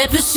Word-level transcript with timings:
Met 0.00 0.10
plezier 0.10 0.29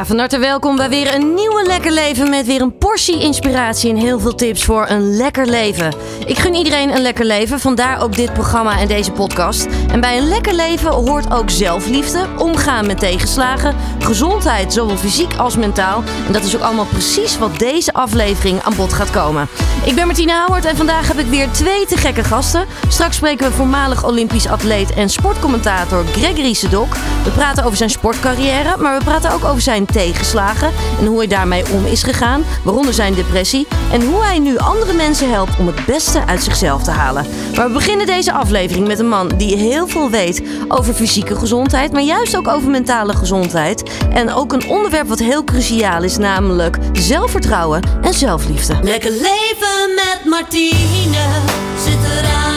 Ja, 0.00 0.06
van 0.06 0.18
harte 0.18 0.38
welkom 0.38 0.76
bij 0.76 0.88
weer 0.88 1.14
een 1.14 1.34
nieuwe 1.34 1.62
Lekker 1.66 1.92
Leven 1.92 2.30
met 2.30 2.46
weer 2.46 2.60
een 2.60 2.78
portie 2.78 3.20
inspiratie 3.20 3.90
en 3.90 3.96
heel 3.96 4.20
veel 4.20 4.34
tips 4.34 4.64
voor 4.64 4.86
een 4.88 5.16
lekker 5.16 5.46
leven. 5.46 5.94
Ik 6.26 6.38
gun 6.38 6.54
iedereen 6.54 6.94
een 6.94 7.02
lekker 7.02 7.24
leven, 7.24 7.60
vandaar 7.60 8.02
ook 8.02 8.16
dit 8.16 8.32
programma 8.32 8.78
en 8.78 8.88
deze 8.88 9.12
podcast. 9.12 9.66
En 9.92 10.00
bij 10.00 10.18
een 10.18 10.28
lekker 10.28 10.54
leven 10.54 10.90
hoort 10.90 11.32
ook 11.32 11.50
zelfliefde, 11.50 12.26
omgaan 12.38 12.86
met 12.86 12.98
tegenslagen, 12.98 13.76
gezondheid, 13.98 14.72
zowel 14.72 14.96
fysiek 14.96 15.36
als 15.36 15.56
mentaal. 15.56 16.02
En 16.26 16.32
dat 16.32 16.44
is 16.44 16.56
ook 16.56 16.62
allemaal 16.62 16.86
precies 16.86 17.38
wat 17.38 17.58
deze 17.58 17.92
aflevering 17.92 18.62
aan 18.62 18.76
bod 18.76 18.92
gaat 18.92 19.10
komen. 19.10 19.48
Ik 19.84 19.94
ben 19.94 20.06
Martina 20.06 20.44
Howard 20.44 20.64
en 20.64 20.76
vandaag 20.76 21.08
heb 21.08 21.18
ik 21.18 21.26
weer 21.26 21.50
twee 21.50 21.86
te 21.86 21.96
gekke 21.96 22.24
gasten. 22.24 22.66
Straks 22.88 23.16
spreken 23.16 23.46
we 23.48 23.52
voormalig 23.52 24.06
Olympisch 24.06 24.48
atleet 24.48 24.92
en 24.92 25.08
sportcommentator 25.08 26.04
Gregory 26.04 26.52
Sedok. 26.52 26.94
We 27.24 27.30
praten 27.30 27.64
over 27.64 27.76
zijn 27.76 27.90
sportcarrière, 27.90 28.76
maar 28.76 28.98
we 28.98 29.04
praten 29.04 29.32
ook 29.32 29.44
over 29.44 29.60
zijn 29.60 29.86
tegenslagen 29.90 30.70
en 31.00 31.06
hoe 31.06 31.18
hij 31.18 31.26
daarmee 31.26 31.64
om 31.72 31.86
is 31.86 32.02
gegaan, 32.02 32.44
waaronder 32.64 32.94
zijn 32.94 33.14
depressie 33.14 33.66
en 33.92 34.06
hoe 34.06 34.22
hij 34.22 34.38
nu 34.38 34.58
andere 34.58 34.92
mensen 34.92 35.30
helpt 35.30 35.58
om 35.58 35.66
het 35.66 35.84
beste 35.86 36.26
uit 36.26 36.42
zichzelf 36.42 36.82
te 36.82 36.90
halen. 36.90 37.26
Maar 37.56 37.66
we 37.66 37.72
beginnen 37.72 38.06
deze 38.06 38.32
aflevering 38.32 38.86
met 38.86 38.98
een 38.98 39.08
man 39.08 39.28
die 39.36 39.56
heel 39.56 39.86
veel 39.88 40.10
weet 40.10 40.42
over 40.68 40.94
fysieke 40.94 41.36
gezondheid, 41.36 41.92
maar 41.92 42.02
juist 42.02 42.36
ook 42.36 42.48
over 42.48 42.70
mentale 42.70 43.12
gezondheid. 43.12 43.82
En 44.12 44.32
ook 44.32 44.52
een 44.52 44.68
onderwerp 44.68 45.08
wat 45.08 45.18
heel 45.18 45.44
cruciaal 45.44 46.02
is, 46.02 46.16
namelijk 46.16 46.76
zelfvertrouwen 46.92 47.82
en 48.02 48.14
zelfliefde. 48.14 48.78
Lekker 48.82 49.10
leven 49.10 49.94
met 49.94 50.20
Martine. 50.24 51.28
Zet 51.84 52.00
de 52.00 52.49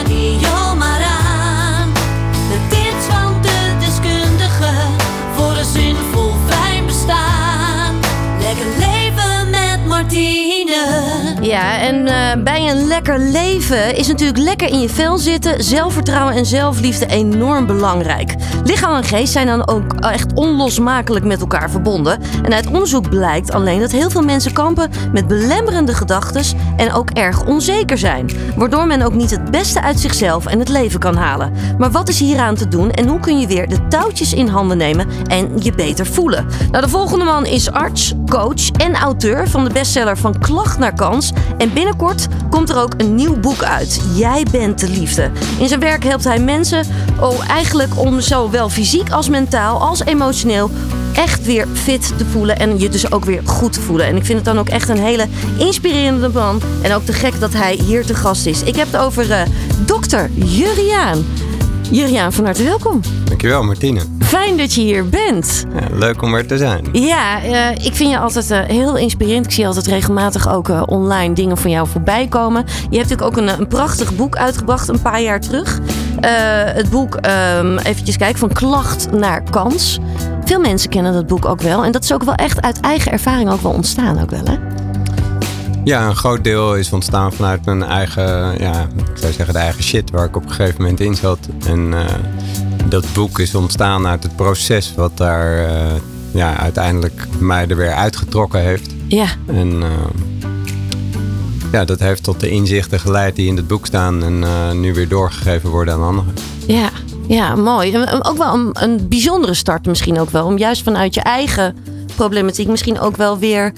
Ja, 11.54 11.78
en 11.78 12.06
eh, 12.06 12.42
bij 12.42 12.70
een 12.70 12.86
lekker 12.86 13.18
leven 13.18 13.96
is 13.96 14.06
natuurlijk 14.06 14.38
lekker 14.38 14.68
in 14.68 14.80
je 14.80 14.88
vel 14.88 15.18
zitten, 15.18 15.64
zelfvertrouwen 15.64 16.34
en 16.34 16.46
zelfliefde 16.46 17.06
enorm 17.06 17.66
belangrijk. 17.66 18.34
Lichaam 18.64 18.94
en 18.94 19.04
geest 19.04 19.32
zijn 19.32 19.46
dan 19.46 19.68
ook 19.68 19.94
echt 19.94 20.34
onlosmakelijk 20.34 21.24
met 21.24 21.40
elkaar 21.40 21.70
verbonden. 21.70 22.20
En 22.42 22.54
uit 22.54 22.66
onderzoek 22.66 23.08
blijkt 23.08 23.52
alleen 23.52 23.80
dat 23.80 23.90
heel 23.90 24.10
veel 24.10 24.22
mensen 24.22 24.52
kampen 24.52 24.90
met 25.12 25.26
belemmerende 25.26 25.94
gedachten 25.94 26.58
en 26.76 26.92
ook 26.92 27.10
erg 27.10 27.46
onzeker 27.46 27.98
zijn. 27.98 28.30
Waardoor 28.56 28.86
men 28.86 29.02
ook 29.02 29.14
niet 29.14 29.30
het 29.30 29.50
beste 29.50 29.82
uit 29.82 30.00
zichzelf 30.00 30.46
en 30.46 30.58
het 30.58 30.68
leven 30.68 31.00
kan 31.00 31.16
halen. 31.16 31.52
Maar 31.78 31.90
wat 31.90 32.08
is 32.08 32.20
hieraan 32.20 32.54
te 32.54 32.68
doen 32.68 32.90
en 32.90 33.08
hoe 33.08 33.20
kun 33.20 33.40
je 33.40 33.46
weer 33.46 33.68
de 33.68 33.86
touwtjes 33.88 34.32
in 34.32 34.48
handen 34.48 34.76
nemen 34.76 35.06
en 35.26 35.50
je 35.58 35.72
beter 35.72 36.06
voelen? 36.06 36.46
Nou, 36.70 36.84
de 36.84 36.90
volgende 36.90 37.24
man 37.24 37.46
is 37.46 37.70
arts, 37.70 38.14
coach 38.26 38.70
en 38.70 38.94
auteur 38.94 39.48
van 39.48 39.64
de 39.64 39.72
bestseller 39.72 40.18
Van 40.18 40.38
Klacht 40.38 40.78
naar 40.78 40.94
Kans. 40.94 41.32
En 41.58 41.72
binnenkort 41.72 42.26
komt 42.50 42.68
er 42.68 42.76
ook 42.76 42.94
een 42.96 43.14
nieuw 43.14 43.36
boek 43.36 43.62
uit. 43.62 44.00
Jij 44.14 44.46
bent 44.50 44.80
de 44.80 44.88
liefde. 44.88 45.30
In 45.58 45.68
zijn 45.68 45.80
werk 45.80 46.04
helpt 46.04 46.24
hij 46.24 46.38
mensen 46.38 46.86
oh, 47.20 47.48
eigenlijk 47.48 47.98
om 47.98 48.20
zowel 48.20 48.68
fysiek 48.68 49.10
als 49.10 49.28
mentaal 49.28 49.80
als 49.80 50.04
emotioneel 50.04 50.70
echt 51.12 51.44
weer 51.44 51.66
fit 51.72 52.12
te 52.18 52.24
voelen 52.24 52.58
en 52.58 52.78
je 52.78 52.88
dus 52.88 53.12
ook 53.12 53.24
weer 53.24 53.40
goed 53.44 53.72
te 53.72 53.80
voelen. 53.80 54.06
En 54.06 54.16
ik 54.16 54.24
vind 54.24 54.36
het 54.38 54.46
dan 54.46 54.58
ook 54.58 54.68
echt 54.68 54.88
een 54.88 54.98
hele 54.98 55.26
inspirerende 55.58 56.28
man. 56.28 56.60
En 56.82 56.92
ook 56.92 57.04
te 57.04 57.12
gek 57.12 57.40
dat 57.40 57.52
hij 57.52 57.78
hier 57.84 58.06
te 58.06 58.14
gast 58.14 58.46
is. 58.46 58.62
Ik 58.62 58.76
heb 58.76 58.86
het 58.92 59.00
over 59.00 59.30
eh, 59.30 59.42
dokter 59.86 60.30
Juriaan. 60.34 61.24
Juriaan, 61.94 62.32
van 62.32 62.44
harte 62.44 62.62
welkom. 62.62 63.00
Dankjewel, 63.24 63.62
Martine. 63.62 64.00
Fijn 64.18 64.56
dat 64.56 64.74
je 64.74 64.80
hier 64.80 65.08
bent. 65.08 65.64
Ja, 65.74 65.96
leuk 65.96 66.22
om 66.22 66.34
er 66.34 66.46
te 66.46 66.58
zijn. 66.58 66.84
Ja, 66.92 67.42
eh, 67.42 67.70
ik 67.86 67.94
vind 67.94 68.10
je 68.10 68.18
altijd 68.18 68.50
eh, 68.50 68.60
heel 68.62 68.96
inspirerend. 68.96 69.46
Ik 69.46 69.52
zie 69.52 69.66
altijd 69.66 69.86
regelmatig 69.86 70.48
ook 70.48 70.68
eh, 70.68 70.82
online 70.86 71.34
dingen 71.34 71.56
van 71.56 71.70
jou 71.70 71.88
voorbij 71.88 72.26
komen. 72.26 72.64
Je 72.90 72.98
hebt 72.98 73.10
natuurlijk 73.10 73.22
ook 73.22 73.36
een, 73.36 73.60
een 73.60 73.66
prachtig 73.66 74.16
boek 74.16 74.36
uitgebracht 74.36 74.88
een 74.88 75.02
paar 75.02 75.22
jaar 75.22 75.40
terug. 75.40 75.80
Het 76.74 76.90
boek, 76.90 77.18
um, 77.58 77.78
eventjes 77.78 78.16
kijken, 78.16 78.38
van 78.38 78.52
klacht 78.52 79.12
naar 79.12 79.42
kans. 79.50 79.98
Veel 80.44 80.60
mensen 80.60 80.90
kennen 80.90 81.12
dat 81.12 81.26
boek 81.26 81.44
ook 81.44 81.60
wel. 81.60 81.84
En 81.84 81.92
dat 81.92 82.02
is 82.02 82.12
ook 82.12 82.22
wel 82.22 82.34
echt 82.34 82.62
uit 82.62 82.80
eigen 82.80 83.12
ervaring 83.12 83.50
ook 83.50 83.60
wel 83.60 83.72
ontstaan 83.72 84.20
ook 84.22 84.30
wel, 84.30 84.44
hè? 84.44 84.56
Ja, 85.84 86.06
een 86.06 86.16
groot 86.16 86.44
deel 86.44 86.76
is 86.76 86.92
ontstaan 86.92 87.32
vanuit 87.32 87.64
mijn 87.64 87.82
eigen, 87.82 88.58
ja, 88.58 88.88
ik 89.12 89.18
zou 89.18 89.32
zeggen 89.32 89.54
de 89.54 89.60
eigen 89.60 89.82
shit 89.82 90.10
waar 90.10 90.24
ik 90.24 90.36
op 90.36 90.42
een 90.42 90.52
gegeven 90.52 90.82
moment 90.82 91.00
in 91.00 91.14
zat. 91.14 91.38
En 91.66 91.94
eh, 91.94 92.14
dat 92.88 93.06
boek 93.14 93.38
is 93.38 93.54
ontstaan 93.54 94.06
uit 94.06 94.22
het 94.22 94.36
proces 94.36 94.92
wat 94.96 95.16
daar 95.16 95.58
eh, 95.58 95.92
ja, 96.30 96.56
uiteindelijk 96.56 97.26
mij 97.38 97.66
er 97.68 97.76
weer 97.76 97.92
uitgetrokken 97.92 98.60
heeft. 98.60 98.90
Ja, 99.08 99.26
En 99.46 99.82
eh, 99.82 99.88
ja, 101.72 101.84
dat 101.84 102.00
heeft 102.00 102.22
tot 102.22 102.40
de 102.40 102.48
inzichten 102.48 103.00
geleid 103.00 103.36
die 103.36 103.46
in 103.46 103.56
het 103.56 103.66
boek 103.66 103.86
staan 103.86 104.22
en 104.22 104.80
nu 104.80 104.94
weer 104.94 105.08
doorgegeven 105.08 105.70
worden 105.70 105.94
aan 105.94 106.02
anderen. 106.02 106.34
ja, 106.66 106.90
ja, 107.28 107.54
mooi. 107.54 107.98
Ook 108.22 108.36
wel 108.38 108.54
een, 108.54 108.70
een 108.72 109.08
bijzondere 109.08 109.54
start 109.54 109.86
misschien 109.86 110.18
ook 110.18 110.30
wel. 110.30 110.46
Om 110.46 110.58
juist 110.58 110.82
vanuit 110.82 111.14
je 111.14 111.20
eigen 111.20 111.76
problematiek 112.14 112.68
misschien 112.68 113.00
ook 113.00 113.16
wel 113.16 113.38
weer 113.38 113.72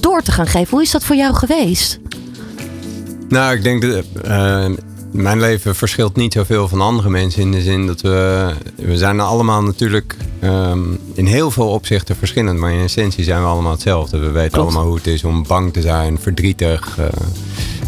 door 0.00 0.22
te 0.22 0.32
gaan 0.32 0.46
geven. 0.46 0.70
Hoe 0.70 0.82
is 0.82 0.90
dat 0.90 1.04
voor 1.04 1.16
jou 1.16 1.34
geweest? 1.34 1.98
Nou, 3.28 3.54
ik 3.54 3.62
denk 3.62 3.82
dat 3.82 4.04
eh, 4.22 4.66
mijn 5.12 5.40
leven 5.40 5.74
verschilt 5.74 6.16
niet 6.16 6.32
zoveel 6.32 6.68
van 6.68 6.80
andere 6.80 7.10
mensen. 7.10 7.42
In 7.42 7.52
de 7.52 7.62
zin 7.62 7.86
dat 7.86 8.00
we. 8.00 8.48
We 8.74 8.96
zijn 8.96 9.20
allemaal 9.20 9.62
natuurlijk 9.62 10.16
ehm, 10.40 10.80
in 11.14 11.26
heel 11.26 11.50
veel 11.50 11.68
opzichten 11.68 12.16
verschillend. 12.16 12.58
Maar 12.58 12.72
in 12.72 12.82
essentie 12.82 13.24
zijn 13.24 13.40
we 13.40 13.46
allemaal 13.46 13.72
hetzelfde. 13.72 14.18
We 14.18 14.30
weten 14.30 14.50
Klopt. 14.50 14.66
allemaal 14.66 14.86
hoe 14.86 14.96
het 14.96 15.06
is 15.06 15.24
om 15.24 15.44
bang 15.46 15.72
te 15.72 15.80
zijn, 15.80 16.18
verdrietig, 16.18 16.98
eh, 16.98 17.06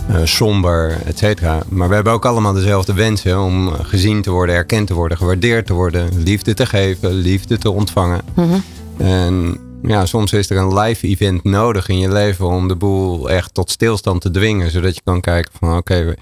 eh, 0.08 0.20
somber, 0.24 0.98
et 1.04 1.18
cetera. 1.18 1.62
Maar 1.68 1.88
we 1.88 1.94
hebben 1.94 2.12
ook 2.12 2.24
allemaal 2.26 2.52
dezelfde 2.52 2.94
wensen 2.94 3.40
om 3.40 3.72
gezien 3.82 4.22
te 4.22 4.30
worden, 4.30 4.54
erkend 4.54 4.86
te 4.86 4.94
worden, 4.94 5.16
gewaardeerd 5.16 5.66
te 5.66 5.72
worden, 5.72 6.08
liefde 6.22 6.54
te 6.54 6.66
geven, 6.66 7.12
liefde 7.14 7.58
te 7.58 7.70
ontvangen. 7.70 8.20
Mhm. 8.34 8.58
En 8.96 9.58
ja, 9.82 10.06
soms 10.06 10.32
is 10.32 10.50
er 10.50 10.56
een 10.56 10.78
live 10.78 11.06
event 11.06 11.44
nodig 11.44 11.88
in 11.88 11.98
je 11.98 12.12
leven 12.12 12.46
om 12.46 12.68
de 12.68 12.76
boel 12.76 13.30
echt 13.30 13.54
tot 13.54 13.70
stilstand 13.70 14.20
te 14.20 14.30
dwingen. 14.30 14.70
Zodat 14.70 14.94
je 14.94 15.00
kan 15.04 15.20
kijken 15.20 15.52
van 15.58 15.76
oké, 15.76 16.14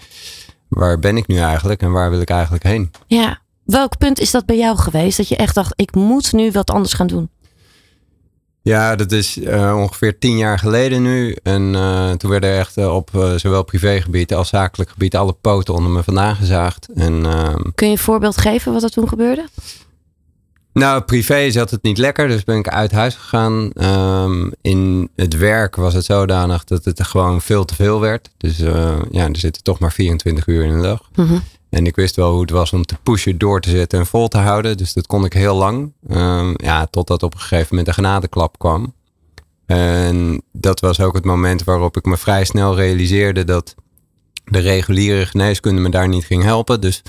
waar 0.69 0.99
ben 0.99 1.17
ik 1.17 1.27
nu 1.27 1.37
eigenlijk 1.37 1.83
en 1.83 1.93
waar 1.93 2.11
wil 2.11 2.21
ik 2.21 2.31
eigenlijk 2.31 2.65
heen? 2.65 2.91
Ja. 3.07 3.41
Welk 3.65 3.99
punt 3.99 4.21
is 4.21 4.31
dat 4.31 4.47
bij 4.47 4.57
jou 4.57 4.77
geweest? 4.77 5.17
Dat 5.17 5.29
je 5.29 5.37
echt 5.37 5.55
dacht, 5.55 5.73
ik 5.77 5.95
moet 5.95 6.33
nu 6.33 6.51
wat 6.51 6.71
anders 6.71 6.93
gaan 6.93 7.07
doen. 7.07 7.31
Ja, 8.63 8.97
dat 8.97 9.13
is 9.13 9.43
eh, 9.43 9.77
ongeveer 9.77 10.19
tien 10.19 10.37
jaar 10.37 10.59
geleden 10.59 11.03
nu. 11.03 11.37
En 11.43 11.75
eh, 11.75 12.11
toen 12.11 12.31
werden 12.31 12.51
er 12.51 12.59
echt 12.59 12.77
eh, 12.77 12.95
op 12.95 13.11
zowel 13.37 13.63
privégebied 13.63 14.35
als 14.35 14.49
zakelijk 14.49 14.91
gebied 14.91 15.17
alle 15.17 15.33
poten 15.33 15.75
onder 15.75 15.91
me 15.91 16.03
vandaan 16.03 16.37
gezaagd. 16.37 16.89
En 16.95 17.27
ehm, 17.27 17.63
Kun 17.75 17.87
je 17.87 17.93
een 17.93 17.99
voorbeeld 17.99 18.37
geven 18.37 18.73
wat 18.73 18.83
er 18.83 18.91
toen 18.91 19.09
gebeurde? 19.09 19.49
Nou, 20.79 21.03
privé 21.03 21.51
zat 21.51 21.71
het 21.71 21.83
niet 21.83 21.99
lekker, 21.99 22.29
dus 22.29 22.45
ben 22.45 22.57
ik 22.57 22.69
uit 22.69 22.93
huis 22.93 23.15
gegaan. 23.15 23.71
Ehm, 23.73 24.51
in 24.61 25.11
het 25.17 25.37
werk 25.37 25.77
was 25.77 25.95
het 25.95 26.05
zodanig 26.05 26.65
dat 26.65 26.85
het 26.85 27.03
gewoon 27.03 27.41
veel 27.41 27.65
te 27.65 27.75
veel 27.75 28.01
werd. 28.01 28.31
Dus 28.37 28.61
eh, 28.61 28.97
ja, 29.11 29.29
er 29.29 29.37
zitten 29.37 29.63
toch 29.63 29.79
maar 29.79 29.93
24 29.93 30.47
uur 30.47 30.65
in 30.65 30.77
de 30.77 30.83
dag. 30.83 31.09
Mhm. 31.15 31.39
En 31.71 31.87
ik 31.87 31.97
wist 31.97 32.17
wel 32.17 32.31
hoe 32.31 32.41
het 32.41 32.51
was 32.51 32.73
om 32.73 32.85
te 32.85 32.97
pushen, 33.03 33.39
door 33.39 33.61
te 33.61 33.71
zetten 33.71 33.99
en 33.99 34.07
vol 34.07 34.29
te 34.29 34.39
houden. 34.39 34.77
Dus 34.77 34.93
dat 34.93 35.07
kon 35.07 35.25
ik 35.25 35.33
heel 35.33 35.57
lang. 35.57 35.93
Ehm, 36.09 36.55
ja, 36.57 36.87
totdat 36.87 37.23
op 37.23 37.35
een 37.35 37.41
gegeven 37.41 37.67
moment 37.71 37.89
een 37.89 37.95
genadeklap 37.95 38.59
kwam. 38.59 38.95
En 39.67 40.43
dat 40.53 40.81
was 40.81 41.01
ook 41.01 41.15
het 41.15 41.25
moment 41.25 41.65
waarop 41.65 41.97
ik 41.97 42.05
me 42.05 42.17
vrij 42.17 42.45
snel 42.45 42.77
realiseerde 42.77 43.45
dat 43.45 43.75
de 44.45 44.59
reguliere 44.59 45.27
geneeskunde 45.27 45.81
me 45.81 45.89
daar 45.89 46.09
niet 46.09 46.25
ging 46.25 46.43
helpen. 46.43 46.81
Dus 46.81 47.03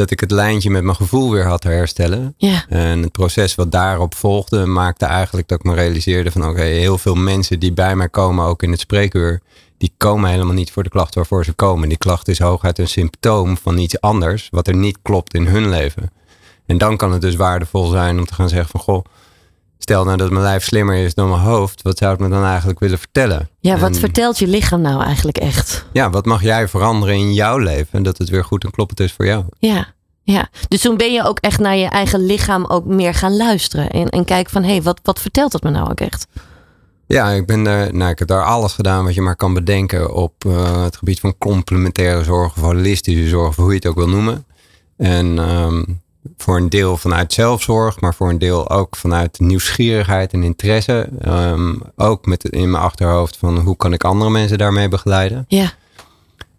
dat 0.00 0.10
ik 0.10 0.20
het 0.20 0.30
lijntje 0.30 0.70
met 0.70 0.82
mijn 0.82 0.96
gevoel 0.96 1.30
weer 1.30 1.46
had 1.46 1.60
te 1.60 1.68
herstellen. 1.68 2.34
Ja. 2.36 2.64
En 2.68 3.02
het 3.02 3.12
proces 3.12 3.54
wat 3.54 3.72
daarop 3.72 4.14
volgde 4.14 4.66
maakte 4.66 5.04
eigenlijk 5.04 5.48
dat 5.48 5.58
ik 5.58 5.64
me 5.64 5.74
realiseerde 5.74 6.30
van 6.30 6.48
oké, 6.48 6.62
heel 6.62 6.98
veel 6.98 7.14
mensen 7.14 7.58
die 7.58 7.72
bij 7.72 7.96
mij 7.96 8.08
komen, 8.08 8.44
ook 8.44 8.62
in 8.62 8.70
het 8.70 8.80
spreekuur, 8.80 9.40
die 9.78 9.92
komen 9.96 10.30
helemaal 10.30 10.54
niet 10.54 10.72
voor 10.72 10.82
de 10.82 10.88
klacht 10.88 11.14
waarvoor 11.14 11.44
ze 11.44 11.52
komen. 11.52 11.88
Die 11.88 11.98
klacht 11.98 12.28
is 12.28 12.38
hooguit 12.38 12.78
een 12.78 12.88
symptoom 12.88 13.56
van 13.56 13.78
iets 13.78 14.00
anders 14.00 14.48
wat 14.50 14.66
er 14.66 14.76
niet 14.76 14.98
klopt 15.02 15.34
in 15.34 15.46
hun 15.46 15.68
leven. 15.68 16.10
En 16.66 16.78
dan 16.78 16.96
kan 16.96 17.12
het 17.12 17.20
dus 17.20 17.36
waardevol 17.36 17.86
zijn 17.86 18.18
om 18.18 18.26
te 18.26 18.34
gaan 18.34 18.48
zeggen 18.48 18.70
van 18.70 18.80
goh, 18.80 19.04
stel 19.82 20.04
nou 20.04 20.16
dat 20.16 20.30
mijn 20.30 20.42
lijf 20.42 20.64
slimmer 20.64 20.96
is 20.96 21.14
dan 21.14 21.28
mijn 21.28 21.40
hoofd, 21.40 21.82
wat 21.82 21.98
zou 21.98 22.10
het 22.12 22.20
me 22.20 22.28
dan 22.28 22.44
eigenlijk 22.44 22.78
willen 22.78 22.98
vertellen? 22.98 23.48
Ja, 23.60 23.78
wat 23.78 23.90
En- 23.90 23.94
vertelt 23.94 24.38
je 24.38 24.46
lichaam 24.46 24.80
nou 24.80 25.02
eigenlijk 25.02 25.38
echt? 25.38 25.84
Ja, 25.92 26.10
wat 26.10 26.26
mag 26.26 26.42
jij 26.42 26.68
veranderen 26.68 27.14
in 27.14 27.32
jouw 27.34 27.58
leven? 27.58 27.88
En 27.92 28.02
dat 28.02 28.18
het 28.18 28.28
weer 28.28 28.44
goed 28.44 28.64
en 28.64 28.70
kloppend 28.70 29.00
is 29.00 29.12
voor 29.12 29.26
jou. 29.26 29.44
Ja, 29.58 29.86
ja. 30.22 30.48
Dus 30.68 30.80
toen 30.80 30.96
ben 30.96 31.12
je 31.12 31.24
ook 31.24 31.38
echt 31.38 31.58
naar 31.60 31.76
je 31.76 31.86
eigen 31.88 32.26
lichaam 32.26 32.64
ook 32.64 32.84
meer 32.84 33.14
gaan 33.14 33.36
luisteren. 33.36 33.90
En, 33.90 34.08
en 34.08 34.24
kijken 34.24 34.52
van, 34.52 34.62
hé, 34.62 34.70
hey, 34.70 34.82
wat, 34.82 35.00
wat 35.02 35.20
vertelt 35.20 35.52
dat 35.52 35.62
me 35.62 35.70
nou 35.70 35.90
ook 35.90 36.00
echt? 36.00 36.26
Ja, 37.06 37.30
ik 37.30 37.46
ben 37.46 37.62
daar, 37.62 37.94
nou, 37.94 38.10
ik 38.10 38.18
heb 38.18 38.28
daar 38.28 38.44
alles 38.44 38.72
gedaan 38.72 39.04
wat 39.04 39.14
je 39.14 39.20
maar 39.20 39.36
kan 39.36 39.54
bedenken 39.54 40.14
op 40.14 40.44
eh, 40.44 40.82
het 40.82 40.96
gebied 40.96 41.20
van 41.20 41.38
complementaire 41.38 42.24
zorg 42.24 42.56
of 42.56 42.62
holistische 42.62 43.28
zorg, 43.28 43.48
of 43.48 43.56
hoe 43.56 43.68
je 43.68 43.74
het 43.74 43.86
ook 43.86 43.94
wil 43.96 44.08
noemen. 44.08 44.44
En 44.96 45.38
ehm, 45.38 45.82
voor 46.36 46.56
een 46.56 46.68
deel 46.68 46.96
vanuit 46.96 47.32
zelfzorg, 47.32 48.00
maar 48.00 48.14
voor 48.14 48.28
een 48.28 48.38
deel 48.38 48.70
ook 48.70 48.96
vanuit 48.96 49.40
nieuwsgierigheid 49.40 50.32
en 50.32 50.42
interesse. 50.42 51.08
Ehm, 51.20 51.74
ook 51.96 52.26
met 52.26 52.44
in 52.44 52.70
mijn 52.70 52.82
achterhoofd 52.82 53.36
van 53.36 53.58
hoe 53.58 53.76
kan 53.76 53.92
ik 53.92 54.04
andere 54.04 54.30
mensen 54.30 54.58
daarmee 54.58 54.88
begeleiden. 54.88 55.44
Ja, 55.48 55.72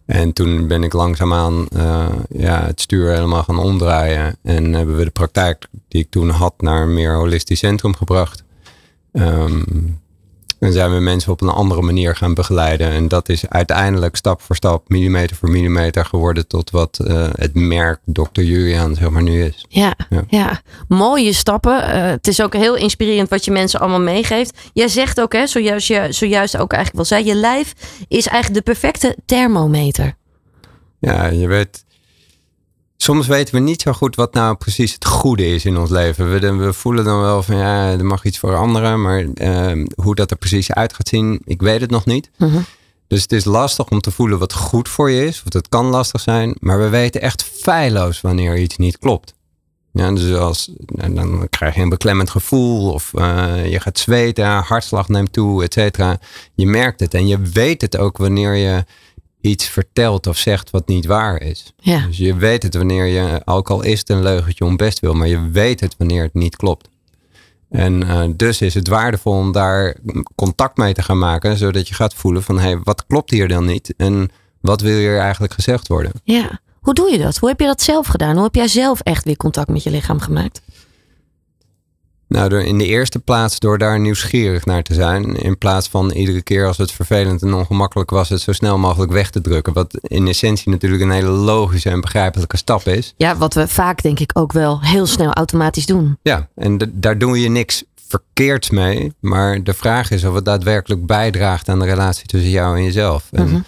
En 0.05 0.33
toen 0.33 0.67
ben 0.67 0.83
ik 0.83 0.93
langzaamaan 0.93 1.67
eh, 1.67 2.05
ja, 2.29 2.65
het 2.65 2.81
stuur 2.81 3.11
helemaal 3.13 3.43
gaan 3.43 3.59
omdraaien. 3.59 4.37
En 4.43 4.73
hebben 4.73 4.97
we 4.97 5.03
de 5.03 5.09
praktijk 5.09 5.67
die 5.87 6.01
ik 6.01 6.09
toen 6.09 6.29
had 6.29 6.53
naar 6.57 6.81
een 6.81 6.93
meer 6.93 7.15
holistisch 7.15 7.59
centrum 7.59 7.95
gebracht. 7.95 8.43
Ehm, 9.11 9.61
en 10.61 10.73
zijn 10.73 10.93
we 10.93 10.99
mensen 10.99 11.31
op 11.31 11.41
een 11.41 11.49
andere 11.49 11.81
manier 11.81 12.15
gaan 12.15 12.33
begeleiden. 12.33 12.91
En 12.91 13.07
dat 13.07 13.29
is 13.29 13.49
uiteindelijk 13.49 14.15
stap 14.15 14.41
voor 14.41 14.55
stap, 14.55 14.89
millimeter 14.89 15.35
voor 15.35 15.49
millimeter 15.49 16.05
geworden 16.05 16.47
tot 16.47 16.69
wat 16.69 16.99
eh, 16.99 17.27
het 17.31 17.53
merk 17.53 17.99
Dr. 18.05 18.41
Julian 18.41 18.95
zeg 18.95 19.09
maar 19.09 19.23
nu 19.23 19.43
is. 19.43 19.65
ja, 19.69 19.93
ja. 20.09 20.23
Ja. 20.27 20.61
Mooie 20.87 21.33
stappen. 21.33 21.83
Eh, 21.83 22.03
het 22.03 22.27
is 22.27 22.41
ook 22.41 22.53
heel 22.53 22.75
inspirerend 22.75 23.29
wat 23.29 23.45
je 23.45 23.51
mensen 23.51 23.79
allemaal 23.79 23.99
meegeeft. 23.99 24.57
Jij 24.73 24.87
zegt 24.87 25.21
ook, 25.21 25.33
hè, 25.33 25.47
zojuist, 25.47 25.87
je, 25.87 26.07
zojuist 26.09 26.57
ook 26.57 26.73
eigenlijk 26.73 27.09
wel 27.09 27.19
zei, 27.19 27.35
je 27.35 27.39
lijf 27.39 27.73
is 28.07 28.27
eigenlijk 28.27 28.65
de 28.65 28.71
perfecte 28.71 29.15
thermometer. 29.25 30.15
Ja, 30.99 31.25
je 31.25 31.47
weet. 31.47 31.85
Soms 33.03 33.27
weten 33.27 33.53
we 33.53 33.59
niet 33.59 33.81
zo 33.81 33.93
goed 33.93 34.15
wat 34.15 34.33
nou 34.33 34.55
precies 34.55 34.93
het 34.93 35.05
goede 35.05 35.45
is 35.45 35.65
in 35.65 35.77
ons 35.77 35.89
leven. 35.89 36.31
We, 36.31 36.55
we 36.55 36.73
voelen 36.73 37.03
dan 37.03 37.21
wel 37.21 37.43
van 37.43 37.57
ja, 37.57 37.91
er 37.91 38.05
mag 38.05 38.23
iets 38.23 38.39
veranderen. 38.39 39.01
Maar 39.01 39.25
ehm, 39.33 39.85
hoe 39.95 40.15
dat 40.15 40.31
er 40.31 40.37
precies 40.37 40.71
uit 40.71 40.93
gaat 40.93 41.07
zien, 41.07 41.41
ik 41.45 41.61
weet 41.61 41.81
het 41.81 41.89
nog 41.89 42.05
niet. 42.05 42.29
Mhm. 42.37 42.59
Dus 43.07 43.21
het 43.21 43.31
is 43.31 43.45
lastig 43.45 43.89
om 43.89 44.01
te 44.01 44.11
voelen 44.11 44.39
wat 44.39 44.53
goed 44.53 44.89
voor 44.89 45.11
je 45.11 45.25
is. 45.25 45.43
Of 45.45 45.53
het 45.53 45.69
kan 45.69 45.85
lastig 45.85 46.21
zijn. 46.21 46.55
Maar 46.59 46.79
we 46.79 46.89
weten 46.89 47.21
echt 47.21 47.43
feilloos 47.43 48.21
wanneer 48.21 48.57
iets 48.57 48.77
niet 48.77 48.97
klopt. 48.97 49.33
Ja, 49.93 50.11
dus 50.11 50.35
als, 50.35 50.71
en 50.95 51.15
dan 51.15 51.47
krijg 51.49 51.75
je 51.75 51.81
een 51.81 51.89
beklemmend 51.89 52.29
gevoel. 52.29 52.91
Of 52.91 53.13
eh, 53.13 53.71
je 53.71 53.79
gaat 53.79 53.99
zweten, 53.99 54.45
hartslag 54.45 55.07
neemt 55.07 55.33
toe, 55.33 55.63
et 55.63 55.73
cetera. 55.73 56.19
Je 56.53 56.65
merkt 56.65 56.99
het. 56.99 57.13
En 57.13 57.27
je 57.27 57.39
weet 57.39 57.81
het 57.81 57.97
ook 57.97 58.17
wanneer 58.17 58.53
je 58.53 58.83
iets 59.41 59.65
vertelt 59.65 60.27
of 60.27 60.37
zegt 60.37 60.69
wat 60.69 60.87
niet 60.87 61.05
waar 61.05 61.41
is. 61.41 61.73
Ja, 61.79 62.05
Dus 62.05 62.17
je 62.17 62.35
weet 62.35 62.63
het 62.63 62.75
wanneer 62.75 63.05
je, 63.05 63.41
ook 63.45 63.69
al 63.69 63.81
is 63.81 63.99
het 63.99 64.09
een 64.09 64.21
leugentje 64.21 64.65
om 64.65 64.77
best 64.77 64.99
wil, 64.99 65.13
maar 65.13 65.27
je 65.27 65.49
weet 65.49 65.79
het 65.79 65.95
wanneer 65.97 66.23
het 66.23 66.33
niet 66.33 66.55
klopt. 66.55 66.89
En 67.69 68.07
eh, 68.07 68.23
dus 68.35 68.61
is 68.61 68.73
het 68.73 68.87
waardevol 68.87 69.33
om 69.33 69.51
daar 69.51 69.95
contact 70.35 70.77
mee 70.77 70.93
te 70.93 71.03
gaan 71.03 71.19
maken, 71.19 71.57
zodat 71.57 71.87
je 71.87 71.93
gaat 71.93 72.13
voelen 72.13 72.43
van, 72.43 72.59
hé, 72.59 72.67
hey, 72.69 72.79
wat 72.83 73.05
klopt 73.07 73.31
hier 73.31 73.47
dan 73.47 73.65
niet? 73.65 73.93
En 73.97 74.29
wat 74.61 74.81
wil 74.81 74.97
hier 74.97 75.19
eigenlijk 75.19 75.53
gezegd 75.53 75.87
worden? 75.87 76.11
ja. 76.23 76.59
Hoe 76.81 76.93
doe 76.93 77.11
je 77.11 77.17
dat? 77.17 77.37
Hoe 77.37 77.49
heb 77.49 77.59
je 77.59 77.65
dat 77.65 77.81
zelf 77.81 78.07
gedaan? 78.07 78.33
Hoe 78.35 78.43
heb 78.43 78.55
jij 78.55 78.67
zelf 78.67 78.99
echt 78.99 79.23
weer 79.23 79.37
contact 79.37 79.69
met 79.69 79.83
je 79.83 79.89
lichaam 79.91 80.19
gemaakt? 80.19 80.61
Nou, 82.31 82.63
in 82.63 82.77
de 82.77 82.85
eerste 82.85 83.19
plaats 83.19 83.59
door 83.59 83.77
daar 83.77 83.99
nieuwsgierig 83.99 84.65
naar 84.65 84.83
te 84.83 84.93
zijn. 84.93 85.35
In 85.35 85.57
plaats 85.57 85.87
van 85.87 86.11
iedere 86.11 86.41
keer 86.41 86.67
als 86.67 86.77
het 86.77 86.91
vervelend 86.91 87.41
en 87.41 87.53
ongemakkelijk 87.53 88.09
was, 88.09 88.29
het 88.29 88.41
zo 88.41 88.51
snel 88.51 88.77
mogelijk 88.77 89.11
weg 89.11 89.29
te 89.29 89.41
drukken. 89.41 89.73
Wat 89.73 89.99
in 90.01 90.27
essentie 90.27 90.71
natuurlijk 90.71 91.01
een 91.01 91.11
hele 91.11 91.29
logische 91.29 91.89
en 91.89 92.01
begrijpelijke 92.01 92.57
stap 92.57 92.83
is. 92.83 93.13
Ja, 93.17 93.37
wat 93.37 93.53
we 93.53 93.67
vaak 93.67 94.01
denk 94.01 94.19
ik 94.19 94.31
ook 94.33 94.51
wel 94.51 94.81
heel 94.81 95.05
snel 95.05 95.31
automatisch 95.33 95.85
doen. 95.85 96.17
Ja, 96.21 96.47
en 96.55 96.91
daar 96.93 97.17
doe 97.17 97.41
je 97.41 97.49
niks 97.49 97.83
verkeerds 98.07 98.69
mee. 98.69 99.13
Maar 99.19 99.63
de 99.63 99.73
vraag 99.73 100.11
is 100.11 100.23
of 100.23 100.33
het 100.33 100.45
daadwerkelijk 100.45 101.05
bijdraagt 101.05 101.69
aan 101.69 101.79
de 101.79 101.85
relatie 101.85 102.25
tussen 102.25 102.49
jou 102.51 102.77
en 102.77 102.83
jezelf. 102.83 103.27
En 103.31 103.47
Mhm. 103.47 103.61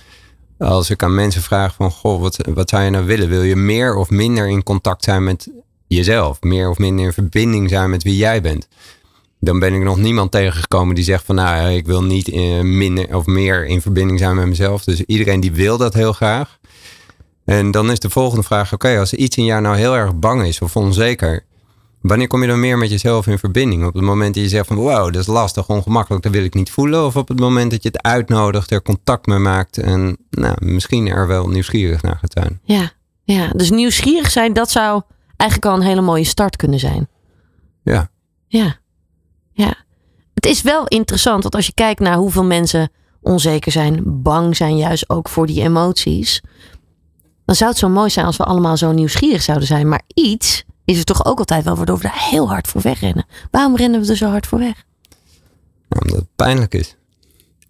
als 0.70 0.90
ik 0.90 1.04
aan 1.04 1.16
mensen 1.16 1.42
vraag 1.42 1.74
van, 1.76 1.92
goh, 1.92 2.22
wat, 2.22 2.38
wat 2.54 2.70
zou 2.70 2.84
je 2.84 2.90
nou 2.90 3.06
willen? 3.06 3.30
Wil 3.30 3.44
je 3.44 3.56
meer 3.56 3.96
of 3.96 4.10
minder 4.10 4.48
in 4.48 4.64
contact 4.64 5.04
zijn 5.04 5.24
met 5.24 5.52
jezelf? 5.94 6.42
Meer 6.42 6.70
of 6.70 6.78
minder 6.78 7.06
in 7.06 7.14
verbinding 7.14 7.70
zijn 7.70 7.90
met 7.90 8.04
wie 8.04 8.16
jij 8.16 8.42
bent? 8.42 8.68
Dan 9.40 9.60
ben 9.60 9.74
ik 9.74 9.84
nog 9.84 9.98
niemand 9.98 10.32
tegengekomen 10.32 10.96
die 10.96 11.04
zegt 11.04 11.26
van, 11.26 11.36
nou, 11.36 11.70
ik 11.70 11.86
wil 11.86 12.04
niet 12.04 12.30
eh, 12.30 12.62
minder 12.62 13.16
of 13.16 13.26
meer 13.26 13.66
in 13.66 13.82
verbinding 13.82 14.20
zijn 14.20 14.36
met 14.36 14.46
mezelf. 14.46 14.84
Dus 14.84 15.02
iedereen 15.02 15.40
die 15.40 15.52
wil 15.52 15.78
dat 15.78 15.94
heel 15.94 16.14
graag. 16.14 16.60
En 17.46 17.72
dan 17.72 17.92
is 17.92 18.00
de 18.00 18.10
volgende 18.10 18.44
vraag, 18.44 18.74
oké, 18.74 19.00
als 19.00 19.14
iets 19.14 19.38
in 19.38 19.46
jou 19.46 19.62
nou 19.62 19.78
heel 19.78 19.96
erg 19.96 20.16
bang 20.16 20.44
is 20.46 20.62
of 20.62 20.76
onzeker, 20.76 21.46
wanneer 22.02 22.28
kom 22.28 22.42
je 22.42 22.48
dan 22.48 22.60
meer 22.60 22.78
met 22.78 22.90
jezelf 22.90 23.28
in 23.28 23.40
verbinding? 23.40 23.86
Op 23.86 23.94
het 23.94 24.04
moment 24.04 24.34
dat 24.34 24.44
je 24.44 24.50
zegt 24.50 24.68
van, 24.68 24.76
wow, 24.76 25.06
dat 25.06 25.22
is 25.22 25.28
lastig, 25.28 25.70
ongemakkelijk, 25.70 26.24
dat 26.24 26.32
wil 26.32 26.44
ik 26.44 26.54
niet 26.54 26.72
voelen. 26.72 27.06
Of 27.06 27.16
op 27.16 27.28
het 27.28 27.40
moment 27.40 27.72
dat 27.72 27.84
je 27.84 27.90
het 27.90 28.02
uitnodigt, 28.02 28.72
er 28.72 28.82
contact 28.82 29.26
mee 29.26 29.40
maakt 29.40 29.78
en 29.78 30.18
nou, 30.30 30.56
misschien 30.60 31.08
er 31.08 31.28
wel 31.28 31.48
nieuwsgierig 31.48 32.02
naar 32.02 32.18
gaat 32.22 32.34
zijn. 32.34 32.60
Ja, 32.64 32.92
ja. 33.24 33.48
Dus 33.56 33.70
nieuwsgierig 33.70 34.32
zijn, 34.32 34.54
dat 34.54 34.72
zou 34.72 35.02
eigenlijk 35.44 35.66
al 35.66 35.76
een 35.76 35.88
hele 35.88 36.02
mooie 36.02 36.24
start 36.24 36.56
kunnen 36.56 36.80
zijn. 36.80 37.08
Ja, 37.84 38.10
Ja, 38.48 38.76
ja. 39.52 39.76
Het 40.34 40.46
is 40.46 40.62
wel 40.62 40.88
interessant, 40.88 41.42
want 41.42 41.56
als 41.56 41.66
je 41.66 41.74
kijkt 41.74 42.00
naar 42.00 42.18
hoeveel 42.18 42.44
mensen 42.44 42.92
onzeker 43.22 43.72
zijn, 43.72 44.02
bang 44.06 44.56
zijn 44.56 44.78
juist 44.78 45.10
ook 45.10 45.30
voor 45.30 45.48
die 45.48 45.62
emoties. 45.62 46.42
Dan 47.46 47.56
zou 47.56 47.70
het 47.70 47.80
zo 47.80 47.90
mooi 47.90 48.10
zijn 48.10 48.26
als 48.26 48.38
we 48.38 48.44
allemaal 48.44 48.78
zo 48.78 48.92
nieuwsgierig 48.92 49.42
zouden 49.42 49.68
zijn. 49.68 49.90
Maar 49.90 50.02
iets 50.08 50.64
is 50.86 50.98
er 50.98 51.04
toch 51.04 51.26
ook 51.26 51.40
altijd 51.40 51.64
wel 51.64 51.76
waardoor 51.76 51.98
we 51.98 52.04
daar 52.04 52.28
heel 52.30 52.48
hard 52.50 52.68
voor 52.68 52.82
wegrennen. 52.82 53.26
Waarom 53.52 53.76
rennen 53.76 54.02
we 54.02 54.08
er 54.08 54.18
zo 54.18 54.30
hard 54.30 54.48
voor 54.48 54.60
weg? 54.60 54.84
omdat 56.02 56.16
het 56.16 56.36
pijnlijk 56.36 56.74
is. 56.74 56.96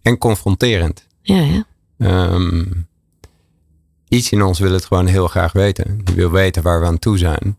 En 0.02 0.18
confronterend. 0.18 1.08
Ja, 1.22 1.40
ja. 1.40 1.66
Ehm, 1.98 2.66
iets 4.08 4.32
in 4.32 4.42
ons 4.44 4.60
wil 4.60 4.72
het 4.72 4.86
gewoon 4.86 5.06
heel 5.06 5.28
graag 5.28 5.52
weten. 5.52 6.02
Die 6.04 6.16
wil 6.16 6.32
weten 6.32 6.64
waar 6.64 6.80
we 6.80 6.86
aan 6.86 7.00
toe 7.00 7.18
zijn. 7.18 7.58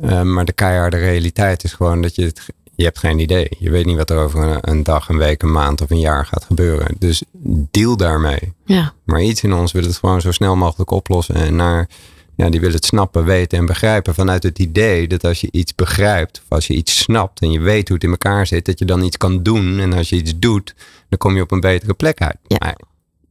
Ehm, 0.00 0.32
maar 0.32 0.44
de 0.44 0.52
keiharde 0.52 0.96
realiteit 0.96 1.64
is 1.64 1.72
gewoon 1.72 2.02
dat 2.02 2.14
je 2.14 2.24
het, 2.24 2.46
je 2.74 2.84
hebt 2.84 2.98
geen 2.98 3.18
idee. 3.18 3.48
Je 3.58 3.70
weet 3.70 3.86
niet 3.86 3.96
wat 3.96 4.10
er 4.10 4.18
over 4.18 4.42
een, 4.42 4.58
een 4.60 4.82
dag, 4.82 5.08
een 5.08 5.18
week, 5.18 5.42
een 5.42 5.52
maand 5.52 5.80
of 5.80 5.90
een 5.90 6.00
jaar 6.00 6.26
gaat 6.26 6.44
gebeuren. 6.44 6.94
Dus 6.98 7.22
deal 7.70 7.96
daarmee. 7.96 8.52
Ja, 8.64 8.92
Maar 9.04 9.22
iets 9.22 9.42
in 9.42 9.52
ons 9.52 9.72
wil 9.72 9.82
het 9.82 9.96
gewoon 9.96 10.20
zo 10.20 10.32
snel 10.32 10.56
mogelijk 10.56 10.90
oplossen. 10.90 11.34
En 11.34 11.56
naar, 11.56 11.88
ja, 12.36 12.50
die 12.50 12.60
wil 12.60 12.72
het 12.72 12.84
snappen, 12.84 13.24
weten 13.24 13.58
en 13.58 13.66
begrijpen 13.66 14.14
vanuit 14.14 14.42
het 14.42 14.58
idee 14.58 15.08
dat 15.08 15.24
als 15.24 15.40
je 15.40 15.48
iets 15.50 15.74
begrijpt, 15.74 16.38
of 16.44 16.46
als 16.48 16.66
je 16.66 16.74
iets 16.74 16.98
snapt 16.98 17.40
en 17.40 17.50
je 17.50 17.60
weet 17.60 17.88
hoe 17.88 17.96
het 17.96 18.04
in 18.04 18.10
elkaar 18.10 18.46
zit, 18.46 18.64
dat 18.64 18.78
je 18.78 18.84
dan 18.84 19.02
iets 19.02 19.16
kan 19.16 19.42
doen. 19.42 19.78
En 19.78 19.92
als 19.92 20.08
je 20.08 20.16
iets 20.16 20.38
doet, 20.38 20.74
dan 21.08 21.18
kom 21.18 21.34
je 21.36 21.42
op 21.42 21.50
een 21.50 21.60
betere 21.60 21.94
plek 21.94 22.20
uit. 22.20 22.38
Ja. 22.46 22.56
Maar 22.58 22.76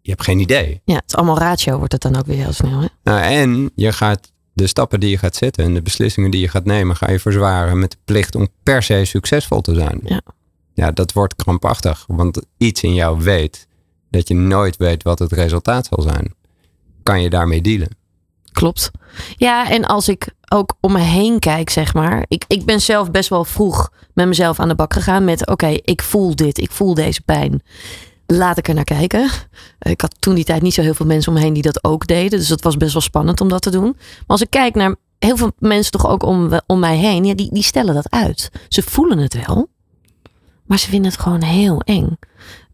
je 0.01 0.09
hebt 0.09 0.23
geen 0.23 0.39
idee. 0.39 0.81
ja, 0.85 0.95
het 0.95 1.03
is 1.07 1.15
allemaal 1.15 1.37
ratio 1.37 1.77
wordt 1.77 1.91
het 1.91 2.01
dan 2.01 2.15
ook 2.15 2.25
weer 2.25 2.37
heel 2.37 2.53
snel. 2.53 2.79
Hè? 2.79 2.87
Nou, 3.03 3.21
en 3.21 3.71
je 3.75 3.91
gaat 3.91 4.31
de 4.53 4.67
stappen 4.67 4.99
die 4.99 5.09
je 5.09 5.17
gaat 5.17 5.35
zetten 5.35 5.63
en 5.63 5.73
de 5.73 5.81
beslissingen 5.81 6.31
die 6.31 6.41
je 6.41 6.47
gaat 6.47 6.65
nemen, 6.65 6.95
ga 6.95 7.11
je 7.11 7.19
verzwaren 7.19 7.79
met 7.79 7.91
de 7.91 7.97
plicht 8.05 8.35
om 8.35 8.47
per 8.63 8.83
se 8.83 9.05
succesvol 9.05 9.61
te 9.61 9.73
zijn. 9.73 9.99
Ja. 10.03 10.21
ja, 10.73 10.91
dat 10.91 11.13
wordt 11.13 11.35
krampachtig, 11.35 12.03
want 12.07 12.41
iets 12.57 12.83
in 12.83 12.93
jou 12.93 13.21
weet 13.21 13.67
dat 14.09 14.27
je 14.27 14.33
nooit 14.33 14.77
weet 14.77 15.03
wat 15.03 15.19
het 15.19 15.31
resultaat 15.31 15.85
zal 15.85 16.01
zijn. 16.01 16.33
Kan 17.03 17.21
je 17.21 17.29
daarmee 17.29 17.61
dealen? 17.61 17.99
Klopt. 18.51 18.91
Ja, 19.35 19.69
en 19.69 19.85
als 19.85 20.09
ik 20.09 20.33
ook 20.47 20.75
om 20.79 20.91
me 20.91 20.99
heen 20.99 21.39
kijk, 21.39 21.69
zeg 21.69 21.93
maar. 21.93 22.25
Ik, 22.27 22.43
ik 22.47 22.65
ben 22.65 22.81
zelf 22.81 23.11
best 23.11 23.29
wel 23.29 23.45
vroeg 23.45 23.91
met 24.13 24.27
mezelf 24.27 24.59
aan 24.59 24.67
de 24.67 24.75
bak 24.75 24.93
gegaan 24.93 25.25
met... 25.25 25.47
oké, 25.47 25.67
ik 25.67 26.01
voel 26.01 26.35
dit, 26.35 26.57
ik 26.57 26.71
voel 26.71 26.93
deze 26.93 27.21
pijn. 27.21 27.61
Laat 28.37 28.57
ik 28.57 28.67
er 28.67 28.73
naar 28.73 28.83
kijken. 28.83 29.29
Ik 29.79 30.01
had 30.01 30.15
toen 30.19 30.35
die 30.35 30.43
tijd 30.43 30.61
niet 30.61 30.73
zo 30.73 30.81
heel 30.81 30.93
veel 30.93 31.05
mensen 31.05 31.31
om 31.31 31.37
me 31.37 31.43
heen 31.43 31.53
die 31.53 31.63
dat 31.63 31.83
ook 31.83 32.07
deden. 32.07 32.39
Dus 32.39 32.47
dat 32.47 32.61
was 32.61 32.77
best 32.77 32.93
wel 32.93 33.01
spannend 33.01 33.41
om 33.41 33.49
dat 33.49 33.61
te 33.61 33.69
doen. 33.69 33.95
Maar 33.95 34.23
als 34.27 34.41
ik 34.41 34.49
kijk 34.49 34.75
naar 34.75 34.95
heel 35.19 35.37
veel 35.37 35.51
mensen 35.59 35.91
toch 35.91 36.07
ook 36.07 36.23
om, 36.23 36.59
om 36.65 36.79
mij 36.79 36.97
heen... 36.97 37.25
Ja, 37.25 37.33
die, 37.33 37.53
die 37.53 37.63
stellen 37.63 37.93
dat 37.93 38.09
uit. 38.09 38.51
Ze 38.69 38.81
voelen 38.81 39.17
het 39.17 39.45
wel. 39.45 39.69
Maar 40.65 40.79
ze 40.79 40.89
vinden 40.89 41.11
het 41.11 41.19
gewoon 41.19 41.43
heel 41.43 41.81
eng. 41.81 42.17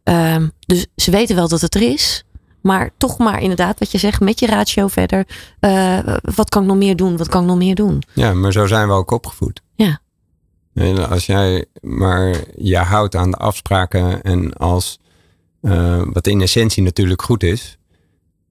Ehm, 0.03 0.47
dus 0.59 0.87
ze 0.95 1.11
weten 1.11 1.35
wel 1.35 1.47
dat 1.47 1.61
het 1.61 1.75
er 1.75 1.81
is... 1.81 2.25
Maar 2.61 2.89
toch 2.97 3.17
maar 3.17 3.41
inderdaad, 3.41 3.79
wat 3.79 3.91
je 3.91 3.97
zegt, 3.97 4.19
met 4.19 4.39
je 4.39 4.45
ratio 4.45 4.87
verder. 4.87 5.27
Eh, 5.59 5.99
wat 6.21 6.49
kan 6.49 6.61
ik 6.61 6.67
nog 6.67 6.77
meer 6.77 6.95
doen? 6.95 7.17
Wat 7.17 7.27
kan 7.27 7.41
ik 7.41 7.47
nog 7.47 7.57
meer 7.57 7.75
doen? 7.75 8.03
Ja, 8.13 8.33
maar 8.33 8.51
zo 8.51 8.65
zijn 8.65 8.87
we 8.87 8.93
ook 8.93 9.11
opgevoed. 9.11 9.61
Ja. 9.75 9.99
En 10.73 11.09
als 11.09 11.25
jij 11.25 11.65
maar 11.81 12.35
je 12.55 12.77
houdt 12.77 13.15
aan 13.15 13.31
de 13.31 13.37
afspraken 13.37 14.21
en 14.21 14.53
als, 14.53 14.99
eh, 15.61 16.01
wat 16.13 16.27
in 16.27 16.41
essentie 16.41 16.83
natuurlijk 16.83 17.21
goed 17.21 17.43
is, 17.43 17.77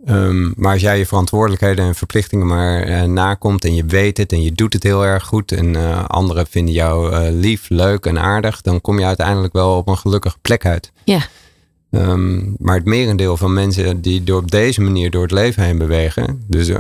Ehm, 0.05 0.51
maar 0.57 0.73
als 0.73 0.81
jij 0.81 0.99
je 0.99 1.07
verantwoordelijkheden 1.07 1.85
en 1.85 1.95
verplichtingen 1.95 2.47
maar 2.47 2.83
eh, 2.83 3.03
nakomt 3.03 3.65
en 3.65 3.75
je 3.75 3.85
weet 3.85 4.17
het 4.17 4.33
en 4.33 4.43
je 4.43 4.53
doet 4.53 4.73
het 4.73 4.83
heel 4.83 5.05
erg 5.05 5.25
goed 5.25 5.53
en 5.53 5.77
eh, 5.77 6.05
anderen 6.05 6.47
vinden 6.47 6.75
jou 6.75 7.31
lief, 7.31 7.69
leuk 7.69 8.07
en 8.07 8.19
aardig, 8.19 8.61
dan 8.61 8.81
kom 8.81 8.99
je 8.99 9.05
uiteindelijk 9.05 9.53
wel 9.53 9.77
op 9.77 9.89
een 9.89 9.99
gelukkige 9.99 10.37
plek 10.41 10.67
uit. 10.67 10.93
Ja. 11.05 11.21
Ehm, 11.91 12.53
maar 12.59 12.77
het 12.77 12.85
merendeel 12.85 13.37
van 13.37 13.53
mensen 13.53 14.01
die 14.01 14.25
door 14.25 14.43
op 14.43 14.51
deze 14.51 14.81
manier 14.81 15.11
door 15.11 15.23
het 15.23 15.31
leven 15.31 15.63
heen 15.63 15.79
bewegen, 15.79 16.45
dus 16.49 16.71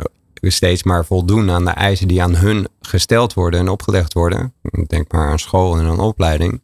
steeds 0.43 0.83
maar 0.83 1.05
voldoen 1.05 1.51
aan 1.51 1.65
de 1.65 1.71
eisen 1.71 2.09
die 2.09 2.23
aan 2.23 2.37
hun 2.37 2.69
gesteld 2.81 3.35
worden 3.35 3.61
en 3.61 3.69
opgelegd 3.69 4.13
worden, 4.13 4.53
denk 4.87 5.13
maar 5.13 5.29
aan 5.29 5.39
school 5.39 5.79
en 5.79 5.87
aan 5.87 6.01
opleiding. 6.01 6.61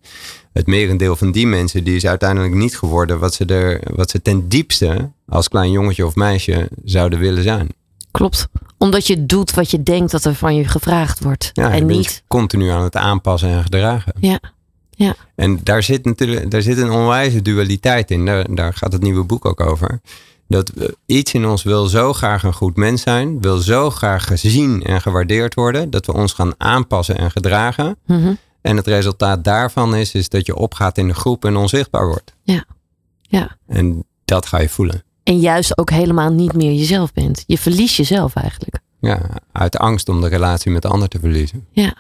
Het 0.53 0.67
merendeel 0.67 1.17
van 1.17 1.33
die 1.33 1.47
mensen 1.47 1.85
die 1.85 1.97
is 1.97 2.07
uiteindelijk 2.07 2.55
niet 2.55 2.79
geworden 2.79 3.19
wat 3.19 3.35
ze, 3.35 3.45
er, 3.45 3.81
wat 3.95 4.11
ze 4.11 4.23
ten 4.23 4.49
diepste 4.49 5.11
als 5.29 5.49
klein 5.49 5.71
jongetje 5.71 6.07
of 6.07 6.15
meisje 6.15 6.69
zouden 6.85 7.19
willen 7.19 7.43
zijn. 7.43 7.69
Klopt. 8.11 8.49
Omdat 8.79 9.07
je 9.07 9.27
doet 9.27 9.55
wat 9.55 9.71
je 9.71 9.83
denkt 9.83 10.11
dat 10.11 10.25
er 10.25 10.35
van 10.35 10.55
je 10.55 10.65
gevraagd 10.65 11.23
wordt. 11.23 11.51
Ja, 11.53 11.67
je 11.67 11.73
en 11.81 11.87
bent 11.87 11.99
niet. 11.99 12.23
continu 12.27 12.69
aan 12.69 12.83
het 12.83 12.97
aanpassen 12.97 13.49
en 13.49 13.63
gedragen. 13.63 14.13
Ja. 14.21 14.41
Ja. 14.91 15.15
En 15.35 15.61
daar 15.63 15.83
zit 15.83 16.05
natuurlijk 16.05 16.51
daar 16.51 16.63
zit 16.63 16.79
een 16.79 16.91
onwijze 16.91 17.43
dualiteit 17.43 18.11
in. 18.11 18.27
Daar, 18.27 18.55
daar 18.55 18.75
gaat 18.75 18.93
het 18.93 19.03
nieuwe 19.03 19.25
boek 19.25 19.45
ook 19.45 19.61
over. 19.61 20.01
Dat 20.49 20.73
iets 21.07 21.35
in 21.35 21.47
ons 21.47 21.63
wil 21.63 21.87
zo 21.87 22.13
graag 22.13 22.43
een 22.43 22.53
goed 22.53 22.77
mens 22.77 23.03
zijn, 23.03 23.41
wil 23.41 23.57
zo 23.57 23.91
graag 23.91 24.27
gezien 24.27 24.83
en 24.83 25.01
gewaardeerd 25.01 25.55
worden, 25.55 25.91
dat 25.91 26.07
we 26.07 26.13
ons 26.13 26.33
gaan 26.33 26.55
aanpassen 26.57 27.19
en 27.19 27.31
gedragen. 27.31 27.97
Mhm. 28.07 28.33
En 28.63 28.77
het 28.77 28.87
resultaat 28.87 29.45
daarvan 29.45 29.95
is, 29.95 30.15
is 30.15 30.29
dat 30.29 30.47
je 30.47 30.57
opgaat 30.57 30.99
in 30.99 31.09
de 31.09 31.15
groep 31.15 31.45
en 31.45 31.57
onzichtbaar 31.57 32.07
wordt. 32.07 32.35
Ja. 32.43 32.65
Ja. 33.21 33.57
En 33.67 34.05
dat 34.25 34.47
ga 34.47 34.61
je 34.61 34.69
voelen. 34.69 35.03
En 35.23 35.39
juist 35.39 35.79
ook 35.79 35.91
helemaal 35.91 36.33
niet 36.33 36.53
meer 36.53 36.73
jezelf 36.73 37.13
bent. 37.13 37.45
Je 37.47 37.59
verliest 37.59 37.97
jezelf 37.97 38.35
eigenlijk. 38.35 38.79
Ja, 39.01 39.31
uit 39.53 39.77
angst 39.77 40.09
om 40.09 40.21
de 40.21 40.29
relatie 40.29 40.71
met 40.71 40.83
de 40.83 40.89
ander 40.89 41.09
te 41.09 41.19
verliezen. 41.19 41.67
Ja, 41.71 41.95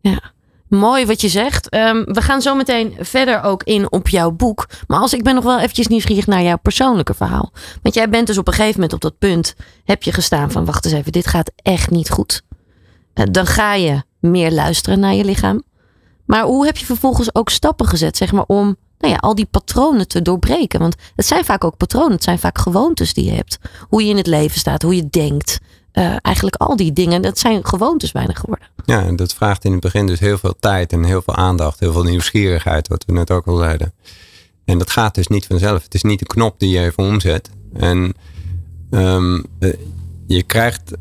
ja. 0.00 0.32
Mooi 0.68 1.06
wat 1.06 1.20
je 1.20 1.28
zegt. 1.28 1.68
Ehm, 1.68 2.04
we 2.04 2.22
gaan 2.22 2.42
zo 2.42 2.54
meteen 2.54 2.94
verder 2.98 3.42
ook 3.42 3.62
in 3.62 3.92
op 3.92 4.08
jouw 4.08 4.30
boek. 4.30 4.66
Maar 4.86 5.00
als 5.00 5.12
ik 5.14 5.22
ben 5.22 5.34
nog 5.34 5.44
wel 5.44 5.58
eventjes 5.58 5.86
nieuwsgierig 5.86 6.26
naar 6.26 6.42
jouw 6.42 6.58
persoonlijke 6.58 7.14
verhaal. 7.14 7.52
Want 7.82 7.94
jij 7.94 8.08
bent 8.08 8.26
dus 8.26 8.38
op 8.38 8.46
een 8.46 8.52
gegeven 8.52 8.74
moment 8.74 8.92
op 8.92 9.00
dat 9.00 9.18
punt. 9.18 9.54
Heb 9.84 10.02
je 10.02 10.12
gestaan 10.12 10.50
van 10.50 10.64
wacht 10.64 10.84
eens 10.84 10.94
even, 10.94 11.12
dit 11.12 11.26
gaat 11.26 11.52
echt 11.56 11.90
niet 11.90 12.10
goed. 12.10 12.42
Eh, 13.14 13.24
dan 13.30 13.46
ga 13.46 13.74
je 13.74 14.02
meer 14.20 14.52
luisteren 14.52 15.00
naar 15.00 15.14
je 15.14 15.24
lichaam. 15.24 15.62
Maar 16.24 16.44
hoe 16.44 16.64
heb 16.64 16.76
je 16.76 16.86
vervolgens 16.86 17.34
ook 17.34 17.50
stappen 17.50 17.86
gezet, 17.86 18.16
zeg 18.16 18.32
maar, 18.32 18.44
om 18.46 18.76
nou 18.98 19.12
ja, 19.12 19.18
al 19.18 19.34
die 19.34 19.46
patronen 19.50 20.08
te 20.08 20.22
doorbreken? 20.22 20.80
Want 20.80 20.94
het 21.16 21.26
zijn 21.26 21.44
vaak 21.44 21.64
ook 21.64 21.76
patronen, 21.76 22.12
het 22.12 22.24
zijn 22.24 22.38
vaak 22.38 22.58
gewoontes 22.58 23.14
die 23.14 23.24
je 23.24 23.32
hebt. 23.32 23.58
Hoe 23.88 24.02
je 24.02 24.10
in 24.10 24.16
het 24.16 24.26
leven 24.26 24.58
staat, 24.58 24.82
hoe 24.82 24.96
je 24.96 25.08
denkt. 25.10 25.60
Eh, 25.92 26.16
eigenlijk 26.22 26.56
al 26.56 26.76
die 26.76 26.92
dingen, 26.92 27.22
dat 27.22 27.38
zijn 27.38 27.66
gewoontes 27.66 28.12
bijna 28.12 28.32
geworden. 28.32 28.66
Ja, 28.84 29.02
en 29.04 29.16
dat 29.16 29.34
vraagt 29.34 29.64
in 29.64 29.72
het 29.72 29.80
begin 29.80 30.06
dus 30.06 30.18
heel 30.18 30.38
veel 30.38 30.54
tijd 30.60 30.92
en 30.92 31.04
heel 31.04 31.22
veel 31.22 31.34
aandacht, 31.34 31.80
heel 31.80 31.92
veel 31.92 32.02
nieuwsgierigheid, 32.02 32.88
wat 32.88 33.04
we 33.04 33.12
net 33.12 33.30
ook 33.30 33.46
al 33.46 33.56
zeiden. 33.56 33.92
En 34.64 34.78
dat 34.78 34.90
gaat 34.90 35.14
dus 35.14 35.26
niet 35.26 35.46
vanzelf. 35.46 35.82
Het 35.82 35.94
is 35.94 36.02
niet 36.02 36.20
een 36.20 36.26
knop 36.26 36.58
die 36.58 36.70
je 36.70 36.80
even 36.80 37.04
omzet. 37.04 37.50
En 37.72 38.14
ehm, 38.90 39.42
eh, 39.58 39.72
je 40.26 40.42
krijgt, 40.42 40.92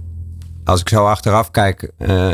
als 0.63 0.82
ik 0.82 0.89
zo 0.89 1.06
achteraf 1.06 1.51
kijk, 1.51 1.92
eh, 1.98 2.32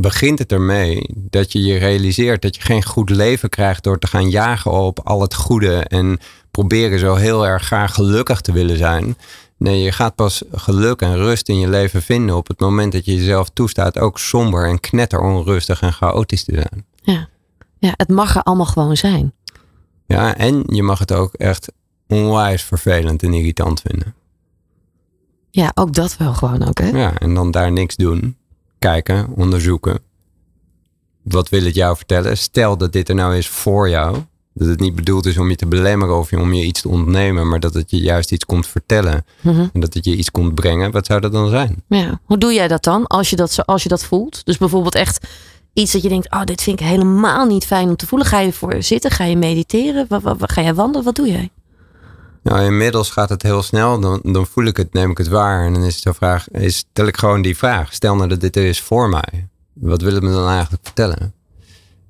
begint 0.00 0.38
het 0.38 0.52
ermee 0.52 1.10
dat 1.14 1.52
je 1.52 1.62
je 1.62 1.78
realiseert 1.78 2.42
dat 2.42 2.56
je 2.56 2.62
geen 2.62 2.84
goed 2.84 3.10
leven 3.10 3.48
krijgt 3.48 3.84
door 3.84 3.98
te 3.98 4.06
gaan 4.06 4.30
jagen 4.30 4.70
op 4.70 5.00
al 5.04 5.20
het 5.20 5.34
goede 5.34 5.76
en 5.78 6.18
proberen 6.50 6.98
zo 6.98 7.14
heel 7.14 7.46
erg 7.46 7.62
graag 7.62 7.94
gelukkig 7.94 8.40
te 8.40 8.52
willen 8.52 8.76
zijn. 8.76 9.16
Nee, 9.56 9.82
je 9.82 9.92
gaat 9.92 10.14
pas 10.14 10.42
geluk 10.52 11.00
en 11.00 11.16
rust 11.16 11.48
in 11.48 11.58
je 11.58 11.68
leven 11.68 12.02
vinden 12.02 12.36
op 12.36 12.48
het 12.48 12.60
moment 12.60 12.92
dat 12.92 13.04
je 13.04 13.14
jezelf 13.14 13.48
toestaat 13.48 13.98
ook 13.98 14.18
somber 14.18 14.68
en 14.68 14.80
knetteronrustig 14.80 15.80
en 15.80 15.92
chaotisch 15.92 16.44
te 16.44 16.54
zijn. 16.54 16.84
Ja. 17.02 17.28
ja, 17.78 17.92
het 17.96 18.08
mag 18.08 18.36
er 18.36 18.42
allemaal 18.42 18.66
gewoon 18.66 18.96
zijn. 18.96 19.32
Ja, 20.06 20.36
en 20.36 20.62
je 20.66 20.82
mag 20.82 20.98
het 20.98 21.12
ook 21.12 21.34
echt 21.34 21.72
onwijs 22.06 22.62
vervelend 22.62 23.22
en 23.22 23.34
irritant 23.34 23.80
vinden. 23.80 24.14
Ja, 25.50 25.70
ook 25.74 25.94
dat 25.94 26.16
wel 26.16 26.34
gewoon 26.34 26.68
ook, 26.68 26.78
hè? 26.78 26.88
Ja, 26.88 27.18
en 27.18 27.34
dan 27.34 27.50
daar 27.50 27.72
niks 27.72 27.96
doen. 27.96 28.36
Kijken, 28.78 29.28
onderzoeken. 29.36 29.98
Wat 31.22 31.48
wil 31.48 31.64
het 31.64 31.74
jou 31.74 31.96
vertellen? 31.96 32.38
Stel 32.38 32.76
dat 32.76 32.92
dit 32.92 33.08
er 33.08 33.14
nou 33.14 33.36
is 33.36 33.48
voor 33.48 33.88
jou. 33.88 34.16
Dat 34.54 34.68
het 34.68 34.80
niet 34.80 34.94
bedoeld 34.94 35.26
is 35.26 35.38
om 35.38 35.48
je 35.50 35.56
te 35.56 35.66
belemmeren 35.66 36.18
of 36.18 36.32
om 36.32 36.52
je 36.52 36.64
iets 36.64 36.80
te 36.80 36.88
ontnemen, 36.88 37.48
maar 37.48 37.60
dat 37.60 37.74
het 37.74 37.90
je 37.90 37.98
juist 38.00 38.32
iets 38.32 38.44
komt 38.44 38.66
vertellen. 38.66 39.24
Mhm. 39.40 39.66
En 39.72 39.80
dat 39.80 39.94
het 39.94 40.04
je 40.04 40.16
iets 40.16 40.30
komt 40.30 40.54
brengen. 40.54 40.90
Wat 40.90 41.06
zou 41.06 41.20
dat 41.20 41.32
dan 41.32 41.48
zijn? 41.48 41.82
Ja. 41.88 42.20
Hoe 42.24 42.38
doe 42.38 42.52
jij 42.52 42.68
dat 42.68 42.84
dan 42.84 43.06
als 43.06 43.30
je 43.30 43.36
dat, 43.36 43.52
zo, 43.52 43.62
als 43.62 43.82
je 43.82 43.88
dat 43.88 44.04
voelt? 44.04 44.44
Dus 44.44 44.58
bijvoorbeeld 44.58 44.94
echt 44.94 45.26
iets 45.72 45.92
dat 45.92 46.02
je 46.02 46.08
denkt, 46.08 46.30
oh, 46.32 46.44
dit 46.44 46.62
vind 46.62 46.80
ik 46.80 46.86
helemaal 46.86 47.46
niet 47.46 47.64
fijn 47.66 47.88
om 47.88 47.96
te 47.96 48.06
voelen. 48.06 48.28
Ga 48.28 48.40
je 48.40 48.52
voor 48.52 48.82
zitten? 48.82 49.10
Ga 49.10 49.24
je 49.24 49.36
mediteren? 49.36 50.06
Wat, 50.08 50.22
wat, 50.22 50.38
wat- 50.38 50.52
ga 50.52 50.62
jij 50.62 50.74
wandelen? 50.74 51.04
Wat 51.04 51.14
doe 51.14 51.28
jij? 51.28 51.50
Nou, 52.48 52.64
inmiddels 52.64 53.10
gaat 53.10 53.28
het 53.28 53.42
heel 53.42 53.62
snel. 53.62 54.00
Dan, 54.00 54.20
dan 54.22 54.46
voel 54.46 54.64
ik 54.64 54.76
het, 54.76 54.92
neem 54.92 55.10
ik 55.10 55.18
het 55.18 55.28
waar. 55.28 55.66
En 55.66 55.72
dan 55.72 55.82
is 55.82 56.00
de 56.00 56.14
vraag, 56.14 56.50
is, 56.50 56.76
stel 56.76 57.06
ik 57.06 57.16
gewoon 57.16 57.42
die 57.42 57.56
vraag. 57.56 57.92
Stel 57.94 58.16
nou 58.16 58.28
dat 58.28 58.40
dit 58.40 58.56
er 58.56 58.64
is 58.64 58.80
voor 58.80 59.08
mij. 59.08 59.48
Wat 59.72 60.02
wil 60.02 60.14
het 60.14 60.22
me 60.22 60.30
dan 60.30 60.48
eigenlijk 60.48 60.84
vertellen? 60.84 61.34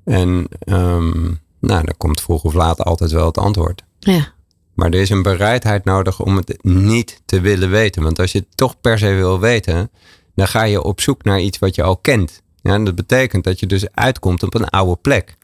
En 0.05 0.47
ehm, 0.59 1.21
nou, 1.59 1.85
dan 1.85 1.93
komt 1.97 2.21
vroeg 2.21 2.43
of 2.43 2.53
laat 2.53 2.83
altijd 2.83 3.11
wel 3.11 3.25
het 3.25 3.37
antwoord. 3.37 3.83
Ja. 3.99 4.27
Maar 4.73 4.89
er 4.89 4.99
is 4.99 5.09
een 5.09 5.21
bereidheid 5.21 5.85
nodig 5.85 6.19
om 6.19 6.35
het 6.35 6.63
niet 6.63 7.21
te 7.25 7.41
willen 7.41 7.69
weten. 7.69 8.03
Want 8.03 8.19
als 8.19 8.31
je 8.31 8.39
het 8.39 8.57
toch 8.57 8.81
per 8.81 8.97
se 8.99 9.13
wil 9.13 9.39
weten, 9.39 9.91
dan 10.35 10.47
ga 10.47 10.63
je 10.63 10.83
op 10.83 11.01
zoek 11.01 11.23
naar 11.23 11.39
iets 11.39 11.59
wat 11.59 11.75
je 11.75 11.83
al 11.83 11.97
kent. 11.97 12.41
Ja, 12.61 12.73
en 12.73 12.83
dat 12.83 12.95
betekent 12.95 13.43
dat 13.43 13.59
je 13.59 13.65
dus 13.65 13.91
uitkomt 13.93 14.43
op 14.43 14.53
een 14.53 14.69
oude 14.69 14.95
plek. 15.01 15.37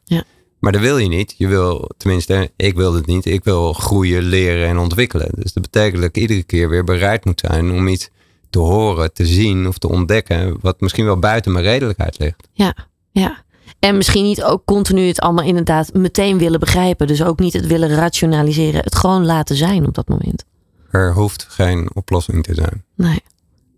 Ja. 0.55 0.71
Maar 0.71 0.71
dat 0.71 0.81
wil 0.81 0.97
je 0.97 1.07
niet. 1.07 1.35
Je 1.37 1.47
wil, 1.47 1.89
tenminste, 1.97 2.51
ik 2.55 2.75
wil 2.75 2.93
het 2.93 3.05
niet. 3.05 3.25
Ik 3.25 3.43
wil 3.43 3.73
groeien, 3.73 4.23
leren 4.23 4.67
en 4.67 4.77
ontwikkelen. 4.77 5.29
Dus 5.35 5.53
dat 5.53 5.63
betekent 5.63 6.01
dat 6.01 6.09
ik 6.09 6.17
iedere 6.17 6.43
keer 6.43 6.69
weer 6.69 6.83
bereid 6.83 7.25
moet 7.25 7.39
zijn 7.39 7.71
om 7.71 7.87
iets 7.87 8.09
te 8.49 8.59
horen, 8.59 9.13
te 9.13 9.25
zien 9.25 9.67
of 9.67 9.77
te 9.77 9.89
ontdekken. 9.89 10.57
Wat 10.61 10.81
misschien 10.81 11.05
wel 11.05 11.19
buiten 11.19 11.51
mijn 11.51 11.65
redelijkheid 11.65 12.19
ligt. 12.19 12.47
Ja, 12.51 12.75
ja. 13.11 13.43
En 13.79 13.97
misschien 13.97 14.23
niet 14.23 14.43
ook 14.43 14.65
continu 14.65 15.07
het 15.07 15.19
allemaal 15.19 15.45
inderdaad 15.45 15.93
meteen 15.93 16.37
willen 16.37 16.59
begrijpen. 16.59 17.07
Dus 17.07 17.23
ook 17.23 17.39
niet 17.39 17.53
het 17.53 17.67
willen 17.67 17.89
rationaliseren. 17.89 18.81
Het 18.83 18.95
gewoon 18.95 19.25
laten 19.25 19.55
zijn 19.55 19.87
op 19.87 19.93
dat 19.93 20.07
moment. 20.07 20.45
Er 20.91 21.13
hoeft 21.13 21.47
geen 21.49 21.89
oplossing 21.93 22.43
te 22.43 22.53
zijn. 22.53 22.83
Nee, 22.95 23.23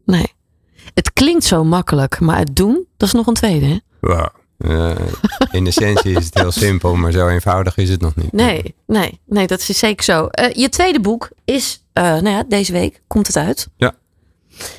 nee. 0.06 0.34
Het 0.94 1.14
klinkt 1.14 1.44
zo 1.44 1.64
makkelijk, 1.64 2.20
maar 2.20 2.38
het 2.38 2.56
doen, 2.56 2.86
dat 2.98 3.08
is 3.08 3.14
nog 3.14 3.28
een 3.28 3.34
tweede, 3.34 3.66
hè? 3.66 3.78
Wow. 4.00 4.28
Eh, 4.58 4.96
in 5.52 5.68
essentie 5.68 6.16
is 6.16 6.26
het 6.26 6.34
heel 6.34 6.52
simpel, 6.52 6.96
maar 6.96 7.12
zo 7.12 7.28
eenvoudig 7.28 7.78
is 7.78 7.90
het 7.90 8.02
nog 8.02 8.16
niet. 8.16 8.32
Nee, 8.32 8.76
nee, 8.88 9.20
nee, 9.26 9.48
dat 9.48 9.60
is 9.60 9.80
zeker 9.80 10.04
zo. 10.04 10.28
Eh, 10.28 10.54
je 10.54 10.70
tweede 10.70 11.00
boek 11.00 11.30
is, 11.46 11.84
eh, 11.94 12.04
nou 12.04 12.30
ja, 12.30 12.44
deze 12.44 12.72
week 12.72 13.02
komt 13.08 13.28
het 13.28 13.36
uit. 13.36 13.68
Ja. 13.78 13.96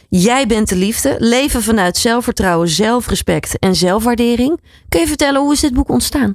Jij 0.08 0.46
bent 0.46 0.68
de 0.68 0.76
liefde. 0.76 1.16
Leven 1.18 1.62
vanuit 1.62 1.96
zelfvertrouwen, 1.96 2.68
zelfrespect 2.68 3.58
en 3.58 3.74
zelfwaardering. 3.74 4.60
Kun 4.88 5.00
je 5.00 5.06
vertellen 5.06 5.40
hoe 5.40 5.52
is 5.52 5.60
dit 5.60 5.74
boek 5.74 5.88
ontstaan? 5.88 6.34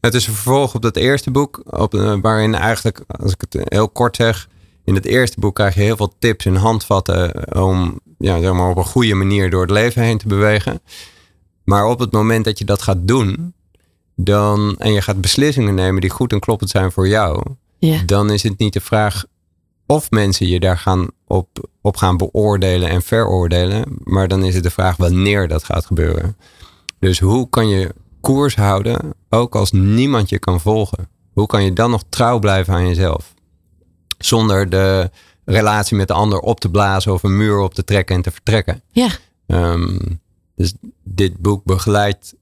Het 0.00 0.14
is 0.14 0.26
een 0.26 0.34
vervolg 0.34 0.74
op 0.74 0.82
dat 0.82 0.96
eerste 0.96 1.30
boek, 1.30 1.62
op, 1.64 2.18
waarin 2.22 2.54
eigenlijk, 2.54 3.00
als 3.06 3.32
ik 3.32 3.40
het 3.40 3.64
heel 3.68 3.88
kort 3.88 4.16
zeg, 4.16 4.48
in 4.84 4.94
het 4.94 5.04
eerste 5.04 5.40
boek 5.40 5.54
krijg 5.54 5.74
je 5.74 5.80
heel 5.80 5.96
veel 5.96 6.14
tips 6.18 6.44
en 6.44 6.56
handvatten 6.56 7.54
om 7.62 8.00
ja, 8.18 8.40
zeg 8.40 8.52
maar 8.52 8.68
op 8.68 8.76
een 8.76 8.84
goede 8.84 9.14
manier 9.14 9.50
door 9.50 9.60
het 9.60 9.70
leven 9.70 10.02
heen 10.02 10.18
te 10.18 10.28
bewegen. 10.28 10.80
Maar 11.70 11.86
op 11.86 11.98
het 11.98 12.12
moment 12.12 12.44
dat 12.44 12.58
je 12.58 12.64
dat 12.64 12.82
gaat 12.82 12.98
doen, 13.00 13.54
dan, 14.16 14.74
en 14.78 14.92
je 14.92 15.02
gaat 15.02 15.20
beslissingen 15.20 15.74
nemen 15.74 16.00
die 16.00 16.10
goed 16.10 16.32
en 16.32 16.40
kloppend 16.40 16.70
zijn 16.70 16.92
voor 16.92 17.08
jou, 17.08 17.42
Ja. 17.78 18.02
dan 18.06 18.30
is 18.30 18.42
het 18.42 18.58
niet 18.58 18.72
de 18.72 18.80
vraag 18.80 19.24
of 19.86 20.10
mensen 20.10 20.46
je 20.46 20.60
daar 20.60 20.78
gaan 20.78 21.08
op, 21.26 21.68
op 21.80 21.96
gaan 21.96 22.16
beoordelen 22.16 22.88
en 22.88 23.02
veroordelen, 23.02 23.84
maar 24.04 24.28
dan 24.28 24.44
is 24.44 24.54
het 24.54 24.62
de 24.62 24.70
vraag 24.70 24.96
wanneer 24.96 25.48
dat 25.48 25.64
gaat 25.64 25.86
gebeuren. 25.86 26.36
Dus 26.98 27.18
hoe 27.20 27.48
kan 27.48 27.68
je 27.68 27.94
koers 28.20 28.56
houden, 28.56 29.14
ook 29.28 29.54
als 29.54 29.72
niemand 29.72 30.28
je 30.28 30.38
kan 30.38 30.60
volgen? 30.60 31.08
Hoe 31.32 31.46
kan 31.46 31.64
je 31.64 31.72
dan 31.72 31.90
nog 31.90 32.02
trouw 32.08 32.38
blijven 32.38 32.74
aan 32.74 32.86
jezelf? 32.86 33.34
Zonder 34.18 34.70
de 34.70 35.10
relatie 35.44 35.96
met 35.96 36.08
de 36.08 36.14
ander 36.14 36.38
op 36.38 36.60
te 36.60 36.70
blazen 36.70 37.12
of 37.12 37.22
een 37.22 37.36
muur 37.36 37.58
op 37.58 37.74
te 37.74 37.84
trekken 37.84 38.16
en 38.16 38.22
te 38.22 38.30
vertrekken. 38.30 38.82
Ja, 38.92 39.08
Ehm, 39.46 39.98
dus 40.60 40.74
dit 41.04 41.36
boek 41.36 41.64
begeleidt 41.64 42.34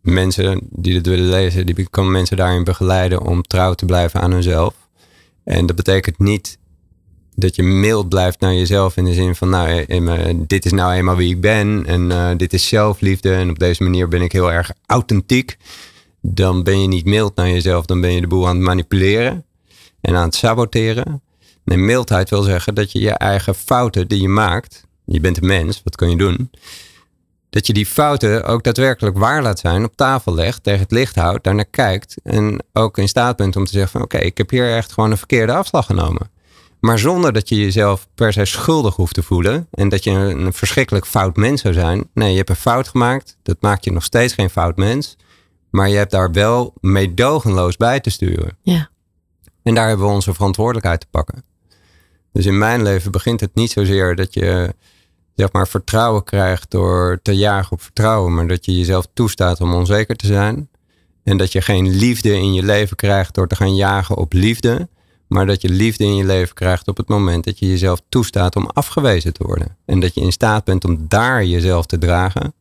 mensen 0.00 0.60
die 0.70 0.94
het 0.94 1.06
willen 1.06 1.28
lezen, 1.28 1.66
die 1.66 1.88
kan 1.90 2.10
mensen 2.10 2.36
daarin 2.36 2.64
begeleiden 2.64 3.22
om 3.22 3.42
trouw 3.42 3.74
te 3.74 3.84
blijven 3.84 4.20
aan 4.20 4.32
hunzelf. 4.32 4.74
En 5.44 5.66
dat 5.66 5.76
betekent 5.76 6.18
niet 6.18 6.58
dat 7.34 7.56
je 7.56 7.62
mild 7.62 8.08
blijft 8.08 8.40
naar 8.40 8.54
jezelf 8.54 8.96
in 8.96 9.04
de 9.04 9.14
zin 9.14 9.34
van, 9.34 9.48
nou, 9.48 9.68
eh, 9.68 10.28
eh, 10.28 10.36
dit 10.46 10.64
is 10.64 10.72
nou 10.72 10.92
eenmaal 10.92 11.16
wie 11.16 11.34
ik 11.34 11.40
ben 11.40 11.86
en 11.86 12.10
eh, 12.10 12.30
dit 12.36 12.52
is 12.52 12.68
zelfliefde 12.68 13.34
en 13.34 13.50
op 13.50 13.58
deze 13.58 13.82
manier 13.82 14.08
ben 14.08 14.22
ik 14.22 14.32
heel 14.32 14.52
erg 14.52 14.72
authentiek. 14.86 15.56
Dan 16.20 16.62
ben 16.62 16.80
je 16.80 16.88
niet 16.88 17.04
mild 17.04 17.36
naar 17.36 17.48
jezelf, 17.48 17.86
dan 17.86 18.00
ben 18.00 18.12
je 18.12 18.20
de 18.20 18.26
boel 18.26 18.48
aan 18.48 18.56
het 18.56 18.64
manipuleren 18.64 19.44
en 20.00 20.14
aan 20.16 20.24
het 20.24 20.34
saboteren. 20.34 21.22
Nee, 21.64 21.78
mildheid 21.78 22.30
wil 22.30 22.42
zeggen 22.42 22.74
dat 22.74 22.92
je 22.92 23.00
je 23.00 23.10
eigen 23.10 23.54
fouten 23.54 24.08
die 24.08 24.20
je 24.20 24.28
maakt, 24.28 24.86
je 25.04 25.20
bent 25.20 25.36
een 25.36 25.46
mens, 25.46 25.80
wat 25.84 25.96
kun 25.96 26.10
je 26.10 26.16
doen? 26.16 26.50
Dat 27.50 27.66
je 27.66 27.72
die 27.72 27.86
fouten 27.86 28.44
ook 28.44 28.62
daadwerkelijk 28.62 29.18
waar 29.18 29.42
laat 29.42 29.58
zijn, 29.58 29.84
op 29.84 29.96
tafel 29.96 30.34
legt, 30.34 30.62
tegen 30.62 30.80
het 30.80 30.90
licht 30.90 31.14
houdt, 31.14 31.44
daarnaar 31.44 31.64
kijkt 31.64 32.16
en 32.22 32.62
ook 32.72 32.98
in 32.98 33.08
staat 33.08 33.36
bent 33.36 33.56
om 33.56 33.64
te 33.64 33.72
zeggen 33.72 33.90
van 33.90 34.02
oké, 34.02 34.18
ik 34.18 34.38
heb 34.38 34.50
hier 34.50 34.74
echt 34.76 34.92
gewoon 34.92 35.10
een 35.10 35.16
verkeerde 35.16 35.52
afslag 35.52 35.86
genomen. 35.86 36.30
Maar 36.80 36.98
zonder 36.98 37.32
dat 37.32 37.48
je 37.48 37.56
jezelf 37.56 38.08
per 38.14 38.32
se 38.32 38.44
schuldig 38.44 38.96
hoeft 38.96 39.14
te 39.14 39.22
voelen. 39.22 39.68
En 39.70 39.88
dat 39.88 40.04
je 40.04 40.10
een 40.10 40.52
verschrikkelijk 40.52 41.06
fout 41.06 41.36
mens 41.36 41.60
zou 41.60 41.74
zijn. 41.74 42.08
Nee, 42.14 42.30
je 42.30 42.36
hebt 42.36 42.50
een 42.50 42.56
fout 42.56 42.88
gemaakt. 42.88 43.36
Dat 43.42 43.56
maakt 43.60 43.84
je 43.84 43.92
nog 43.92 44.04
steeds 44.04 44.34
geen 44.34 44.50
fout 44.50 44.76
mens. 44.76 45.16
Maar 45.70 45.88
je 45.88 45.96
hebt 45.96 46.10
daar 46.10 46.32
wel 46.32 46.74
meedogenloos 46.80 47.76
bij 47.76 48.00
te 48.00 48.10
sturen. 48.10 48.58
Ja. 48.62 48.90
En 49.62 49.74
daar 49.74 49.88
hebben 49.88 50.06
we 50.06 50.12
onze 50.12 50.34
verantwoordelijkheid 50.34 51.00
te 51.00 51.06
pakken. 51.10 51.44
Dus 52.32 52.46
in 52.46 52.58
mijn 52.58 52.82
leven 52.82 53.10
begint 53.10 53.40
het 53.40 53.54
niet 53.54 53.70
zozeer 53.70 54.16
dat 54.16 54.34
je 54.34 54.74
zeg 55.38 55.52
maar 55.52 55.68
vertrouwen 55.68 56.24
krijgt 56.24 56.70
door 56.70 57.20
te 57.22 57.36
jagen 57.36 57.72
op 57.72 57.82
vertrouwen. 57.82 58.34
Maar 58.34 58.46
dat 58.46 58.64
je 58.64 58.76
jezelf 58.76 59.06
toestaat 59.14 59.60
om 59.60 59.74
onzeker 59.74 60.16
te 60.16 60.26
zijn. 60.26 60.68
En 61.24 61.36
dat 61.36 61.52
je 61.52 61.60
geen 61.60 61.88
liefde 61.88 62.34
in 62.34 62.54
je 62.54 62.62
leven 62.62 62.96
krijgt 62.96 63.34
door 63.34 63.48
te 63.48 63.56
gaan 63.56 63.76
jagen 63.76 64.16
op 64.16 64.32
liefde. 64.32 64.88
Maar 65.28 65.46
dat 65.46 65.62
je 65.62 65.68
liefde 65.68 66.04
in 66.04 66.16
je 66.16 66.24
leven 66.24 66.54
krijgt 66.54 66.88
op 66.88 66.96
het 66.96 67.08
moment 67.08 67.44
dat 67.44 67.58
je 67.58 67.68
jezelf 67.68 68.00
toestaat 68.08 68.56
om 68.56 68.66
afgewezen 68.66 69.32
te 69.32 69.44
worden. 69.44 69.76
En 69.84 70.00
dat 70.00 70.14
je 70.14 70.20
in 70.20 70.32
staat 70.32 70.64
bent 70.64 70.84
om 70.84 71.04
daar 71.08 71.44
jezelf 71.44 71.86
te 71.86 71.98
dragen. 71.98 72.54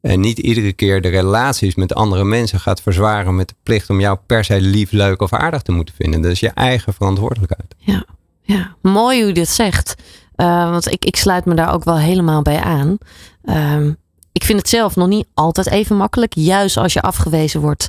En 0.00 0.20
niet 0.20 0.38
iedere 0.38 0.72
keer 0.72 1.00
de 1.00 1.08
relaties 1.08 1.74
met 1.74 1.94
andere 1.94 2.24
mensen 2.24 2.60
gaat 2.60 2.82
verzwaren 2.82 3.34
met 3.34 3.48
de 3.48 3.54
plicht 3.62 3.90
om 3.90 4.00
jou 4.00 4.18
per 4.26 4.44
se 4.44 4.60
lief, 4.60 4.90
leuk 4.90 5.22
of 5.22 5.32
aardig 5.32 5.62
te 5.62 5.72
moeten 5.72 5.94
vinden. 5.94 6.20
Dat 6.20 6.30
is 6.30 6.40
je 6.40 6.50
eigen 6.50 6.94
verantwoordelijkheid. 6.94 7.74
Ja, 7.78 8.04
ja. 8.42 8.76
mooi 8.82 9.18
hoe 9.18 9.28
je 9.28 9.34
dit 9.34 9.48
zegt. 9.48 9.94
Uh, 10.36 10.70
want 10.70 10.92
ik, 10.92 11.04
ik 11.04 11.16
sluit 11.16 11.44
me 11.44 11.54
daar 11.54 11.72
ook 11.72 11.84
wel 11.84 11.98
helemaal 11.98 12.42
bij 12.42 12.60
aan. 12.60 12.98
Uh, 13.44 13.86
ik 14.32 14.44
vind 14.44 14.58
het 14.58 14.68
zelf 14.68 14.96
nog 14.96 15.08
niet 15.08 15.26
altijd 15.34 15.66
even 15.70 15.96
makkelijk. 15.96 16.32
Juist 16.34 16.76
als 16.76 16.92
je 16.92 17.00
afgewezen 17.00 17.60
wordt, 17.60 17.88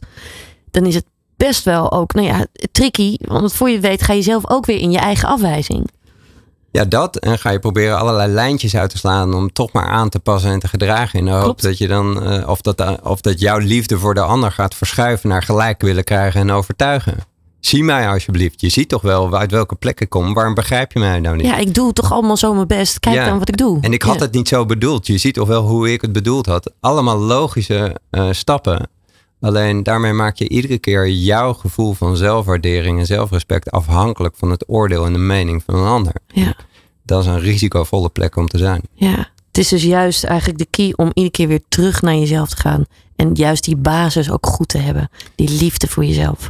dan 0.71 0.85
is 0.85 0.95
het 0.95 1.05
best 1.37 1.63
wel 1.63 1.91
ook, 1.91 2.13
nou 2.13 2.27
ja, 2.27 2.45
tricky. 2.71 3.17
Want 3.21 3.53
voor 3.53 3.69
je 3.69 3.79
weet 3.79 4.03
ga 4.03 4.13
je 4.13 4.21
zelf 4.21 4.49
ook 4.49 4.65
weer 4.65 4.79
in 4.79 4.91
je 4.91 4.97
eigen 4.97 5.27
afwijzing. 5.27 5.89
Ja, 6.71 6.85
dat. 6.85 7.15
En 7.15 7.39
ga 7.39 7.49
je 7.49 7.59
proberen 7.59 7.99
allerlei 7.99 8.31
lijntjes 8.31 8.75
uit 8.75 8.89
te 8.89 8.97
slaan 8.97 9.33
om 9.33 9.53
toch 9.53 9.71
maar 9.71 9.87
aan 9.87 10.09
te 10.09 10.19
passen 10.19 10.51
en 10.51 10.59
te 10.59 10.67
gedragen. 10.67 11.19
In 11.19 11.25
de 11.25 11.31
hoop 11.31 11.61
dat 11.61 11.77
je 11.77 11.87
dan, 11.87 12.33
uh, 12.33 12.49
of, 12.49 12.61
dat, 12.61 13.01
of 13.01 13.21
dat 13.21 13.39
jouw 13.39 13.57
liefde 13.57 13.99
voor 13.99 14.13
de 14.13 14.21
ander 14.21 14.51
gaat 14.51 14.75
verschuiven 14.75 15.29
naar 15.29 15.43
gelijk 15.43 15.81
willen 15.81 16.03
krijgen 16.03 16.41
en 16.41 16.51
overtuigen. 16.51 17.17
Zie 17.65 17.83
mij 17.83 18.09
alsjeblieft. 18.09 18.61
Je 18.61 18.69
ziet 18.69 18.89
toch 18.89 19.01
wel 19.01 19.37
uit 19.37 19.51
welke 19.51 19.75
plek 19.75 20.01
ik 20.01 20.09
kom. 20.09 20.33
Waarom 20.33 20.53
begrijp 20.53 20.91
je 20.91 20.99
mij 20.99 21.19
nou 21.19 21.35
niet? 21.35 21.45
Ja, 21.45 21.57
ik 21.57 21.73
doe 21.73 21.93
toch 21.93 22.11
allemaal 22.11 22.37
zo 22.37 22.53
mijn 22.53 22.67
best. 22.67 22.99
Kijk 22.99 23.15
ja. 23.15 23.25
dan 23.25 23.39
wat 23.39 23.49
ik 23.49 23.57
doe. 23.57 23.77
En 23.81 23.93
ik 23.93 24.01
had 24.01 24.19
het 24.19 24.31
niet 24.31 24.47
zo 24.47 24.65
bedoeld. 24.65 25.07
Je 25.07 25.17
ziet 25.17 25.33
toch 25.33 25.47
wel 25.47 25.67
hoe 25.67 25.91
ik 25.91 26.01
het 26.01 26.11
bedoeld 26.11 26.45
had. 26.45 26.71
Allemaal 26.79 27.17
logische 27.17 27.95
uh, 28.11 28.27
stappen 28.31 28.89
Alleen 29.45 29.83
daarmee 29.83 30.13
maak 30.13 30.35
je 30.35 30.49
iedere 30.49 30.77
keer 30.77 31.09
jouw 31.09 31.53
gevoel 31.53 31.93
van 31.93 32.17
zelfwaardering 32.17 32.99
en 32.99 33.05
zelfrespect 33.05 33.71
afhankelijk 33.71 34.35
van 34.37 34.49
het 34.49 34.63
oordeel 34.67 35.05
en 35.05 35.13
de 35.13 35.19
mening 35.19 35.63
van 35.65 35.75
een 35.75 35.87
ander. 35.87 36.13
Ja. 36.27 36.55
Dat 37.03 37.21
is 37.21 37.27
een 37.27 37.39
risicovolle 37.39 38.09
plek 38.09 38.35
om 38.35 38.47
te 38.47 38.57
zijn. 38.57 38.81
Ja, 38.93 39.17
het 39.47 39.57
is 39.57 39.67
dus 39.67 39.83
juist 39.83 40.23
eigenlijk 40.23 40.59
de 40.59 40.67
key 40.69 40.93
om 40.95 41.11
iedere 41.13 41.31
keer 41.31 41.47
weer 41.47 41.63
terug 41.69 42.01
naar 42.01 42.15
jezelf 42.15 42.49
te 42.49 42.57
gaan. 42.57 42.85
En 43.15 43.33
juist 43.33 43.63
die 43.63 43.75
basis 43.75 44.31
ook 44.31 44.45
goed 44.45 44.67
te 44.67 44.77
hebben. 44.77 45.09
Die 45.35 45.49
liefde 45.49 45.87
voor 45.87 46.05
jezelf. 46.05 46.49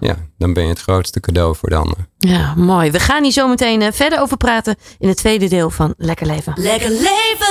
Ja, 0.00 0.16
dan 0.38 0.52
ben 0.52 0.62
je 0.62 0.68
het 0.68 0.80
grootste 0.80 1.20
cadeau 1.20 1.56
voor 1.56 1.68
de 1.68 1.76
ander. 1.76 1.96
Ja, 2.18 2.54
mooi. 2.54 2.90
We 2.90 3.00
gaan 3.00 3.22
hier 3.22 3.32
zo 3.32 3.48
meteen 3.48 3.82
eh, 3.82 3.92
verder 3.92 4.20
over 4.20 4.36
praten 4.36 4.76
in 4.98 5.08
het 5.08 5.16
tweede 5.16 5.48
deel 5.48 5.70
van 5.70 5.94
Lekker 5.96 6.26
Leven. 6.26 6.52
Lekker 6.56 6.90
Leven 6.90 7.49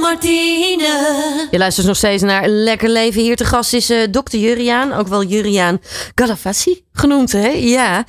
Martine. 0.00 1.46
Je 1.50 1.58
luistert 1.58 1.86
nog 1.86 1.96
steeds 1.96 2.22
naar 2.22 2.48
Lekker 2.48 2.88
Leven. 2.88 3.22
Hier 3.22 3.36
te 3.36 3.44
gast 3.44 3.72
is 3.72 3.90
uh, 3.90 4.06
dokter 4.10 4.38
Juriaan, 4.38 4.92
ook 4.92 5.08
wel 5.08 5.24
Juriaan 5.24 5.80
Galavassi 6.14 6.84
genoemd, 6.92 7.32
hè? 7.32 7.48
Ja. 7.48 8.04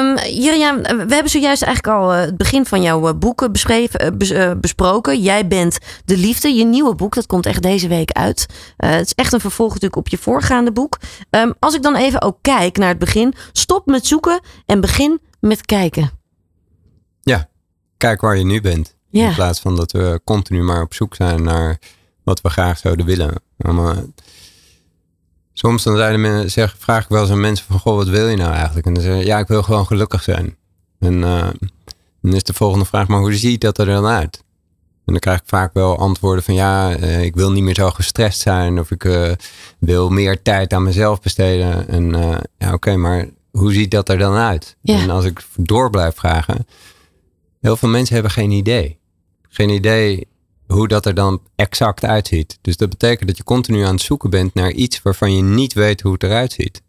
Um, 0.00 0.18
Juriaan, 0.18 0.82
we 0.82 1.14
hebben 1.14 1.28
zojuist 1.28 1.62
eigenlijk 1.62 1.96
al 1.96 2.08
het 2.08 2.36
begin 2.36 2.66
van 2.66 2.82
jouw 2.82 3.14
boeken 3.14 3.52
beschreven, 3.52 4.16
uh, 4.18 4.50
besproken. 4.60 5.20
Jij 5.20 5.46
bent 5.46 5.78
de 6.04 6.16
liefde. 6.16 6.54
Je 6.54 6.64
nieuwe 6.64 6.94
boek, 6.94 7.14
dat 7.14 7.26
komt 7.26 7.46
echt 7.46 7.62
deze 7.62 7.88
week 7.88 8.10
uit. 8.10 8.46
Uh, 8.78 8.90
het 8.90 9.06
is 9.06 9.14
echt 9.14 9.32
een 9.32 9.40
vervolg 9.40 9.68
natuurlijk 9.68 9.96
op 9.96 10.08
je 10.08 10.18
voorgaande 10.18 10.72
boek. 10.72 10.98
Um, 11.30 11.54
als 11.58 11.74
ik 11.74 11.82
dan 11.82 11.96
even 11.96 12.22
ook 12.22 12.38
kijk 12.40 12.76
naar 12.76 12.88
het 12.88 12.98
begin. 12.98 13.34
Stop 13.52 13.86
met 13.86 14.06
zoeken 14.06 14.40
en 14.66 14.80
begin 14.80 15.20
met 15.40 15.66
kijken. 15.66 16.10
Ja, 17.20 17.48
kijk 17.96 18.20
waar 18.20 18.36
je 18.36 18.44
nu 18.44 18.60
bent. 18.60 18.98
Ja. 19.10 19.28
In 19.28 19.34
plaats 19.34 19.60
van 19.60 19.76
dat 19.76 19.92
we 19.92 20.20
continu 20.24 20.62
maar 20.62 20.82
op 20.82 20.94
zoek 20.94 21.14
zijn 21.14 21.42
naar 21.42 21.78
wat 22.22 22.40
we 22.40 22.50
graag 22.50 22.78
zouden 22.78 23.06
willen. 23.06 23.42
Maar 23.56 23.96
soms 25.52 25.82
dan 25.82 25.96
zijn 25.96 26.20
mensen, 26.20 26.50
zeg, 26.50 26.76
vraag 26.78 27.02
ik 27.02 27.08
wel 27.08 27.22
eens 27.22 27.30
aan 27.30 27.40
mensen 27.40 27.66
van, 27.66 27.78
goh, 27.78 27.96
wat 27.96 28.08
wil 28.08 28.28
je 28.28 28.36
nou 28.36 28.52
eigenlijk? 28.52 28.86
En 28.86 28.94
dan 28.94 29.02
zeggen 29.02 29.24
ja, 29.24 29.38
ik 29.38 29.48
wil 29.48 29.62
gewoon 29.62 29.86
gelukkig 29.86 30.22
zijn. 30.22 30.56
En 30.98 31.14
uh, 31.14 31.48
dan 32.22 32.34
is 32.34 32.42
de 32.42 32.54
volgende 32.54 32.84
vraag, 32.84 33.08
maar 33.08 33.20
hoe 33.20 33.34
ziet 33.34 33.60
dat 33.60 33.78
er 33.78 33.86
dan 33.86 34.06
uit? 34.06 34.44
En 35.04 35.16
dan 35.16 35.18
krijg 35.18 35.38
ik 35.38 35.46
vaak 35.46 35.74
wel 35.74 35.98
antwoorden 35.98 36.44
van 36.44 36.54
ja, 36.54 36.98
uh, 36.98 37.22
ik 37.22 37.34
wil 37.34 37.52
niet 37.52 37.62
meer 37.62 37.74
zo 37.74 37.90
gestrest 37.90 38.40
zijn 38.40 38.78
of 38.78 38.90
ik 38.90 39.04
uh, 39.04 39.32
wil 39.78 40.10
meer 40.10 40.42
tijd 40.42 40.72
aan 40.72 40.82
mezelf 40.82 41.20
besteden. 41.20 41.88
En 41.88 42.10
ja, 42.58 42.66
oké, 42.66 42.74
okay, 42.74 42.94
maar 42.94 43.28
hoe 43.50 43.72
ziet 43.72 43.90
dat 43.90 44.08
er 44.08 44.18
dan 44.18 44.34
uit? 44.34 44.76
Ja. 44.82 45.00
En 45.00 45.10
als 45.10 45.24
ik 45.24 45.46
door 45.56 45.90
blijf 45.90 46.14
vragen, 46.14 46.66
heel 47.60 47.76
veel 47.76 47.88
mensen 47.88 48.14
hebben 48.14 48.32
geen 48.32 48.50
idee. 48.50 48.99
Geen 49.52 49.70
idee 49.70 50.26
hoe 50.66 50.88
dat 50.88 51.06
er 51.06 51.14
dan 51.14 51.40
exact 51.56 52.04
uitziet. 52.04 52.58
Dus 52.60 52.76
dat 52.76 52.88
betekent 52.88 53.28
dat 53.28 53.36
je 53.36 53.44
continu 53.44 53.82
aan 53.82 53.94
het 53.94 54.02
zoeken 54.02 54.30
bent 54.30 54.54
naar 54.54 54.70
iets 54.70 55.02
waarvan 55.02 55.36
je 55.36 55.42
niet 55.42 55.72
weet 55.72 56.00
hoe 56.00 56.12
het 56.12 56.22
eruit 56.22 56.52
ziet. 56.52 56.82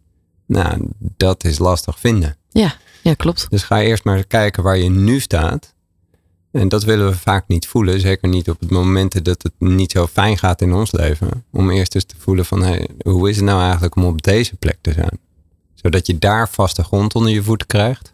Nou, 0.46 0.90
dat 1.18 1.44
is 1.44 1.60
lastig 1.60 2.00
vinden. 2.00 2.38
Ja, 2.50 2.76
ja 3.04 3.14
klopt. 3.14 3.48
Dus 3.50 3.64
ga 3.64 3.82
eerst 3.82 4.04
maar 4.04 4.26
kijken 4.26 4.64
waar 4.64 4.78
je 4.78 4.90
nu 4.90 5.20
staat. 5.20 5.74
En 6.52 6.70
dat 6.70 6.84
willen 6.84 7.08
we 7.08 7.18
vaak 7.18 7.48
niet 7.48 7.68
voelen. 7.68 8.00
Zeker 8.00 8.28
niet 8.28 8.50
op 8.50 8.60
het 8.60 8.70
momenten 8.70 9.24
dat 9.24 9.44
het 9.44 9.54
niet 9.58 9.92
zo 9.92 10.08
fijn 10.08 10.38
gaat 10.38 10.62
in 10.62 10.74
ons 10.74 10.92
leven. 10.92 11.46
Om 11.52 11.70
eerst 11.70 11.96
eens 11.96 12.06
te 12.06 12.16
voelen 12.18 12.46
van 12.46 12.62
hey, 12.64 12.90
hoe 13.04 13.30
is 13.30 13.36
het 13.36 13.46
nou 13.46 13.62
eigenlijk 13.62 13.96
om 13.96 14.06
op 14.06 14.22
deze 14.22 14.56
plek 14.56 14.78
te 14.82 14.94
zijn? 14.94 15.20
Zodat 15.74 16.08
je 16.08 16.20
daar 16.20 16.50
vaste 16.50 16.84
grond 16.84 17.16
onder 17.16 17.32
je 17.32 17.44
voeten 17.44 17.68
krijgt. 17.68 18.11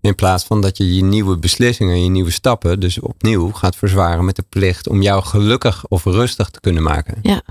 In 0.00 0.14
plaats 0.14 0.44
van 0.44 0.60
dat 0.60 0.76
je 0.76 0.94
je 0.94 1.02
nieuwe 1.02 1.38
beslissingen, 1.38 2.02
je 2.02 2.10
nieuwe 2.10 2.30
stappen, 2.30 2.80
dus 2.80 3.00
opnieuw 3.00 3.50
gaat 3.52 3.76
verzwaren 3.76 4.24
met 4.24 4.36
de 4.36 4.44
plicht 4.48 4.88
om 4.88 5.02
jou 5.02 5.22
gelukkig 5.22 5.84
of 5.88 6.04
rustig 6.04 6.50
te 6.50 6.60
kunnen 6.60 6.82
maken. 6.82 7.18
Ja. 7.22 7.42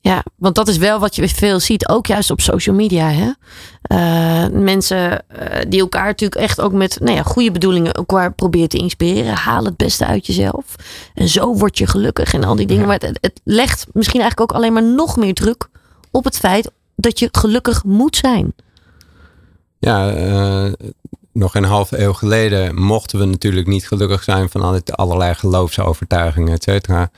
Ja, 0.00 0.24
want 0.36 0.54
dat 0.54 0.68
is 0.68 0.76
wel 0.76 0.98
wat 0.98 1.16
je 1.16 1.28
veel 1.28 1.60
ziet, 1.60 1.88
ook 1.88 2.06
juist 2.06 2.30
op 2.30 2.40
social 2.40 2.74
media. 2.74 3.10
Hè? 3.10 3.30
Uh, 3.92 4.60
mensen 4.60 5.24
uh, 5.32 5.60
die 5.68 5.80
elkaar 5.80 6.06
natuurlijk 6.06 6.40
echt 6.40 6.60
ook 6.60 6.72
met 6.72 6.98
nou 7.00 7.16
ja, 7.16 7.22
goede 7.22 7.50
bedoelingen 7.50 7.92
elkaar 7.92 8.32
proberen 8.32 8.68
te 8.68 8.76
inspireren. 8.76 9.34
Haal 9.34 9.64
het 9.64 9.76
beste 9.76 10.06
uit 10.06 10.26
jezelf. 10.26 10.64
En 11.14 11.28
zo 11.28 11.54
word 11.54 11.78
je 11.78 11.86
gelukkig 11.86 12.34
en 12.34 12.44
al 12.44 12.56
die 12.56 12.66
dingen. 12.66 12.82
Ja. 12.82 12.88
Maar 12.88 12.98
het, 12.98 13.18
het 13.20 13.40
legt 13.44 13.86
misschien 13.92 14.20
eigenlijk 14.20 14.50
ook 14.50 14.58
alleen 14.58 14.72
maar 14.72 14.94
nog 14.94 15.16
meer 15.16 15.34
druk 15.34 15.68
op 16.10 16.24
het 16.24 16.38
feit 16.38 16.70
dat 16.96 17.18
je 17.18 17.28
gelukkig 17.32 17.84
moet 17.84 18.16
zijn. 18.16 18.54
Ja, 19.78 20.16
uh, 20.66 20.72
nog 21.32 21.54
een 21.54 21.64
half 21.64 21.92
eeuw 21.92 22.12
geleden 22.12 22.74
mochten 22.82 23.18
we 23.18 23.24
natuurlijk 23.24 23.66
niet 23.66 23.86
gelukkig 23.88 24.22
zijn 24.22 24.48
van 24.50 24.82
allerlei 24.84 25.34
geloofsovertuigingen, 25.34 26.52
et 26.52 26.62
cetera. 26.62 27.10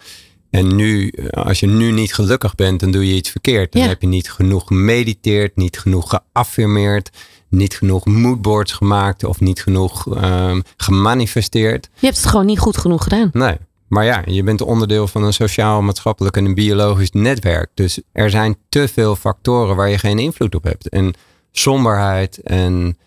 En 0.51 0.77
nu, 0.77 1.13
als 1.31 1.61
je 1.61 1.67
nu 1.67 1.91
niet 1.91 2.15
gelukkig 2.15 2.55
bent, 2.55 2.81
dan 2.81 2.91
doe 2.91 3.07
je 3.07 3.15
iets 3.15 3.31
verkeerd. 3.31 3.73
Dan 3.73 3.83
Ja. 3.83 3.89
heb 3.89 4.01
je 4.01 4.07
niet 4.07 4.31
genoeg 4.31 4.67
gemediteerd, 4.67 5.57
niet 5.57 5.79
genoeg 5.79 6.09
geaffirmeerd, 6.33 7.11
niet 7.49 7.77
genoeg 7.77 8.07
moodboards 8.07 8.73
gemaakt 8.73 9.25
of 9.25 9.41
niet 9.41 9.63
genoeg 9.63 10.15
ehm, 10.17 10.61
gemanifesteerd. 10.77 11.89
Je 11.99 12.07
hebt 12.07 12.19
het 12.19 12.27
gewoon 12.27 12.47
niet 12.47 12.59
goed 12.59 12.77
genoeg 12.77 13.03
gedaan. 13.03 13.31
Nee. 13.33 13.57
Maar 13.89 14.05
ja, 14.05 14.23
je 14.27 14.43
bent 14.43 14.61
onderdeel 14.61 15.07
van 15.09 15.23
een 15.25 15.33
sociaal, 15.33 15.83
maatschappelijk 15.83 16.37
en 16.37 16.45
een 16.45 16.55
biologisch 16.55 17.11
netwerk. 17.11 17.71
Dus 17.75 18.01
er 18.13 18.31
zijn 18.31 18.57
te 18.69 18.89
veel 18.89 19.17
factoren 19.17 19.77
waar 19.77 19.89
je 19.89 19.99
geen 19.99 20.19
invloed 20.19 20.55
op 20.55 20.65
hebt. 20.65 20.89
En 20.89 21.15
somberheid 21.53 22.43
en 22.43 22.99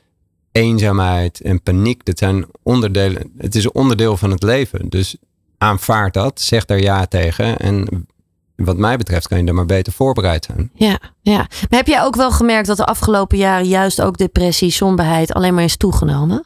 eenzaamheid 0.52 1.42
en 1.42 1.62
paniek, 1.62 2.06
dat 2.06 2.18
zijn 2.18 2.46
onderdelen. 2.64 3.32
Het 3.38 3.56
is 3.56 3.64
een 3.64 3.74
onderdeel 3.74 4.18
van 4.18 4.32
het 4.32 4.44
leven. 4.44 4.90
Dus 4.90 5.16
aanvaard 5.58 6.14
dat, 6.14 6.42
zeg 6.42 6.66
daar 6.66 6.80
ja 6.82 7.06
tegen. 7.06 7.58
En 7.58 8.08
wat 8.56 8.78
mij 8.78 8.98
betreft 8.98 9.28
kan 9.28 9.38
je 9.38 9.46
er 9.46 9.54
maar 9.54 9.66
beter 9.66 9.94
voorbereid 9.94 10.46
zijn. 10.46 10.72
Ja, 10.74 11.00
ja. 11.22 11.38
Maar 11.38 11.80
heb 11.80 11.88
jij 11.88 12.04
ook 12.04 12.16
wel 12.16 12.32
gemerkt 12.32 12.68
dat 12.68 12.78
de 12.78 12.86
afgelopen 12.86 13.38
jaren 13.38 13.68
juist 13.68 14.02
ook 14.02 14.18
depressie, 14.18 14.70
somberheid 14.72 15.34
alleen 15.34 15.54
maar 15.54 15.64
is 15.64 15.78
toegenomen? 15.78 16.46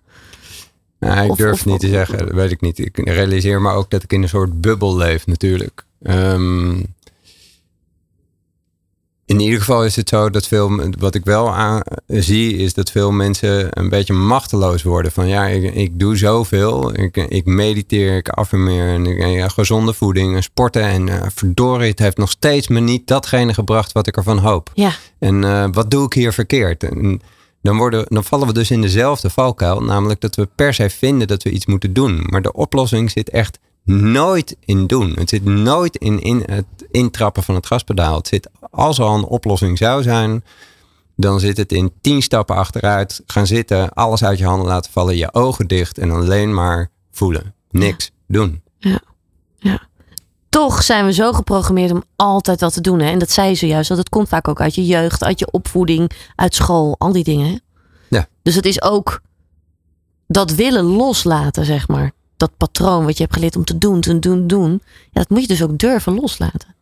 Nou, 1.00 1.24
ik 1.26 1.32
Of- 1.32 1.38
durf 1.38 1.54
of- 1.54 1.66
niet 1.66 1.80
te 1.80 1.88
zeggen, 1.88 2.18
dat 2.18 2.32
weet 2.32 2.52
ik 2.52 2.62
niet. 2.62 2.80
Ik 2.80 3.00
realiseer 3.10 3.62
me 3.62 3.72
ook 3.72 3.90
dat 3.90 4.04
ik 4.04 4.14
in 4.14 4.22
een 4.22 4.30
soort 4.30 4.62
bubbel 4.62 4.96
leef 4.96 5.28
natuurlijk. 5.28 5.86
Ehm, 6.02 6.80
in 9.28 9.40
ieder 9.40 9.60
geval 9.60 9.86
is 9.86 9.96
het 9.96 10.10
zo 10.10 10.30
dat 10.30 10.48
veel, 10.48 10.82
wat 11.00 11.16
ik 11.16 11.26
wel 11.26 11.54
aan, 11.54 11.82
zie, 12.08 12.58
is 12.58 12.74
dat 12.74 12.92
veel 12.92 13.12
mensen 13.12 13.80
een 13.80 13.90
beetje 13.90 14.14
machteloos 14.14 14.84
worden. 14.84 15.12
Van 15.12 15.28
ja, 15.28 15.46
ik, 15.48 15.76
ik 15.76 16.00
doe 16.00 16.18
zoveel. 16.18 17.00
Ik, 17.00 17.18
ik 17.18 17.46
mediteer, 17.46 18.16
ik 18.18 18.30
affirmeer, 18.30 18.88
en 18.88 19.06
ik, 19.06 19.26
ja, 19.26 19.48
gezonde 19.48 19.94
voeding 19.94 20.36
en 20.36 20.44
sporten. 20.44 20.82
En 20.84 21.08
uh, 21.08 21.22
verdorie, 21.34 21.90
het 21.90 22.00
heeft 22.00 22.18
nog 22.18 22.30
steeds 22.30 22.68
me 22.68 22.80
niet 22.80 23.08
datgene 23.08 23.54
gebracht 23.54 23.92
wat 23.92 24.08
ik 24.08 24.18
ervan 24.18 24.38
hoop. 24.38 24.72
Ja. 24.74 24.92
En 25.20 25.44
uh, 25.44 25.66
wat 25.72 25.92
doe 25.92 26.06
ik 26.06 26.14
hier 26.14 26.34
verkeerd? 26.34 26.84
En 26.84 27.22
dan, 27.62 27.78
worden, 27.78 28.06
dan 28.08 28.24
vallen 28.24 28.48
we 28.48 28.54
dus 28.54 28.72
in 28.72 28.82
dezelfde 28.82 29.30
valkuil. 29.30 29.82
Namelijk 29.84 30.22
dat 30.22 30.36
we 30.36 30.50
per 30.56 30.74
se 30.74 30.90
vinden 30.90 31.28
dat 31.28 31.44
we 31.44 31.50
iets 31.50 31.66
moeten 31.66 31.94
doen. 31.94 32.24
Maar 32.30 32.42
de 32.42 32.54
oplossing 32.54 33.12
zit 33.12 33.30
echt 33.30 33.60
nooit 33.84 34.58
in 34.66 34.88
doen. 34.88 35.14
Het 35.16 35.30
zit 35.30 35.46
nooit 35.46 35.96
in, 35.96 36.22
in 36.22 36.44
het 36.46 36.66
intrappen 36.92 37.44
van 37.44 37.56
het 37.56 37.66
gaspedaal. 37.66 38.16
Het 38.16 38.28
zit, 38.28 38.50
als 38.72 38.98
er 38.98 39.06
al 39.06 39.16
een 39.16 39.24
oplossing 39.24 39.78
zou 39.78 40.04
zijn, 40.04 40.44
dan 41.16 41.40
zit 41.40 41.58
het 41.58 41.72
in 41.72 41.94
tien 42.02 42.22
stappen 42.22 42.56
achteruit. 42.56 43.22
Gaan 43.26 43.48
zitten, 43.48 43.94
alles 43.94 44.24
uit 44.24 44.38
je 44.38 44.46
handen 44.46 44.68
laten 44.68 44.92
vallen, 44.92 45.18
je 45.18 45.34
ogen 45.34 45.68
dicht 45.68 45.98
en 45.98 46.12
alleen 46.12 46.54
maar 46.54 46.90
voelen. 47.12 47.54
Niks 47.70 48.12
doen. 48.28 48.62
Ja. 48.78 49.00
ja. 49.58 49.88
Toch 50.50 50.84
zijn 50.84 51.06
we 51.06 51.14
zo 51.14 51.34
geprogrammeerd 51.34 51.92
om 51.92 52.04
altijd 52.16 52.62
wat 52.62 52.74
te 52.74 52.82
doen. 52.82 53.00
Hè? 53.00 53.10
En 53.10 53.20
dat 53.20 53.32
zei 53.32 53.50
je 53.50 53.56
zojuist, 53.56 53.90
dat 53.90 53.98
het 53.98 54.10
komt 54.10 54.30
vaak 54.30 54.48
ook 54.48 54.62
uit 54.62 54.76
je 54.76 54.86
jeugd, 54.86 55.24
uit 55.24 55.40
je 55.40 55.52
opvoeding, 55.52 56.12
uit 56.36 56.56
school, 56.56 56.96
al 56.98 57.12
die 57.12 57.24
dingen. 57.24 57.48
Hè? 57.48 57.58
Ja. 58.10 58.28
Dus 58.42 58.56
het 58.56 58.66
is 58.66 58.82
ook 58.82 59.22
dat 60.28 60.52
willen 60.52 60.84
loslaten, 60.84 61.66
zeg 61.66 61.88
maar 61.88 62.12
dat 62.38 62.58
patroon 62.58 63.06
wat 63.06 63.18
je 63.18 63.24
hebt 63.24 63.36
geleerd 63.36 63.56
om 63.56 63.66
te 63.66 63.78
doen, 63.78 64.02
te 64.02 64.20
doen, 64.20 64.48
doen. 64.48 64.82
Ja, 65.12 65.22
dat 65.22 65.30
moet 65.30 65.42
je 65.42 65.48
dus 65.48 65.64
ook 65.64 65.78
durven 65.78 66.14
loslaten. 66.14 66.76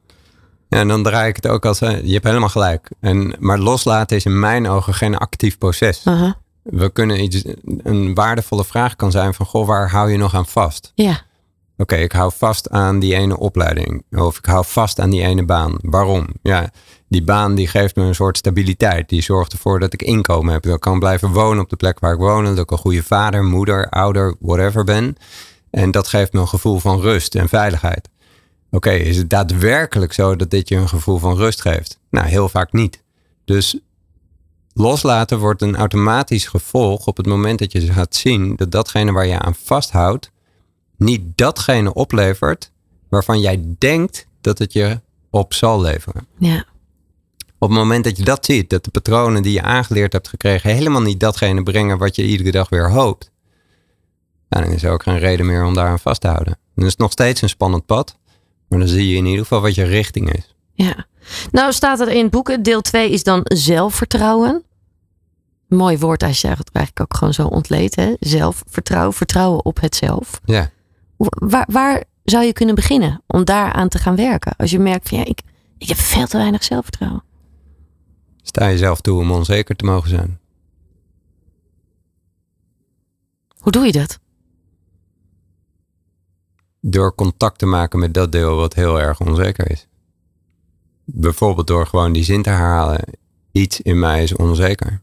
Ja, 0.70 0.80
en 0.80 0.88
dan 0.88 1.04
draai 1.04 1.30
ik 1.30 1.36
het 1.36 1.48
ook 1.48 1.66
als, 1.66 1.80
je 1.80 2.12
hebt 2.12 2.24
helemaal 2.24 2.50
gelijk. 2.50 2.90
En, 3.00 3.36
maar 3.40 3.60
loslaten 3.60 4.18
is 4.18 4.26
in 4.26 4.40
mijn 4.40 4.68
ogen 4.68 4.94
geen 4.94 5.18
actief 5.18 5.58
proces. 5.58 6.06
Uh 6.06 6.20
-huh. 6.20 6.32
We 6.64 6.90
kunnen 6.90 7.24
iets, 7.24 7.44
een 7.84 8.14
waardevolle 8.14 8.66
vraag 8.66 8.96
kan 8.96 9.12
zijn 9.12 9.34
van, 9.34 9.46
goh, 9.46 9.68
waar 9.68 9.90
hou 9.90 10.12
je 10.12 10.18
nog 10.18 10.36
aan 10.36 10.46
vast? 10.46 10.92
Ja. 10.96 11.12
Oké, 11.12 11.22
okay, 11.94 12.04
ik 12.04 12.12
hou 12.12 12.32
vast 12.36 12.70
aan 12.70 13.00
die 13.00 13.16
ene 13.16 13.38
opleiding. 13.38 14.04
Of 14.12 14.38
ik 14.38 14.46
hou 14.46 14.66
vast 14.68 15.00
aan 15.00 15.10
die 15.10 15.22
ene 15.22 15.46
baan. 15.46 15.78
Waarom? 15.82 16.28
Ja, 16.42 16.70
die 17.08 17.24
baan 17.24 17.56
die 17.56 17.68
geeft 17.68 17.96
me 17.96 18.04
een 18.04 18.16
soort 18.16 18.38
stabiliteit. 18.38 19.10
Die 19.10 19.22
zorgt 19.22 19.54
ervoor 19.54 19.80
dat 19.80 19.94
ik 19.94 20.02
inkomen 20.02 20.54
heb. 20.54 20.64
Dat 20.64 20.74
ik 20.74 20.80
kan 20.80 21.00
blijven 21.00 21.32
wonen 21.32 21.64
op 21.64 21.70
de 21.70 21.76
plek 21.76 22.00
waar 22.00 22.14
ik 22.14 22.20
woon. 22.20 22.46
Dat 22.46 22.58
ik 22.58 22.72
een 22.72 22.78
goede 22.78 23.04
vader, 23.04 23.44
moeder, 23.44 23.90
ouder, 23.90 24.36
whatever 24.40 24.84
ben. 24.84 25.16
En 25.70 25.92
dat 25.92 26.08
geeft 26.08 26.34
me 26.34 26.40
een 26.40 26.48
gevoel 26.48 26.80
van 26.80 27.00
rust 27.02 27.36
en 27.36 27.50
veiligheid. 27.50 28.10
Oké, 28.76 28.90
okay, 28.90 29.00
is 29.00 29.18
het 29.18 29.30
daadwerkelijk 29.30 30.14
zo 30.14 30.36
dat 30.36 30.50
dit 30.50 30.70
je 30.70 30.76
een 30.76 30.90
gevoel 30.90 31.18
van 31.18 31.36
rust 31.36 31.62
geeft? 31.62 32.00
Nou, 32.10 32.28
heel 32.28 32.50
vaak 32.50 32.74
niet. 32.74 33.04
Dus 33.46 33.80
loslaten 34.74 35.40
wordt 35.40 35.62
een 35.62 35.76
automatisch 35.76 36.48
gevolg 36.48 37.08
op 37.08 37.18
het 37.18 37.26
moment 37.26 37.60
dat 37.60 37.72
je 37.72 37.94
gaat 37.94 38.16
zien 38.16 38.56
dat 38.56 38.72
datgene 38.72 39.12
waar 39.12 39.28
je 39.28 39.40
aan 39.40 39.56
vasthoudt, 39.56 40.32
niet 40.98 41.22
datgene 41.36 41.94
oplevert 41.94 42.72
waarvan 43.10 43.40
jij 43.40 43.76
denkt 43.78 44.28
dat 44.42 44.58
het 44.58 44.74
je 44.74 45.02
op 45.30 45.54
zal 45.54 45.82
leveren. 45.82 46.28
Ja. 46.38 46.66
Op 47.58 47.70
het 47.70 47.78
moment 47.78 48.04
dat 48.04 48.18
je 48.18 48.24
dat 48.24 48.46
ziet, 48.46 48.70
dat 48.70 48.84
de 48.84 48.92
patronen 48.92 49.44
die 49.44 49.54
je 49.54 49.62
aangeleerd 49.62 50.14
hebt 50.14 50.28
gekregen 50.28 50.74
helemaal 50.74 51.02
niet 51.02 51.20
datgene 51.20 51.64
brengen 51.64 51.98
wat 51.98 52.16
je 52.16 52.26
iedere 52.26 52.52
dag 52.52 52.70
weer 52.70 52.92
hoopt, 52.92 53.32
dan 54.50 54.64
is 54.64 54.84
er 54.84 54.92
ook 54.92 55.04
geen 55.04 55.20
reden 55.20 55.46
meer 55.46 55.66
om 55.66 55.74
daar 55.74 55.90
aan 55.90 56.00
vast 56.00 56.22
te 56.22 56.28
houden. 56.28 56.58
Dan 56.76 56.86
is 56.86 56.92
het 56.92 57.00
nog 57.00 57.12
steeds 57.12 57.42
een 57.42 57.50
spannend 57.50 57.86
pad, 57.86 58.18
maar 58.68 58.80
dan 58.80 58.88
zie 58.88 59.08
je 59.08 59.16
in 59.16 59.26
ieder 59.26 59.42
geval 59.42 59.62
wat 59.62 59.76
je 59.76 59.84
richting 59.84 60.34
is. 60.34 60.56
Ja. 60.74 61.06
Nou 61.52 61.74
staat 61.74 62.00
er 62.00 62.10
in 62.10 62.22
het 62.22 62.32
boek, 62.32 62.64
deel 62.64 62.82
2 62.82 63.12
is 63.12 63.24
dan 63.24 63.42
zelfvertrouwen. 63.44 64.64
Mooi 65.68 65.98
woord 65.98 66.24
als 66.24 66.42
je 66.42 66.48
het 66.48 66.70
eigenlijk 66.72 67.00
ook 67.00 67.18
gewoon 67.18 67.34
zo 67.34 67.48
ontleed. 67.48 67.96
Hè? 67.96 68.14
Zelfvertrouwen, 68.20 69.14
vertrouwen 69.14 69.66
op 69.66 69.82
het 69.82 69.96
zelf. 69.96 70.42
Ja. 70.46 70.72
Waar, 71.18 71.68
waar 71.72 72.04
zou 72.24 72.46
je 72.46 72.54
kunnen 72.54 72.76
beginnen 72.76 73.24
om 73.28 73.46
daaraan 73.46 73.90
te 73.90 74.00
gaan 74.00 74.16
werken? 74.16 74.56
Als 74.56 74.72
je 74.72 74.80
merkt 74.80 75.10
van 75.10 75.18
ja, 75.18 75.26
ik, 75.26 75.42
ik 75.78 75.88
heb 75.88 75.98
veel 75.98 76.28
te 76.28 76.38
weinig 76.38 76.64
zelfvertrouwen. 76.64 77.24
Sta 78.42 78.70
jezelf 78.70 79.02
toe 79.02 79.20
om 79.20 79.32
onzeker 79.32 79.76
te 79.76 79.86
mogen 79.86 80.10
zijn. 80.10 80.40
Hoe 83.58 83.72
doe 83.72 83.86
je 83.86 83.92
dat? 83.92 84.20
Door 86.88 87.16
contact 87.16 87.58
te 87.60 87.66
maken 87.66 88.00
met 88.00 88.14
dat 88.14 88.32
deel 88.32 88.56
wat 88.56 88.74
heel 88.74 89.02
erg 89.02 89.20
onzeker 89.20 89.72
is. 89.72 89.88
Bijvoorbeeld 91.06 91.68
door 91.68 91.88
gewoon 91.88 92.14
die 92.14 92.24
zin 92.24 92.42
te 92.42 92.50
herhalen. 92.50 93.02
Iets 93.52 93.82
in 93.82 94.00
mij 94.00 94.24
is 94.24 94.36
onzeker. 94.36 95.02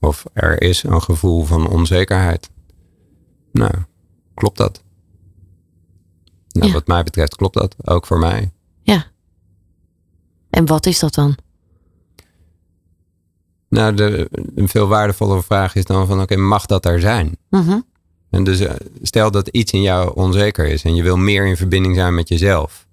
Of 0.00 0.24
er 0.32 0.62
is 0.62 0.82
een 0.82 1.02
gevoel 1.02 1.44
van 1.44 1.68
onzekerheid. 1.68 2.50
Nou, 3.52 3.72
klopt 4.34 4.56
dat? 4.56 4.82
Nou, 6.48 6.66
Ja. 6.66 6.72
wat 6.72 6.86
mij 6.86 7.02
betreft 7.02 7.36
klopt 7.36 7.54
dat. 7.54 7.76
Ook 7.88 8.06
voor 8.06 8.18
mij. 8.18 8.52
Ja. 8.82 9.04
En 10.50 10.66
wat 10.66 10.86
is 10.86 10.98
dat 10.98 11.14
dan? 11.14 11.36
Nou, 13.68 13.94
de, 13.94 14.28
een 14.54 14.68
veel 14.68 14.86
waardevollere 14.86 15.42
vraag 15.42 15.74
is 15.74 15.84
dan 15.84 16.06
van, 16.06 16.20
oké, 16.20 16.36
mag 16.36 16.66
dat 16.66 16.84
er 16.86 17.00
zijn? 17.00 17.36
Mhm. 17.50 17.80
En 18.30 18.44
dus 18.44 18.60
eh, 18.60 18.74
stel 19.02 19.30
dat 19.30 19.48
iets 19.48 19.72
in 19.72 19.82
jou 19.82 20.12
onzeker 20.14 20.66
is 20.66 20.82
en 20.82 20.94
je 20.94 21.02
wil 21.02 21.16
meer 21.16 21.46
in 21.46 21.56
verbinding 21.56 21.94
zijn 21.94 22.14
met 22.14 22.28
jezelf. 22.28 22.86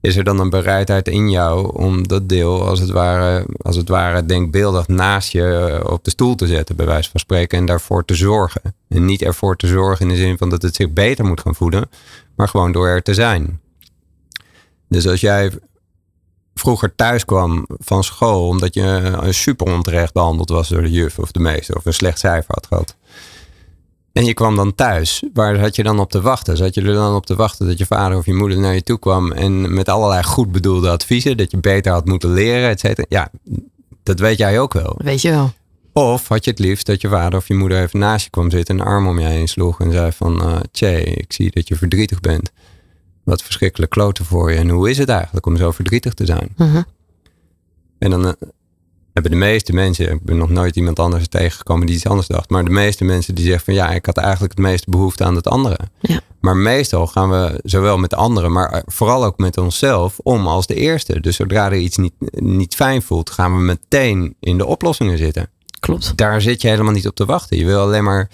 Is 0.00 0.16
er 0.16 0.24
dan 0.24 0.38
een 0.38 0.50
bereidheid 0.50 1.08
in 1.08 1.30
jou 1.30 1.76
om 1.76 2.08
dat 2.08 2.28
deel 2.28 2.66
als 2.66 2.80
het 2.80 2.90
ware, 2.90 3.46
als 3.62 3.76
het 3.76 3.88
ware 3.88 4.26
denkbeeldig 4.26 4.88
naast 4.88 5.32
je 5.32 5.70
eh, 5.82 5.92
op 5.92 6.04
de 6.04 6.10
stoel 6.10 6.34
te 6.34 6.46
zetten, 6.46 6.76
bij 6.76 6.86
wijze 6.86 7.10
van 7.10 7.20
spreken, 7.20 7.58
en 7.58 7.66
daarvoor 7.66 8.04
te 8.04 8.14
zorgen? 8.14 8.74
En 8.88 9.04
niet 9.04 9.22
ervoor 9.22 9.56
te 9.56 9.66
zorgen 9.66 10.08
in 10.08 10.14
de 10.14 10.20
zin 10.20 10.38
van 10.38 10.50
dat 10.50 10.62
het 10.62 10.74
zich 10.74 10.92
beter 10.92 11.24
moet 11.24 11.40
gaan 11.40 11.54
voelen, 11.54 11.90
maar 12.36 12.48
gewoon 12.48 12.72
door 12.72 12.88
er 12.88 13.02
te 13.02 13.14
zijn. 13.14 13.60
Dus 14.88 15.08
als 15.08 15.20
jij 15.20 15.50
vroeger 16.54 16.94
thuis 16.94 17.24
kwam 17.24 17.66
van 17.68 18.04
school 18.04 18.48
omdat 18.48 18.74
je 18.74 19.16
eh, 19.22 19.30
super 19.30 19.66
onterecht 19.66 20.12
behandeld 20.12 20.48
was 20.48 20.68
door 20.68 20.82
de 20.82 20.90
juf 20.90 21.18
of 21.18 21.32
de 21.32 21.40
meester 21.40 21.76
of 21.76 21.84
een 21.84 21.94
slecht 21.94 22.18
cijfer 22.18 22.54
had 22.54 22.66
gehad. 22.66 22.96
En 24.16 24.24
je 24.24 24.34
kwam 24.34 24.56
dan 24.56 24.74
thuis. 24.74 25.22
Waar 25.32 25.56
zat 25.56 25.76
je 25.76 25.82
dan 25.82 26.00
op 26.00 26.10
te 26.10 26.20
wachten? 26.20 26.56
Zat 26.56 26.74
je 26.74 26.80
er 26.80 26.94
dan 26.94 27.14
op 27.14 27.26
te 27.26 27.34
wachten 27.34 27.66
dat 27.66 27.78
je 27.78 27.86
vader 27.86 28.18
of 28.18 28.26
je 28.26 28.34
moeder 28.34 28.58
naar 28.58 28.74
je 28.74 28.82
toe 28.82 28.98
kwam 28.98 29.32
en 29.32 29.74
met 29.74 29.88
allerlei 29.88 30.22
goed 30.22 30.52
bedoelde 30.52 30.90
adviezen, 30.90 31.36
dat 31.36 31.50
je 31.50 31.58
beter 31.58 31.92
had 31.92 32.04
moeten 32.04 32.32
leren, 32.32 32.68
et 32.68 32.80
cetera? 32.80 33.06
Ja, 33.08 33.30
dat 34.02 34.18
weet 34.18 34.38
jij 34.38 34.60
ook 34.60 34.72
wel. 34.72 34.94
Weet 34.98 35.22
je 35.22 35.30
wel. 35.30 35.52
Of 35.92 36.28
had 36.28 36.44
je 36.44 36.50
het 36.50 36.58
liefst 36.58 36.86
dat 36.86 37.00
je 37.00 37.08
vader 37.08 37.38
of 37.38 37.48
je 37.48 37.54
moeder 37.54 37.82
even 37.82 37.98
naast 37.98 38.24
je 38.24 38.30
kwam 38.30 38.50
zitten, 38.50 38.78
een 38.78 38.86
arm 38.86 39.08
om 39.08 39.18
je 39.18 39.26
heen 39.26 39.48
sloeg 39.48 39.80
en 39.80 39.92
zei 39.92 40.12
van, 40.12 40.42
eh 40.42 40.56
tjee, 40.70 41.04
ik 41.04 41.32
zie 41.32 41.50
dat 41.50 41.68
je 41.68 41.76
verdrietig 41.76 42.20
bent. 42.20 42.50
Wat 43.24 43.42
verschrikkelijk 43.42 43.90
kloten 43.90 44.24
voor 44.24 44.52
je. 44.52 44.58
En 44.58 44.68
hoe 44.68 44.90
is 44.90 44.98
het 44.98 45.08
eigenlijk 45.08 45.46
om 45.46 45.56
zo 45.56 45.70
verdrietig 45.70 46.14
te 46.14 46.26
zijn? 46.26 46.54
Mhm. 46.56 46.82
En 47.98 48.10
dan 48.10 48.26
eh, 48.26 48.32
hebben 49.22 49.40
de 49.40 49.46
meeste 49.46 49.72
mensen, 49.72 50.12
ik 50.12 50.22
ben 50.22 50.36
nog 50.36 50.50
nooit 50.50 50.76
iemand 50.76 50.98
anders 50.98 51.28
tegengekomen 51.28 51.86
die 51.86 51.96
iets 51.96 52.06
anders 52.06 52.26
dacht, 52.26 52.50
maar 52.50 52.64
de 52.64 52.70
meeste 52.70 53.04
mensen 53.04 53.34
die 53.34 53.44
zeggen 53.44 53.64
van 53.64 53.74
ja, 53.74 53.90
ik 53.90 54.06
had 54.06 54.16
eigenlijk 54.16 54.52
het 54.52 54.66
meeste 54.66 54.90
behoefte 54.90 55.24
aan 55.24 55.34
het 55.34 55.48
andere. 55.48 55.78
Ja. 56.00 56.20
Maar 56.40 56.56
meestal 56.56 57.06
gaan 57.06 57.30
we 57.30 57.60
zowel 57.62 57.98
met 57.98 58.14
anderen, 58.14 58.52
maar 58.52 58.82
vooral 58.86 59.24
ook 59.24 59.38
met 59.38 59.58
onszelf 59.58 60.18
om 60.22 60.46
als 60.46 60.66
de 60.66 60.74
eerste. 60.74 61.20
Dus 61.20 61.36
zodra 61.36 61.66
er 61.66 61.76
iets 61.76 61.96
niet, 61.96 62.12
niet 62.30 62.74
fijn 62.74 63.02
voelt, 63.02 63.30
gaan 63.30 63.56
we 63.56 63.62
meteen 63.62 64.36
in 64.40 64.58
de 64.58 64.66
oplossingen 64.66 65.18
zitten. 65.18 65.50
Klopt. 65.80 66.16
Daar 66.16 66.40
zit 66.40 66.62
je 66.62 66.68
helemaal 66.68 66.92
niet 66.92 67.08
op 67.08 67.14
te 67.14 67.24
wachten. 67.24 67.58
Je 67.58 67.64
wil 67.64 67.80
alleen 67.80 68.04
maar 68.04 68.30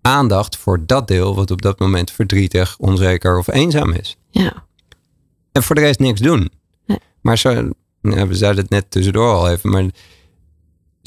aandacht 0.00 0.56
voor 0.56 0.86
dat 0.86 1.08
deel 1.08 1.34
wat 1.34 1.50
op 1.50 1.62
dat 1.62 1.78
moment 1.78 2.10
verdrietig, 2.10 2.76
onzeker 2.78 3.38
of 3.38 3.48
eenzaam 3.48 3.92
is. 3.92 4.16
Ja. 4.30 4.64
En 5.52 5.62
voor 5.62 5.74
de 5.74 5.80
rest 5.80 5.98
niks 5.98 6.20
doen. 6.20 6.50
Nee. 6.86 6.98
Maar 7.20 7.38
zo, 7.38 7.70
we 8.00 8.34
zeiden 8.34 8.62
het 8.62 8.70
net 8.70 8.90
tussendoor 8.90 9.34
al 9.34 9.50
even, 9.50 9.70
maar 9.70 9.84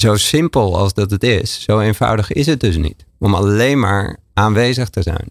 zo 0.00 0.16
simpel 0.16 0.76
als 0.76 0.94
dat 0.94 1.10
het 1.10 1.22
is, 1.22 1.62
zo 1.62 1.80
eenvoudig 1.80 2.32
is 2.32 2.46
het 2.46 2.60
dus 2.60 2.76
niet. 2.76 3.04
Om 3.18 3.34
alleen 3.34 3.78
maar 3.78 4.16
aanwezig 4.34 4.88
te 4.88 5.02
zijn. 5.02 5.30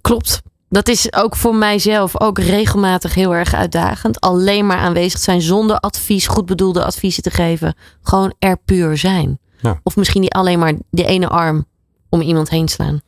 Klopt. 0.00 0.42
Dat 0.68 0.88
is 0.88 1.12
ook 1.12 1.36
voor 1.36 1.54
mijzelf 1.54 2.20
ook 2.20 2.38
regelmatig 2.38 3.14
heel 3.14 3.34
erg 3.34 3.54
uitdagend. 3.54 4.20
Alleen 4.20 4.66
maar 4.66 4.78
aanwezig 4.78 5.20
zijn 5.20 5.42
zonder 5.42 5.78
advies, 5.78 6.26
goed 6.26 6.46
bedoelde 6.46 6.84
adviezen 6.84 7.22
te 7.22 7.30
geven. 7.30 7.74
Gewoon 8.02 8.34
er 8.38 8.56
puur 8.64 8.96
zijn. 8.96 9.38
Ja. 9.60 9.80
Of 9.82 9.96
misschien 9.96 10.20
niet 10.20 10.32
alleen 10.32 10.58
maar 10.58 10.74
die 10.90 11.06
ene 11.06 11.28
arm 11.28 11.66
om 12.08 12.20
iemand 12.20 12.50
heen 12.50 12.68
slaan. 12.68 13.00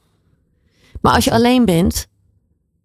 Maar 1.01 1.15
als 1.15 1.25
je 1.25 1.33
alleen 1.33 1.65
bent, 1.65 2.07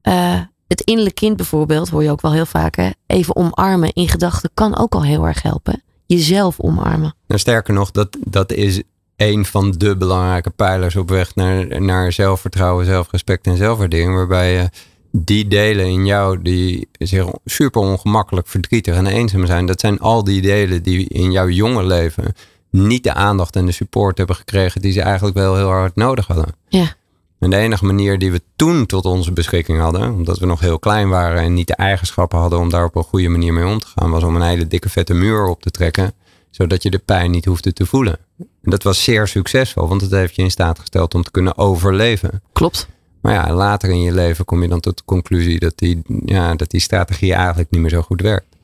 eh, 0.02 0.40
het 0.68 0.82
innerlijk 0.82 1.16
kind 1.16 1.38
bijvoorbeeld, 1.38 1.90
hoor 1.90 2.04
je 2.04 2.12
ook 2.12 2.22
wel 2.22 2.34
heel 2.34 2.46
vaak, 2.46 2.76
hè, 2.76 2.90
even 3.08 3.36
omarmen 3.36 3.94
in 3.94 4.08
gedachten 4.10 4.50
kan 4.54 4.78
ook 4.78 4.96
al 4.96 5.04
heel 5.04 5.26
erg 5.26 5.42
helpen. 5.42 5.84
Jezelf 6.08 6.60
omarmen. 6.60 7.16
Nou, 7.28 7.40
sterker 7.40 7.74
nog, 7.74 7.92
dat, 7.92 8.18
dat 8.20 8.52
is 8.52 8.82
een 9.16 9.46
van 9.46 9.72
de 9.72 9.98
belangrijke 9.98 10.50
pijlers 10.50 10.96
op 10.96 11.10
weg 11.10 11.36
naar, 11.36 11.82
naar 11.82 12.12
zelfvertrouwen, 12.12 12.86
zelfrespect 12.86 13.48
en 13.48 13.58
zelfwaardering. 13.58 14.14
Waarbij 14.14 14.54
je 14.54 14.70
die 15.12 15.48
delen 15.48 15.86
in 15.86 16.06
jou 16.06 16.42
die 16.42 16.88
zich 16.92 17.28
super 17.46 17.82
ongemakkelijk, 17.82 18.48
verdrietig 18.48 18.96
en 18.96 19.08
eenzaam 19.08 19.46
zijn, 19.46 19.66
dat 19.66 19.80
zijn 19.80 20.00
al 20.00 20.24
die 20.24 20.42
delen 20.42 20.84
die 20.84 21.08
in 21.10 21.32
jouw 21.32 21.50
jonge 21.50 21.86
leven 21.86 22.34
niet 22.70 23.04
de 23.04 23.14
aandacht 23.14 23.56
en 23.56 23.66
de 23.66 23.72
support 23.72 24.18
hebben 24.18 24.36
gekregen 24.36 24.82
die 24.82 24.92
ze 24.92 25.02
eigenlijk 25.02 25.38
wel 25.38 25.56
heel 25.56 25.70
hard 25.70 25.96
nodig 25.96 26.28
hadden. 26.28 26.56
Ja. 26.68 26.96
En 27.40 27.50
de 27.50 27.58
enige 27.58 27.86
manier 27.86 28.20
die 28.20 28.32
we 28.32 28.42
toen 28.56 28.86
tot 28.86 29.06
onze 29.06 29.32
beschikking 29.32 29.80
hadden, 29.80 30.14
omdat 30.14 30.40
we 30.40 30.46
nog 30.46 30.60
heel 30.60 30.80
klein 30.80 31.10
waren 31.10 31.42
en 31.42 31.54
niet 31.54 31.68
de 31.68 31.76
eigenschappen 31.76 32.40
hadden 32.40 32.60
om 32.60 32.70
daar 32.70 32.86
op 32.86 32.96
een 32.96 33.04
goede 33.04 33.30
manier 33.30 33.54
mee 33.54 33.66
om 33.66 33.80
te 33.80 33.88
gaan, 33.96 34.10
was 34.10 34.24
om 34.24 34.36
een 34.36 34.42
hele 34.42 34.68
dikke 34.68 34.90
vette 34.90 35.14
muur 35.14 35.46
op 35.46 35.62
te 35.62 35.72
trekken, 35.72 36.14
zodat 36.50 36.84
je 36.84 36.90
de 36.90 36.98
pijn 36.98 37.32
niet 37.32 37.46
hoefde 37.46 37.74
te 37.74 37.86
voelen. 37.86 38.18
En 38.38 38.72
dat 38.72 38.84
was 38.84 39.04
zeer 39.04 39.28
succesvol, 39.28 39.88
want 39.88 40.02
het 40.02 40.12
heeft 40.12 40.36
je 40.36 40.42
in 40.42 40.52
staat 40.52 40.80
gesteld 40.80 41.14
om 41.14 41.24
te 41.24 41.32
kunnen 41.32 41.58
overleven. 41.58 42.42
Klopt. 42.54 42.88
Maar 43.22 43.34
ja, 43.34 43.54
later 43.54 43.90
in 43.90 44.02
je 44.02 44.12
leven 44.12 44.46
kom 44.46 44.62
je 44.62 44.68
dan 44.68 44.80
tot 44.80 44.98
de 44.98 45.04
conclusie 45.06 45.60
dat 45.60 45.74
die, 45.76 46.02
ja, 46.26 46.56
dat 46.56 46.72
die 46.72 46.82
strategie 46.82 47.34
eigenlijk 47.34 47.72
niet 47.72 47.82
meer 47.82 47.90
zo 47.90 48.02
goed 48.02 48.22
werkt. 48.22 48.57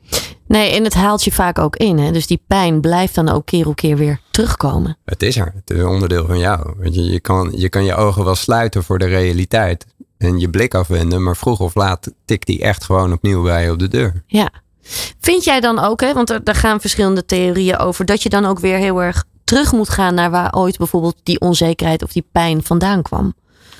Nee, 0.46 0.70
en 0.70 0.84
het 0.84 0.94
haalt 0.94 1.24
je 1.24 1.32
vaak 1.32 1.58
ook 1.58 1.76
in. 1.76 1.98
Hè? 1.98 2.12
Dus 2.12 2.26
die 2.26 2.42
pijn 2.46 2.80
blijft 2.80 3.14
dan 3.14 3.28
ook 3.28 3.46
keer 3.46 3.68
op 3.68 3.76
keer 3.76 3.96
weer 3.96 4.20
terugkomen. 4.30 4.96
Het 5.04 5.22
is 5.22 5.36
er. 5.36 5.52
Het 5.54 5.70
is 5.70 5.78
een 5.78 5.86
onderdeel 5.86 6.26
van 6.26 6.38
jou. 6.38 6.74
Weet 6.78 6.94
je, 6.94 7.04
je, 7.04 7.20
kan, 7.20 7.52
je 7.56 7.68
kan 7.68 7.84
je 7.84 7.94
ogen 7.94 8.24
wel 8.24 8.34
sluiten 8.34 8.84
voor 8.84 8.98
de 8.98 9.06
realiteit. 9.06 9.86
En 10.18 10.38
je 10.38 10.50
blik 10.50 10.74
afwenden. 10.74 11.22
Maar 11.22 11.36
vroeg 11.36 11.60
of 11.60 11.74
laat 11.74 12.12
tikt 12.24 12.46
die 12.46 12.62
echt 12.62 12.84
gewoon 12.84 13.12
opnieuw 13.12 13.42
bij 13.42 13.64
je 13.64 13.70
op 13.70 13.78
de 13.78 13.88
deur. 13.88 14.22
Ja. 14.26 14.50
Vind 15.20 15.44
jij 15.44 15.60
dan 15.60 15.78
ook, 15.78 16.00
hè, 16.00 16.12
want 16.12 16.30
er, 16.30 16.44
daar 16.44 16.54
gaan 16.54 16.80
verschillende 16.80 17.24
theorieën 17.24 17.78
over, 17.78 18.04
dat 18.04 18.22
je 18.22 18.28
dan 18.28 18.44
ook 18.44 18.58
weer 18.58 18.78
heel 18.78 19.02
erg 19.02 19.24
terug 19.44 19.72
moet 19.72 19.88
gaan 19.88 20.14
naar 20.14 20.30
waar 20.30 20.54
ooit 20.54 20.78
bijvoorbeeld 20.78 21.16
die 21.22 21.40
onzekerheid 21.40 22.02
of 22.02 22.12
die 22.12 22.26
pijn 22.32 22.62
vandaan 22.62 23.02
kwam? 23.02 23.34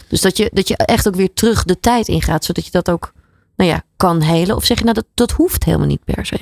Dus 0.09 0.21
dat 0.21 0.37
je, 0.37 0.51
dat 0.53 0.69
je 0.69 0.77
echt 0.77 1.09
ook 1.09 1.15
weer 1.15 1.33
terug 1.35 1.65
de 1.65 1.81
tijd 1.81 2.09
ingaat, 2.09 2.45
zodat 2.45 2.65
je 2.65 2.71
dat 2.71 2.91
ook 2.91 3.13
nou 3.57 3.71
ja, 3.71 3.83
kan 4.05 4.21
helen? 4.21 4.57
Of 4.57 4.65
zeg 4.65 4.79
je 4.79 4.85
nou 4.85 4.97
dat 4.97 5.07
dat 5.15 5.31
hoeft 5.31 5.65
helemaal 5.65 5.87
niet 5.87 6.05
per 6.05 6.27
se? 6.27 6.39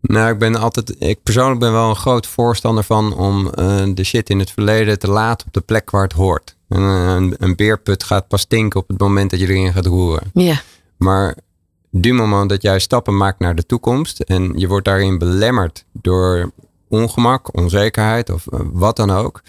Nou, 0.00 0.32
ik 0.32 0.38
ben 0.38 0.56
altijd, 0.56 0.96
ik 0.98 1.22
persoonlijk 1.22 1.60
ben 1.60 1.72
wel 1.72 1.88
een 1.88 1.96
groot 1.96 2.26
voorstander 2.26 2.84
van 2.84 3.14
om 3.14 3.46
uh, 3.46 3.82
de 3.94 4.04
shit 4.04 4.30
in 4.30 4.38
het 4.38 4.50
verleden 4.50 4.98
te 4.98 5.10
laten 5.10 5.46
op 5.46 5.52
de 5.52 5.60
plek 5.60 5.90
waar 5.90 6.02
het 6.02 6.12
hoort. 6.12 6.56
Een, 6.68 6.82
een, 6.82 7.34
een, 7.38 7.56
beerput 7.56 8.04
gaat 8.04 8.28
pas 8.28 8.40
stinken 8.40 8.80
op 8.80 8.88
het 8.88 8.98
moment 8.98 9.30
dat 9.30 9.40
je 9.40 9.48
erin 9.48 9.72
gaat 9.72 9.86
roeren. 9.86 10.30
Ja. 10.34 10.62
Maar 10.96 11.36
du 11.90 12.12
moment 12.12 12.50
dat 12.50 12.62
jij 12.62 12.78
stappen 12.78 13.16
maakt 13.16 13.38
naar 13.38 13.54
de 13.54 13.66
toekomst 13.66 14.20
en 14.20 14.52
je 14.56 14.68
wordt 14.68 14.84
daarin 14.84 15.18
belemmerd 15.18 15.84
door 15.92 16.52
ongemak, 16.88 17.56
onzekerheid 17.56 18.30
of 18.30 18.46
uh, 18.52 18.60
wat 18.72 18.96
dan 18.96 19.10
ook. 19.10 19.42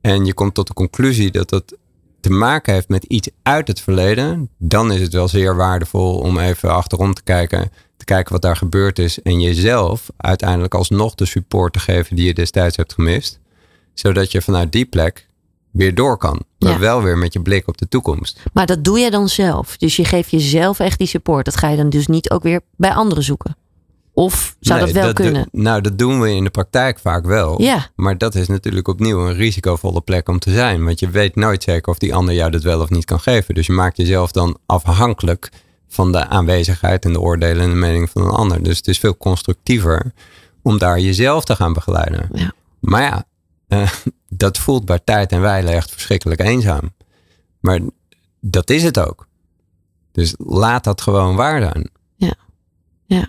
En 0.00 0.24
je 0.24 0.34
komt 0.34 0.54
tot 0.54 0.66
de 0.66 0.74
conclusie 0.74 1.30
dat 1.30 1.48
dat 1.48 1.76
te 2.24 2.30
maken 2.30 2.72
heeft 2.74 2.88
met 2.88 3.04
iets 3.04 3.28
uit 3.42 3.68
het 3.68 3.80
verleden, 3.80 4.48
dan 4.58 4.92
is 4.92 5.00
het 5.00 5.12
wel 5.12 5.28
zeer 5.28 5.56
waardevol 5.56 6.18
om 6.18 6.38
even 6.38 6.70
achterom 6.74 7.14
te 7.14 7.22
kijken, 7.22 7.70
te 7.96 8.04
kijken 8.04 8.32
wat 8.32 8.42
daar 8.42 8.56
gebeurd 8.56 8.98
is 8.98 9.22
en 9.22 9.40
jezelf 9.40 10.06
uiteindelijk 10.16 10.74
alsnog 10.74 11.14
de 11.14 11.24
support 11.26 11.72
te 11.72 11.78
geven 11.78 12.16
die 12.16 12.26
je 12.26 12.34
destijds 12.34 12.76
hebt 12.76 12.92
gemist, 12.92 13.40
zodat 13.94 14.32
je 14.32 14.42
vanuit 14.42 14.72
die 14.72 14.84
plek 14.84 15.28
weer 15.70 15.94
door 15.94 16.16
kan, 16.18 16.40
maar 16.58 16.72
Ja. 16.72 16.78
wel 16.78 17.02
weer 17.02 17.18
met 17.18 17.32
je 17.32 17.42
blik 17.42 17.68
op 17.68 17.78
de 17.78 17.88
toekomst. 17.88 18.40
Maar 18.52 18.66
dat 18.66 18.84
doe 18.84 18.98
je 18.98 19.10
dan 19.10 19.28
zelf. 19.28 19.76
Dus 19.76 19.96
je 19.96 20.04
geeft 20.04 20.30
jezelf 20.30 20.78
echt 20.78 20.98
die 20.98 21.06
support. 21.06 21.44
Dat 21.44 21.56
ga 21.56 21.68
je 21.68 21.76
dan 21.76 21.90
dus 21.90 22.06
niet 22.06 22.30
ook 22.30 22.42
weer 22.42 22.60
bij 22.76 22.92
anderen 22.92 23.24
zoeken. 23.24 23.56
Of 24.14 24.56
zou 24.60 24.80
Nee, 24.80 24.92
dat 24.92 25.02
wel 25.02 25.12
kunnen? 25.12 25.48
nou, 25.52 25.80
dat 25.80 25.98
doen 25.98 26.20
we 26.20 26.30
in 26.30 26.44
de 26.44 26.50
praktijk 26.50 26.98
vaak 26.98 27.26
wel. 27.26 27.62
Ja. 27.62 27.90
Maar 27.96 28.18
dat 28.18 28.34
is 28.34 28.48
natuurlijk 28.48 28.88
opnieuw 28.88 29.26
een 29.26 29.34
risicovolle 29.34 30.00
plek 30.00 30.28
om 30.28 30.38
te 30.38 30.52
zijn. 30.52 30.84
Want 30.84 31.00
je 31.00 31.10
weet 31.10 31.34
nooit 31.34 31.62
zeker 31.62 31.92
of 31.92 31.98
die 31.98 32.14
ander 32.14 32.34
jou 32.34 32.50
dat 32.50 32.62
wel 32.62 32.80
of 32.80 32.90
niet 32.90 33.04
kan 33.04 33.20
geven. 33.20 33.54
Dus 33.54 33.66
je 33.66 33.72
maakt 33.72 33.96
jezelf 33.96 34.32
dan 34.32 34.58
afhankelijk 34.66 35.50
van 35.88 36.12
de 36.12 36.26
aanwezigheid 36.26 37.04
en 37.04 37.12
de 37.12 37.20
oordelen 37.20 37.62
en 37.62 37.70
de 37.70 37.76
mening 37.76 38.10
van 38.10 38.22
een 38.22 38.30
ander. 38.30 38.62
Dus 38.62 38.76
het 38.76 38.88
is 38.88 38.98
veel 38.98 39.16
constructiever 39.16 40.12
om 40.62 40.78
daar 40.78 41.00
jezelf 41.00 41.44
te 41.44 41.56
gaan 41.56 41.72
begeleiden. 41.72 42.28
Ja. 42.32 42.52
Maar 42.80 43.02
ja, 43.02 43.24
eh, 43.68 43.90
dat 44.28 44.58
voelt 44.58 44.84
bij 44.84 45.00
tijd 45.04 45.32
en 45.32 45.40
wijle 45.40 45.70
echt 45.70 45.90
verschrikkelijk 45.90 46.40
eenzaam. 46.40 46.94
Maar 47.60 47.80
dat 48.40 48.70
is 48.70 48.82
het 48.82 48.98
ook. 48.98 49.26
Dus 50.12 50.34
laat 50.38 50.84
dat 50.84 51.00
gewoon 51.00 51.36
waar 51.36 51.60
zijn. 51.60 51.90
Ja. 53.06 53.26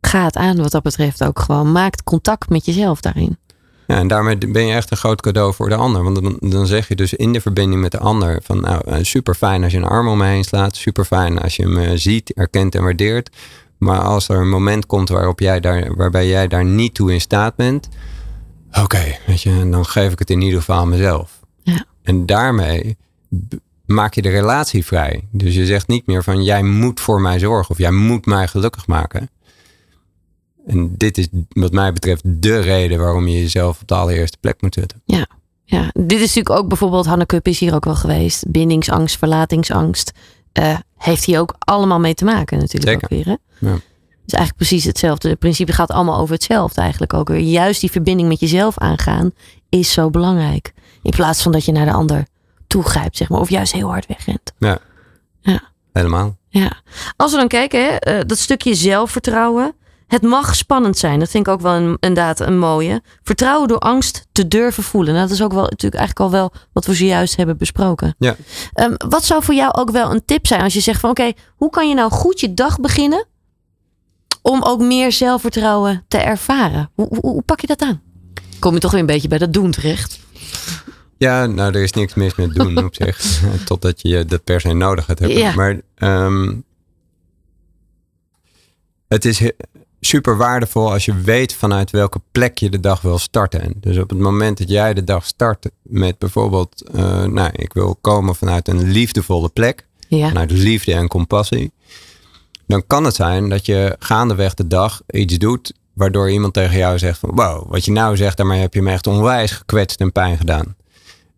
Ga 0.00 0.24
het 0.24 0.36
aan 0.36 0.56
wat 0.56 0.70
dat 0.70 0.82
betreft 0.82 1.24
ook 1.24 1.38
gewoon. 1.38 1.72
Maak 1.72 2.04
contact 2.04 2.48
met 2.48 2.64
jezelf 2.64 3.00
daarin. 3.00 3.38
Ja, 3.86 3.96
en 3.96 4.08
daarmee 4.08 4.36
ben 4.38 4.66
je 4.66 4.74
echt 4.74 4.90
een 4.90 4.96
groot 4.96 5.20
cadeau 5.20 5.54
voor 5.54 5.68
de 5.68 5.74
ander. 5.74 6.02
Want 6.02 6.22
dan, 6.22 6.50
dan 6.50 6.66
zeg 6.66 6.88
je 6.88 6.94
dus 6.94 7.14
in 7.14 7.32
de 7.32 7.40
verbinding 7.40 7.80
met 7.80 7.92
de 7.92 7.98
ander 7.98 8.40
van 8.42 8.60
nou, 8.60 9.04
super 9.04 9.34
fijn 9.34 9.62
als 9.62 9.72
je 9.72 9.78
een 9.78 9.84
arm 9.84 10.08
om 10.08 10.18
me 10.18 10.26
heen 10.26 10.44
slaat. 10.44 10.76
Super 10.76 11.04
fijn 11.04 11.38
als 11.38 11.56
je 11.56 11.66
me 11.66 11.98
ziet, 11.98 12.32
erkent 12.32 12.74
en 12.74 12.82
waardeert. 12.82 13.36
Maar 13.78 14.00
als 14.00 14.28
er 14.28 14.40
een 14.40 14.48
moment 14.48 14.86
komt 14.86 15.08
waarop 15.08 15.40
jij 15.40 15.60
daar, 15.60 15.96
waarbij 15.96 16.28
jij 16.28 16.48
daar 16.48 16.64
niet 16.64 16.94
toe 16.94 17.12
in 17.12 17.20
staat 17.20 17.56
bent. 17.56 17.88
Oké, 18.82 19.16
weet 19.26 19.42
je, 19.42 19.68
dan 19.70 19.86
geef 19.86 20.12
ik 20.12 20.18
het 20.18 20.30
in 20.30 20.40
ieder 20.40 20.58
geval 20.58 20.78
aan 20.78 20.88
mezelf. 20.88 21.40
Ja. 21.62 21.84
En 22.02 22.26
daarmee 22.26 22.96
maak 23.86 24.14
je 24.14 24.22
de 24.22 24.28
relatie 24.28 24.84
vrij. 24.84 25.28
Dus 25.30 25.54
je 25.54 25.66
zegt 25.66 25.88
niet 25.88 26.06
meer 26.06 26.22
van 26.22 26.44
jij 26.44 26.62
moet 26.62 27.00
voor 27.00 27.20
mij 27.20 27.38
zorgen 27.38 27.70
of 27.70 27.78
jij 27.78 27.90
moet 27.90 28.26
mij 28.26 28.48
gelukkig 28.48 28.86
maken. 28.86 29.30
En 30.68 30.94
dit 30.96 31.18
is 31.18 31.28
wat 31.48 31.72
mij 31.72 31.92
betreft 31.92 32.22
de 32.24 32.60
reden 32.60 32.98
waarom 32.98 33.28
je 33.28 33.40
jezelf 33.40 33.80
op 33.80 33.88
de 33.88 33.94
allereerste 33.94 34.36
plek 34.40 34.62
moet 34.62 34.74
zetten. 34.74 35.02
Ja. 35.04 35.26
ja. 35.64 35.90
Dit 35.92 36.12
is 36.20 36.34
natuurlijk 36.34 36.50
ook 36.50 36.68
bijvoorbeeld, 36.68 37.06
Hanne 37.06 37.26
Kup 37.26 37.46
is 37.46 37.58
hier 37.58 37.74
ook 37.74 37.84
wel 37.84 37.94
geweest. 37.94 38.50
Bindingsangst, 38.50 39.18
verlatingsangst. 39.18 40.12
eh, 40.52 40.76
heeft 40.96 41.24
hier 41.24 41.40
ook 41.40 41.54
allemaal 41.58 42.00
mee 42.00 42.14
te 42.14 42.24
maken 42.24 42.58
natuurlijk 42.58 42.90
Zeker. 43.00 43.02
ook 43.04 43.24
weer. 43.24 43.24
Hè? 43.60 43.66
Ja. 43.68 43.74
Het 43.74 44.36
is 44.36 44.38
eigenlijk 44.38 44.56
precies 44.68 44.84
hetzelfde. 44.84 45.28
Het 45.28 45.38
principe 45.38 45.72
gaat 45.72 45.90
allemaal 45.90 46.18
over 46.20 46.34
hetzelfde 46.34 46.80
eigenlijk 46.80 47.14
ook 47.14 47.28
weer. 47.28 47.40
Juist 47.40 47.80
die 47.80 47.90
verbinding 47.90 48.28
met 48.28 48.40
jezelf 48.40 48.78
aangaan 48.78 49.30
is 49.68 49.92
zo 49.92 50.10
belangrijk. 50.10 50.72
In 51.02 51.10
plaats 51.10 51.42
van 51.42 51.52
dat 51.52 51.64
je 51.64 51.72
naar 51.72 51.86
de 51.86 51.92
ander 51.92 52.26
toegrijpt, 52.66 53.16
zeg 53.16 53.28
maar. 53.28 53.40
Of 53.40 53.50
juist 53.50 53.72
heel 53.72 53.88
hard 53.88 54.06
wegrent. 54.06 54.52
Ja. 54.58 54.78
Ja. 55.40 55.60
Helemaal. 55.92 56.36
Ja. 56.48 56.72
Als 57.16 57.30
we 57.32 57.38
dan 57.38 57.48
kijken, 57.48 57.84
hè, 57.84 57.88
eh, 57.96 58.20
dat 58.26 58.38
stukje 58.38 58.74
zelfvertrouwen. 58.74 59.74
Het 60.08 60.22
mag 60.22 60.54
spannend 60.56 60.98
zijn. 60.98 61.18
Dat 61.18 61.30
vind 61.30 61.46
ik 61.46 61.52
ook 61.52 61.60
wel 61.60 61.74
een, 61.74 61.96
inderdaad 62.00 62.40
een 62.40 62.58
mooie. 62.58 63.02
Vertrouwen 63.22 63.68
door 63.68 63.78
angst 63.78 64.26
te 64.32 64.48
durven 64.48 64.82
voelen. 64.82 65.14
Nou, 65.14 65.26
dat 65.26 65.36
is 65.36 65.42
ook 65.42 65.52
wel 65.52 65.62
natuurlijk 65.62 65.94
eigenlijk 65.94 66.20
al 66.20 66.38
wel 66.40 66.52
wat 66.72 66.86
we 66.86 66.94
zojuist 66.94 67.36
hebben 67.36 67.56
besproken. 67.56 68.14
Ja. 68.18 68.36
Ehm, 68.72 68.94
wat 69.08 69.24
zou 69.24 69.42
voor 69.42 69.54
jou 69.54 69.74
ook 69.74 69.90
wel 69.90 70.10
een 70.10 70.24
tip 70.24 70.46
zijn 70.46 70.60
als 70.60 70.74
je 70.74 70.80
zegt 70.80 71.00
van 71.00 71.10
oké, 71.10 71.32
hoe 71.56 71.70
kan 71.70 71.88
je 71.88 71.94
nou 71.94 72.10
goed 72.10 72.40
je 72.40 72.54
dag 72.54 72.80
beginnen 72.80 73.26
om 74.42 74.62
ook 74.62 74.80
meer 74.80 75.12
zelfvertrouwen 75.12 76.04
te 76.08 76.18
ervaren? 76.18 76.90
Hoe, 76.94 77.06
hoe, 77.08 77.20
hoe 77.20 77.42
pak 77.42 77.60
je 77.60 77.66
dat 77.66 77.82
aan? 77.82 78.02
Kom 78.58 78.74
je 78.74 78.80
toch 78.80 78.90
weer 78.90 79.00
een 79.00 79.06
beetje 79.06 79.28
bij 79.28 79.38
dat 79.38 79.52
doen 79.52 79.70
terecht? 79.70 80.18
Ja, 81.16 81.46
nou, 81.46 81.74
er 81.74 81.82
is 81.82 81.92
niks 81.92 82.14
mis 82.14 82.34
met 82.34 82.54
doen 82.54 82.84
op 82.84 82.94
zich. 83.04 83.42
Totdat 83.64 84.02
je 84.02 84.24
dat 84.24 84.44
per 84.44 84.60
se 84.60 84.72
nodig 84.72 85.04
gaat 85.04 85.18
hebben. 85.18 85.38
Ja. 85.38 85.54
Maar 85.54 85.80
ehm, 85.94 86.54
het 89.08 89.24
is 89.24 89.38
he- 89.38 89.56
super 90.00 90.36
waardevol 90.36 90.92
als 90.92 91.04
je 91.04 91.20
weet 91.20 91.54
vanuit 91.54 91.90
welke 91.90 92.20
plek 92.32 92.58
je 92.58 92.70
de 92.70 92.80
dag 92.80 93.00
wil 93.00 93.18
starten. 93.18 93.74
Dus 93.76 93.98
op 93.98 94.10
het 94.10 94.18
moment 94.18 94.58
dat 94.58 94.68
jij 94.68 94.94
de 94.94 95.04
dag 95.04 95.26
start 95.26 95.70
met 95.82 96.18
bijvoorbeeld, 96.18 96.82
eh, 96.82 97.24
nou, 97.24 97.50
ik 97.52 97.72
wil 97.72 97.98
komen 98.00 98.34
vanuit 98.34 98.68
een 98.68 98.90
liefdevolle 98.90 99.48
plek. 99.48 99.86
Ja. 100.08 100.28
vanuit 100.28 100.50
liefde 100.50 100.94
en 100.94 101.08
compassie. 101.08 101.72
Dan 102.66 102.86
kan 102.86 103.04
het 103.04 103.14
zijn 103.14 103.48
dat 103.48 103.66
je 103.66 103.96
gaandeweg 103.98 104.54
de 104.54 104.66
dag 104.66 105.02
iets 105.06 105.38
doet 105.38 105.72
waardoor 105.92 106.30
iemand 106.30 106.54
tegen 106.54 106.76
jou 106.76 106.98
zegt 106.98 107.18
van 107.18 107.30
wow, 107.34 107.70
wat 107.70 107.84
je 107.84 107.92
nou 107.92 108.16
zegt, 108.16 108.36
daarmee 108.36 108.60
heb 108.60 108.74
je 108.74 108.82
me 108.82 108.90
echt 108.90 109.06
onwijs 109.06 109.50
gekwetst 109.50 110.00
en 110.00 110.12
pijn 110.12 110.36
gedaan. 110.36 110.76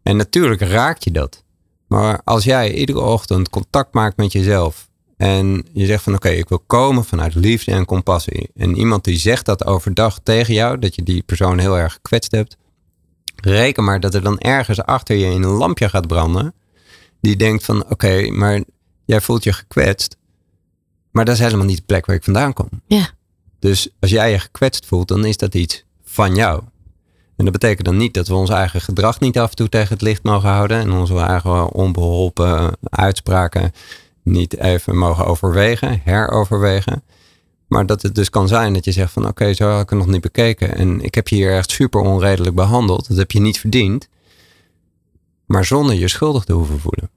En 0.02 0.16
natuurlijk 0.16 0.60
raakt 0.60 1.04
je 1.04 1.10
dat. 1.10 1.42
Maar 1.86 2.20
als 2.24 2.44
jij 2.44 2.74
iedere 2.74 3.00
ochtend 3.00 3.48
contact 3.48 3.94
maakt 3.94 4.16
met 4.16 4.32
jezelf 4.32 4.88
en 5.20 5.66
je 5.72 5.87
zegt 5.87 6.02
van 6.02 6.14
oké, 6.14 6.28
ik 6.28 6.48
wil 6.48 6.62
komen 6.66 7.04
vanuit 7.04 7.35
liefde 7.35 7.72
en 7.72 7.85
compassie. 7.85 8.50
En 8.54 8.76
iemand 8.76 9.04
die 9.04 9.18
zegt 9.18 9.46
dat 9.46 9.64
overdag 9.64 10.18
tegen 10.22 10.54
jou, 10.54 10.78
dat 10.78 10.94
je 10.94 11.02
die 11.02 11.22
persoon 11.22 11.59
heel 11.59 11.78
erg 11.78 11.92
gekwetst 11.92 12.30
hebt. 12.30 12.56
Reken 13.37 13.85
maar 13.85 14.00
dat 14.00 14.14
er 14.14 14.22
dan 14.22 14.38
ergens 14.38 14.83
achter 14.83 15.16
je 15.16 15.26
een 15.26 15.46
lampje 15.46 15.88
gaat 15.88 16.06
branden. 16.06 16.54
Die 17.20 17.37
denkt 17.37 17.64
van 17.64 17.85
oké, 17.90 18.30
maar 18.30 18.62
jij 19.04 19.20
voelt 19.20 19.44
je 19.44 19.52
gekwetst. 19.52 20.16
Maar 21.11 21.24
dat 21.24 21.35
is 21.35 21.40
helemaal 21.40 21.66
niet 21.66 21.76
de 21.76 21.83
plek 21.87 22.06
waar 22.06 22.16
ik 22.16 22.24
vandaan 22.24 22.52
kom. 22.52 22.68
Ja. 22.87 23.11
Dus 23.59 23.88
als 23.98 24.11
jij 24.11 24.30
je 24.30 24.38
gekwetst 24.38 24.87
voelt, 24.87 25.09
dan 25.09 25.24
is 25.24 25.37
dat 25.37 25.54
iets 25.54 25.85
van 26.04 26.35
jou. 26.35 26.62
En 27.37 27.44
dat 27.44 27.52
betekent 27.52 27.87
dan 27.87 27.96
niet 27.96 28.14
dat 28.14 28.28
we 28.28 28.35
ons 28.35 28.50
eigen 28.50 28.80
gedrag 28.80 29.20
niet 29.20 29.38
af 29.38 29.50
en 29.50 29.56
toe 29.56 29.68
tegen 29.68 29.92
het 29.92 30.02
licht 30.02 30.22
mogen 30.22 30.48
houden. 30.48 30.78
En 30.78 30.92
onze 30.92 31.18
eigen 31.18 31.72
onbeholpen 31.72 32.76
uitspraken 32.83 33.72
niet 34.22 34.56
even 34.56 34.96
mogen 34.96 35.26
overwegen, 35.26 36.00
heroverwegen. 36.04 37.02
Maar 37.66 37.87
dat 37.87 38.02
het 38.02 38.14
dus 38.14 38.30
kan 38.30 38.48
zijn 38.48 38.72
dat 38.72 38.85
je 38.85 38.92
zegt 38.92 39.12
van 39.12 39.26
oké, 39.26 39.54
zo 39.54 39.68
had 39.68 39.83
ik 39.83 39.90
het 39.90 39.98
nog 39.98 40.09
niet 40.09 40.20
bekeken. 40.20 40.74
En 40.74 41.00
ik 41.00 41.14
heb 41.14 41.28
je 41.28 41.37
hier 41.37 41.56
echt 41.56 41.70
super 41.70 42.00
onredelijk 42.00 42.54
behandeld. 42.54 43.09
Dat 43.09 43.16
heb 43.16 43.30
je 43.30 43.40
niet 43.40 43.59
verdiend. 43.59 44.09
Maar 45.46 45.64
zonder 45.64 45.94
je 45.94 46.09
schuldig 46.09 46.44
te 46.44 46.52
hoeven 46.52 46.80
voelen. 46.80 47.11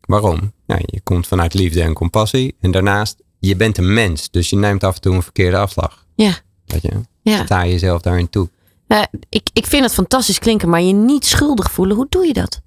Waarom? 0.00 0.52
Nou, 0.66 0.80
je 0.84 1.00
komt 1.00 1.26
vanuit 1.26 1.54
liefde 1.54 1.82
en 1.82 1.92
compassie. 1.92 2.54
En 2.60 2.70
daarnaast, 2.70 3.16
je 3.38 3.56
bent 3.56 3.78
een 3.78 3.92
mens. 3.94 4.30
Dus 4.30 4.50
je 4.50 4.56
neemt 4.56 4.84
af 4.84 4.94
en 4.94 5.00
toe 5.00 5.14
een 5.14 5.22
verkeerde 5.22 5.56
afslag. 5.56 6.06
Ja. 6.14 6.38
Weet 6.66 6.82
je? 6.82 7.00
Ja. 7.22 7.44
Sta 7.44 7.66
jezelf 7.66 8.00
daarin 8.00 8.28
toe. 8.28 8.48
Eh, 8.86 9.02
ik, 9.28 9.48
ik 9.52 9.66
vind 9.66 9.84
het 9.84 9.92
fantastisch 9.92 10.38
klinken, 10.38 10.68
maar 10.68 10.82
je 10.82 10.92
niet 10.92 11.26
schuldig 11.26 11.70
voelen. 11.70 11.96
Hoe 11.96 12.06
doe 12.08 12.26
je 12.26 12.32
dat? 12.32 12.60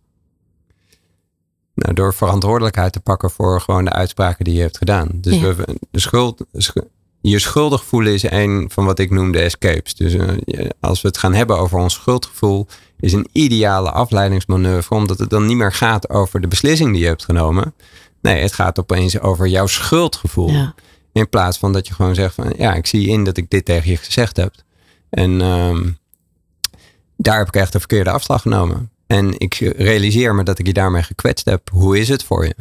Nou, 1.76 1.94
door 1.94 2.14
verantwoordelijkheid 2.14 2.94
te 2.94 3.00
pakken 3.00 3.30
voor 3.32 3.62
gewoon 3.62 3.86
de 3.86 3.92
uitspraken 3.92 4.46
die 4.46 4.54
je 4.54 4.62
hebt 4.62 4.78
gedaan. 4.78 5.08
Dus 5.14 5.36
Ja. 5.40 5.56
we, 5.56 5.66
de 5.92 6.00
schuld, 6.00 6.46
sch- 6.58 6.76
je 7.22 7.40
schuldig 7.40 7.84
voelen 7.86 8.14
is 8.14 8.24
een 8.32 8.70
van 8.74 8.86
wat 8.86 9.00
ik 9.00 9.10
noem 9.12 9.32
de 9.32 9.40
escapes. 9.40 9.96
Dus 9.96 10.14
eh, 10.14 10.70
als 10.80 11.02
we 11.02 11.08
het 11.08 11.18
gaan 11.18 11.34
hebben 11.34 11.58
over 11.58 11.80
ons 11.80 11.94
schuldgevoel, 11.94 12.68
is 13.00 13.14
een 13.14 13.28
ideale 13.32 13.92
afleidingsmanoeuvre, 13.92 14.96
omdat 14.96 15.20
het 15.20 15.30
dan 15.30 15.46
niet 15.46 15.58
meer 15.58 15.74
gaat 15.74 16.10
over 16.10 16.42
de 16.42 16.48
beslissing 16.48 16.92
die 16.92 17.02
je 17.02 17.08
hebt 17.08 17.26
genomen. 17.26 17.74
Nee, 18.22 18.42
het 18.42 18.54
gaat 18.54 18.80
opeens 18.80 19.20
over 19.20 19.48
jouw 19.48 19.68
schuldgevoel. 19.68 20.50
Ja. 20.50 20.74
In 21.12 21.30
plaats 21.30 21.58
van 21.58 21.74
dat 21.74 21.88
je 21.88 21.94
gewoon 21.94 22.16
zegt 22.16 22.36
van 22.36 22.54
ja, 22.58 22.74
ik 22.74 22.86
zie 22.88 23.08
in 23.08 23.24
dat 23.24 23.38
ik 23.38 23.50
dit 23.50 23.66
tegen 23.66 23.90
je 23.92 23.98
gezegd 23.98 24.38
heb. 24.38 24.54
En 25.10 25.42
ehm, 25.42 25.90
daar 27.18 27.38
heb 27.38 27.48
ik 27.48 27.56
echt 27.56 27.74
een 27.74 27.80
verkeerde 27.80 28.10
afslag 28.10 28.42
genomen. 28.42 28.90
En 29.08 29.40
ik 29.40 29.54
realiseer 29.78 30.36
me 30.36 30.44
dat 30.44 30.60
ik 30.60 30.66
je 30.66 30.74
daarmee 30.74 31.04
gekwetst 31.04 31.46
heb. 31.46 31.70
Hoe 31.72 32.00
is 32.00 32.10
het 32.10 32.24
voor 32.24 32.46
je? 32.46 32.56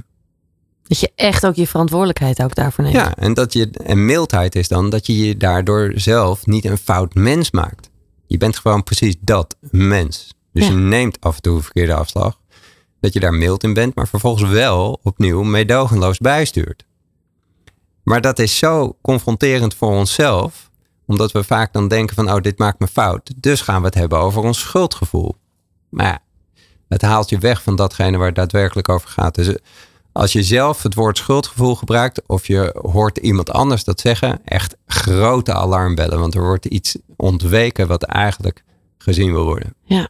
Dat 0.82 0.98
je 1.00 1.12
echt 1.14 1.46
ook 1.46 1.54
je 1.54 1.66
verantwoordelijkheid 1.66 2.42
ook 2.42 2.54
daarvoor 2.54 2.84
neemt. 2.84 2.96
Ja, 2.96 3.16
en, 3.16 3.34
dat 3.34 3.52
je, 3.52 3.70
en 3.70 4.04
mildheid 4.04 4.54
is 4.54 4.68
dan 4.68 4.90
dat 4.90 5.06
je 5.06 5.18
je 5.18 5.36
daardoor 5.36 5.92
zelf 5.94 6.46
niet 6.46 6.64
een 6.64 6.78
fout 6.78 7.14
mens 7.14 7.50
maakt. 7.50 7.90
Je 8.26 8.38
bent 8.38 8.56
gewoon 8.58 8.82
precies 8.82 9.14
dat, 9.20 9.56
mens. 9.70 10.34
Dus 10.52 10.66
Ja. 10.66 10.70
je 10.70 10.76
neemt 10.76 11.20
af 11.20 11.36
en 11.36 11.42
toe 11.42 11.56
een 11.56 11.62
verkeerde 11.62 11.94
afslag. 11.94 12.40
Dat 13.00 13.12
je 13.12 13.20
daar 13.20 13.34
mild 13.34 13.62
in 13.62 13.74
bent, 13.74 13.94
maar 13.94 14.08
vervolgens 14.08 14.50
wel 14.50 15.00
opnieuw 15.02 15.42
meedogenloos 15.42 16.18
bijstuurt. 16.18 16.84
Maar 18.02 18.20
dat 18.20 18.38
is 18.38 18.58
zo 18.58 18.96
confronterend 19.02 19.74
voor 19.74 19.90
onszelf, 19.90 20.70
omdat 21.06 21.32
we 21.32 21.44
vaak 21.44 21.72
dan 21.72 21.88
denken 21.88 22.14
van, 22.14 22.30
oh, 22.32 22.40
dit 22.40 22.58
maakt 22.58 22.78
me 22.78 22.86
fout. 22.86 23.32
Dus 23.36 23.60
gaan 23.60 23.80
we 23.80 23.86
het 23.86 23.94
hebben 23.94 24.18
over 24.18 24.42
ons 24.42 24.60
schuldgevoel. 24.60 25.34
Maar 25.88 26.06
ja, 26.06 26.18
het 26.92 27.02
haalt 27.02 27.28
je 27.28 27.38
weg 27.38 27.62
van 27.62 27.76
datgene 27.76 28.16
waar 28.16 28.26
het 28.26 28.34
daadwerkelijk 28.34 28.88
over 28.88 29.08
gaat. 29.08 29.34
Dus 29.34 29.46
eh, 29.46 29.54
als 30.12 30.32
je 30.32 30.42
zelf 30.42 30.82
het 30.82 30.94
woord 30.94 31.18
schuldgevoel 31.18 31.74
gebruikt 31.74 32.22
of 32.26 32.46
je 32.46 32.78
hoort 32.82 33.18
iemand 33.18 33.50
anders 33.50 33.84
dat 33.84 34.00
zeggen, 34.00 34.40
echt 34.44 34.76
grote 34.86 35.52
alarmbellen. 35.52 36.18
Want 36.18 36.34
er 36.34 36.42
wordt 36.42 36.64
iets 36.64 36.96
ontweken 37.16 37.86
wat 37.86 38.02
eigenlijk 38.02 38.64
gezien 38.98 39.32
wil 39.32 39.44
worden. 39.44 39.74
Ja, 39.84 40.08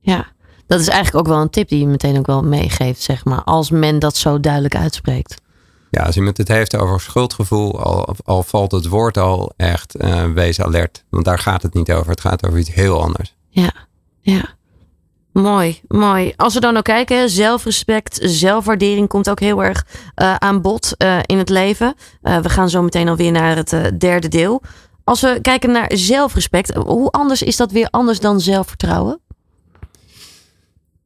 ja. 0.00 0.26
Dat 0.66 0.80
is 0.80 0.88
eigenlijk 0.88 1.26
ook 1.26 1.32
wel 1.32 1.42
een 1.42 1.50
tip 1.50 1.68
die 1.68 1.78
je 1.78 1.86
meteen 1.86 2.18
ook 2.18 2.26
wel 2.26 2.42
meegeeft, 2.42 3.00
zeg 3.00 3.24
maar. 3.24 3.42
Als 3.44 3.70
men 3.70 3.98
dat 3.98 4.16
zo 4.16 4.40
duidelijk 4.40 4.76
uitspreekt. 4.76 5.40
Ja, 5.90 6.02
als 6.02 6.16
iemand 6.16 6.36
het 6.36 6.48
heeft 6.48 6.76
over 6.76 7.00
schuldgevoel, 7.00 7.80
al, 7.80 8.16
al 8.24 8.42
valt 8.42 8.72
het 8.72 8.86
woord 8.86 9.16
al 9.16 9.52
echt, 9.56 9.94
eh, 9.94 10.24
wees 10.24 10.60
alert. 10.60 11.04
Want 11.08 11.24
daar 11.24 11.38
gaat 11.38 11.62
het 11.62 11.74
niet 11.74 11.92
over. 11.92 12.10
Het 12.10 12.20
gaat 12.20 12.46
over 12.46 12.58
iets 12.58 12.74
heel 12.74 13.02
anders. 13.02 13.34
Ja, 13.48 13.72
ja. 14.20 14.54
Mooi, 15.32 15.80
mooi. 15.88 16.32
Als 16.36 16.54
we 16.54 16.60
dan 16.60 16.76
ook 16.76 16.84
kijken, 16.84 17.30
zelfrespect, 17.30 18.18
zelfwaardering 18.22 19.08
komt 19.08 19.30
ook 19.30 19.40
heel 19.40 19.64
erg 19.64 19.86
eh, 20.14 20.34
aan 20.34 20.60
bod 20.60 20.96
eh, 20.96 21.18
in 21.26 21.38
het 21.38 21.48
leven. 21.48 21.94
Eh, 22.22 22.38
we 22.38 22.48
gaan 22.48 22.70
zo 22.70 22.82
meteen 22.82 23.08
alweer 23.08 23.32
naar 23.32 23.56
het 23.56 24.00
derde 24.00 24.28
deel. 24.28 24.62
Als 25.04 25.20
we 25.20 25.38
kijken 25.42 25.70
naar 25.70 25.90
zelfrespect, 25.94 26.74
hoe 26.74 27.10
anders 27.10 27.42
is 27.42 27.56
dat 27.56 27.72
weer 27.72 27.88
anders 27.90 28.20
dan 28.20 28.40
zelfvertrouwen? 28.40 29.20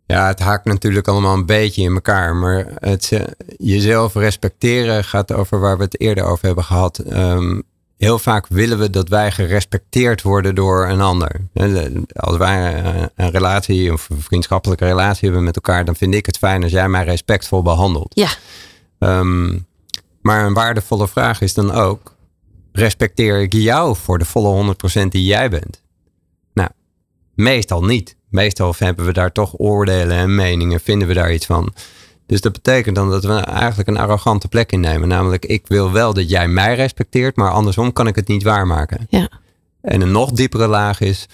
Ja, 0.06 0.26
het 0.26 0.38
haakt 0.38 0.64
natuurlijk 0.64 1.08
allemaal 1.08 1.34
een 1.34 1.46
beetje 1.46 1.82
in 1.82 1.94
elkaar. 1.94 2.36
Maar 2.36 2.66
het, 2.74 3.12
jezelf 3.56 4.14
respecteren 4.14 5.04
gaat 5.04 5.32
over 5.32 5.60
waar 5.60 5.76
we 5.76 5.82
het 5.82 6.00
eerder 6.00 6.24
over 6.24 6.46
hebben 6.46 6.64
gehad. 6.64 6.98
Ehm, 6.98 7.60
heel 7.96 8.18
vaak 8.18 8.46
willen 8.46 8.78
we 8.78 8.90
dat 8.90 9.08
wij 9.08 9.32
gerespecteerd 9.32 10.22
worden 10.22 10.54
door 10.54 10.88
een 10.88 11.00
ander. 11.00 11.40
Als 12.12 12.36
wij 12.36 12.82
eh, 12.82 13.02
een 13.16 13.30
relatie 13.30 13.92
of 13.92 14.10
een 14.10 14.20
vriendschappelijke 14.20 14.84
relatie 14.84 15.24
hebben 15.24 15.44
met 15.44 15.56
elkaar, 15.56 15.84
dan 15.84 15.96
vind 15.96 16.14
ik 16.14 16.26
het 16.26 16.38
fijn 16.38 16.62
als 16.62 16.72
jij 16.72 16.88
mij 16.88 17.04
respectvol 17.04 17.62
behandelt. 17.62 18.12
Ja, 18.14 18.28
Ehm, 18.98 19.58
maar 20.20 20.46
een 20.46 20.54
waardevolle 20.54 21.08
vraag 21.08 21.40
is 21.40 21.54
dan 21.54 21.70
ook: 21.70 22.14
respecteer 22.72 23.40
ik 23.40 23.52
jou 23.52 23.96
voor 23.96 24.18
de 24.18 24.24
volle 24.24 24.48
100% 24.48 25.12
die 25.12 25.24
jij 25.24 25.48
bent? 25.48 25.82
Nou, 26.52 26.70
meestal 27.34 27.84
niet. 27.84 28.16
Meestal 28.28 28.74
hebben 28.78 29.06
we 29.06 29.12
daar 29.12 29.32
toch 29.32 29.58
oordelen 29.58 30.16
en 30.16 30.34
meningen, 30.34 30.80
vinden 30.80 31.08
we 31.08 31.14
daar 31.14 31.32
iets 31.32 31.46
van. 31.46 31.72
Dus 32.26 32.40
dat 32.40 32.52
betekent 32.52 32.96
dan 32.96 33.10
dat 33.10 33.24
we 33.24 33.34
eigenlijk 33.34 33.88
een 33.88 33.96
arrogante 33.96 34.48
plek 34.48 34.72
innemen. 34.72 35.08
Namelijk, 35.08 35.44
ik 35.44 35.66
wil 35.66 35.92
wel 35.92 36.14
dat 36.14 36.30
jij 36.30 36.48
mij 36.48 36.74
respecteert, 36.74 37.36
maar 37.36 37.50
andersom 37.50 37.92
kan 37.92 38.06
ik 38.06 38.16
het 38.16 38.28
niet 38.28 38.42
waarmaken. 38.42 39.06
ja, 39.10 39.28
En 39.80 40.00
een 40.00 40.12
nog 40.12 40.30
diepere 40.30 40.66
laag 40.66 41.00
is, 41.00 41.26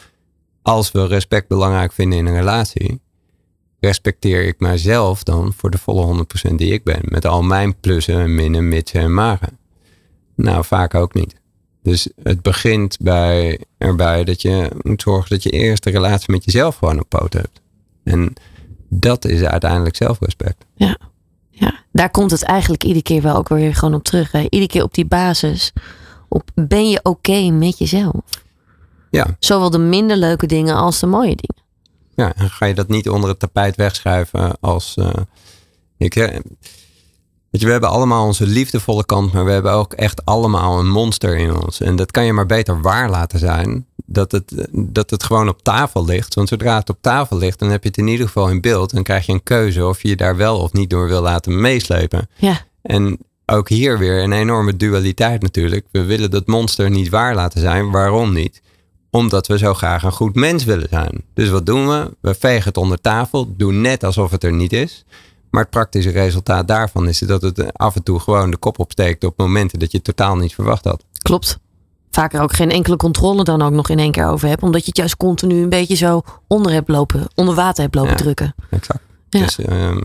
als 0.62 0.92
we 0.92 1.06
respect 1.06 1.48
belangrijk 1.48 1.92
vinden 1.92 2.18
in 2.18 2.26
een 2.26 2.34
relatie, 2.34 3.00
respecteer 3.80 4.46
ik 4.46 4.60
mijzelf 4.60 5.22
dan 5.22 5.52
voor 5.56 5.70
de 5.70 5.78
volle 5.78 6.26
100% 6.50 6.54
die 6.54 6.72
ik 6.72 6.84
ben. 6.84 7.00
Met 7.02 7.26
al 7.26 7.42
mijn 7.42 7.76
plussen 7.80 8.20
en 8.20 8.34
minnen, 8.34 8.68
mitsen 8.68 9.00
en 9.00 9.14
magen. 9.14 9.58
Nou, 10.34 10.64
vaak 10.64 10.94
ook 10.94 11.14
niet. 11.14 11.40
Dus 11.82 12.08
het 12.22 12.42
begint 12.42 12.96
bij, 13.00 13.60
erbij 13.78 14.24
dat 14.24 14.42
je 14.42 14.70
moet 14.82 15.02
zorgen 15.02 15.30
dat 15.30 15.42
je 15.42 15.50
eerst 15.50 15.84
de 15.84 15.90
relatie 15.90 16.32
met 16.32 16.44
jezelf 16.44 16.76
gewoon 16.76 17.00
op 17.00 17.08
poot 17.08 17.32
hebt. 17.32 17.60
En 18.04 18.32
dat 18.94 19.24
is 19.24 19.42
uiteindelijk 19.42 19.96
zelfrespect. 19.96 20.64
ja, 20.74 20.96
ja. 21.50 21.74
Daar 21.92 22.10
komt 22.10 22.30
het 22.30 22.42
eigenlijk 22.42 22.84
iedere 22.84 23.02
keer 23.02 23.22
wel 23.22 23.36
ook 23.36 23.48
weer 23.48 23.74
gewoon 23.74 23.94
op 23.94 24.02
terug. 24.04 24.32
Hè? 24.32 24.40
Iedere 24.40 24.66
keer 24.66 24.82
op 24.82 24.94
die 24.94 25.04
basis. 25.06 25.72
Op 26.28 26.50
ben 26.54 26.88
je 26.90 27.00
oké 27.02 27.50
met 27.50 27.78
jezelf? 27.78 28.14
Ja, 29.10 29.36
Zowel 29.38 29.70
de 29.70 29.78
minder 29.78 30.16
leuke 30.16 30.46
dingen 30.46 30.74
als 30.76 31.00
de 31.00 31.06
mooie 31.06 31.36
dingen. 31.36 31.62
Ja, 32.14 32.34
en 32.34 32.50
ga 32.50 32.66
je 32.66 32.74
dat 32.74 32.88
niet 32.88 33.08
onder 33.08 33.28
het 33.30 33.38
tapijt 33.38 33.76
wegschuiven 33.76 34.56
als. 34.60 34.94
eh, 34.96 35.10
ik, 35.96 36.14
weet 36.14 36.40
je, 37.50 37.66
we 37.66 37.70
hebben 37.72 37.90
allemaal 37.90 38.26
onze 38.26 38.46
liefdevolle 38.46 39.04
kant, 39.06 39.32
maar 39.32 39.44
we 39.44 39.50
hebben 39.50 39.72
ook 39.72 39.92
echt 39.92 40.24
allemaal 40.24 40.78
een 40.78 40.90
monster 40.90 41.36
in 41.36 41.56
ons. 41.62 41.80
En 41.80 41.96
dat 41.96 42.10
kan 42.10 42.24
je 42.24 42.32
maar 42.32 42.46
beter 42.46 42.80
waar 42.80 43.10
laten 43.10 43.38
zijn. 43.38 43.86
Dat 44.12 44.32
het, 44.32 44.66
dat 44.72 45.10
het 45.10 45.22
gewoon 45.22 45.48
op 45.48 45.62
tafel 45.62 46.04
ligt. 46.04 46.34
Want 46.34 46.48
zodra 46.48 46.76
het 46.78 46.90
op 46.90 46.98
tafel 47.00 47.36
ligt, 47.36 47.58
dan 47.58 47.70
heb 47.70 47.82
je 47.82 47.88
het 47.88 47.98
in 47.98 48.06
ieder 48.08 48.26
geval 48.26 48.48
in 48.48 48.60
beeld. 48.60 48.90
Dan 48.94 49.02
krijg 49.02 49.26
je 49.26 49.32
een 49.32 49.42
keuze 49.42 49.86
of 49.86 50.02
je 50.02 50.08
je 50.08 50.16
daar 50.16 50.36
wel 50.36 50.58
of 50.58 50.72
niet 50.72 50.90
door 50.90 51.08
wil 51.08 51.22
laten 51.22 51.60
meeslepen. 51.60 52.28
Ja, 52.36 52.60
En 52.82 53.18
ook 53.46 53.68
hier 53.68 53.98
weer 53.98 54.22
een 54.22 54.32
enorme 54.32 54.76
dualiteit 54.76 55.42
natuurlijk. 55.42 55.86
We 55.90 56.04
willen 56.04 56.30
dat 56.30 56.46
monster 56.46 56.90
niet 56.90 57.08
waar 57.08 57.34
laten 57.34 57.60
zijn. 57.60 57.90
Waarom 57.90 58.32
niet? 58.32 58.62
Omdat 59.10 59.46
we 59.46 59.58
zo 59.58 59.74
graag 59.74 60.02
een 60.02 60.12
goed 60.12 60.34
mens 60.34 60.64
willen 60.64 60.88
zijn. 60.90 61.24
Dus 61.34 61.48
wat 61.48 61.66
doen 61.66 61.88
we? 61.88 62.16
We 62.20 62.34
vegen 62.34 62.64
het 62.64 62.76
onder 62.76 63.00
tafel, 63.00 63.54
doen 63.56 63.80
net 63.80 64.04
alsof 64.04 64.30
het 64.30 64.44
er 64.44 64.52
niet 64.52 64.72
is. 64.72 65.04
Maar 65.50 65.62
het 65.62 65.70
praktische 65.70 66.10
resultaat 66.10 66.68
daarvan 66.68 67.08
is 67.08 67.18
dat 67.18 67.42
het 67.42 67.72
af 67.78 67.96
en 67.96 68.02
toe 68.02 68.20
gewoon 68.20 68.50
de 68.50 68.56
kop 68.56 68.78
opsteekt 68.78 69.24
op 69.24 69.38
momenten 69.38 69.78
dat 69.78 69.90
je 69.90 69.96
het 69.96 70.06
totaal 70.06 70.36
niet 70.36 70.54
verwacht 70.54 70.84
had. 70.84 71.04
klopt. 71.22 71.58
Vaak 72.14 72.32
er 72.32 72.40
ook 72.40 72.52
geen 72.52 72.70
enkele 72.70 72.96
controle 72.96 73.44
dan 73.44 73.62
ook 73.62 73.72
nog 73.72 73.88
in 73.88 73.98
één 73.98 74.10
keer 74.12 74.26
over 74.26 74.48
hebt. 74.48 74.62
Omdat 74.62 74.80
je 74.80 74.86
het 74.86 74.96
juist 74.96 75.16
continu 75.16 75.62
een 75.62 75.68
beetje 75.68 75.94
zo 75.96 76.22
onder 76.46 76.72
hebt 76.72 76.88
lopen, 76.88 77.26
onder 77.34 77.54
water 77.54 77.82
hebt 77.82 77.94
lopen 77.94 78.10
Ja. 78.10 78.16
drukken. 78.16 78.54
Exact. 78.70 79.00
Ja. 79.28 79.40
Dus 79.40 79.58
ehm, 79.58 80.00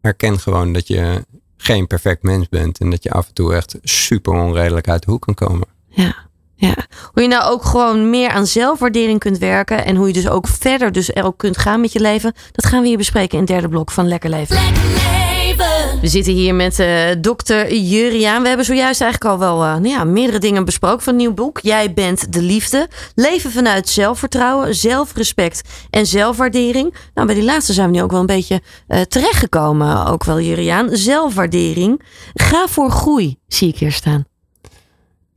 herken 0.00 0.38
gewoon 0.38 0.72
dat 0.72 0.88
je 0.88 1.24
geen 1.56 1.86
perfect 1.86 2.22
mens 2.22 2.48
bent 2.48 2.78
en 2.78 2.90
dat 2.90 3.02
je 3.02 3.10
af 3.10 3.26
en 3.26 3.34
toe 3.34 3.54
echt 3.54 3.76
super 3.82 4.32
onredelijk 4.32 4.88
uit 4.88 5.04
de 5.04 5.10
hoek 5.10 5.22
kan 5.22 5.34
komen. 5.34 5.66
Ja, 5.88 6.14
ja. 6.54 6.74
Hoe 7.12 7.22
je 7.22 7.28
nou 7.28 7.50
ook 7.52 7.64
gewoon 7.64 8.10
meer 8.10 8.28
aan 8.30 8.46
zelfwaardering 8.46 9.18
kunt 9.18 9.38
werken. 9.38 9.84
En 9.84 9.96
hoe 9.96 10.06
je 10.06 10.12
dus 10.12 10.28
ook 10.28 10.48
verder 10.48 10.92
dus 10.92 11.10
er 11.14 11.24
ook 11.24 11.38
kunt 11.38 11.58
gaan 11.58 11.80
met 11.80 11.92
je 11.92 12.00
leven. 12.00 12.32
Dat 12.52 12.66
gaan 12.66 12.82
we 12.82 12.88
hier 12.88 12.96
bespreken 12.96 13.32
in 13.32 13.38
het 13.44 13.46
derde 13.52 13.68
blok 13.68 13.90
van 13.90 14.08
Lekker 14.08 14.30
Leven. 14.30 14.54
Lekker 14.64 14.82
leven. 14.82 15.19
We 15.56 16.08
zitten 16.08 16.32
hier 16.32 16.54
met 16.54 16.78
eh 16.78 17.08
dokter 17.20 17.74
Juriaan. 17.74 18.42
We 18.42 18.48
hebben 18.48 18.66
zojuist 18.66 19.00
eigenlijk 19.00 19.32
al 19.32 19.38
wel 19.38 19.62
eh, 19.64 19.72
nou 19.72 19.88
ja, 19.88 20.04
meerdere 20.04 20.38
dingen 20.38 20.64
besproken 20.64 21.02
van 21.02 21.12
het 21.12 21.22
nieuw 21.22 21.34
boek. 21.34 21.60
Jij 21.60 21.92
bent 21.94 22.32
de 22.32 22.42
liefde. 22.42 22.88
Leven 23.14 23.50
vanuit 23.50 23.88
zelfvertrouwen, 23.88 24.74
zelfrespect 24.74 25.68
en 25.90 26.06
zelfwaardering. 26.06 26.94
Nou, 27.14 27.26
bij 27.26 27.36
die 27.36 27.44
laatste 27.44 27.72
zijn 27.72 27.90
we 27.90 27.96
nu 27.96 28.02
ook 28.02 28.10
wel 28.10 28.20
een 28.20 28.26
beetje 28.26 28.62
eh, 28.86 29.00
terechtgekomen. 29.00 30.06
Ook 30.06 30.24
wel 30.24 30.40
Juriaan. 30.40 30.88
Zelfwaardering. 30.96 32.02
Ga 32.34 32.66
voor 32.68 32.90
groei, 32.90 33.38
zie 33.46 33.68
ik 33.68 33.76
hier 33.76 33.92
staan. 33.92 34.24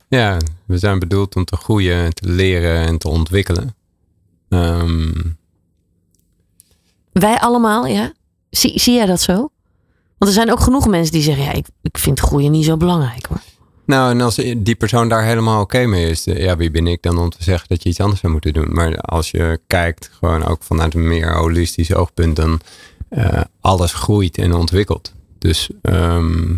Ja, 0.08 0.36
we 0.66 0.78
zijn 0.78 0.98
bedoeld 0.98 1.36
om 1.36 1.44
te 1.44 1.56
groeien, 1.56 2.14
te 2.14 2.28
leren 2.28 2.86
en 2.86 2.98
te 2.98 3.08
ontwikkelen. 3.08 3.74
Ehm, 4.48 5.12
Wij 7.12 7.38
allemaal, 7.38 7.86
ja? 7.86 8.12
Zie, 8.50 8.80
zie 8.80 8.94
jij 8.94 9.06
dat 9.06 9.20
zo? 9.20 9.48
Want 10.24 10.36
er 10.36 10.42
zijn 10.42 10.56
ook 10.56 10.64
genoeg 10.64 10.88
mensen 10.88 11.12
die 11.12 11.22
zeggen: 11.22 11.44
ja, 11.44 11.52
ik, 11.52 11.66
ik 11.82 11.98
vind 11.98 12.20
groeien 12.20 12.50
niet 12.50 12.64
zo 12.64 12.76
belangrijk 12.76 13.28
nou, 13.86 14.10
en 14.10 14.20
als 14.20 14.34
die 14.56 14.74
persoon 14.74 15.08
daar 15.08 15.24
helemaal 15.24 15.60
oké 15.60 15.86
mee 15.86 16.10
is, 16.10 16.26
eh, 16.26 16.42
ja, 16.42 16.56
wie 16.56 16.70
ben 16.70 16.86
ik 16.86 17.02
dan 17.02 17.18
om 17.18 17.30
te 17.30 17.42
zeggen 17.42 17.68
dat 17.68 17.82
je 17.82 17.88
iets 17.88 18.00
anders 18.00 18.20
zou 18.20 18.32
moeten 18.32 18.52
doen? 18.52 18.72
Maar 18.72 18.96
als 18.96 19.30
je 19.30 19.60
kijkt, 19.66 20.10
gewoon 20.18 20.44
ook 20.44 20.62
vanuit 20.62 20.94
een 20.94 21.08
meer 21.08 21.36
holistisch 21.36 21.94
oogpunt, 21.94 22.36
dan 22.36 22.60
eh, 23.08 23.40
alles 23.60 23.92
groeit 23.92 24.38
en 24.38 24.54
ontwikkelt. 24.54 25.12
Dus, 25.38 25.70
ehm, 25.82 26.56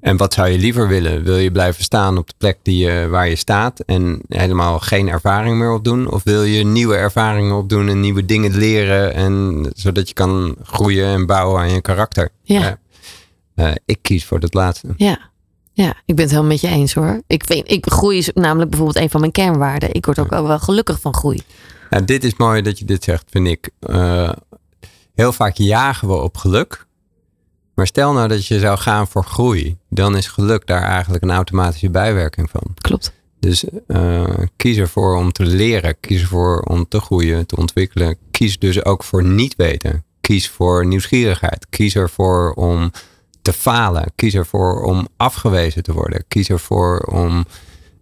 en 0.00 0.16
wat 0.16 0.34
zou 0.34 0.48
je 0.48 0.58
liever 0.58 0.88
willen? 0.88 1.22
Wil 1.22 1.36
je 1.36 1.52
blijven 1.52 1.84
staan 1.84 2.18
op 2.18 2.28
de 2.28 2.34
plek 2.38 2.58
die 2.62 2.84
je, 2.86 3.08
waar 3.08 3.28
je 3.28 3.36
staat 3.36 3.80
en 3.80 4.20
helemaal 4.28 4.78
geen 4.78 5.08
ervaring 5.08 5.56
meer 5.56 5.72
opdoen? 5.72 6.10
Of 6.10 6.22
wil 6.22 6.42
je 6.42 6.64
nieuwe 6.64 6.96
ervaringen 6.96 7.56
opdoen 7.56 7.88
en 7.88 8.00
nieuwe 8.00 8.24
dingen 8.24 8.56
leren, 8.56 9.14
en, 9.14 9.66
zodat 9.74 10.08
je 10.08 10.14
kan 10.14 10.56
groeien 10.62 11.06
en 11.06 11.26
bouwen 11.26 11.60
aan 11.60 11.72
je 11.72 11.80
karakter? 11.80 12.28
Ja. 12.42 12.80
Uh, 13.62 13.72
ik 13.84 13.98
kies 14.02 14.24
voor 14.24 14.38
het 14.38 14.54
laatste. 14.54 14.88
Ja. 14.96 15.30
Ja, 15.74 15.88
ik 15.88 16.14
ben 16.14 16.24
het 16.24 16.30
helemaal 16.30 16.50
met 16.50 16.60
je 16.60 16.68
eens 16.68 16.94
hoor. 16.94 17.22
Ik, 17.26 17.44
vind, 17.44 17.70
ik 17.70 17.86
groei 17.90 18.18
is 18.18 18.30
namelijk 18.34 18.70
bijvoorbeeld 18.70 19.04
een 19.04 19.10
van 19.10 19.20
mijn 19.20 19.32
kernwaarden. 19.32 19.94
Ik 19.94 20.06
word 20.06 20.18
ook 20.18 20.30
wel 20.30 20.58
gelukkig 20.58 21.00
van 21.00 21.14
groei. 21.14 21.42
Dit 22.04 22.24
is 22.24 22.36
mooi 22.36 22.62
dat 22.62 22.78
je 22.78 22.84
dit 22.84 23.04
zegt, 23.04 23.24
vind 23.30 23.46
ik. 23.46 23.70
Uh, 23.80 24.32
heel 25.14 25.32
vaak 25.32 25.56
jagen 25.56 26.08
we 26.08 26.14
op 26.14 26.36
geluk. 26.36 26.86
Maar 27.74 27.86
stel 27.86 28.12
nou 28.12 28.28
dat 28.28 28.46
je 28.46 28.58
zou 28.58 28.78
gaan 28.78 29.08
voor 29.08 29.24
groei, 29.24 29.76
dan 29.88 30.16
is 30.16 30.26
geluk 30.26 30.66
daar 30.66 30.82
eigenlijk 30.82 31.22
een 31.22 31.30
automatische 31.30 31.90
bijwerking 31.90 32.50
van. 32.50 32.62
Klopt. 32.74 33.12
Dus 33.40 33.64
uh, 33.88 34.24
kies 34.56 34.76
ervoor 34.76 35.16
om 35.16 35.32
te 35.32 35.44
leren, 35.44 36.00
kies 36.00 36.20
ervoor 36.20 36.60
om 36.60 36.88
te 36.88 37.00
groeien, 37.00 37.46
te 37.46 37.56
ontwikkelen. 37.56 38.16
Kies 38.30 38.58
dus 38.58 38.84
ook 38.84 39.04
voor 39.04 39.24
niet 39.24 39.56
weten. 39.56 40.04
Kies 40.20 40.48
voor 40.48 40.86
nieuwsgierigheid. 40.86 41.66
Kies 41.70 41.94
ervoor 41.94 42.52
om 42.52 42.90
te 43.42 43.52
falen. 43.52 44.12
Kies 44.14 44.34
ervoor 44.34 44.82
om 44.82 45.08
afgewezen 45.16 45.82
te 45.82 45.92
worden. 45.92 46.24
Kies 46.28 46.48
ervoor 46.48 46.98
om 46.98 47.44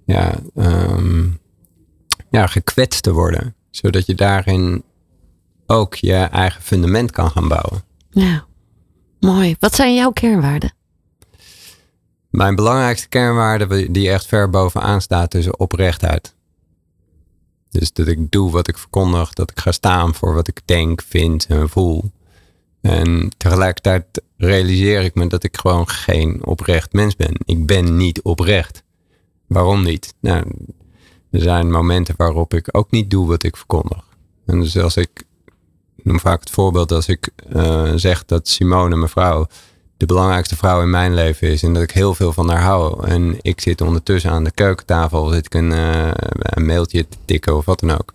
ja, 0.05 0.35
um, 0.55 1.39
ja, 2.31 2.47
gekwetst 2.47 3.03
te 3.03 3.13
worden. 3.13 3.55
Zodat 3.71 4.07
je 4.07 4.15
daarin 4.15 4.83
ook 5.67 5.95
je 5.95 6.15
eigen 6.15 6.63
fundament 6.63 7.11
kan 7.11 7.31
gaan 7.31 7.49
bouwen. 7.49 7.83
Ja, 8.11 8.45
mooi. 9.21 9.57
Wat 9.59 9.75
zijn 9.75 9.95
jouw 9.95 10.11
kernwaarden? 10.11 10.75
Mijn 12.31 12.55
belangrijkste 12.55 13.09
kernwaarde, 13.09 13.91
die 13.91 14.11
echt 14.11 14.27
ver 14.27 14.51
bovenaan 14.51 15.01
staat, 15.01 15.35
is 15.35 15.51
oprechtheid. 15.51 16.35
Dus 17.71 17.93
dat 17.93 18.07
ik 18.07 18.31
doe 18.31 18.51
wat 18.51 18.69
ik 18.69 18.79
verkondig, 18.79 19.33
dat 19.33 19.51
ik 19.51 19.61
ga 19.61 19.73
staan 19.73 20.15
voor 20.15 20.35
wat 20.35 20.49
ik 20.49 20.61
denk, 20.65 21.03
vind 21.03 21.47
en 21.47 21.69
voel. 21.69 22.11
En 22.81 23.31
tegelijkertijd 23.37 24.23
realiseer 24.41 25.03
ik 25.03 25.15
me 25.15 25.27
dat 25.27 25.45
ik 25.45 25.57
gewoon 25.57 25.89
geen 25.89 26.47
oprecht 26.47 26.93
mens 26.93 27.17
ben. 27.17 27.35
Ik 27.45 27.67
ben 27.67 27.97
niet 27.97 28.23
oprecht. 28.23 28.83
Waarom 29.47 29.83
niet? 29.83 30.15
Nou, 30.21 30.45
er 31.31 31.41
zijn 31.41 31.71
momenten 31.71 32.15
waarop 32.17 32.55
ik 32.55 32.69
ook 32.71 32.91
niet 32.91 33.11
doe 33.11 33.27
wat 33.27 33.43
ik 33.43 33.57
verkondig. 33.57 34.05
En 34.47 34.61
dus 34.61 34.79
als 34.79 34.97
ik 34.97 35.25
noem 35.97 36.21
vaak 36.21 36.41
het 36.41 36.51
voorbeeld 36.51 36.93
als 36.93 37.09
ik 37.09 37.29
uh, 37.57 37.93
zeg 37.95 38.25
dat 38.25 38.49
Simone, 38.49 38.97
mijn 38.97 39.11
vrouw, 39.11 39.47
de 39.97 40.07
belangrijkste 40.07 40.57
vrouw 40.57 40.83
in 40.83 40.91
mijn 40.91 41.15
leven 41.15 41.49
is 41.49 41.63
en 41.63 41.73
dat 41.73 41.83
ik 41.83 41.91
heel 41.91 42.15
veel 42.15 42.33
van 42.33 42.49
haar 42.49 42.63
hou. 42.63 43.07
En 43.07 43.37
ik 43.41 43.61
zit 43.61 43.81
ondertussen 43.81 44.31
aan 44.31 44.45
de 44.45 44.51
keukentafel, 44.51 45.29
zit 45.29 45.47
ik 45.47 45.55
een, 45.55 45.71
uh, 45.71 46.11
een 46.33 46.67
mailtje 46.67 47.09
te 47.09 47.17
tikken 47.25 47.57
of 47.57 47.65
wat 47.65 47.81
dan 47.81 47.91
ook. 47.91 48.15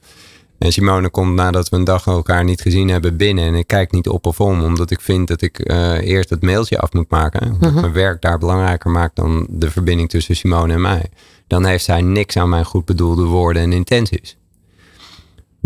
En 0.57 0.71
Simone 0.71 1.09
komt 1.09 1.35
nadat 1.35 1.69
we 1.69 1.75
een 1.75 1.83
dag 1.83 2.07
elkaar 2.07 2.43
niet 2.43 2.61
gezien 2.61 2.89
hebben 2.89 3.17
binnen. 3.17 3.45
En 3.45 3.55
ik 3.55 3.67
kijk 3.67 3.91
niet 3.91 4.07
op 4.07 4.25
of 4.25 4.39
om, 4.39 4.63
omdat 4.63 4.91
ik 4.91 5.01
vind 5.01 5.27
dat 5.27 5.41
ik 5.41 5.71
uh, 5.71 6.01
eerst 6.01 6.29
het 6.29 6.41
mailtje 6.41 6.79
af 6.79 6.93
moet 6.93 7.09
maken. 7.09 7.41
Omdat 7.41 7.61
uh-huh. 7.61 7.81
mijn 7.81 7.93
werk 7.93 8.21
daar 8.21 8.37
belangrijker 8.37 8.91
maakt 8.91 9.15
dan 9.15 9.47
de 9.49 9.71
verbinding 9.71 10.09
tussen 10.09 10.35
Simone 10.35 10.73
en 10.73 10.81
mij. 10.81 11.09
Dan 11.47 11.65
heeft 11.65 11.83
zij 11.83 12.01
niks 12.01 12.37
aan 12.37 12.49
mijn 12.49 12.65
goed 12.65 12.85
bedoelde 12.85 13.23
woorden 13.23 13.61
en 13.61 13.73
intenties 13.73 14.37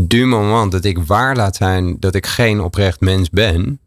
du 0.08 0.26
moment 0.26 0.72
dat 0.72 0.86
ik 0.86 0.98
waar 0.98 1.36
laat 1.36 1.56
zijn 1.56 2.00
dat 2.00 2.16
ik 2.16 2.26
geen 2.26 2.62
oprecht 2.62 3.00
mens 3.00 3.30
ben, 3.30 3.80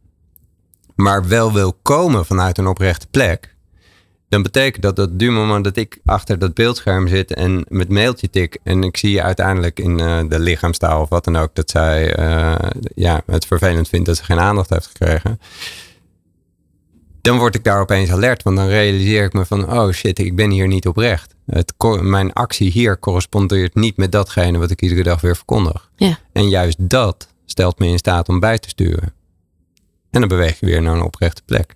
maar 0.94 1.28
wel 1.28 1.52
wil 1.52 1.78
komen 1.82 2.26
vanuit 2.26 2.58
een 2.58 2.66
oprechte 2.66 3.06
plek, 3.10 3.51
dan 4.32 4.42
betekent 4.42 4.82
dat 4.82 4.96
dat 4.96 5.18
du 5.18 5.30
moment 5.30 5.64
dat 5.64 5.76
ik 5.76 5.98
achter 6.04 6.38
dat 6.38 6.54
beeldscherm 6.54 7.08
zit 7.08 7.34
en 7.34 7.64
met 7.68 7.88
mailtje 7.88 8.30
tik 8.30 8.58
en 8.62 8.82
ik 8.82 8.96
zie 8.96 9.10
je 9.10 9.22
uiteindelijk 9.22 9.80
in 9.80 9.98
uh, 9.98 10.20
de 10.28 10.38
lichaamstaal 10.38 11.00
of 11.00 11.08
wat 11.08 11.24
dan 11.24 11.36
ook 11.36 11.54
dat 11.54 11.70
zij 11.70 12.18
uh, 12.18 12.54
ja, 12.94 13.22
het 13.26 13.46
vervelend 13.46 13.88
vindt 13.88 14.06
dat 14.06 14.16
ze 14.16 14.24
geen 14.24 14.40
aandacht 14.40 14.70
heeft 14.70 14.86
gekregen 14.86 15.38
dan 17.22 17.38
word 17.38 17.54
ik 17.54 17.64
daar 17.64 17.80
opeens 17.80 18.10
alert. 18.10 18.42
Want 18.42 18.56
dan 18.56 18.66
realiseer 18.66 19.24
ik 19.24 19.32
me 19.32 19.44
van, 19.44 19.72
oh 19.72 19.90
shit, 19.90 20.18
ik 20.18 20.36
ben 20.36 20.50
hier 20.50 20.66
niet 20.66 20.86
oprecht. 20.86 21.34
Het, 21.46 21.74
mijn 22.00 22.32
actie 22.32 22.70
hier 22.70 22.98
correspondeert 22.98 23.74
niet 23.74 23.96
met 23.96 24.12
datgene 24.12 24.58
wat 24.58 24.70
ik 24.70 24.82
iedere 24.82 25.02
dag 25.02 25.20
weer 25.20 25.36
verkondig. 25.36 25.90
Ja. 25.96 26.18
En 26.32 26.48
juist 26.48 26.76
dat 26.80 27.28
stelt 27.44 27.78
me 27.78 27.86
in 27.86 27.98
staat 27.98 28.28
om 28.28 28.40
bij 28.40 28.58
te 28.58 28.68
sturen. 28.68 29.12
En 30.10 30.20
dan 30.20 30.28
beweeg 30.28 30.60
je 30.60 30.66
weer 30.66 30.82
naar 30.82 30.94
een 30.94 31.02
oprechte 31.02 31.42
plek. 31.44 31.74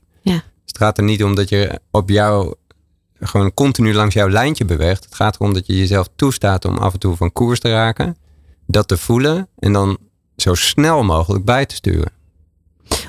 Het 0.77 0.85
gaat 0.85 0.99
er 0.99 1.05
niet 1.05 1.25
om 1.25 1.35
dat 1.35 1.49
je 1.49 1.81
op 1.91 2.09
jou 2.09 2.55
gewoon 3.21 3.55
continu 3.55 3.95
langs 3.95 4.15
jouw 4.15 4.29
lijntje 4.29 4.65
beweegt. 4.65 5.05
Het 5.05 5.15
gaat 5.15 5.35
erom 5.35 5.55
dat 5.55 5.67
je 5.67 5.77
jezelf 5.77 6.09
toestaat 6.17 6.65
om 6.65 6.77
af 6.77 6.93
en 6.93 6.99
toe 6.99 7.17
van 7.17 7.33
koers 7.33 7.61
te 7.61 7.71
raken. 7.71 8.17
Dat 8.67 8.89
te 8.89 8.97
voelen 8.97 9.49
en 9.59 9.73
dan 9.73 9.99
zo 10.37 10.55
snel 10.55 11.03
mogelijk 11.05 11.45
bij 11.45 11.67
te 11.67 11.75
sturen. 11.75 12.13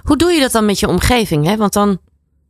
Hoe 0.03 0.17
doe 0.17 0.31
je 0.31 0.39
dat 0.39 0.51
dan 0.51 0.65
met 0.65 0.79
je 0.79 0.87
omgeving? 0.87 1.45
Hè? 1.45 1.57
Want 1.57 1.73
dan 1.73 1.99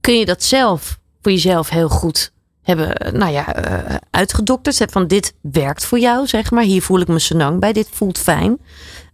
kun 0.01 0.20
je 0.20 0.26
dat 0.26 0.43
zelf 0.43 0.99
voor 1.22 1.32
jezelf 1.32 1.70
heel 1.70 1.89
goed 1.89 2.32
hebben 2.61 3.18
nou 3.18 3.32
ja, 3.32 3.70
uh, 3.70 3.95
uitgedokterd. 4.11 4.91
Van 4.91 5.07
dit 5.07 5.34
werkt 5.41 5.86
voor 5.86 5.99
jou, 5.99 6.28
zeg 6.28 6.51
maar. 6.51 6.63
Hier 6.63 6.82
voel 6.82 6.99
ik 6.99 7.07
me 7.07 7.20
senang 7.20 7.59
bij, 7.59 7.74
dit 7.74 7.89
voelt 7.91 8.18
fijn. 8.18 8.59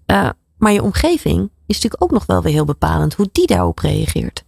Uh, 0.07 0.29
maar 0.57 0.71
je 0.71 0.83
omgeving 0.83 1.49
is 1.65 1.75
natuurlijk 1.75 2.03
ook 2.03 2.11
nog 2.11 2.25
wel 2.25 2.41
weer 2.41 2.53
heel 2.53 2.65
bepalend 2.65 3.13
hoe 3.13 3.29
die 3.31 3.47
daarop 3.47 3.79
reageert. 3.79 4.43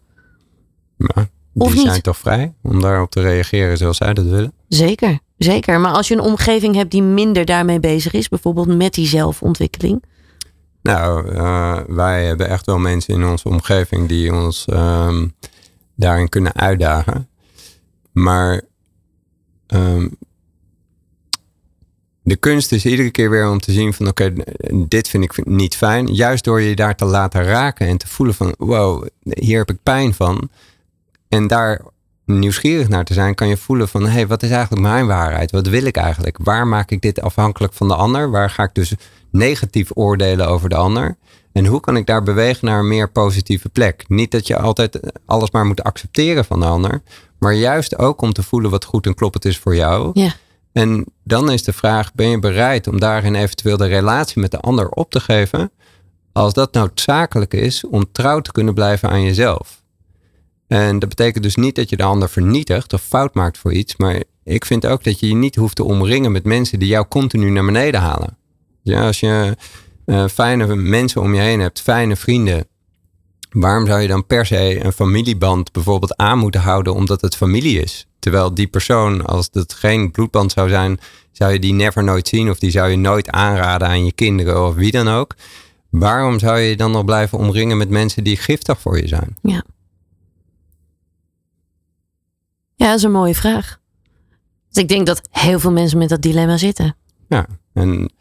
Ja, 0.97 1.27
die 1.55 1.79
zijn 1.79 2.01
toch 2.01 2.17
vrij 2.17 2.53
om 2.61 2.81
daarop 2.81 3.11
te 3.11 3.21
reageren 3.21 3.77
zoals 3.77 3.97
zij 3.97 4.13
dat 4.13 4.25
willen? 4.25 4.53
Zeker, 4.67 5.19
zeker. 5.37 5.79
Maar 5.79 5.91
als 5.91 6.07
je 6.07 6.13
een 6.13 6.19
omgeving 6.21 6.75
hebt 6.75 6.91
die 6.91 7.03
minder 7.03 7.45
daarmee 7.45 7.79
bezig 7.79 8.13
is, 8.13 8.29
bijvoorbeeld 8.29 8.77
met 8.77 8.93
die 8.93 9.07
zelfontwikkeling. 9.07 10.03
Nou, 10.81 11.31
uh, 11.31 11.77
wij 11.87 12.25
hebben 12.25 12.49
echt 12.49 12.65
wel 12.65 12.77
mensen 12.77 13.13
in 13.13 13.25
onze 13.25 13.49
omgeving 13.49 14.07
die 14.07 14.33
ons 14.33 14.65
um, 14.69 15.33
daarin 15.95 16.29
kunnen 16.29 16.55
uitdagen. 16.55 17.29
Maar 18.11 18.61
um, 19.67 20.17
de 22.21 22.35
kunst 22.35 22.71
is 22.71 22.85
iedere 22.85 23.11
keer 23.11 23.29
weer 23.29 23.49
om 23.49 23.59
te 23.59 23.71
zien 23.71 23.93
van 23.93 24.07
oké, 24.07 24.23
okay, 24.23 24.45
dit 24.87 25.07
vind 25.09 25.23
ik 25.23 25.45
niet 25.45 25.75
fijn. 25.75 26.07
Juist 26.07 26.43
door 26.43 26.61
je 26.61 26.75
daar 26.75 26.95
te 26.95 27.05
laten 27.05 27.43
raken 27.43 27.87
en 27.87 27.97
te 27.97 28.07
voelen 28.07 28.35
van 28.35 28.55
wow, 28.57 29.07
hier 29.23 29.57
heb 29.57 29.69
ik 29.69 29.83
pijn 29.83 30.13
van. 30.13 30.49
En 31.35 31.47
daar 31.47 31.81
nieuwsgierig 32.25 32.87
naar 32.87 33.03
te 33.03 33.13
zijn, 33.13 33.35
kan 33.35 33.47
je 33.47 33.57
voelen 33.57 33.87
van 33.87 34.03
hé, 34.03 34.09
hey, 34.09 34.27
wat 34.27 34.43
is 34.43 34.49
eigenlijk 34.49 34.81
mijn 34.81 35.07
waarheid? 35.07 35.51
Wat 35.51 35.67
wil 35.67 35.83
ik 35.83 35.97
eigenlijk? 35.97 36.37
Waar 36.41 36.67
maak 36.67 36.91
ik 36.91 37.01
dit 37.01 37.21
afhankelijk 37.21 37.73
van 37.73 37.87
de 37.87 37.95
ander? 37.95 38.31
Waar 38.31 38.49
ga 38.49 38.63
ik 38.63 38.73
dus 38.73 38.93
negatief 39.31 39.89
oordelen 39.93 40.47
over 40.47 40.69
de 40.69 40.75
ander? 40.75 41.17
En 41.51 41.65
hoe 41.65 41.79
kan 41.79 41.97
ik 41.97 42.05
daar 42.05 42.23
bewegen 42.23 42.67
naar 42.67 42.79
een 42.79 42.87
meer 42.87 43.11
positieve 43.11 43.69
plek? 43.69 44.05
Niet 44.07 44.31
dat 44.31 44.47
je 44.47 44.57
altijd 44.57 44.99
alles 45.25 45.51
maar 45.51 45.65
moet 45.65 45.83
accepteren 45.83 46.45
van 46.45 46.59
de 46.59 46.65
ander, 46.65 47.01
maar 47.39 47.53
juist 47.53 47.97
ook 47.97 48.21
om 48.21 48.33
te 48.33 48.43
voelen 48.43 48.71
wat 48.71 48.85
goed 48.85 49.05
en 49.05 49.15
kloppend 49.15 49.45
is 49.45 49.57
voor 49.57 49.75
jou. 49.75 50.09
Ja. 50.13 50.33
En 50.71 51.05
dan 51.23 51.51
is 51.51 51.63
de 51.63 51.73
vraag: 51.73 52.13
ben 52.13 52.29
je 52.29 52.39
bereid 52.39 52.87
om 52.87 52.99
daarin 52.99 53.35
eventueel 53.35 53.77
de 53.77 53.87
relatie 53.87 54.41
met 54.41 54.51
de 54.51 54.59
ander 54.59 54.89
op 54.89 55.11
te 55.11 55.19
geven? 55.19 55.71
Als 56.31 56.53
dat 56.53 56.73
noodzakelijk 56.73 57.53
is 57.53 57.83
om 57.85 58.11
trouw 58.11 58.39
te 58.39 58.51
kunnen 58.51 58.73
blijven 58.73 59.09
aan 59.09 59.23
jezelf. 59.23 59.83
En 60.67 60.99
dat 60.99 61.09
betekent 61.09 61.43
dus 61.43 61.55
niet 61.55 61.75
dat 61.75 61.89
je 61.89 61.97
de 61.97 62.03
ander 62.03 62.29
vernietigt 62.29 62.93
of 62.93 63.01
fout 63.01 63.33
maakt 63.33 63.57
voor 63.57 63.73
iets. 63.73 63.95
Maar 63.95 64.23
ik 64.43 64.65
vind 64.65 64.85
ook 64.85 65.03
dat 65.03 65.19
je 65.19 65.27
je 65.27 65.35
niet 65.35 65.55
hoeft 65.55 65.75
te 65.75 65.83
omringen 65.83 66.31
met 66.31 66.43
mensen 66.43 66.79
die 66.79 66.87
jou 66.87 67.05
continu 67.07 67.49
naar 67.49 67.65
beneden 67.65 68.01
halen. 68.01 68.37
Ja, 68.81 69.05
als 69.05 69.19
je 69.19 69.57
uh, 70.05 70.27
fijne 70.27 70.75
mensen 70.75 71.21
om 71.21 71.33
je 71.33 71.41
heen 71.41 71.59
hebt, 71.59 71.81
fijne 71.81 72.15
vrienden. 72.15 72.67
Waarom 73.49 73.85
zou 73.85 74.01
je 74.01 74.07
dan 74.07 74.25
per 74.25 74.45
se 74.45 74.83
een 74.83 74.91
familieband 74.91 75.71
bijvoorbeeld 75.71 76.15
aan 76.17 76.37
moeten 76.37 76.61
houden 76.61 76.93
omdat 76.93 77.21
het 77.21 77.35
familie 77.35 77.81
is? 77.81 78.07
Terwijl 78.19 78.53
die 78.53 78.67
persoon, 78.67 79.25
als 79.25 79.49
het 79.51 79.73
geen 79.73 80.11
bloedband 80.11 80.51
zou 80.51 80.69
zijn, 80.69 80.99
zou 81.31 81.53
je 81.53 81.59
die 81.59 81.73
never 81.73 82.03
nooit 82.03 82.27
zien 82.27 82.49
of 82.49 82.59
die 82.59 82.71
zou 82.71 82.89
je 82.89 82.97
nooit 82.97 83.29
aanraden 83.29 83.87
aan 83.87 84.05
je 84.05 84.11
kinderen 84.11 84.67
of 84.67 84.75
wie 84.75 84.91
dan 84.91 85.07
ook. 85.07 85.35
Waarom 85.89 86.39
zou 86.39 86.59
je 86.59 86.75
dan 86.75 86.91
nog 86.91 87.05
blijven 87.05 87.37
omringen 87.37 87.77
met 87.77 87.89
mensen 87.89 88.23
die 88.23 88.37
giftig 88.37 88.81
voor 88.81 88.97
je 88.97 89.07
zijn? 89.07 89.37
Ja. 89.41 89.63
Ja, 92.75 92.87
dat 92.87 92.97
is 92.97 93.03
een 93.03 93.11
mooie 93.11 93.35
vraag. 93.35 93.79
Dus 94.69 94.83
ik 94.83 94.89
denk 94.89 95.05
dat 95.05 95.21
heel 95.31 95.59
veel 95.59 95.71
mensen 95.71 95.97
met 95.97 96.09
dat 96.09 96.21
dilemma 96.21 96.57
zitten. 96.57 96.95
Ja, 97.27 97.47
en 97.73 98.11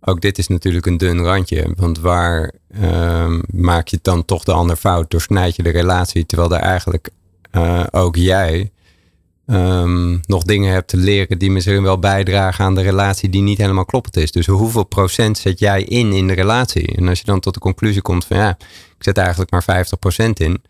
ook 0.00 0.20
dit 0.20 0.38
is 0.38 0.48
natuurlijk 0.48 0.86
een 0.86 0.96
dun 0.96 1.22
randje. 1.22 1.72
Want 1.74 1.98
waar 1.98 2.52
uh, 2.80 3.38
maak 3.52 3.88
je 3.88 3.98
dan 4.02 4.24
toch 4.24 4.44
de 4.44 4.52
ander 4.52 4.76
fout? 4.76 5.10
Doorsnijd 5.10 5.56
je 5.56 5.62
de 5.62 5.70
relatie, 5.70 6.26
terwijl 6.26 6.54
er 6.54 6.60
eigenlijk 6.60 7.10
uh, 7.52 7.84
ook 7.90 8.16
jij 8.16 8.70
um, 9.46 10.20
nog 10.26 10.42
dingen 10.42 10.72
hebt 10.72 10.88
te 10.88 10.96
leren 10.96 11.38
die 11.38 11.50
misschien 11.50 11.82
wel 11.82 11.98
bijdragen 11.98 12.64
aan 12.64 12.74
de 12.74 12.82
relatie 12.82 13.28
die 13.28 13.42
niet 13.42 13.58
helemaal 13.58 13.84
kloppend 13.84 14.16
is. 14.16 14.32
Dus 14.32 14.46
hoeveel 14.46 14.84
procent 14.84 15.38
zet 15.38 15.58
jij 15.58 15.82
in 15.82 16.12
in 16.12 16.26
de 16.26 16.32
relatie? 16.34 16.96
En 16.96 17.08
als 17.08 17.18
je 17.18 17.24
dan 17.24 17.40
tot 17.40 17.54
de 17.54 17.60
conclusie 17.60 18.02
komt 18.02 18.24
van 18.24 18.36
ja, 18.36 18.50
ik 18.98 19.04
zet 19.04 19.16
eigenlijk 19.16 19.50
maar 19.50 19.86
50% 20.26 20.32
in. 20.32 20.62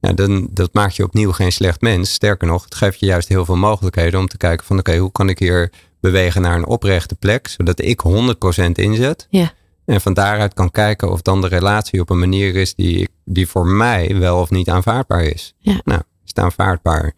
Ja, 0.00 0.12
dan, 0.12 0.48
dat 0.50 0.74
maakt 0.74 0.96
je 0.96 1.04
opnieuw 1.04 1.32
geen 1.32 1.52
slecht 1.52 1.80
mens. 1.80 2.12
Sterker 2.12 2.48
nog, 2.48 2.64
het 2.64 2.74
geeft 2.74 3.00
je 3.00 3.06
juist 3.06 3.28
heel 3.28 3.44
veel 3.44 3.56
mogelijkheden 3.56 4.20
om 4.20 4.28
te 4.28 4.36
kijken 4.36 4.66
van 4.66 4.78
oké, 4.78 4.96
hoe 4.96 5.12
kan 5.12 5.28
ik 5.28 5.38
hier 5.38 5.72
bewegen 6.00 6.42
naar 6.42 6.56
een 6.56 6.66
oprechte 6.66 7.14
plek, 7.14 7.48
zodat 7.48 7.80
ik 7.80 8.02
100% 8.08 8.70
inzet. 8.72 9.26
Ja. 9.30 9.52
En 9.84 10.00
van 10.00 10.14
daaruit 10.14 10.54
kan 10.54 10.70
kijken 10.70 11.10
of 11.10 11.22
dan 11.22 11.40
de 11.40 11.48
relatie 11.48 12.00
op 12.00 12.10
een 12.10 12.18
manier 12.18 12.56
is 12.56 12.74
die, 12.74 13.08
die 13.24 13.48
voor 13.48 13.66
mij 13.66 14.18
wel 14.18 14.40
of 14.40 14.50
niet 14.50 14.68
aanvaardbaar 14.68 15.22
is. 15.22 15.54
Ja. 15.58 15.80
Nou, 15.84 16.00
is 16.24 16.28
het 16.34 16.38
aanvaardbaar? 16.38 17.12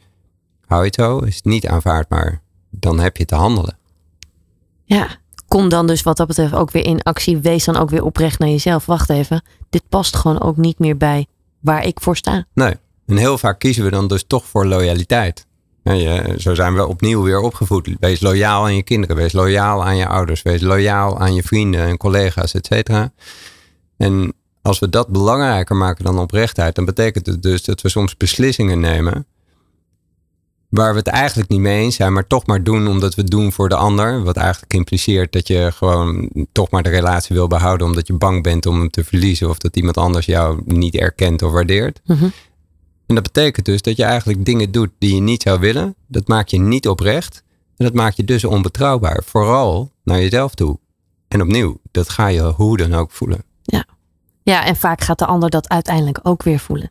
Hou 0.66 0.80
je 0.80 0.86
het 0.86 0.94
zo? 0.94 1.18
Is 1.18 1.36
het 1.36 1.44
niet 1.44 1.66
aanvaardbaar? 1.66 2.42
Dan 2.70 2.98
heb 2.98 3.16
je 3.16 3.24
te 3.24 3.34
handelen. 3.34 3.78
Ja, 4.84 5.08
kom 5.48 5.68
dan 5.68 5.86
dus 5.86 6.02
wat 6.02 6.16
dat 6.16 6.26
betreft 6.26 6.54
ook 6.54 6.70
weer 6.70 6.84
in 6.84 7.02
actie. 7.02 7.38
Wees 7.38 7.64
dan 7.64 7.76
ook 7.76 7.90
weer 7.90 8.04
oprecht 8.04 8.38
naar 8.38 8.48
jezelf. 8.48 8.86
Wacht 8.86 9.10
even, 9.10 9.42
dit 9.70 9.82
past 9.88 10.16
gewoon 10.16 10.40
ook 10.40 10.56
niet 10.56 10.78
meer 10.78 10.96
bij 10.96 11.26
waar 11.60 11.86
ik 11.86 12.00
voor 12.00 12.16
sta. 12.16 12.44
Nee. 12.54 12.74
En 13.06 13.16
heel 13.16 13.38
vaak 13.38 13.58
kiezen 13.58 13.84
we 13.84 13.90
dan 13.90 14.08
dus 14.08 14.24
toch 14.26 14.46
voor 14.46 14.66
loyaliteit. 14.66 15.46
Zo 16.38 16.54
zijn 16.54 16.74
we 16.74 16.86
opnieuw 16.86 17.22
weer 17.22 17.40
opgevoed. 17.40 17.90
Wees 18.00 18.20
loyaal 18.20 18.64
aan 18.64 18.76
je 18.76 18.82
kinderen. 18.82 19.16
Wees 19.16 19.32
loyaal 19.32 19.84
aan 19.84 19.96
je 19.96 20.06
ouders. 20.06 20.42
Wees 20.42 20.60
loyaal 20.60 21.18
aan 21.18 21.34
je 21.34 21.42
vrienden 21.42 21.80
en 21.80 21.96
collega's, 21.96 22.54
et 22.54 22.66
cetera. 22.66 23.12
En 23.96 24.32
als 24.62 24.78
we 24.78 24.88
dat 24.88 25.08
belangrijker 25.08 25.76
maken 25.76 26.04
dan 26.04 26.18
oprechtheid, 26.18 26.74
dan 26.74 26.84
betekent 26.84 27.26
het 27.26 27.42
dus 27.42 27.64
dat 27.64 27.80
we 27.80 27.88
soms 27.88 28.16
beslissingen 28.16 28.80
nemen 28.80 29.26
waar 30.70 30.92
we 30.92 30.98
het 30.98 31.06
eigenlijk 31.06 31.48
niet 31.48 31.60
mee 31.60 31.82
eens 31.82 31.96
zijn, 31.96 32.12
maar 32.12 32.26
toch 32.26 32.46
maar 32.46 32.62
doen 32.62 32.88
omdat 32.88 33.14
we 33.14 33.20
het 33.22 33.30
doen 33.30 33.52
voor 33.52 33.68
de 33.68 33.74
ander. 33.76 34.22
Wat 34.22 34.36
eigenlijk 34.36 34.72
impliceert 34.72 35.32
dat 35.32 35.48
je 35.48 35.70
gewoon 35.74 36.30
toch 36.52 36.70
maar 36.70 36.82
de 36.82 36.88
relatie 36.90 37.36
wil 37.36 37.46
behouden 37.46 37.86
omdat 37.86 38.06
je 38.06 38.12
bang 38.12 38.42
bent 38.42 38.66
om 38.66 38.78
hem 38.78 38.90
te 38.90 39.04
verliezen 39.04 39.48
of 39.48 39.58
dat 39.58 39.76
iemand 39.76 39.96
anders 39.96 40.26
jou 40.26 40.60
niet 40.64 40.94
erkent 40.94 41.42
of 41.42 41.52
waardeert. 41.52 42.00
Mhm. 42.04 42.28
En 43.06 43.14
dat 43.14 43.22
betekent 43.22 43.66
dus 43.66 43.82
dat 43.82 43.96
je 43.96 44.04
eigenlijk 44.04 44.44
dingen 44.44 44.70
doet 44.70 44.90
die 44.98 45.14
je 45.14 45.20
niet 45.20 45.42
zou 45.42 45.60
willen. 45.60 45.94
Dat 46.06 46.28
maakt 46.28 46.50
je 46.50 46.58
niet 46.58 46.88
oprecht. 46.88 47.42
En 47.76 47.84
dat 47.84 47.94
maakt 47.94 48.16
je 48.16 48.24
dus 48.24 48.44
onbetrouwbaar. 48.44 49.22
Vooral 49.26 49.90
naar 50.04 50.18
jezelf 50.18 50.54
toe. 50.54 50.78
En 51.28 51.42
opnieuw, 51.42 51.80
dat 51.90 52.08
ga 52.08 52.26
je 52.26 52.42
hoe 52.42 52.76
dan 52.76 52.94
ook 52.94 53.10
voelen. 53.10 53.44
Ja, 54.42 54.64
en 54.64 54.76
vaak 54.76 55.00
gaat 55.00 55.18
de 55.18 55.26
ander 55.26 55.50
dat 55.50 55.68
uiteindelijk 55.68 56.20
ook 56.22 56.42
weer 56.42 56.58
voelen. 56.58 56.88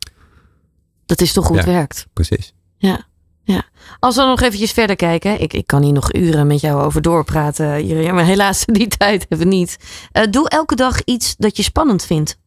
Dat 1.05 1.21
is 1.21 1.33
toch 1.33 1.47
hoe 1.47 1.57
het 1.57 1.65
Ja. 1.65 1.71
werkt. 1.71 2.07
Precies. 2.13 2.53
Ja, 2.77 3.07
ja. 3.53 3.63
Als 3.99 4.15
we 4.15 4.21
nog 4.21 4.41
eventjes 4.41 4.71
verder 4.71 4.95
kijken. 4.95 5.41
Ik, 5.41 5.53
ik 5.53 5.67
kan 5.67 5.83
hier 5.83 5.93
nog 5.93 6.13
uren 6.13 6.47
met 6.47 6.59
jou 6.61 6.81
over 6.81 7.01
doorpraten. 7.01 7.85
Jurjen, 7.87 8.15
maar 8.15 8.25
helaas, 8.25 8.65
die 8.79 8.87
tijd 8.87 9.25
hebben 9.29 9.47
we 9.47 9.55
niet. 9.55 9.77
Eh, 10.11 10.23
doe 10.29 10.49
elke 10.49 10.75
dag 10.75 11.03
iets 11.03 11.35
dat 11.37 11.57
je 11.57 11.63
spannend 11.63 12.05
vindt. 12.05 12.37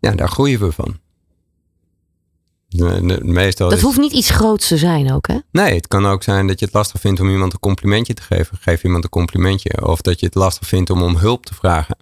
Ja, 0.00 0.10
daar 0.10 0.28
groeien 0.28 0.60
we 0.60 0.72
van. 0.72 0.98
Meestal 3.22 3.68
Dat 3.68 3.78
is- 3.78 3.84
hoeft 3.84 3.98
niet 3.98 4.12
iets 4.12 4.30
groots 4.30 4.68
te 4.68 4.76
zijn 4.76 5.12
ook, 5.12 5.26
hè? 5.26 5.36
Nee, 5.52 5.74
het 5.74 5.88
kan 5.88 6.06
ook 6.06 6.22
zijn 6.22 6.46
dat 6.46 6.58
je 6.58 6.64
het 6.64 6.74
lastig 6.74 7.00
vindt 7.00 7.20
om 7.20 7.30
iemand 7.30 7.52
een 7.52 7.60
complimentje 7.60 8.14
te 8.14 8.22
geven. 8.22 8.58
Geef 8.60 8.84
iemand 8.84 9.04
een 9.04 9.10
complimentje. 9.10 9.86
Of 9.86 10.00
dat 10.00 10.20
je 10.20 10.26
het 10.26 10.34
lastig 10.34 10.68
vindt 10.68 10.90
om 10.90 11.02
om 11.02 11.16
hulp 11.16 11.46
te 11.46 11.54
vragen. 11.54 11.96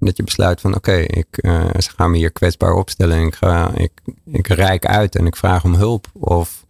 Dat 0.00 0.16
je 0.16 0.22
besluit 0.22 0.60
van 0.60 0.74
oké, 0.74 0.96
ik 0.96 1.36
eh, 1.36 1.70
ze 1.78 1.90
gaan 1.96 2.10
me 2.10 2.16
hier 2.16 2.32
kwetsbaar 2.32 2.72
opstellen. 2.72 3.16
En 3.16 3.26
ik, 3.26 3.34
ga, 3.34 3.74
ik, 3.74 3.92
ik 4.24 4.46
reik 4.46 4.86
uit 4.86 5.16
en 5.16 5.26
ik 5.26 5.36
vraag 5.36 5.64
om 5.64 5.74
hulp. 5.74 6.06
Of 6.12 6.64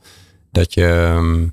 dat 0.53 0.74
je 0.74 0.87
ehm, 0.87 1.49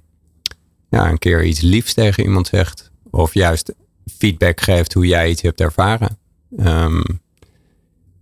ja, 0.90 1.10
een 1.10 1.18
keer 1.18 1.44
iets 1.44 1.62
liefs 1.62 1.94
tegen 1.94 2.24
iemand 2.24 2.48
zegt. 2.48 2.92
Of 3.12 3.34
juist 3.34 3.74
feedback 4.18 4.62
geeft 4.62 4.94
hoe 4.94 5.08
jij 5.08 5.30
iets 5.30 5.42
hebt 5.42 5.62
ervaren. 5.62 6.18
Ehm, 6.58 7.02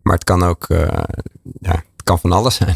maar 0.01 0.14
het 0.14 0.24
kan 0.24 0.43
ook, 0.43 0.70
eh, 0.70 1.03
ja, 1.60 1.72
het 1.72 2.03
kan 2.03 2.20
van 2.20 2.32
alles 2.32 2.56
zijn. 2.56 2.76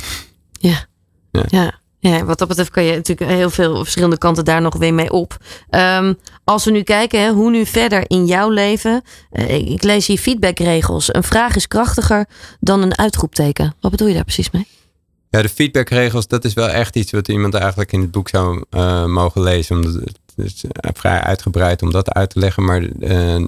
Ja. 0.52 0.86
Ja. 1.32 1.44
ja. 1.48 1.80
Ja, 2.02 2.26
wat 2.26 2.38
dat 2.38 2.48
betreft 2.48 2.70
kan 2.70 2.84
je 2.84 2.96
natuurlijk 2.96 3.32
heel 3.32 3.50
veel 3.50 3.76
verschillende 3.76 4.18
kanten 4.18 4.46
daar 4.46 4.62
nog 4.62 4.78
weer 4.78 4.94
mee 4.94 5.12
op. 5.12 5.38
Ehm, 5.70 6.14
als 6.44 6.66
we 6.66 6.72
nu 6.72 6.82
kijken, 6.84 7.22
hè, 7.22 7.32
hoe 7.32 7.52
nu 7.52 7.66
verder 7.66 8.04
in 8.08 8.26
jouw 8.26 8.50
leven. 8.50 9.02
Eh, 9.32 9.56
ik, 9.56 9.84
lees 9.84 10.08
hier 10.08 10.18
feedbackregels. 10.18 11.14
Een 11.14 11.24
vraag 11.24 11.56
is 11.56 11.68
krachtiger 11.68 12.26
dan 12.60 12.82
een 12.82 12.98
uitroepteken. 12.98 13.76
Wat 13.82 13.92
bedoel 13.92 14.08
je 14.08 14.14
daar 14.14 14.24
precies 14.24 14.52
mee? 14.52 14.68
Ja, 15.30 15.42
de 15.42 15.50
feedbackregels, 15.50 16.28
dat 16.28 16.46
is 16.46 16.54
wel 16.54 16.70
echt 16.70 16.96
iets 16.96 17.12
wat 17.12 17.28
iemand 17.28 17.54
eigenlijk 17.54 17.92
in 17.92 18.02
het 18.02 18.12
boek 18.12 18.30
zou 18.30 18.64
eh, 18.70 19.06
mogen 19.06 19.42
lezen. 19.42 19.76
Omdat 19.76 19.94
het 19.94 20.18
is 20.36 20.64
eh, 20.64 20.92
vrij 20.94 21.20
uitgebreid 21.22 21.82
om 21.82 21.92
dat 21.92 22.12
uit 22.12 22.30
te 22.30 22.40
leggen. 22.40 22.64
Maar 22.66 22.88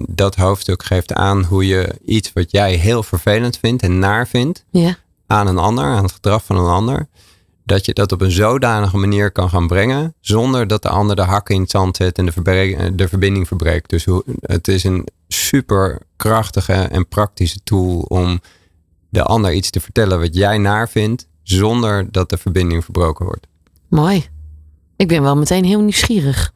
dat 0.08 0.34
hoofdstuk 0.34 0.82
geeft 0.82 1.12
aan 1.12 1.44
hoe 1.44 1.66
je 1.66 1.98
iets 2.04 2.30
wat 2.34 2.50
jij 2.50 2.74
heel 2.74 3.02
vervelend 3.02 3.58
vindt 3.58 3.82
en 3.82 3.98
naar 3.98 4.28
vindt 4.28 4.64
Ja. 4.70 4.96
aan 5.26 5.46
een 5.46 5.58
ander, 5.58 5.84
aan 5.84 6.02
het 6.02 6.12
gedrag 6.12 6.44
van 6.44 6.56
een 6.56 6.70
ander. 6.70 7.08
Dat 7.64 7.84
je 7.84 7.92
dat 7.92 8.12
op 8.12 8.20
een 8.20 8.30
zodanige 8.30 8.96
manier 8.96 9.30
kan 9.30 9.48
gaan 9.48 9.66
brengen. 9.66 10.14
Zonder 10.20 10.66
dat 10.66 10.82
de 10.82 10.88
ander 10.88 11.16
de 11.16 11.22
hakken 11.22 11.54
in 11.54 11.60
het 11.60 11.70
zand 11.70 11.96
zet 11.96 12.18
en 12.18 12.26
de, 12.26 12.32
eh, 12.42 12.90
de 12.94 13.08
verbinding 13.08 13.46
verbreekt. 13.46 13.90
Dus 13.90 14.06
het 14.40 14.68
is 14.68 14.84
een 14.84 15.08
super 15.28 16.00
krachtige 16.16 16.72
en 16.72 17.08
praktische 17.08 17.60
tool 17.64 17.98
om 17.98 18.40
de 19.08 19.22
ander 19.22 19.52
iets 19.52 19.70
te 19.70 19.80
vertellen 19.80 20.20
wat 20.20 20.34
jij 20.34 20.58
naar 20.58 20.88
vindt. 20.88 21.26
Zonder 21.42 22.10
dat 22.10 22.30
de 22.30 22.38
verbinding 22.38 22.84
verbroken 22.84 23.24
wordt. 23.24 23.46
Mooi. 23.88 24.26
Ik 24.96 25.08
ben 25.08 25.22
wel 25.22 25.36
meteen 25.36 25.64
heel 25.64 25.80
nieuwsgierig. 25.80 26.52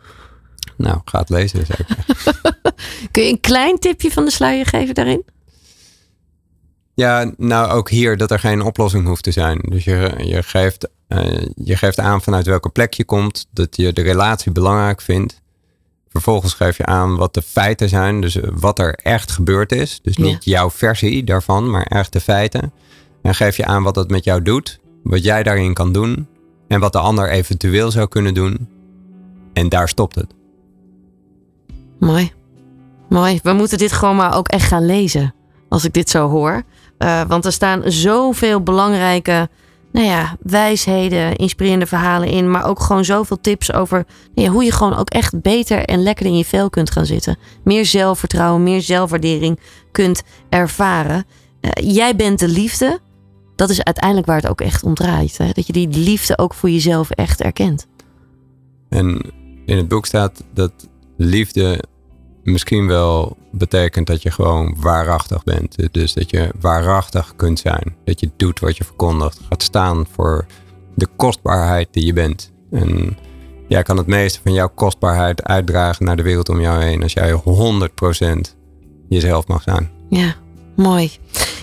Nou, 0.76 1.00
ga 1.04 1.18
het 1.18 1.28
lezen. 1.28 1.66
Kun 3.11 3.22
je 3.22 3.30
een 3.30 3.40
klein 3.40 3.78
tipje 3.78 4.11
van 4.11 4.24
de 4.24 4.30
sluier 4.30 4.66
geven 4.66 4.94
daarin? 4.94 5.24
Ja, 6.97 7.32
nou 7.36 7.70
ook 7.70 7.90
hier 7.90 8.16
dat 8.16 8.30
er 8.30 8.38
geen 8.38 8.62
oplossing 8.62 9.07
hoeft 9.07 9.22
te 9.22 9.30
zijn. 9.30 9.59
Dus 9.68 9.84
je, 9.84 10.14
je, 10.18 10.42
geeft, 10.42 10.88
eh, 11.09 11.47
je 11.55 11.76
geeft 11.76 11.99
aan 11.99 12.22
vanuit 12.22 12.47
welke 12.47 12.68
plek 12.68 12.94
je 12.94 13.05
komt, 13.05 13.47
dat 13.51 13.76
je 13.76 13.92
de 13.92 14.03
relatie 14.03 14.53
belangrijk 14.53 15.01
vindt. 15.01 15.42
Vervolgens 16.09 16.55
geef 16.55 16.76
je 16.76 16.86
aan 16.86 17.16
wat 17.16 17.34
de 17.34 17.42
feiten 17.42 17.88
zijn, 17.88 18.20
dus 18.20 18.40
eh, 18.40 18.49
wat 18.55 18.78
er 18.78 18.94
echt 18.94 19.30
gebeurd 19.30 19.72
is. 19.72 20.01
Dus 20.03 20.16
niet 20.16 20.44
jouw 20.44 20.70
versie 20.70 21.24
daarvan, 21.24 21.70
maar 21.70 21.82
echt 21.82 22.12
de 22.12 22.20
feiten. 22.20 22.72
En 23.22 23.34
geef 23.34 23.57
je 23.57 23.64
aan 23.64 23.82
wat 23.82 23.94
dat 23.94 24.11
met 24.11 24.24
jou 24.24 24.42
doet, 24.42 24.80
wat 25.03 25.24
jij 25.24 25.42
daarin 25.42 25.74
kan 25.74 25.92
doen 25.92 26.28
en 26.68 26.80
wat 26.80 26.92
de 26.92 26.99
ander 26.99 27.30
eventueel 27.30 27.90
zou 27.90 28.09
kunnen 28.09 28.34
doen. 28.34 28.68
En 29.53 29.68
daar 29.68 29.88
stopt 29.88 30.14
het. 30.14 30.34
Mooi. 31.99 32.32
Mooi. 33.09 33.40
We 33.42 33.53
moeten 33.53 33.78
dit 33.78 33.92
gewoon 33.92 34.16
maar 34.16 34.36
ook 34.36 34.49
echt 34.49 34.68
gaan 34.68 34.86
lezen. 34.86 35.34
Als 35.68 35.84
ik 35.84 35.92
dit 35.92 36.11
zo 36.11 36.28
hoor. 36.28 36.62
Eh, 36.99 37.22
want 37.28 37.44
er 37.44 37.53
staan 37.53 37.82
zoveel 37.84 38.62
belangrijke 38.62 39.49
nou 39.97 40.09
ja, 40.09 40.36
wijsheden, 40.40 41.36
inspirerende 41.36 41.86
verhalen 41.86 42.28
in. 42.28 42.51
Maar 42.51 42.64
ook 42.64 42.80
gewoon 42.80 43.05
zoveel 43.05 43.40
tips 43.40 43.72
over 43.72 44.07
nou 44.34 44.49
ja, 44.49 44.53
hoe 44.55 44.64
je 44.64 44.72
gewoon 44.72 44.97
ook 44.97 45.11
echt 45.11 45.40
beter 45.42 45.84
en 45.84 46.03
lekkerder 46.03 46.32
in 46.32 46.38
je 46.38 46.44
vel 46.44 46.70
kunt 46.70 46.90
gaan 46.90 47.07
zitten. 47.07 47.38
Meer 47.64 47.86
zelfvertrouwen, 47.86 48.62
meer 48.62 48.82
zelfwaardering 48.82 49.61
kunt 49.92 50.22
ervaren. 50.49 51.24
Eh, 51.61 51.94
jij 51.94 52.16
bent 52.16 52.38
de 52.38 52.49
liefde. 52.49 52.99
Dat 53.57 53.70
is 53.70 53.82
uiteindelijk 53.82 54.26
waar 54.26 54.36
het 54.36 54.49
ook 54.49 54.61
echt 54.61 54.82
om 54.82 54.94
draait. 54.94 55.38
Hè? 55.38 55.51
Dat 55.53 55.66
je 55.66 55.72
die 55.72 55.88
liefde 55.88 56.38
ook 56.38 56.55
voor 56.55 56.70
jezelf 56.70 57.11
echt 57.11 57.40
erkent. 57.40 57.86
En 58.88 59.32
in 59.66 59.76
het 59.76 59.88
boek 59.88 60.07
staat 60.07 60.44
dat 60.55 60.72
liefde 61.16 61.84
misschien 62.47 62.86
wel 62.86 63.36
betekent 63.53 64.07
dat 64.07 64.22
je 64.22 64.30
gewoon 64.30 64.76
waarachtig 64.78 65.44
bent. 65.44 65.92
Dus 65.92 66.12
dat 66.12 66.30
je 66.30 66.51
waarachtig 66.61 67.32
kunt 67.36 67.59
zijn. 67.59 67.97
Dat 68.05 68.20
je 68.20 68.30
doet 68.36 68.61
wat 68.61 68.76
je 68.76 68.84
verkondigt. 68.84 69.40
Gaat 69.49 69.62
staan 69.62 70.07
voor 70.12 70.47
de 70.94 71.09
kostbaarheid 71.16 71.88
die 71.90 72.07
je 72.07 72.12
bent. 72.12 72.53
En 72.70 73.16
jij 73.68 73.82
kan 73.82 73.97
het 73.97 74.07
meeste 74.07 74.40
van 74.42 74.53
jouw 74.53 74.70
kostbaarheid 74.74 75.42
uitdragen 75.42 76.05
naar 76.05 76.16
de 76.16 76.22
wereld 76.22 76.49
om 76.49 76.61
jou 76.61 76.82
heen. 76.82 77.03
Als 77.03 77.12
jij 77.12 77.32
100% 77.32 78.57
jezelf 79.09 79.47
mag 79.47 79.62
zijn. 79.62 79.90
Ja, 80.09 80.34
mooi. 80.76 81.11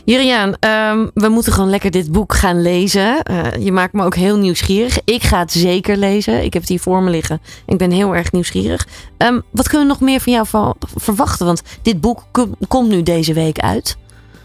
Juriaan, 0.05 0.53
ehm, 0.59 1.07
we 1.13 1.27
moeten 1.29 1.53
gewoon 1.53 1.69
lekker 1.69 1.91
dit 1.91 2.11
boek 2.11 2.33
gaan 2.33 2.61
lezen. 2.61 3.23
Eh, 3.23 3.65
je 3.65 3.71
maakt 3.71 3.93
me 3.93 4.03
ook 4.03 4.15
heel 4.15 4.37
nieuwsgierig. 4.37 4.97
Ik 5.05 5.23
ga 5.23 5.39
het 5.39 5.51
zeker 5.51 5.97
lezen. 5.97 6.43
Ik 6.43 6.53
heb 6.53 6.61
het 6.61 6.71
hier 6.71 6.79
voor 6.79 7.01
me 7.03 7.09
liggen. 7.09 7.41
Ik 7.65 7.77
ben 7.77 7.91
heel 7.91 8.15
erg 8.15 8.31
nieuwsgierig. 8.31 8.87
Ehm, 9.17 9.39
wat 9.51 9.67
kunnen 9.67 9.87
we 9.87 9.93
nog 9.93 10.01
meer 10.01 10.19
van 10.19 10.33
jou 10.33 10.73
verwachten? 10.95 11.45
Want 11.45 11.61
dit 11.81 12.01
boek 12.01 12.23
kom- 12.31 12.55
komt 12.67 12.89
nu 12.89 13.03
deze 13.03 13.33
week 13.33 13.59
uit. 13.59 13.97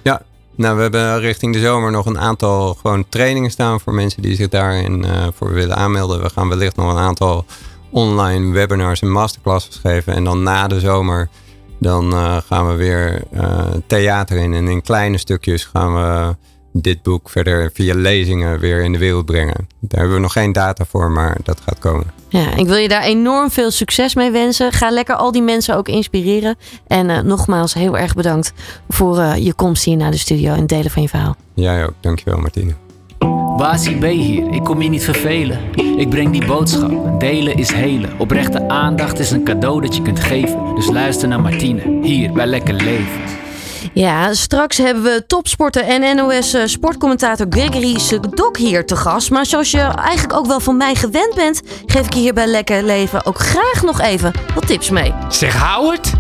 Ja, 0.03 0.23
nou 0.55 0.77
we 0.77 0.83
hebben 0.83 1.21
richting 1.21 1.53
de 1.53 1.61
zomer 1.61 1.91
nog 1.91 2.07
een 2.07 2.19
aantal 2.19 2.75
gewoon 2.75 3.05
trainingen 3.09 3.51
staan 3.51 3.81
voor 3.81 3.95
mensen 3.95 4.23
die 4.23 4.35
zich 4.35 4.49
daarin 4.49 5.05
eh, 5.05 5.27
voor 5.35 5.53
willen 5.53 5.77
aanmelden. 5.77 6.21
We 6.23 6.31
gaan 6.31 6.49
wellicht 6.49 6.77
nog 6.77 6.91
een 6.93 6.99
aantal 7.03 7.45
online 7.91 8.53
webinars 8.53 9.01
en 9.01 9.11
masterclasses 9.11 9.77
geven. 9.77 10.15
En 10.15 10.25
dan 10.25 10.43
na 10.43 10.67
de 10.67 10.81
zomer 10.81 11.29
dan 11.79 12.13
eh, 12.13 12.37
gaan 12.47 12.69
we 12.69 12.75
weer 12.75 13.23
eh, 13.33 13.67
theater 13.87 14.37
in. 14.37 14.55
En 14.55 14.69
in 14.69 14.83
kleine 14.83 15.19
stukjes 15.19 15.65
gaan 15.65 15.95
we 15.95 16.37
dit 16.73 17.03
boek 17.03 17.31
verder 17.31 17.71
via 17.75 17.95
lezingen 17.95 18.59
weer 18.59 18.83
in 18.83 18.93
de 18.93 18.99
wereld 18.99 19.25
brengen. 19.25 19.69
Daar 19.81 20.01
hebben 20.01 20.15
we 20.17 20.23
nog 20.23 20.33
geen 20.33 20.53
data 20.53 20.85
voor, 20.85 21.11
maar 21.11 21.37
dat 21.43 21.61
gaat 21.61 21.79
komen. 21.79 22.07
Ja, 22.29 22.55
ik 22.55 22.67
wil 22.67 22.77
je 22.77 22.89
daar 22.89 23.03
enorm 23.03 23.51
veel 23.51 23.71
succes 23.71 24.15
mee 24.15 24.31
wensen. 24.31 24.73
Ga 24.73 24.91
lekker 24.91 25.15
al 25.15 25.33
die 25.33 25.43
mensen 25.43 25.77
ook 25.77 25.89
inspireren. 25.89 26.57
En 26.87 27.11
eh, 27.11 27.21
nogmaals 27.21 27.75
heel 27.75 27.99
erg 27.99 28.15
bedankt 28.15 28.53
voor 28.89 29.23
je 29.23 29.55
komst 29.55 29.85
hier 29.85 29.97
naar 29.97 30.11
de 30.11 30.19
studio 30.19 30.53
en 30.53 30.61
het 30.61 30.69
delen 30.69 30.91
van 30.91 31.03
je 31.03 31.09
verhaal. 31.09 31.37
Jij 31.55 31.85
ook, 31.87 31.95
dankjewel 32.01 32.39
Martine. 32.39 32.88
Basie 33.59 33.97
B 33.97 34.05
hier, 34.05 34.53
ik 34.53 34.65
kom 34.65 34.83
je 34.83 34.89
niet 34.89 35.05
vervelen. 35.05 35.59
Ik 35.97 36.09
breng 36.09 36.33
die 36.33 36.47
boodschap, 36.47 37.21
delen 37.21 37.57
is 37.57 37.73
helen. 37.73 38.11
Oprechte 38.19 38.69
aandacht 38.69 39.19
is 39.19 39.31
een 39.31 39.45
cadeau 39.45 39.81
dat 39.81 39.97
je 39.97 40.03
kunt 40.03 40.21
geven. 40.21 40.75
Dus 40.75 40.87
luister 40.87 41.29
naar 41.29 41.41
Martine, 41.41 41.99
hier 42.03 42.33
bij 42.33 42.47
Lekker 42.47 42.75
Leven. 42.75 43.21
Ja, 43.93 44.35
straks 44.35 44.77
hebben 44.77 45.03
we 45.03 45.25
topsporter 45.27 45.83
en 45.83 46.17
NOS 46.17 46.55
eh, 46.55 46.63
sportcommentator 46.65 47.47
Gregory 47.51 47.99
Sedok 47.99 48.57
hier 48.57 48.87
te 48.87 48.97
gast. 48.97 49.31
Maar 49.31 49.47
zoals 49.47 49.71
je 49.71 49.81
eigenlijk 49.81 50.39
ook 50.39 50.47
wel 50.47 50.61
van 50.61 50.77
mij 50.77 50.95
gewend 50.95 51.35
bent, 51.35 51.63
geef 51.87 52.07
ik 52.07 52.13
je 52.13 52.21
hier 52.21 52.35
bij 52.35 52.47
Lekker 52.47 52.83
Leven 52.83 53.27
ook 53.27 53.39
graag 53.39 53.83
nog 53.83 54.01
even 54.01 54.33
wat 54.55 54.67
tips 54.67 54.91
mee. 54.91 55.13
Zeg 55.29 55.63
Howard, 55.63 56.13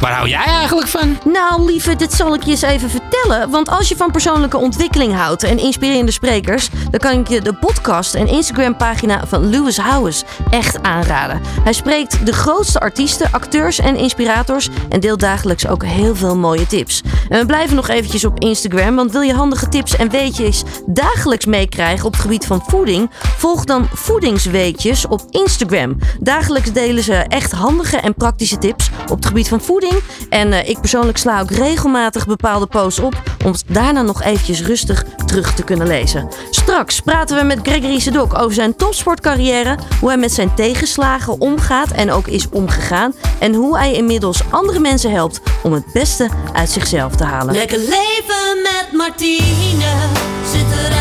waar 0.00 0.12
hou 0.12 0.28
jij 0.28 0.44
eigenlijk 0.44 0.88
van? 0.88 1.18
Nou, 1.24 1.64
lieve, 1.64 1.96
dit 1.96 2.12
zal 2.12 2.34
ik 2.34 2.42
je 2.42 2.50
eens 2.50 2.62
even 2.62 2.90
vertellen. 2.90 3.50
Want 3.50 3.68
als 3.68 3.88
je 3.88 3.96
van 3.96 4.10
persoonlijke 4.10 4.56
ontwikkeling 4.56 5.14
houdt 5.14 5.42
en 5.42 5.58
inspirerende 5.58 6.12
sprekers, 6.12 6.68
dan 6.90 7.00
kan 7.00 7.18
ik 7.20 7.28
je 7.28 7.40
de 7.40 7.54
podcast 7.54 8.14
en 8.14 8.26
Instagram-pagina 8.26 9.26
van 9.26 9.50
Lewis 9.50 9.78
Howes 9.78 10.24
echt 10.50 10.82
aanraden. 10.82 11.40
Hij 11.64 11.72
spreekt 11.72 12.26
de 12.26 12.32
grootste 12.32 12.80
artiesten, 12.80 13.28
acteurs 13.32 13.78
en 13.78 13.96
inspirators 13.96 14.68
en 14.88 15.00
deelt 15.00 15.20
dagelijks 15.20 15.66
ook 15.66 15.84
heel 15.84 16.16
veel 16.16 16.36
mooie 16.36 16.66
tips. 16.66 17.02
En 17.28 17.38
we 17.38 17.46
blijven 17.46 17.76
nog 17.76 17.88
eventjes 17.88 18.24
op 18.24 18.40
Instagram, 18.40 18.96
want 18.96 19.12
wil 19.12 19.20
je 19.20 19.34
handige 19.34 19.68
tips 19.68 19.96
en 19.96 20.10
weetjes 20.10 20.62
dagelijks 20.86 21.46
meekrijgen 21.46 22.06
op 22.06 22.12
het 22.12 22.20
gebied 22.20 22.46
van 22.46 22.62
voeding? 22.66 23.10
Volg 23.36 23.64
dan 23.64 23.88
Voedingsweetjes 23.92 25.06
op 25.06 25.22
Instagram. 25.30 25.96
Dagelijks 26.20 26.72
delen 26.72 27.02
ze 27.02 27.14
echt 27.14 27.52
handige 27.52 27.96
en 27.96 28.14
praktische 28.14 28.58
tips 28.58 28.90
op 29.02 29.16
het 29.16 29.26
gebied 29.26 29.48
van 29.48 29.60
voeding. 29.60 29.89
En 30.28 30.52
eh, 30.52 30.68
ik 30.68 30.80
persoonlijk 30.80 31.18
sla 31.18 31.40
ook 31.40 31.50
regelmatig 31.50 32.26
bepaalde 32.26 32.66
posts 32.66 33.00
op 33.00 33.22
om 33.44 33.52
het 33.52 33.64
daarna 33.66 34.02
nog 34.02 34.22
eventjes 34.22 34.62
rustig 34.62 35.04
terug 35.26 35.54
te 35.54 35.64
kunnen 35.64 35.86
lezen. 35.86 36.28
Straks 36.50 37.00
praten 37.00 37.36
we 37.36 37.44
met 37.44 37.58
Gregory 37.62 37.98
Sedok 37.98 38.38
over 38.38 38.54
zijn 38.54 38.76
topsportcarrière, 38.76 39.78
hoe 40.00 40.08
hij 40.08 40.18
met 40.18 40.32
zijn 40.32 40.54
tegenslagen 40.54 41.40
omgaat 41.40 41.90
en 41.90 42.10
ook 42.10 42.26
is 42.26 42.48
omgegaan 42.48 43.14
en 43.38 43.54
hoe 43.54 43.78
hij 43.78 43.92
inmiddels 43.92 44.42
andere 44.50 44.78
mensen 44.78 45.10
helpt 45.10 45.40
om 45.62 45.72
het 45.72 45.92
beste 45.92 46.28
uit 46.52 46.70
zichzelf 46.70 47.16
te 47.16 47.24
halen. 47.24 47.54
Lekker 47.54 47.78
leven 47.78 48.62
met 48.62 48.88
Martine. 48.92 49.84
Zet 50.52 50.68
de 50.70 50.99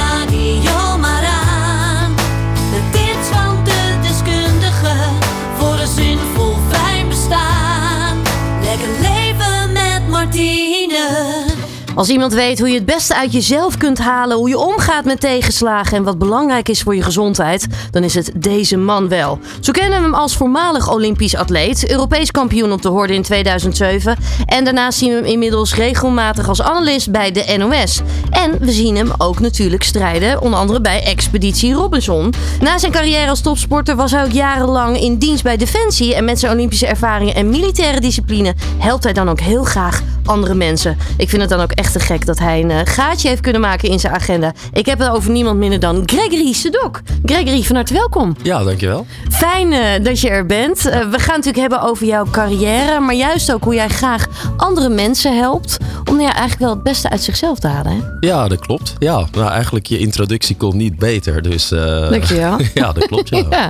Als 12.00 12.10
iemand 12.10 12.34
weet 12.34 12.60
hoe 12.60 12.68
je 12.68 12.76
het 12.76 12.86
beste 12.86 13.16
uit 13.16 13.34
jezelf 13.34 13.78
kunt 13.78 13.97
halen, 13.97 14.38
hoe 14.38 14.50
je 14.50 14.58
omgaat 14.58 15.06
met 15.06 15.20
tegenslagen 15.20 15.97
en 15.97 16.04
wat 16.04 16.18
belangrijk 16.18 16.70
is 16.70 16.82
voor 16.82 16.95
je 16.95 17.02
gezondheid, 17.02 17.68
dan 17.91 18.04
is 18.04 18.14
het 18.14 18.32
deze 18.36 18.78
man 18.78 19.08
wel. 19.08 19.39
Zo 19.60 19.72
kennen 19.72 19.97
we 19.97 20.04
hem 20.04 20.14
als 20.14 20.36
voormalig 20.36 20.91
Olympisch 20.91 21.36
atleet, 21.36 21.89
Europees 21.89 22.32
kampioen 22.32 22.72
op 22.72 22.82
de 22.82 22.89
horde 22.89 23.14
in 23.14 23.22
2007 23.22 24.18
en 24.45 24.64
daarnaast 24.64 24.97
zien 24.97 25.10
we 25.10 25.16
hem 25.16 25.26
inmiddels 25.26 25.76
regelmatig 25.76 26.47
als 26.47 26.62
analist 26.62 27.12
bij 27.12 27.32
de 27.32 27.56
NOS. 27.58 28.02
En 28.30 28.58
we 28.60 28.72
zien 28.72 28.95
hem 28.95 29.12
ook 29.18 29.39
natuurlijk 29.39 29.84
strijden, 29.84 30.41
onder 30.41 30.60
andere 30.60 30.82
bij 30.82 31.04
Expeditie 31.04 31.74
Robinson. 31.74 32.34
Na 32.62 32.78
zijn 32.78 32.91
carrière 32.91 33.30
als 33.30 33.41
topsporter 33.41 33.95
was 33.95 34.12
hij 34.12 34.24
ook 34.24 34.32
jarenlang 34.32 35.00
in 35.00 35.18
dienst 35.18 35.43
bij 35.43 35.58
Defensie 35.58 36.16
en 36.16 36.26
met 36.26 36.39
zijn 36.39 36.52
Olympische 36.52 36.88
ervaringen 36.88 37.36
en 37.36 37.50
militaire 37.50 38.00
discipline 38.00 38.54
helpt 38.78 39.04
hij 39.04 39.14
dan 39.14 39.30
ook 39.30 39.39
heel 39.39 39.64
graag 39.64 40.02
andere 40.30 40.56
mensen. 40.56 40.97
Ik 41.18 41.30
vind 41.30 41.41
het 41.41 41.52
dan 41.52 41.60
ook 41.60 41.72
echt 41.72 41.89
te 41.92 42.00
gek 42.00 42.26
dat 42.26 42.40
hij 42.40 42.62
een 42.62 42.72
eh, 42.72 42.80
gaatje 42.84 43.28
heeft 43.28 43.42
kunnen 43.42 43.62
maken 43.62 43.90
in 43.90 44.00
zijn 44.00 44.14
agenda. 44.14 44.54
Ik 44.74 44.86
heb 44.86 45.00
het 45.00 45.10
over 45.10 45.32
niemand 45.32 45.58
minder 45.58 45.80
dan 45.80 46.04
Gregory 46.06 46.54
Sedok. 46.54 47.02
Gregory, 47.26 47.64
van 47.64 47.76
harte 47.76 47.94
welkom. 47.94 48.36
Ja, 48.44 48.64
dankjewel. 48.64 49.06
Fijn 49.30 49.74
eh, 49.74 50.04
dat 50.04 50.20
je 50.20 50.30
er 50.30 50.46
bent. 50.46 50.86
Eh, 50.86 51.00
we 51.00 51.20
gaan 51.20 51.36
natuurlijk 51.36 51.58
hebben 51.58 51.82
over 51.82 52.06
jouw 52.06 52.26
carrière, 52.32 53.00
maar 53.00 53.16
juist 53.16 53.54
ook 53.54 53.64
hoe 53.64 53.74
jij 53.74 53.88
graag 53.90 54.28
andere 54.58 54.90
mensen 54.90 55.38
helpt 55.38 55.78
om 56.06 56.16
nou 56.16 56.28
ja, 56.28 56.32
eigenlijk 56.32 56.60
wel 56.60 56.70
het 56.70 56.84
beste 56.84 57.10
uit 57.10 57.22
zichzelf 57.24 57.60
te 57.60 57.68
halen. 57.68 57.92
Hè? 57.92 58.28
Ja, 58.28 58.48
dat 58.48 58.60
klopt. 58.60 58.94
Ja, 59.00 59.28
nou 59.32 59.50
eigenlijk 59.52 59.86
je 59.86 59.98
introductie 59.98 60.56
kon 60.56 60.78
niet 60.78 60.98
beter. 60.98 61.42
Dus, 61.42 61.72
eh, 61.72 62.10
Dankjewel. 62.10 62.60
ja, 62.74 62.92
dat 62.92 63.06
klopt. 63.08 63.30
Ja. 63.30 63.38
Ja. 63.50 63.70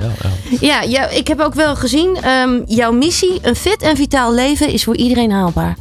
Ja, 0.60 0.60
Ja, 0.60 0.82
ja, 0.82 1.08
ik 1.08 1.28
heb 1.28 1.40
ook 1.40 1.54
wel 1.54 1.76
gezien, 1.76 2.18
ehm, 2.22 2.60
jouw 2.66 2.92
missie, 2.92 3.38
een 3.42 3.56
fit 3.56 3.82
en 3.82 3.96
vitaal 3.96 4.34
leven, 4.34 4.68
is 4.68 4.84
voor 4.84 4.96
iedereen 4.96 5.30
haalbaar. 5.30 5.76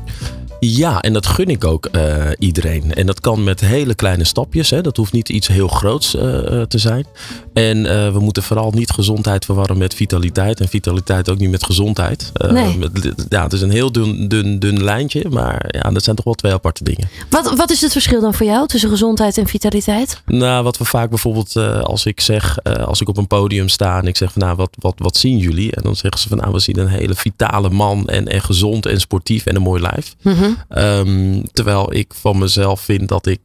Ja, 0.60 1.02
en 1.02 1.14
dat 1.14 1.26
gun 1.28 1.48
ik 1.48 1.64
ook 1.64 1.86
eh, 1.86 2.28
iedereen. 2.38 2.94
En 2.94 3.06
dat 3.06 3.20
kan 3.20 3.44
met 3.44 3.60
hele 3.60 3.96
kleine 3.96 4.24
stapjes. 4.24 4.70
Hè. 4.70 4.82
Dat 4.82 4.98
hoeft 4.98 5.14
niet 5.14 5.30
iets 5.30 5.48
heel 5.48 5.68
groots 5.68 6.16
eh, 6.16 6.62
te 6.62 6.78
zijn. 6.78 7.06
En 7.60 7.86
eh, 7.86 8.12
we 8.12 8.20
moeten 8.20 8.44
vooral 8.44 8.72
niet 8.72 8.90
gezondheid 8.92 9.46
verwarren 9.46 9.78
met 9.78 9.94
vitaliteit. 9.94 10.60
En 10.60 10.68
vitaliteit 10.68 11.30
ook 11.30 11.38
niet 11.38 11.50
met 11.52 11.66
gezondheid. 11.66 12.32
Eh, 12.34 12.52
Nee. 12.52 12.78
met- 12.78 13.14
ja, 13.30 13.44
het 13.44 13.54
is 13.54 13.62
een 13.62 13.72
heel 13.72 13.92
dun, 13.92 14.28
dun, 14.28 14.60
dun 14.60 14.84
lijntje. 14.84 15.26
Maar 15.30 15.66
ja, 15.68 15.90
dat 15.92 16.04
zijn 16.04 16.16
toch 16.16 16.26
wel 16.26 16.34
twee 16.34 16.54
aparte 16.54 16.84
dingen. 16.84 17.10
Wat, 17.30 17.56
wat 17.56 17.70
is 17.72 17.82
het 17.82 17.92
verschil 17.92 18.22
dan 18.22 18.34
voor 18.34 18.46
jou 18.46 18.68
tussen 18.68 18.90
gezondheid 18.90 19.38
en 19.38 19.48
vitaliteit? 19.48 20.22
Nou, 20.26 20.64
wat 20.64 20.78
we 20.78 20.86
vaak 20.86 21.10
bijvoorbeeld, 21.10 21.56
eh, 21.56 21.80
als 21.82 22.06
ik 22.06 22.22
zeg, 22.22 22.58
als 22.64 23.02
ik 23.02 23.10
op 23.10 23.18
een 23.18 23.28
podium 23.28 23.68
sta 23.70 24.00
en 24.00 24.08
ik 24.08 24.18
zeg 24.18 24.32
van 24.32 24.42
nou, 24.42 24.56
wat, 24.56 24.70
wat, 24.80 24.94
wat 24.98 25.18
zien 25.18 25.38
jullie? 25.38 25.72
En 25.76 25.84
dan 25.84 25.96
zeggen 25.96 26.20
ze 26.22 26.28
van 26.28 26.38
nou, 26.38 26.52
we 26.52 26.60
zien 26.60 26.80
een 26.80 26.88
hele 26.88 27.16
vitale 27.16 27.70
man 27.70 28.08
en, 28.08 28.28
en 28.28 28.42
gezond 28.42 28.86
en 28.86 29.00
sportief 29.00 29.46
en 29.46 29.56
een 29.56 29.62
mooi 29.62 29.82
lijf. 29.82 30.16
Ehm, 30.70 31.42
terwijl 31.52 31.94
ik 31.94 32.14
van 32.14 32.38
mezelf 32.38 32.82
vind 32.82 33.08
dat 33.08 33.26
ik 33.26 33.40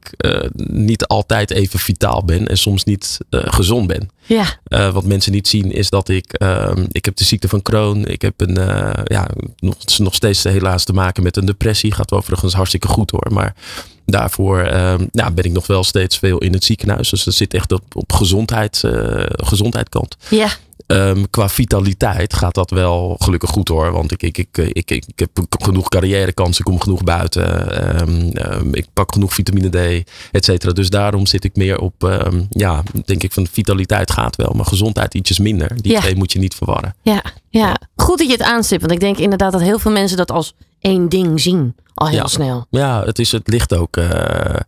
niet 0.67 1.07
altijd 1.07 1.51
even 1.51 1.79
vitaal 1.79 2.25
ben 2.25 2.49
en 2.49 2.59
soms 2.59 2.85
niet 2.85 3.19
gezond 3.31 3.87
ben. 3.87 4.04
Ja, 4.27 4.45
Eh, 4.65 4.93
wat 4.93 5.05
mensen 5.05 5.33
niet 5.33 5.49
zien 5.49 5.73
is 5.73 5.91
dat 5.91 6.09
ik, 6.09 6.33
ehm, 6.33 6.85
ik 6.93 7.05
heb 7.05 7.17
de 7.17 7.25
ziekte 7.25 7.49
van 7.49 7.63
Crohn. 7.63 8.05
Ik 8.07 8.23
heb 8.23 8.41
een, 8.41 8.57
eh, 8.57 9.03
ja, 9.05 9.29
nog, 9.59 9.77
nog 9.99 10.15
steeds 10.15 10.43
helaas 10.45 10.85
te 10.85 10.93
maken 10.93 11.23
met 11.23 11.37
een 11.37 11.45
depressie. 11.45 11.93
Gaat 11.93 12.13
overigens 12.13 12.55
hartstikke 12.55 12.89
goed 12.89 13.11
hoor. 13.11 13.27
Maar 13.33 13.55
daarvoor 14.07 14.65
ja, 15.13 15.31
ben 15.31 15.45
ik 15.45 15.53
nog 15.53 15.67
wel 15.67 15.85
steeds 15.85 16.19
veel 16.19 16.39
in 16.39 16.53
het 16.53 16.65
ziekenhuis. 16.65 17.11
Dus 17.11 17.25
dat 17.25 17.35
zit 17.35 17.55
echt 17.55 17.73
op, 17.73 17.83
op 17.93 18.13
gezondheid, 18.13 18.83
eh, 18.85 19.25
gezondheidskant. 19.27 20.17
ja. 20.31 20.49
Ehm, 20.87 21.25
qua 21.31 21.49
vitaliteit 21.49 22.35
gaat 22.35 22.55
dat 22.55 22.71
wel 22.71 23.17
gelukkig 23.19 23.51
goed 23.51 23.69
hoor. 23.69 23.93
Want 23.93 24.13
ik, 24.13 24.23
ik, 24.23 24.39
ik, 24.39 24.57
ik, 24.57 24.91
ik, 24.91 25.05
heb 25.15 25.31
genoeg 25.63 25.89
carrièrekansen, 25.89 26.65
ik 26.65 26.71
kom 26.71 26.81
genoeg 26.81 27.05
buiten. 27.05 27.71
Ehm, 27.83 28.31
ehm, 28.37 28.75
ik 28.75 28.87
pak 28.93 29.13
genoeg 29.13 29.35
vitamine 29.35 29.69
D, 30.03 30.09
et 30.33 30.45
cetera. 30.45 30.73
Dus 30.73 30.91
daarom 30.91 31.27
zit 31.27 31.45
ik 31.45 31.57
meer 31.57 31.79
op, 31.79 32.23
ja, 32.51 32.83
denk 33.05 33.23
ik 33.23 33.33
van 33.33 33.47
vitaliteit 33.53 34.11
gaat 34.11 34.37
wel. 34.37 34.53
Maar 34.57 34.67
gezondheid 34.67 35.15
ietsjes 35.15 35.39
minder. 35.39 35.83
Die 35.83 35.93
Ja. 35.93 36.01
twee 36.01 36.17
moet 36.17 36.33
je 36.33 36.39
niet 36.39 36.55
verwarren. 36.55 36.95
Ja, 37.03 37.23
ja, 37.51 37.77
goed 37.97 38.19
dat 38.19 38.27
je 38.27 38.33
het 38.33 38.43
aanstipt. 38.43 38.81
Want 38.81 38.93
ik 38.93 39.01
denk 39.01 39.19
inderdaad 39.19 39.53
dat 39.53 39.61
heel 39.61 39.79
veel 39.79 39.93
mensen 39.93 40.17
dat 40.17 40.31
als 40.31 40.55
één 40.81 41.09
ding 41.09 41.41
zien. 41.41 41.75
Al 41.95 42.07
heel 42.09 42.17
Ja. 42.17 42.27
snel. 42.27 42.67
Ja, 42.71 43.03
het, 43.05 43.19
is, 43.19 43.33
het 43.33 43.49
ligt 43.49 43.75
ook 43.75 43.97
eh, 43.97 44.61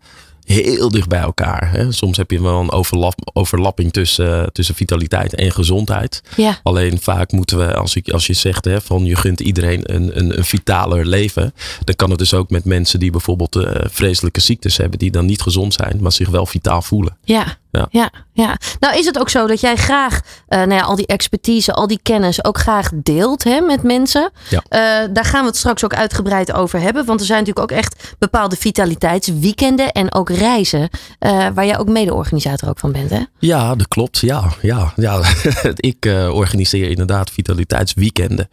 heel 0.47 0.89
dicht 0.89 1.09
bij 1.09 1.21
elkaar. 1.21 1.71
Hè. 1.73 1.93
Soms 1.93 2.17
heb 2.17 2.31
je 2.31 2.43
wel 2.43 2.61
een 2.61 2.71
overlap, 2.71 3.31
overlapping 3.33 3.93
tussen, 3.93 4.53
tussen 4.53 4.75
vitaliteit 4.75 5.35
en 5.35 5.53
gezondheid. 5.53 6.23
Ja, 6.37 6.61
Alleen 6.63 7.01
vaak 7.01 7.33
moeten 7.33 7.59
we, 7.59 7.75
als, 7.75 7.97
ik, 7.97 8.11
als 8.11 8.27
je 8.27 8.33
zegt 8.33 8.65
hè, 8.65 8.81
van 8.81 9.05
je 9.05 9.17
gunt 9.17 9.41
iedereen 9.41 9.95
een, 9.95 10.19
een, 10.19 10.39
een 10.39 10.45
vitaler 10.45 11.07
leven, 11.07 11.55
dan 11.85 11.95
kan 11.95 12.11
het 12.11 12.19
dus 12.19 12.35
ook 12.35 12.51
met 12.51 12.65
mensen 12.65 13.01
die 13.01 13.11
bijvoorbeeld 13.11 13.57
eh, 13.57 13.85
vreselijke 13.91 14.41
ziektes 14.41 14.77
hebben, 14.77 14.99
die 14.99 15.11
dan 15.11 15.27
niet 15.27 15.43
gezond 15.43 15.75
zijn, 15.75 15.99
maar 16.01 16.13
zich 16.13 16.29
wel 16.29 16.47
vitaal 16.47 16.83
voelen. 16.83 17.17
ja, 17.25 17.59
ja. 17.77 17.87
Ja. 17.91 18.11
ja, 18.33 18.59
Nou 18.81 18.99
is 18.99 19.07
het 19.07 19.19
ook 19.19 19.31
zo 19.31 19.47
dat 19.47 19.61
jij 19.61 19.77
graag 19.77 20.21
eh, 20.49 20.59
nou 20.59 20.73
ja, 20.73 20.81
al 20.81 20.97
die 20.97 21.07
expertise, 21.07 21.73
al 21.73 21.87
die 21.87 22.01
kennis 22.03 22.45
ook 22.45 22.59
graag 22.59 22.91
deelt 22.95 23.45
hè, 23.45 23.61
met 23.61 23.83
mensen. 23.83 24.31
Ja. 24.49 24.63
Eh, 24.69 25.09
daar 25.13 25.25
gaan 25.25 25.41
we 25.41 25.47
het 25.47 25.57
straks 25.57 25.85
ook 25.85 25.95
uitgebreid 25.95 26.53
over 26.53 26.81
hebben. 26.81 27.05
Want 27.05 27.21
er 27.21 27.27
zijn 27.27 27.39
natuurlijk 27.39 27.73
ook 27.73 27.79
echt 27.79 28.15
bepaalde 28.19 28.57
vitaliteitsweekenden 28.57 29.93
en 29.93 30.15
ook 30.15 30.31
reizen. 30.31 30.89
eh, 31.19 31.47
waar 31.55 31.67
jij 31.67 31.79
ook 31.79 31.89
mede-organisator 31.89 32.69
ook 32.69 32.79
van 32.79 32.93
bent. 32.93 33.11
Hè? 33.11 33.21
Ja, 33.39 33.75
dat 33.75 33.89
klopt. 33.89 34.19
Ja, 34.19 34.53
ja, 34.61 34.93
ja. 34.97 35.21
ik 35.77 36.05
organiseer 36.31 36.91
inderdaad 36.91 37.31
vitaliteitsweekenden. 37.31 38.49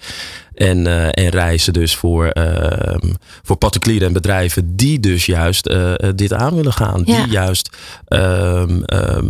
En, 0.56 0.88
eh, 0.88 1.06
en 1.06 1.30
reizen 1.30 1.74
dus 1.74 1.96
voor, 1.96 2.28
ehm, 2.28 3.14
voor 3.44 3.56
particulieren 3.56 4.08
en 4.08 4.14
bedrijven 4.14 4.76
die 4.76 5.00
dus 5.00 5.26
juist 5.26 5.66
eh, 5.66 5.92
eh, 5.92 6.16
dit 6.16 6.34
aan 6.34 6.56
willen 6.56 6.74
gaan. 6.74 7.02
Ja. 7.06 7.24
Die 7.24 7.32
juist, 7.32 7.78
ehm, 8.08 8.82
ehm, 8.84 9.28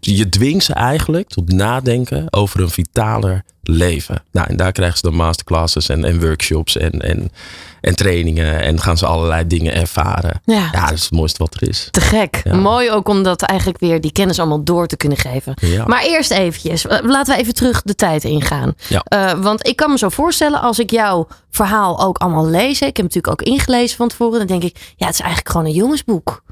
je 0.00 0.28
dwingt 0.28 0.64
ze 0.64 0.72
eigenlijk 0.72 1.28
tot 1.28 1.52
nadenken 1.52 2.26
over 2.30 2.60
een 2.60 2.70
vitaler 2.70 3.44
leven. 3.70 4.22
Nou, 4.32 4.48
en 4.48 4.56
daar 4.56 4.72
krijgen 4.72 4.96
ze 4.96 5.02
dan 5.02 5.14
masterclasses 5.14 5.88
en, 5.88 6.04
en 6.04 6.20
workshops 6.20 6.76
en, 6.76 6.90
en, 6.90 7.32
en 7.80 7.96
trainingen. 7.96 8.60
En 8.60 8.80
gaan 8.80 8.98
ze 8.98 9.06
allerlei 9.06 9.46
dingen 9.46 9.74
ervaren. 9.74 10.40
Ja. 10.44 10.68
Ja, 10.72 10.84
dat 10.84 10.92
is 10.92 11.02
het 11.02 11.10
mooiste 11.10 11.42
wat 11.42 11.54
er 11.54 11.68
is. 11.68 11.88
Te 11.90 12.00
gek. 12.00 12.40
Ja. 12.44 12.56
Mooi 12.56 12.90
ook 12.90 13.08
om 13.08 13.22
dat 13.22 13.42
eigenlijk 13.42 13.80
weer 13.80 14.00
die 14.00 14.12
kennis 14.12 14.38
allemaal 14.38 14.64
door 14.64 14.86
te 14.86 14.96
kunnen 14.96 15.18
geven. 15.18 15.54
Ja. 15.60 15.84
Maar 15.86 16.02
eerst 16.02 16.30
eventjes, 16.30 16.86
eh, 16.86 16.98
laten 17.02 17.34
we 17.34 17.40
even 17.40 17.54
terug 17.54 17.82
de 17.82 17.94
tijd 17.94 18.24
ingaan. 18.24 18.74
Ja. 18.88 19.02
Eh, 19.04 19.32
want 19.32 19.66
ik 19.66 19.76
kan 19.76 19.90
me 19.90 19.98
zo 19.98 20.08
voorstellen, 20.08 20.60
als 20.60 20.78
ik 20.78 20.90
jouw 20.90 21.26
verhaal 21.50 22.00
ook 22.00 22.18
allemaal 22.18 22.46
lees. 22.46 22.80
Ik 22.80 22.96
heb 22.96 23.06
natuurlijk 23.06 23.28
ook 23.28 23.42
ingelezen 23.42 23.96
van 23.96 24.08
tevoren. 24.08 24.38
Dan 24.38 24.46
denk 24.46 24.62
ik, 24.62 24.76
ja, 24.96 25.06
het 25.06 25.14
is 25.14 25.20
eigenlijk 25.20 25.50
gewoon 25.50 25.66
een 25.66 25.72
jongensboek. 25.72 26.42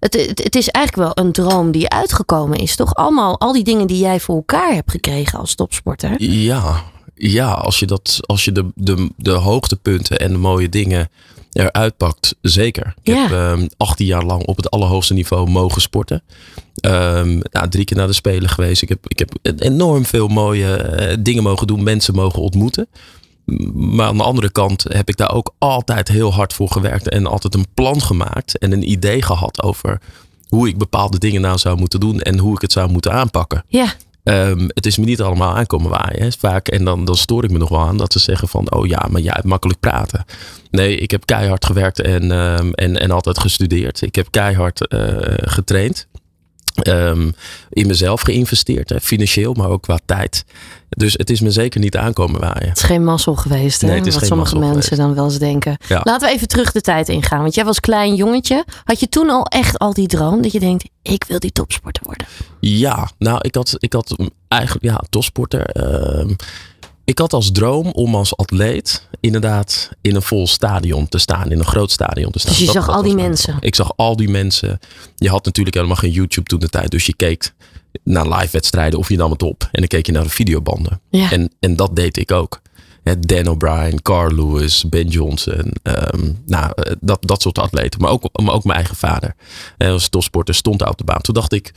Het, 0.00 0.14
het, 0.14 0.42
het 0.44 0.54
is 0.54 0.68
eigenlijk 0.68 1.14
wel 1.14 1.24
een 1.24 1.32
droom 1.32 1.70
die 1.70 1.88
uitgekomen 1.88 2.58
is, 2.58 2.76
toch? 2.76 2.94
Allemaal, 2.94 3.40
al 3.40 3.52
die 3.52 3.64
dingen 3.64 3.86
die 3.86 3.98
jij 3.98 4.20
voor 4.20 4.34
elkaar 4.36 4.72
hebt 4.74 4.90
gekregen 4.90 5.38
als 5.38 5.54
topsporter. 5.54 6.22
Ja, 6.22 6.82
ja 7.14 7.50
als 7.52 7.78
je, 7.78 7.86
dat, 7.86 8.18
als 8.26 8.44
je 8.44 8.52
de, 8.52 8.66
de, 8.74 9.10
de 9.16 9.30
hoogtepunten 9.30 10.18
en 10.18 10.32
de 10.32 10.38
mooie 10.38 10.68
dingen 10.68 11.08
eruit 11.52 11.96
pakt, 11.96 12.34
zeker. 12.40 12.94
Ik 13.02 13.14
Ja. 13.14 13.22
heb 13.22 13.30
ehm 13.32 13.66
18 13.76 14.06
jaar 14.06 14.24
lang 14.24 14.44
op 14.46 14.56
het 14.56 14.70
allerhoogste 14.70 15.14
niveau 15.14 15.50
mogen 15.50 15.80
sporten. 15.80 16.22
Ehm, 16.74 17.40
nou, 17.50 17.68
drie 17.68 17.84
keer 17.84 17.96
naar 17.96 18.06
de 18.06 18.12
Spelen 18.12 18.48
geweest. 18.48 18.82
Ik 18.82 18.88
heb, 18.88 18.98
ik 19.08 19.18
heb 19.18 19.34
enorm 19.62 20.04
veel 20.06 20.28
mooie 20.28 20.74
eh, 20.76 21.16
dingen 21.20 21.42
mogen 21.42 21.66
doen, 21.66 21.82
mensen 21.82 22.14
mogen 22.14 22.42
ontmoeten. 22.42 22.88
Maar 23.74 24.06
aan 24.06 24.16
de 24.16 24.22
andere 24.22 24.50
kant 24.50 24.82
heb 24.88 25.08
ik 25.08 25.16
daar 25.16 25.32
ook 25.32 25.54
altijd 25.58 26.08
heel 26.08 26.32
hard 26.32 26.52
voor 26.52 26.70
gewerkt 26.70 27.08
en 27.08 27.26
altijd 27.26 27.54
een 27.54 27.66
plan 27.74 28.02
gemaakt 28.02 28.58
en 28.58 28.72
een 28.72 28.90
idee 28.90 29.22
gehad 29.22 29.62
over 29.62 30.00
hoe 30.48 30.68
ik 30.68 30.78
bepaalde 30.78 31.18
dingen 31.18 31.40
nou 31.40 31.58
zou 31.58 31.78
moeten 31.78 32.00
doen 32.00 32.20
en 32.20 32.38
hoe 32.38 32.54
ik 32.54 32.60
het 32.60 32.72
zou 32.72 32.90
moeten 32.90 33.12
aanpakken. 33.12 33.64
Ja, 33.68 33.94
Ehm, 34.22 34.68
het 34.68 34.86
is 34.86 34.98
me 34.98 35.04
niet 35.04 35.20
allemaal 35.20 35.56
aankomen 35.56 35.90
waaien. 35.90 36.22
Hè. 36.22 36.28
Vaak, 36.38 36.68
en 36.68 36.84
dan, 36.84 37.04
dan 37.04 37.16
stoor 37.16 37.44
ik 37.44 37.50
me 37.50 37.58
nog 37.58 37.68
wel 37.68 37.80
aan 37.80 37.96
dat 37.96 38.12
ze 38.12 38.18
zeggen 38.18 38.48
van, 38.48 38.72
oh 38.72 38.86
ja, 38.86 39.06
maar 39.10 39.20
jij 39.20 39.32
hebt 39.34 39.46
makkelijk 39.46 39.80
praten. 39.80 40.24
Nee, 40.70 40.96
ik 40.96 41.10
heb 41.10 41.26
keihard 41.26 41.64
gewerkt 41.64 42.00
en, 42.00 42.32
ehm, 42.32 42.70
en, 42.70 43.00
en 43.00 43.10
altijd 43.10 43.38
gestudeerd. 43.38 44.02
Ik 44.02 44.14
heb 44.14 44.30
keihard 44.30 44.86
eh, 44.86 45.00
getraind. 45.36 46.06
Ehm, 46.74 47.30
in 47.70 47.86
mezelf 47.86 48.20
geïnvesteerd, 48.20 48.88
hè, 48.88 49.00
financieel, 49.00 49.54
maar 49.54 49.68
ook 49.68 49.82
qua 49.82 49.98
tijd. 50.04 50.44
Dus 50.88 51.12
het 51.12 51.30
is 51.30 51.40
me 51.40 51.50
zeker 51.50 51.80
niet 51.80 51.96
aankomen 51.96 52.40
waaien. 52.40 52.68
het 52.68 52.76
is 52.76 52.82
geen 52.82 53.04
mazzel 53.04 53.36
geweest, 53.36 53.80
hè? 53.80 53.88
Nee, 53.88 54.12
wat 54.12 54.26
sommige 54.26 54.58
mensen 54.58 54.96
dan 54.96 55.14
wel 55.14 55.24
eens 55.24 55.38
denken. 55.38 55.76
Ja. 55.88 56.00
Laten 56.04 56.28
we 56.28 56.34
even 56.34 56.48
terug 56.48 56.72
de 56.72 56.80
tijd 56.80 57.08
ingaan. 57.08 57.40
Want 57.40 57.54
jij 57.54 57.64
was 57.64 57.80
klein 57.80 58.14
jongetje. 58.14 58.64
Had 58.84 59.00
je 59.00 59.08
toen 59.08 59.30
al 59.30 59.44
echt 59.44 59.78
al 59.78 59.92
die 59.94 60.06
droom 60.06 60.42
dat 60.42 60.52
je 60.52 60.60
denkt, 60.60 60.88
ik 61.02 61.24
wil 61.28 61.38
die 61.38 61.52
topsporter 61.52 62.02
worden? 62.06 62.26
Ja, 62.60 63.10
nou, 63.18 63.38
ik 63.40 63.54
had, 63.54 63.76
ik 63.78 63.92
had 63.92 64.16
eigenlijk, 64.48 64.84
ja, 64.84 65.02
topsporter. 65.10 65.64
ehm, 65.64 66.30
ik 67.10 67.18
had 67.18 67.32
als 67.32 67.52
droom 67.52 67.86
om 67.86 68.14
als 68.14 68.36
atleet 68.36 69.08
inderdaad 69.20 69.90
in 70.00 70.14
een 70.14 70.22
vol 70.22 70.46
stadion 70.46 71.08
te 71.08 71.18
staan, 71.18 71.50
in 71.50 71.58
een 71.58 71.64
groot 71.64 71.90
stadion 71.90 72.30
te 72.30 72.38
staan. 72.38 72.50
Dus 72.50 72.60
je 72.60 72.66
Dat- 72.66 72.74
zag 72.74 72.86
dat 72.86 72.94
al 72.94 73.02
die 73.02 73.14
mensen? 73.14 73.56
Ik 73.60 73.74
zag 73.74 73.92
al 73.96 74.16
die 74.16 74.28
mensen. 74.28 74.78
Je 75.16 75.28
had 75.28 75.44
natuurlijk 75.44 75.76
helemaal 75.76 75.96
geen 75.96 76.10
YouTube 76.10 76.48
toen 76.48 76.58
de 76.58 76.68
tijd, 76.68 76.90
dus 76.90 77.06
je 77.06 77.14
keek 77.14 77.54
naar 78.04 78.28
live 78.28 78.48
wedstrijden 78.52 78.98
of 78.98 79.08
je 79.08 79.16
nam 79.16 79.30
het 79.30 79.42
op 79.42 79.62
en 79.62 79.78
dan 79.80 79.86
keek 79.86 80.06
je 80.06 80.12
naar 80.12 80.22
de 80.22 80.28
videobanden. 80.30 81.00
Ja. 81.10 81.30
En, 81.32 81.52
en 81.60 81.76
dat 81.76 81.96
deed 81.96 82.16
ik 82.16 82.30
ook. 82.32 82.60
Dan 83.20 83.48
O'Brien, 83.48 84.02
Carl 84.02 84.34
Lewis, 84.34 84.84
Ben 84.88 85.08
Johnson. 85.08 85.72
ehm, 85.82 86.32
nou, 86.46 86.72
eh, 86.74 86.92
dat, 87.00 87.18
dat 87.20 87.42
soort 87.42 87.58
atleten. 87.58 88.00
Maar 88.00 88.10
ook, 88.10 88.28
maar 88.42 88.54
ook 88.54 88.64
mijn 88.64 88.76
eigen 88.78 88.96
vader. 88.96 89.34
Hij 89.78 89.90
was 89.90 90.08
topsporter, 90.08 90.54
stond 90.54 90.78
daar 90.78 90.88
op 90.88 90.98
de 90.98 91.04
baan. 91.04 91.20
Toen 91.20 91.34
dacht 91.34 91.52
ik, 91.52 91.72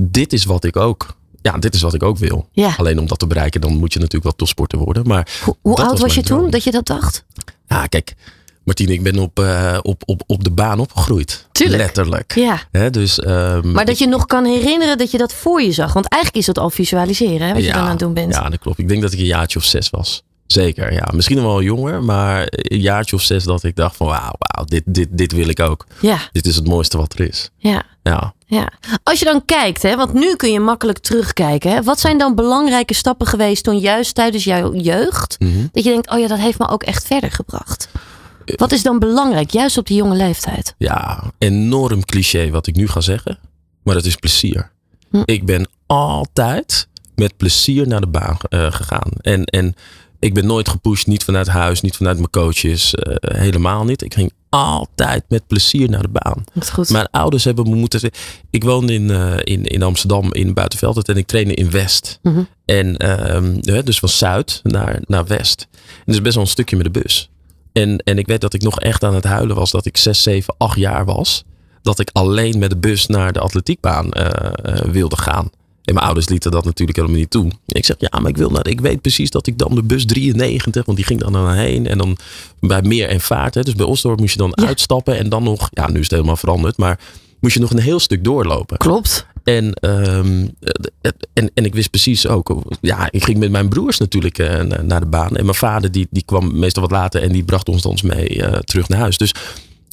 dit 0.00 0.32
is 0.32 0.44
wat 0.44 0.64
ik 0.64 0.76
ook. 0.76 1.16
Ja, 1.46 1.58
dit 1.58 1.74
is 1.74 1.80
wat 1.82 1.94
ik 1.94 2.02
ook 2.02 2.18
wil. 2.18 2.48
Ja. 2.52 2.74
Alleen 2.76 2.98
om 2.98 3.06
dat 3.06 3.18
te 3.18 3.26
bereiken, 3.26 3.60
dan 3.60 3.76
moet 3.76 3.92
je 3.92 3.98
natuurlijk 3.98 4.24
wel 4.24 4.36
topsporter 4.36 4.78
worden. 4.78 5.06
Maar 5.06 5.28
Hoe, 5.62 5.74
oud 5.76 5.98
was 5.98 6.14
je 6.14 6.22
toen 6.22 6.50
dat 6.50 6.64
je 6.64 6.70
dat 6.70 6.86
dacht? 6.86 7.24
Ja, 7.68 7.86
kijk, 7.86 8.14
Martine, 8.64 8.92
ik 8.92 9.02
ben 9.02 9.18
op, 9.18 9.38
eh, 9.40 9.78
op, 9.82 10.02
op, 10.06 10.22
op 10.26 10.44
de 10.44 10.50
baan 10.50 10.78
opgegroeid. 10.78 11.46
Tuurlijk. 11.52 11.82
Letterlijk. 11.82 12.34
Ja. 12.34 12.62
Hè, 12.70 12.90
dus, 12.90 13.20
ehm, 13.20 13.72
Maar 13.72 13.84
dat 13.84 13.94
ik- 13.94 14.00
je 14.00 14.06
nog 14.06 14.26
kan 14.26 14.44
herinneren 14.44 14.98
dat 14.98 15.10
je 15.10 15.18
dat 15.18 15.32
voor 15.32 15.62
je 15.62 15.72
zag. 15.72 15.92
Want 15.92 16.08
eigenlijk 16.08 16.42
is 16.46 16.54
dat 16.54 16.64
al 16.64 16.70
visualiseren, 16.70 17.46
hè, 17.46 17.52
wat 17.54 17.64
je 17.64 17.72
dan 17.72 17.80
aan 17.82 17.88
het 17.90 17.98
doen 17.98 18.14
bent. 18.14 18.34
Ja, 18.34 18.48
dat 18.48 18.58
klopt. 18.58 18.78
Ik 18.78 18.88
denk 18.88 19.02
dat 19.02 19.12
ik 19.12 19.18
een 19.18 19.24
jaartje 19.24 19.58
of 19.58 19.64
zes 19.64 19.90
was. 19.90 20.22
Zeker, 20.46 20.92
ja. 20.92 21.08
Misschien 21.14 21.42
wel 21.42 21.62
jonger, 21.62 22.02
maar 22.02 22.46
een 22.50 22.80
jaartje 22.80 23.16
of 23.16 23.22
zes 23.22 23.44
dat 23.44 23.62
ik 23.62 23.76
dacht 23.76 23.96
van 23.96 24.06
wauw, 24.06 24.32
wauw 24.38 24.64
dit, 24.64 24.82
dit, 24.86 25.08
dit 25.10 25.32
wil 25.32 25.48
ik 25.48 25.60
ook. 25.60 25.86
Ja, 26.00 26.18
Dit 26.32 26.46
is 26.46 26.56
het 26.56 26.66
mooiste 26.68 26.96
wat 26.96 27.12
er 27.18 27.28
is. 27.28 27.50
ja. 27.56 27.82
Ja. 28.02 28.34
Ja. 28.48 28.68
Als 29.02 29.18
je 29.18 29.24
dan 29.24 29.44
kijkt, 29.44 29.82
hè, 29.82 29.96
want 29.96 30.12
nu 30.12 30.36
kun 30.36 30.52
je 30.52 30.60
makkelijk 30.60 30.98
terugkijken. 30.98 31.70
Hè, 31.70 31.82
wat 31.82 32.00
zijn 32.00 32.18
dan 32.18 32.34
belangrijke 32.34 32.94
stappen 32.94 33.26
geweest 33.26 33.64
toen 33.64 33.78
juist 33.78 34.14
tijdens 34.14 34.44
jouw 34.44 34.74
jeugd? 34.74 35.36
Mhm. 35.38 35.66
Dat 35.72 35.84
je 35.84 35.90
denkt, 35.90 36.10
oh 36.10 36.18
ja, 36.18 36.26
dat 36.26 36.38
heeft 36.38 36.58
me 36.58 36.68
ook 36.68 36.82
echt 36.82 37.06
verder 37.06 37.30
gebracht. 37.32 37.88
Wat 38.56 38.72
is 38.72 38.82
dan 38.82 38.98
belangrijk, 38.98 39.50
juist 39.50 39.78
op 39.78 39.86
die 39.86 39.96
jonge 39.96 40.16
leeftijd? 40.16 40.74
Ja, 40.78 41.22
enorm 41.38 42.04
cliché 42.04 42.50
wat 42.50 42.66
ik 42.66 42.76
nu 42.76 42.88
ga 42.88 43.00
zeggen. 43.00 43.38
Maar 43.82 43.94
dat 43.94 44.04
is 44.04 44.16
plezier. 44.16 44.70
Hm. 45.10 45.22
Ik 45.24 45.46
ben 45.46 45.68
altijd 45.86 46.88
met 47.14 47.36
plezier 47.36 47.86
naar 47.88 48.00
de 48.00 48.06
baan 48.06 48.36
eh, 48.48 48.72
gegaan. 48.72 49.10
En, 49.20 49.44
en 49.44 49.74
ik 50.26 50.34
ben 50.34 50.46
nooit 50.46 50.68
gepusht, 50.68 51.06
niet 51.06 51.24
vanuit 51.24 51.46
huis, 51.46 51.80
niet 51.80 51.96
vanuit 51.96 52.16
mijn 52.16 52.30
coaches. 52.30 52.94
eh, 52.94 53.40
helemaal 53.40 53.84
niet. 53.84 54.02
Ik 54.02 54.14
ging 54.14 54.32
altijd 54.48 55.24
met 55.28 55.46
plezier 55.46 55.90
naar 55.90 56.02
de 56.02 56.08
baan. 56.08 56.44
Dat 56.54 56.62
is 56.62 56.68
goed. 56.68 56.90
Mijn 56.90 57.08
ouders 57.10 57.44
hebben 57.44 57.70
me 57.70 57.76
moeten. 57.76 58.10
Ik 58.50 58.64
woonde 58.64 58.92
in, 58.92 59.10
eh, 59.10 59.36
in, 59.38 59.64
in 59.64 59.82
Amsterdam 59.82 60.32
in 60.32 60.54
Buitenveldert 60.54 61.08
en 61.08 61.16
ik 61.16 61.26
trainde 61.26 61.54
in 61.54 61.70
West. 61.70 62.18
Mhm. 62.22 62.42
En 62.64 62.96
ehm, 62.96 63.60
dus 63.84 63.98
van 63.98 64.08
Zuid 64.08 64.60
naar, 64.62 65.02
naar 65.06 65.26
West. 65.26 65.68
En 66.04 66.12
is 66.12 66.22
best 66.22 66.34
wel 66.34 66.44
een 66.44 66.50
stukje 66.50 66.76
met 66.76 66.84
de 66.92 67.00
bus. 67.00 67.30
En, 67.72 67.98
en 67.98 68.18
ik 68.18 68.26
weet 68.26 68.40
dat 68.40 68.54
ik 68.54 68.62
nog 68.62 68.80
echt 68.80 69.04
aan 69.04 69.14
het 69.14 69.24
huilen 69.24 69.56
was 69.56 69.70
dat 69.70 69.86
ik 69.86 69.96
6, 69.96 70.22
7, 70.22 70.54
8 70.58 70.76
jaar 70.76 71.04
was. 71.04 71.44
Dat 71.82 71.98
ik 71.98 72.10
alleen 72.12 72.58
met 72.58 72.70
de 72.70 72.76
bus 72.76 73.06
naar 73.06 73.32
de 73.32 73.40
atletiekbaan 73.40 74.10
eh, 74.12 74.80
wilde 74.90 75.16
gaan. 75.16 75.50
En 75.86 75.94
mijn 75.94 76.06
ouders 76.06 76.28
lieten 76.28 76.50
dat 76.50 76.64
natuurlijk 76.64 76.98
helemaal 76.98 77.18
niet 77.18 77.30
toe. 77.30 77.50
Ik 77.66 77.84
zeg, 77.84 77.96
ja, 77.98 78.18
maar 78.20 78.30
ik 78.30 78.36
wil 78.36 78.50
naar, 78.50 78.68
ik 78.68 78.80
weet 78.80 79.00
precies 79.00 79.30
dat 79.30 79.46
ik 79.46 79.58
dan 79.58 79.74
de 79.74 79.82
bus 79.82 80.04
93, 80.06 80.84
want 80.84 80.96
die 80.98 81.06
ging 81.06 81.20
dan 81.20 81.32
naar 81.32 81.56
heen. 81.56 81.86
En 81.86 81.98
dan 81.98 82.16
bij 82.60 82.82
Meer 82.82 83.08
en 83.08 83.20
Vaart, 83.20 83.54
hè, 83.54 83.62
dus 83.62 83.74
bij 83.74 83.86
Osdorp 83.86 84.18
moest 84.20 84.32
je 84.32 84.38
dan 84.38 84.52
Ja. 84.54 84.66
uitstappen. 84.66 85.18
En 85.18 85.28
dan 85.28 85.42
nog, 85.42 85.68
ja, 85.72 85.88
nu 85.88 85.94
is 85.96 86.02
het 86.02 86.10
helemaal 86.10 86.36
veranderd, 86.36 86.76
maar 86.76 86.98
moest 87.40 87.54
je 87.54 87.60
nog 87.60 87.70
een 87.70 87.78
heel 87.78 88.00
stuk 88.00 88.24
doorlopen. 88.24 88.76
Klopt. 88.76 89.26
En, 89.44 89.74
ehm, 89.74 90.46
eh, 90.60 91.10
en, 91.32 91.50
en 91.54 91.64
ik 91.64 91.74
wist 91.74 91.90
precies 91.90 92.26
ook, 92.26 92.56
ja, 92.80 93.08
ik 93.10 93.24
ging 93.24 93.38
met 93.38 93.50
mijn 93.50 93.68
broers 93.68 93.98
natuurlijk 93.98 94.38
eh, 94.38 94.62
na- 94.62 94.82
naar 94.82 95.00
de 95.00 95.06
baan. 95.06 95.36
En 95.36 95.44
mijn 95.44 95.56
vader 95.56 95.92
die, 95.92 96.06
die 96.10 96.22
kwam 96.26 96.58
meestal 96.58 96.82
wat 96.82 96.90
later 96.90 97.22
en 97.22 97.32
die 97.32 97.44
bracht 97.44 97.68
ons 97.68 97.82
dan 97.82 97.98
mee 98.02 98.42
eh, 98.42 98.58
terug 98.58 98.88
naar 98.88 98.98
huis. 98.98 99.18
Dus 99.18 99.34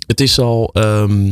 het 0.08 0.20
is 0.20 0.40
al, 0.40 0.70
ehm, 0.74 1.32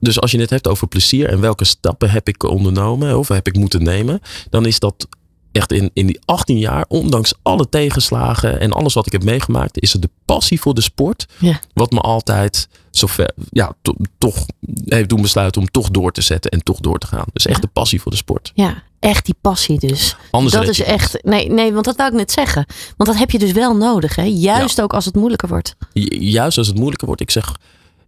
dus 0.00 0.20
als 0.20 0.30
je 0.30 0.40
het 0.40 0.50
hebt 0.50 0.68
over 0.68 0.86
plezier 0.88 1.28
en 1.28 1.40
welke 1.40 1.64
stappen 1.64 2.10
heb 2.10 2.28
ik 2.28 2.42
ondernomen 2.42 3.18
of 3.18 3.28
heb 3.28 3.46
ik 3.46 3.56
moeten 3.56 3.82
nemen, 3.82 4.20
dan 4.50 4.66
is 4.66 4.78
dat 4.78 5.06
echt 5.52 5.72
in, 5.72 5.90
in 5.92 6.06
die 6.06 6.20
18 6.24 6.58
jaar, 6.58 6.84
ondanks 6.88 7.34
alle 7.42 7.68
tegenslagen 7.68 8.60
en 8.60 8.72
alles 8.72 8.94
wat 8.94 9.06
ik 9.06 9.12
heb 9.12 9.24
meegemaakt, 9.24 9.80
is 9.82 9.92
het 9.92 10.02
de 10.02 10.10
passie 10.24 10.60
voor 10.60 10.74
de 10.74 10.80
sport 10.80 11.26
Ja. 11.38 11.60
wat 11.72 11.90
me 11.90 12.00
altijd 12.00 12.68
zover, 12.90 13.30
ja, 13.50 13.72
to- 13.82 13.94
toch 14.18 14.46
heeft 14.84 15.08
doen 15.08 15.22
besluiten 15.22 15.60
om 15.60 15.68
toch 15.70 15.90
door 15.90 16.12
te 16.12 16.20
zetten 16.20 16.50
en 16.50 16.62
toch 16.62 16.80
door 16.80 16.98
te 16.98 17.06
gaan. 17.06 17.24
Dus 17.32 17.46
echt 17.46 17.62
de 17.62 17.68
passie 17.68 18.00
voor 18.00 18.10
de 18.10 18.16
sport. 18.18 18.52
Ja, 18.54 18.82
echt 19.00 19.24
die 19.24 19.34
passie 19.40 19.78
dus. 19.78 20.16
Anders 20.30 20.54
dat 20.54 20.68
is 20.68 20.78
het 20.78 20.86
echt. 20.86 21.18
Nee, 21.24 21.50
nee, 21.50 21.72
want 21.72 21.84
dat 21.84 21.96
wou 21.96 22.10
ik 22.10 22.16
net 22.16 22.32
zeggen. 22.32 22.66
Want 22.96 23.10
dat 23.10 23.18
heb 23.18 23.30
je 23.30 23.38
dus 23.38 23.52
wel 23.52 23.76
nodig, 23.76 24.14
hè? 24.16 24.22
Juist 24.22 24.80
ook 24.82 24.94
als 24.94 25.04
het 25.04 25.14
moeilijker 25.14 25.48
wordt. 25.48 25.76
Ju- 25.92 26.18
Juist 26.20 26.58
als 26.58 26.66
het 26.66 26.76
moeilijker 26.76 27.06
wordt. 27.06 27.22
Ik 27.22 27.30
zeg, 27.30 27.54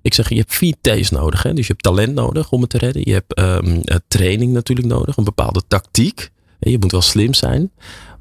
ik 0.08 0.14
zeg 0.14 0.28
je 0.28 0.34
hebt 0.36 0.54
vier 0.54 0.74
T's 0.80 1.10
nodig. 1.10 1.42
Hè? 1.42 1.52
Dus 1.52 1.66
je 1.66 1.72
hebt 1.72 1.82
talent 1.84 2.14
nodig 2.14 2.50
om 2.52 2.60
het 2.60 2.70
te 2.70 2.78
redden. 2.78 3.02
Je 3.04 3.12
hebt 3.12 3.34
ehm, 3.34 3.80
eh, 3.84 3.96
training 4.08 4.52
natuurlijk 4.52 4.88
nodig. 4.88 5.16
Een 5.16 5.24
bepaalde 5.24 5.62
tactiek. 5.68 6.30
Je 6.60 6.78
moet 6.78 6.92
wel 6.92 7.02
slim 7.02 7.34
zijn. 7.34 7.70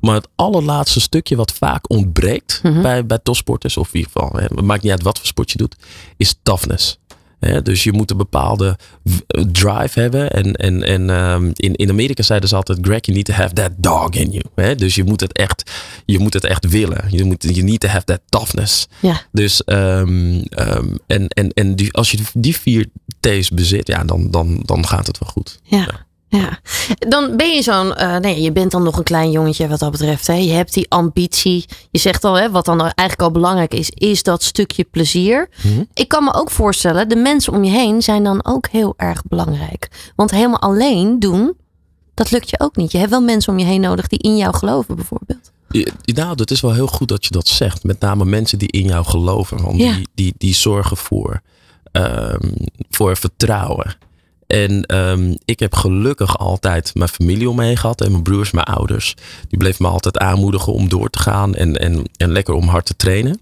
Maar 0.01 0.15
het 0.15 0.27
allerlaatste 0.35 0.99
stukje 0.99 1.35
wat 1.35 1.51
vaak 1.51 1.89
ontbreekt 1.89 2.59
Mhm. 2.63 2.81
bij, 2.81 3.05
bij 3.05 3.19
topsporters. 3.23 3.77
Of 3.77 3.93
in 3.93 3.99
ieder 3.99 4.11
geval, 4.11 4.31
hè, 4.39 4.41
het 4.45 4.61
maakt 4.61 4.83
niet 4.83 4.91
uit 4.91 5.03
wat 5.03 5.17
voor 5.17 5.27
sport 5.27 5.51
je 5.51 5.57
doet. 5.57 5.75
Is 6.17 6.39
toughness. 6.43 6.99
Dus 7.39 7.83
je 7.83 7.91
moet 7.91 8.11
een 8.11 8.17
bepaalde 8.17 8.77
eh, 9.27 9.43
drive 9.51 9.99
hebben. 9.99 10.31
En, 10.31 10.53
en, 10.53 10.83
en 10.83 11.09
ehm, 11.09 11.51
in, 11.53 11.75
in 11.75 11.89
Amerika 11.89 12.23
zeiden 12.23 12.49
ze 12.49 12.55
altijd: 12.55 12.79
Greg, 12.81 12.99
you 13.01 13.17
need 13.17 13.25
to 13.25 13.33
have 13.33 13.53
that 13.53 13.71
dog 13.77 14.09
in 14.09 14.31
you. 14.31 14.43
Hè? 14.55 14.75
Dus 14.75 14.95
je 14.95 15.03
moet 15.03 15.19
het 15.19 15.33
echt, 15.33 15.71
je 16.05 16.19
moet 16.19 16.33
het 16.33 16.43
echt 16.43 16.69
willen. 16.69 17.05
Je, 17.09 17.23
moet, 17.23 17.43
you 17.43 17.61
need 17.61 17.79
to 17.79 17.87
have 17.87 18.05
that 18.05 18.21
toughness. 18.29 18.87
Ja. 18.99 19.21
Dus 19.31 19.63
ehm, 19.63 20.43
en, 21.07 21.27
en, 21.27 21.49
en 21.53 21.75
die, 21.75 21.93
als 21.93 22.11
je 22.11 22.19
die 22.33 22.57
vier 22.57 22.89
T's 23.19 23.49
bezit, 23.49 23.87
ja, 23.87 24.03
dan, 24.03 24.31
dan, 24.31 24.61
dan 24.65 24.87
gaat 24.87 25.07
het 25.07 25.17
wel 25.19 25.29
goed. 25.29 25.59
Ja. 25.63 25.77
Ja, 25.77 26.05
dan 26.99 27.37
ben 27.37 27.53
je 27.55 27.61
zo'n, 27.61 27.95
eh, 27.95 28.17
nee, 28.17 28.41
je 28.41 28.51
bent 28.51 28.71
dan 28.71 28.83
nog 28.83 28.97
een 28.97 29.03
klein 29.03 29.31
jongetje 29.31 29.67
wat 29.67 29.79
dat 29.79 29.91
betreft. 29.91 30.27
Hè. 30.27 30.33
Je 30.33 30.51
hebt 30.51 30.73
die 30.73 30.89
ambitie. 30.89 31.65
Je 31.91 31.99
zegt 31.99 32.23
al, 32.23 32.33
hè, 32.35 32.51
wat 32.51 32.65
dan 32.65 32.79
eigenlijk 32.81 33.21
al 33.21 33.31
belangrijk 33.31 33.73
is, 33.73 33.89
is 33.89 34.23
dat 34.23 34.43
stukje 34.43 34.83
plezier. 34.83 35.49
Mhm. 35.63 35.83
Ik 35.93 36.07
kan 36.07 36.23
me 36.23 36.33
ook 36.33 36.51
voorstellen, 36.51 37.09
de 37.09 37.15
mensen 37.15 37.53
om 37.53 37.63
je 37.63 37.71
heen 37.71 38.01
zijn 38.01 38.23
dan 38.23 38.45
ook 38.45 38.67
heel 38.67 38.93
erg 38.97 39.23
belangrijk. 39.23 40.11
Want 40.15 40.31
helemaal 40.31 40.61
alleen 40.61 41.19
doen, 41.19 41.53
dat 42.13 42.31
lukt 42.31 42.49
je 42.49 42.59
ook 42.59 42.75
niet. 42.75 42.91
Je 42.91 42.97
hebt 42.97 43.09
wel 43.09 43.21
mensen 43.21 43.53
om 43.53 43.59
je 43.59 43.65
heen 43.65 43.81
nodig 43.81 44.07
die 44.07 44.19
in 44.19 44.37
jou 44.37 44.55
geloven, 44.55 44.95
bijvoorbeeld. 44.95 45.51
Ja, 45.69 45.85
Nou, 46.03 46.35
dat 46.35 46.51
is 46.51 46.61
wel 46.61 46.73
heel 46.73 46.87
goed 46.87 47.07
dat 47.07 47.25
je 47.25 47.31
dat 47.31 47.47
zegt. 47.47 47.83
Met 47.83 47.99
name 47.99 48.25
mensen 48.25 48.57
die 48.59 48.71
in 48.71 48.85
jou 48.85 49.05
geloven. 49.05 49.61
Want 49.61 49.77
Ja. 49.77 49.93
die, 49.95 50.07
die, 50.15 50.33
die 50.37 50.53
zorgen 50.53 50.97
voor, 50.97 51.41
ehm, 51.91 52.51
voor 52.89 53.17
vertrouwen. 53.17 53.95
En 54.47 54.85
ehm, 54.85 55.35
ik 55.45 55.59
heb 55.59 55.75
gelukkig 55.75 56.37
altijd 56.37 56.95
mijn 56.95 57.09
familie 57.09 57.49
om 57.49 57.55
me 57.55 57.63
heen 57.63 57.77
gehad. 57.77 58.01
En 58.01 58.11
mijn 58.11 58.23
broers, 58.23 58.51
mijn 58.51 58.65
ouders. 58.65 59.15
Die 59.47 59.59
bleven 59.59 59.85
me 59.85 59.91
altijd 59.91 60.17
aanmoedigen 60.17 60.73
om 60.73 60.89
door 60.89 61.09
te 61.09 61.19
gaan. 61.19 61.55
En, 61.55 61.75
en, 61.77 62.03
en 62.17 62.31
lekker 62.31 62.53
om 62.53 62.67
hard 62.67 62.85
te 62.85 62.95
trainen. 62.95 63.39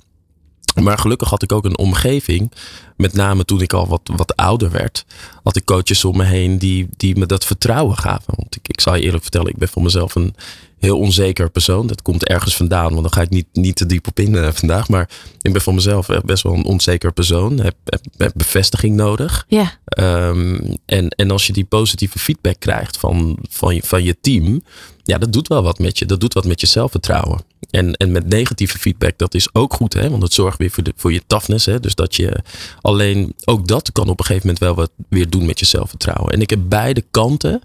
Maar 0.84 0.97
gelukkig 0.97 1.30
had 1.30 1.43
ik 1.43 1.51
ook 1.51 1.66
een 1.66 1.78
omgeving, 1.78 2.51
met 2.97 3.14
name 3.14 3.45
toen 3.45 3.62
ik 3.62 3.74
al 3.74 3.88
wat, 3.88 4.01
wat 4.16 4.36
ouder 4.36 4.72
werd, 4.72 5.06
had 5.43 5.56
ik 5.56 5.66
coaches 5.66 6.06
om 6.06 6.18
me 6.18 6.24
heen 6.24 6.58
die, 6.58 6.88
die 6.97 7.18
me 7.18 7.26
dat 7.26 7.45
vertrouwen 7.45 7.97
gaven. 7.97 8.34
Want 8.36 8.56
ik, 8.56 8.68
ik 8.68 8.82
zal 8.82 8.95
je 8.95 9.01
eerlijk 9.01 9.24
vertellen, 9.24 9.49
ik 9.49 9.58
ben 9.58 9.68
voor 9.68 9.84
mezelf 9.84 10.16
een 10.16 10.36
heel 10.86 11.00
onzeker 11.00 11.50
persoon. 11.50 11.88
Dat 11.88 12.02
komt 12.02 12.26
ergens 12.26 12.56
vandaan, 12.56 12.90
want 12.90 13.02
dan 13.02 13.12
ga 13.12 13.22
ik 13.22 13.30
niet, 13.30 13.48
niet 13.54 13.76
te 13.76 13.86
diep 13.86 14.08
op 14.08 14.20
in 14.20 14.34
uh, 14.34 14.50
vandaag. 14.52 14.90
Maar 14.90 15.10
ik 15.42 15.54
ben 15.54 15.62
voor 15.62 15.74
mezelf 15.74 16.08
best 16.26 16.44
wel 16.44 16.54
een 16.54 16.66
onzeker 16.66 17.14
persoon. 17.14 17.60
Heb, 17.60 17.76
heb, 17.86 18.02
heb 18.18 18.32
bevestiging 18.36 18.96
nodig. 18.96 19.46
Ja. 19.48 19.74
Um, 20.00 20.78
en, 20.86 21.10
en 21.10 21.32
als 21.32 21.48
je 21.48 21.54
die 21.54 21.66
positieve 21.66 22.20
feedback 22.20 22.60
krijgt 22.60 22.98
van, 22.98 23.38
van, 23.50 23.76
je, 23.76 23.82
van 23.84 24.04
je 24.04 24.18
team, 24.22 24.64
ja, 25.04 25.18
dat 25.18 25.34
doet 25.34 25.48
wel 25.48 25.64
wat 25.64 25.80
met 25.80 26.00
je. 26.00 26.06
Dat 26.06 26.20
doet 26.20 26.34
wat 26.34 26.46
met 26.46 26.62
je 26.62 26.68
zelfvertrouwen. 26.68 27.40
En, 27.70 27.94
en 27.94 28.12
met 28.12 28.28
negatieve 28.28 28.78
feedback, 28.78 29.18
dat 29.18 29.34
is 29.34 29.54
ook 29.54 29.74
goed, 29.74 29.94
hè? 29.94 30.10
want 30.10 30.24
het 30.24 30.34
zorgt 30.34 30.58
weer 30.58 30.72
voor, 30.72 30.84
de, 30.84 30.94
voor 30.96 31.14
je 31.14 31.22
toughness. 31.28 31.66
Hè? 31.66 31.80
Dus 31.80 31.96
dat 31.96 32.16
je 32.16 32.42
alleen, 32.82 33.36
ook 33.46 33.68
dat 33.68 33.92
kan 33.92 34.10
op 34.10 34.20
een 34.20 34.26
gegeven 34.26 34.48
moment 34.48 34.64
wel 34.64 34.76
wat 34.76 34.92
weer 35.10 35.30
doen 35.30 35.46
met 35.46 35.60
je 35.60 35.66
zelfvertrouwen. 35.66 36.34
En 36.34 36.42
ik 36.42 36.50
heb 36.50 36.60
beide 36.64 37.04
kanten 37.12 37.62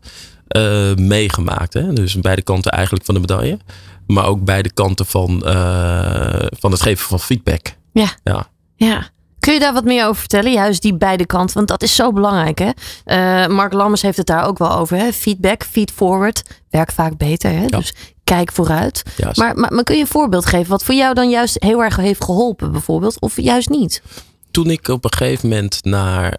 uh, 0.56 0.94
meegemaakt. 0.94 1.74
Hè? 1.74 1.92
Dus 1.92 2.20
beide 2.20 2.42
kanten 2.42 2.72
eigenlijk 2.72 3.04
van 3.04 3.14
de 3.14 3.20
medaille. 3.20 3.58
Maar 4.06 4.26
ook 4.26 4.44
beide 4.44 4.72
kanten 4.72 5.06
van, 5.06 5.42
uh, 5.44 6.46
van 6.50 6.70
het 6.70 6.82
geven 6.82 7.06
van 7.06 7.20
feedback. 7.20 7.66
Ja. 7.92 8.08
ja. 8.24 8.46
Ja. 8.76 9.08
Kun 9.38 9.52
je 9.52 9.60
daar 9.60 9.72
wat 9.72 9.84
meer 9.84 10.06
over 10.06 10.20
vertellen? 10.20 10.52
Juist 10.52 10.82
die 10.82 10.94
beide 10.94 11.26
kanten, 11.26 11.56
want 11.56 11.68
dat 11.68 11.82
is 11.82 11.94
zo 11.94 12.12
belangrijk. 12.12 12.58
Hè? 12.58 12.70
Uh, 13.04 13.54
Mark 13.54 13.72
Lammers 13.72 14.02
heeft 14.02 14.16
het 14.16 14.26
daar 14.26 14.44
ook 14.44 14.58
wel 14.58 14.72
over. 14.72 14.96
Hè? 14.96 15.12
Feedback, 15.12 15.64
feed 15.64 15.90
forward, 15.90 16.42
werkt 16.70 16.92
vaak 16.92 17.16
beter. 17.16 17.50
Hè? 17.50 17.60
Ja. 17.60 17.66
Dus 17.78 17.94
kijk 18.24 18.52
vooruit. 18.52 19.02
Maar, 19.34 19.58
maar, 19.58 19.72
maar 19.72 19.84
kun 19.84 19.94
je 19.94 20.00
een 20.00 20.06
voorbeeld 20.06 20.46
geven 20.46 20.70
wat 20.70 20.84
voor 20.84 20.94
jou 20.94 21.14
dan 21.14 21.30
juist 21.30 21.56
heel 21.62 21.82
erg 21.82 21.96
heeft 21.96 22.24
geholpen, 22.24 22.72
bijvoorbeeld? 22.72 23.20
Of 23.20 23.40
juist 23.40 23.68
niet? 23.68 24.02
Toen 24.50 24.70
ik 24.70 24.88
op 24.88 25.04
een 25.04 25.12
gegeven 25.12 25.48
moment 25.48 25.84
naar, 25.84 26.34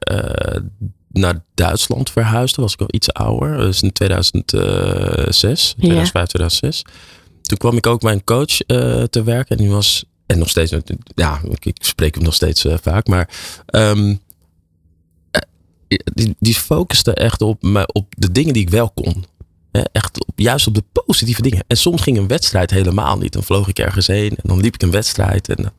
naar 1.13 1.43
Duitsland 1.53 2.09
verhuisde, 2.09 2.61
was 2.61 2.73
ik 2.73 2.79
al 2.79 2.87
iets 2.89 3.13
ouder. 3.13 3.57
Dus 3.57 3.81
in 3.81 3.91
2006, 3.91 5.73
2005, 5.77 6.11
2006. 6.11 6.85
Toen 7.41 7.57
kwam 7.57 7.77
ik 7.77 7.87
ook 7.87 8.01
mijn 8.01 8.23
coach 8.23 8.67
uh, 8.67 9.03
te 9.03 9.23
werken. 9.23 9.57
En 9.57 9.63
die 9.63 9.71
was 9.71 10.05
en 10.25 10.39
nog 10.39 10.49
steeds, 10.49 10.73
ja, 11.15 11.41
ik, 11.59 11.75
spreek 11.79 12.15
hem 12.15 12.23
nog 12.23 12.33
steeds 12.33 12.65
uh, 12.65 12.73
vaak, 12.81 13.07
maar 13.07 13.29
um, 13.71 14.19
die, 16.13 16.35
die 16.39 16.55
focuste 16.55 17.13
echt 17.13 17.41
op, 17.41 17.85
op 17.93 18.13
de 18.17 18.31
dingen 18.31 18.53
die 18.53 18.61
ik 18.61 18.69
wel 18.69 18.91
kon. 18.91 19.25
Echt 19.71 20.25
op, 20.25 20.39
juist 20.39 20.67
op 20.67 20.73
de 20.75 20.83
positieve 21.05 21.41
dingen. 21.41 21.63
En 21.67 21.77
soms 21.77 22.01
ging 22.01 22.17
een 22.17 22.27
wedstrijd 22.27 22.71
helemaal 22.71 23.17
niet. 23.17 23.33
Dan 23.33 23.43
vloog 23.43 23.67
ik 23.67 23.79
ergens 23.79 24.07
heen 24.07 24.29
en 24.29 24.43
dan 24.43 24.59
liep 24.61 24.73
ik 24.73 24.81
een 24.81 24.91
wedstrijd. 24.91 25.49
En 25.49 25.73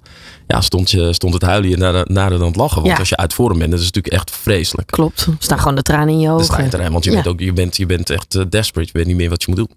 ja, 0.46 0.60
stond, 0.60 0.90
je, 0.90 1.12
stond 1.12 1.34
het 1.34 1.42
huilen 1.42 1.70
je 1.70 1.76
nader, 1.76 2.04
nader 2.12 2.38
dan 2.38 2.46
het 2.46 2.56
lachen. 2.56 2.76
Want 2.82 2.92
Ja. 2.92 2.98
als 2.98 3.08
je 3.08 3.16
uit 3.16 3.34
vorm 3.34 3.58
bent, 3.58 3.70
dat 3.70 3.80
is 3.80 3.86
natuurlijk 3.86 4.14
echt 4.14 4.30
vreselijk. 4.30 4.90
Klopt. 4.90 5.20
Er 5.26 5.34
staan 5.38 5.58
gewoon 5.58 5.74
de 5.74 5.82
tranen 5.82 6.08
in 6.08 6.20
je 6.20 6.30
ogen. 6.30 6.64
erin, 6.72 6.92
want 6.92 7.04
je, 7.04 7.10
Ja. 7.10 7.16
bent 7.16 7.28
ook, 7.28 7.40
je, 7.40 7.52
bent, 7.52 7.76
je 7.76 7.86
bent 7.86 8.10
echt 8.10 8.34
eh, 8.34 8.42
desperate. 8.48 8.90
Je 8.92 8.98
weet 8.98 9.06
niet 9.06 9.16
meer 9.16 9.28
wat 9.30 9.42
je 9.42 9.48
moet 9.48 9.56
doen. 9.58 9.70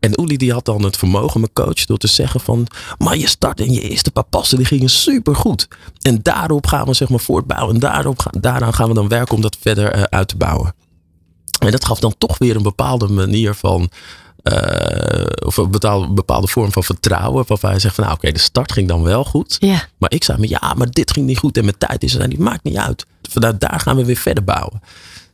En 0.00 0.20
Uli 0.22 0.36
die 0.36 0.52
had 0.52 0.64
dan 0.64 0.82
het 0.82 0.96
vermogen, 0.96 1.40
mijn 1.40 1.52
coach, 1.52 1.84
door 1.84 1.98
te 1.98 2.06
zeggen 2.06 2.40
van... 2.40 2.66
Maar 2.98 3.16
je 3.16 3.26
start 3.28 3.60
en 3.60 3.72
je 3.72 3.80
eerste 3.80 4.10
paar 4.10 4.24
passen, 4.24 4.56
die 4.56 4.66
gingen 4.66 4.88
supergoed. 4.90 5.68
En 6.02 6.18
daarop 6.22 6.66
gaan 6.66 6.86
we 6.86 6.94
zeg 6.94 7.08
maar 7.08 7.20
voortbouwen. 7.20 7.74
En 7.74 7.80
daarop 7.80 8.22
daaraan 8.40 8.74
gaan 8.74 8.88
we 8.88 8.94
dan 8.94 9.08
werken 9.08 9.34
om 9.34 9.40
dat 9.42 9.56
verder 9.60 9.92
eh, 9.92 10.02
uit 10.02 10.28
te 10.28 10.36
bouwen. 10.36 10.74
En 11.66 11.72
dat 11.72 11.84
gaf 11.84 11.98
dan 12.00 12.14
toch 12.18 12.38
weer 12.38 12.56
een 12.56 12.62
bepaalde 12.62 13.08
manier 13.08 13.54
van... 13.54 13.90
eh, 14.42 15.46
of 15.46 15.56
een 15.56 15.70
bepaalde, 15.70 16.08
bepaalde 16.12 16.46
vorm 16.46 16.72
van 16.72 16.84
vertrouwen. 16.84 17.44
Waarbij 17.46 17.70
hij 17.70 17.78
zegt 17.78 17.94
van 17.94 18.04
nou 18.04 18.16
oké, 18.16 18.32
de 18.32 18.38
start 18.38 18.72
ging 18.72 18.88
dan 18.88 19.02
wel 19.02 19.24
goed. 19.24 19.56
Maar 19.98 20.12
ik 20.12 20.24
zei 20.24 20.38
me 20.38 20.48
ja, 20.48 20.74
maar 20.76 20.90
dit 20.90 21.12
ging 21.12 21.26
niet 21.26 21.38
goed 21.38 21.56
en 21.56 21.64
mijn 21.64 21.78
tijd 21.78 22.02
is 22.02 22.14
er 22.14 22.20
en 22.20 22.30
die 22.30 22.40
maakt 22.40 22.64
niet 22.64 22.76
uit. 22.76 23.06
Vanuit 23.30 23.60
daar 23.60 23.80
gaan 23.80 23.96
we 23.96 24.04
weer 24.04 24.16
verder 24.16 24.44
bouwen. 24.44 24.82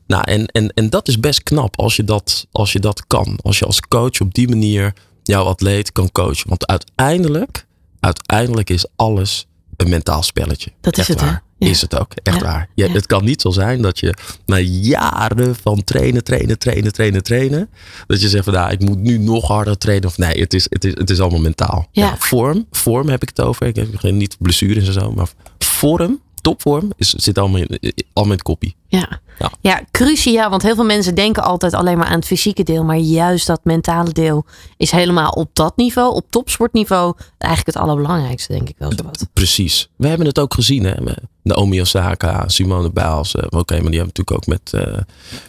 Nou, 0.07 0.23
en, 0.25 0.47
en, 0.47 0.69
en 0.75 0.91
dat 0.91 1.09
is 1.09 1.21
best 1.21 1.43
knap 1.43 1.79
als 1.79 1.97
je, 1.97 2.05
dat, 2.05 2.47
als 2.53 2.73
je 2.73 2.81
dat 2.81 3.07
kan. 3.07 3.39
Als 3.43 3.59
je 3.59 3.65
als 3.65 3.81
coach 3.81 4.21
op 4.21 4.35
die 4.35 4.49
manier 4.49 4.93
jouw 5.23 5.45
atleet 5.45 5.93
kan 5.93 6.13
coachen. 6.13 6.49
Want 6.49 6.67
uiteindelijk, 6.67 7.67
uiteindelijk 8.01 8.71
is 8.71 8.87
alles 8.97 9.47
een 9.77 9.89
mentaal 9.89 10.23
spelletje. 10.23 10.73
Dat 10.81 10.93
is 10.93 10.99
Echt 10.99 11.09
het, 11.09 11.21
hè? 11.21 11.27
waar. 11.27 11.43
Ja. 11.65 11.69
Is 11.69 11.81
het 11.81 12.01
ook, 12.01 12.13
echt 12.23 12.37
Ja. 12.37 12.43
waar. 12.43 12.69
Ja. 12.75 12.89
Het 12.89 13.07
kan 13.07 13.25
niet 13.25 13.41
zo 13.41 13.51
zijn 13.51 13.83
dat 13.83 13.99
je 13.99 14.15
na 14.47 14.59
jaren 14.59 15.57
van 15.63 15.85
trainen, 15.85 16.25
trainen, 16.25 16.59
trainen, 16.59 16.93
trainen, 16.93 17.23
trainen. 17.23 17.69
Dat 18.07 18.21
je 18.21 18.29
zegt 18.29 18.45
van 18.45 18.53
nou, 18.53 18.71
ik 18.73 18.81
moet 18.81 18.99
nu 18.99 19.19
nog 19.19 19.47
harder 19.49 19.79
trainen. 19.79 20.09
Of 20.09 20.19
nee, 20.19 20.41
het 20.41 20.55
is, 20.55 20.67
het 20.69 20.85
is, 20.85 20.93
het 20.95 21.11
is 21.11 21.21
allemaal 21.21 21.41
mentaal. 21.41 21.89
Ja. 21.93 22.17
vorm, 22.19 22.67
vorm 22.71 23.09
heb 23.09 23.23
ik 23.23 23.29
het 23.29 23.41
over. 23.41 23.67
Ik 23.67 23.77
heb 23.77 23.97
geen 23.97 24.17
niet 24.17 24.37
blessures 24.39 24.87
en 24.87 24.93
zo. 24.93 25.13
Maar 25.13 25.29
vorm, 25.59 26.21
topvorm, 26.43 26.93
is, 26.97 27.09
zit 27.11 27.39
allemaal 27.39 27.61
in, 27.61 27.93
allemaal 28.13 28.35
in 28.37 28.43
koppie. 28.43 28.77
Ja. 28.87 29.21
Ja. 29.39 29.51
ja, 29.61 29.81
cruciaal. 29.91 30.51
Want 30.51 30.63
heel 30.63 30.75
veel 30.75 30.85
mensen 30.85 31.15
denken 31.15 31.43
altijd 31.43 31.75
alleen 31.75 31.99
maar 31.99 32.07
aan 32.07 32.15
het 32.19 32.27
fysieke 32.27 32.63
deel. 32.63 32.85
Maar 32.85 32.97
juist 32.97 33.47
dat 33.47 33.61
mentale 33.65 34.13
deel 34.13 34.45
is 34.77 34.91
helemaal 34.91 35.31
op 35.31 35.51
dat 35.53 35.77
niveau, 35.77 36.15
op 36.15 36.27
topsportniveau, 36.31 37.15
eigenlijk 37.39 37.77
het 37.77 37.85
allerbelangrijkste, 37.87 38.53
denk 38.53 38.69
ik 38.69 38.75
wel. 38.79 38.93
Zo 38.97 39.03
wat. 39.05 39.27
Precies. 39.33 39.89
We 39.97 40.09
hebben 40.09 40.27
het 40.27 40.39
ook 40.39 40.55
gezien. 40.55 40.85
Hè? 40.85 40.95
Naomi 41.43 41.81
Osaka, 41.81 42.49
Simone 42.49 42.91
Biles. 42.91 43.35
eh, 43.35 43.43
Oké, 43.51 43.81
maar 43.81 43.91
die 43.91 44.01
hebben 44.01 44.13
natuurlijk 44.17 44.33
ook 44.33 44.47
met, 44.47 44.73
eh, 44.73 44.99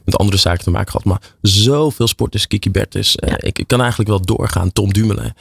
met 0.05 0.17
andere 0.17 0.37
zaken 0.37 0.63
te 0.63 0.71
maken 0.71 0.91
gehad. 0.91 1.05
Maar 1.05 1.21
zoveel 1.41 2.07
sporters. 2.07 2.47
Kiki 2.47 2.71
Bertens. 2.71 3.15
eh, 3.15 3.29
Ja. 3.29 3.37
ik, 3.41 3.59
ik 3.59 3.67
kan 3.67 3.79
eigenlijk 3.79 4.09
wel 4.09 4.21
doorgaan. 4.21 4.71
Tom 4.71 4.93
Dumoulin. 4.93 5.33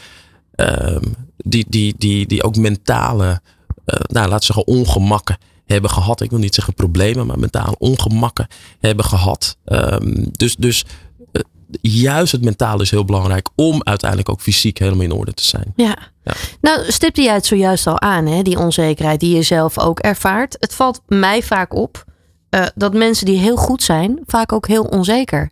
ehm, 0.55 1.05
die, 1.37 1.67
die, 1.69 1.95
die, 1.99 2.27
die 2.27 2.43
ook 2.43 2.57
mentale, 2.57 3.29
eh, 3.29 3.37
nou, 3.85 4.29
laten 4.29 4.39
we 4.39 4.45
zeggen, 4.45 4.67
ongemakken 4.67 5.39
hebben 5.67 5.91
gehad. 5.91 6.21
Ik 6.21 6.31
wil 6.31 6.39
niet 6.39 6.55
zeggen 6.55 6.75
problemen, 6.75 7.27
maar 7.27 7.39
mentale 7.39 7.79
ongemakken 7.79 8.47
hebben 8.81 9.05
gehad. 9.05 9.57
Ehm, 9.65 10.25
dus 10.33 10.57
dus 10.57 10.85
eh, 11.33 11.43
juist 11.81 12.33
het 12.33 12.45
mentale 12.45 12.83
is 12.83 12.91
heel 12.91 13.05
belangrijk 13.05 13.49
om 13.55 13.81
uiteindelijk 13.85 14.29
ook 14.29 14.41
fysiek 14.41 14.79
helemaal 14.79 15.05
in 15.05 15.13
orde 15.13 15.35
te 15.35 15.45
zijn. 15.45 15.73
Ja. 15.77 15.97
Ja. 16.25 16.33
Nou, 16.61 16.93
stipte 16.93 17.23
jij 17.23 17.35
het 17.35 17.47
zojuist 17.47 17.87
al 17.87 18.01
aan, 18.01 18.27
hè? 18.27 18.43
die 18.43 18.59
onzekerheid 18.59 19.21
die 19.21 19.37
je 19.37 19.43
zelf 19.43 19.79
ook 19.79 19.99
ervaart. 19.99 20.57
Het 20.59 20.75
valt 20.75 21.01
mij 21.07 21.43
vaak 21.43 21.75
op 21.75 22.05
eh, 22.49 22.67
dat 22.75 22.95
mensen 22.95 23.27
die 23.27 23.39
heel 23.39 23.57
goed 23.57 23.83
zijn, 23.83 24.21
vaak 24.27 24.53
ook 24.53 24.67
heel 24.67 24.85
onzeker 24.85 25.51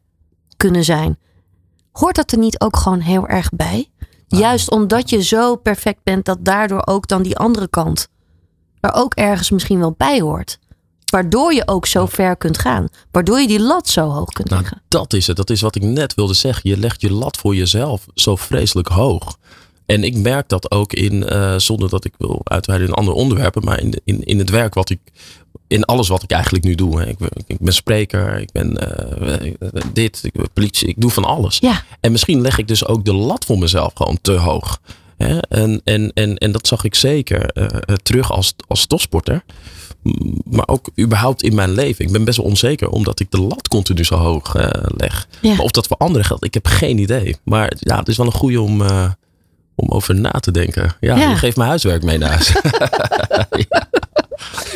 kunnen 0.56 0.84
zijn. 0.84 1.18
Hoort 1.92 2.16
dat 2.16 2.32
er 2.32 2.38
niet 2.38 2.60
ook 2.60 2.76
gewoon 2.76 3.00
heel 3.00 3.26
erg 3.26 3.50
bij? 3.50 3.90
Juist 4.26 4.70
omdat 4.70 5.10
je 5.10 5.22
zo 5.22 5.56
perfect 5.56 6.02
bent, 6.02 6.24
dat 6.24 6.44
daardoor 6.44 6.82
ook 6.86 7.08
dan 7.08 7.22
die 7.22 7.36
andere 7.36 7.68
kant 7.68 8.08
er 8.80 8.92
ook 8.94 9.14
ergens 9.14 9.50
misschien 9.50 9.78
wel 9.78 9.94
bij 9.96 10.20
hoort. 10.20 10.58
Waardoor 11.10 11.52
je 11.54 11.62
ook 11.68 11.86
zo 11.86 12.06
ver 12.06 12.36
kunt 12.36 12.58
gaan. 12.58 12.88
Waardoor 13.10 13.40
je 13.40 13.46
die 13.46 13.60
lat 13.60 13.88
zo 13.88 14.08
hoog 14.08 14.28
kunt 14.28 14.48
Nou, 14.48 14.60
leggen. 14.60 14.82
dat 14.88 15.12
is 15.12 15.26
het. 15.26 15.36
Dat 15.36 15.50
is 15.50 15.60
wat 15.60 15.74
ik 15.76 15.82
net 15.82 16.14
wilde 16.14 16.34
zeggen. 16.34 16.70
Je 16.70 16.76
legt 16.78 17.00
je 17.00 17.12
lat 17.12 17.36
voor 17.36 17.54
jezelf 17.54 18.06
zo 18.14 18.36
vreselijk 18.36 18.88
hoog. 18.88 19.36
En 19.86 20.04
ik 20.04 20.16
merk 20.16 20.48
dat 20.48 20.70
ook 20.70 20.92
in, 20.92 21.24
eh, 21.28 21.54
zonder 21.56 21.88
dat 21.88 22.04
ik 22.04 22.14
wil 22.18 22.40
uitweiden 22.44 22.88
in 22.88 22.94
andere 22.94 23.16
onderwerpen, 23.16 23.64
maar 23.64 23.80
in, 23.80 24.00
in, 24.04 24.22
in 24.24 24.38
het 24.38 24.50
werk 24.50 24.74
wat 24.74 24.90
ik, 24.90 24.98
in 25.66 25.84
alles 25.84 26.08
wat 26.08 26.22
ik 26.22 26.30
eigenlijk 26.30 26.64
nu 26.64 26.74
doe. 26.74 27.00
Hè. 27.00 27.06
Ik, 27.08 27.18
ben, 27.18 27.30
ik 27.46 27.58
ben 27.60 27.72
spreker, 27.74 28.38
ik 28.40 28.52
ben 28.52 28.76
eh, 28.78 29.80
dit, 29.92 30.20
ik 30.22 30.32
ben 30.32 30.50
politie, 30.52 30.88
ik 30.88 31.00
doe 31.00 31.10
van 31.10 31.24
alles. 31.24 31.58
Ja, 31.58 31.82
En 32.00 32.12
misschien 32.12 32.40
leg 32.40 32.58
ik 32.58 32.68
dus 32.68 32.86
ook 32.86 33.04
de 33.04 33.14
lat 33.14 33.44
voor 33.44 33.58
mezelf 33.58 33.92
gewoon 33.94 34.18
te 34.22 34.32
hoog. 34.32 34.80
Hè? 35.24 35.38
En, 35.38 35.80
en, 35.84 36.10
en, 36.14 36.36
en 36.38 36.52
dat 36.52 36.66
zag 36.66 36.84
ik 36.84 36.94
zeker 36.94 37.44
eh, 37.46 37.64
eh, 37.64 37.96
terug 38.02 38.32
als, 38.32 38.54
als 38.68 38.86
topsporter. 38.86 39.42
Maar 40.44 40.68
ook 40.68 40.90
überhaupt 41.00 41.42
in 41.42 41.54
mijn 41.54 41.70
leven. 41.70 42.04
Ik 42.04 42.12
ben 42.12 42.24
best 42.24 42.36
wel 42.36 42.46
onzeker 42.46 42.88
omdat 42.88 43.20
ik 43.20 43.30
de 43.30 43.40
lat 43.40 43.68
continu 43.68 44.04
zo 44.04 44.14
hoog 44.16 44.54
eh, 44.54 44.68
leg. 44.96 45.28
Ja. 45.40 45.50
Maar 45.54 45.64
of 45.64 45.70
dat 45.70 45.86
voor 45.86 45.96
anderen 45.96 46.26
geldt, 46.26 46.44
ik 46.44 46.54
heb 46.54 46.66
geen 46.66 46.98
idee. 46.98 47.36
Maar 47.44 47.72
ja, 47.78 47.98
het 47.98 48.08
is 48.08 48.16
wel 48.16 48.26
een 48.26 48.32
goede 48.32 48.60
om, 48.60 48.80
om 49.74 49.88
over 49.88 50.14
na 50.14 50.30
te 50.30 50.50
denken. 50.50 50.94
Ja, 51.00 51.16
Ja. 51.16 51.30
je 51.30 51.36
geeft 51.36 51.56
me 51.56 51.64
huiswerk 51.64 52.02
mee 52.02 52.18
naar 52.18 52.30
huis. 52.30 52.52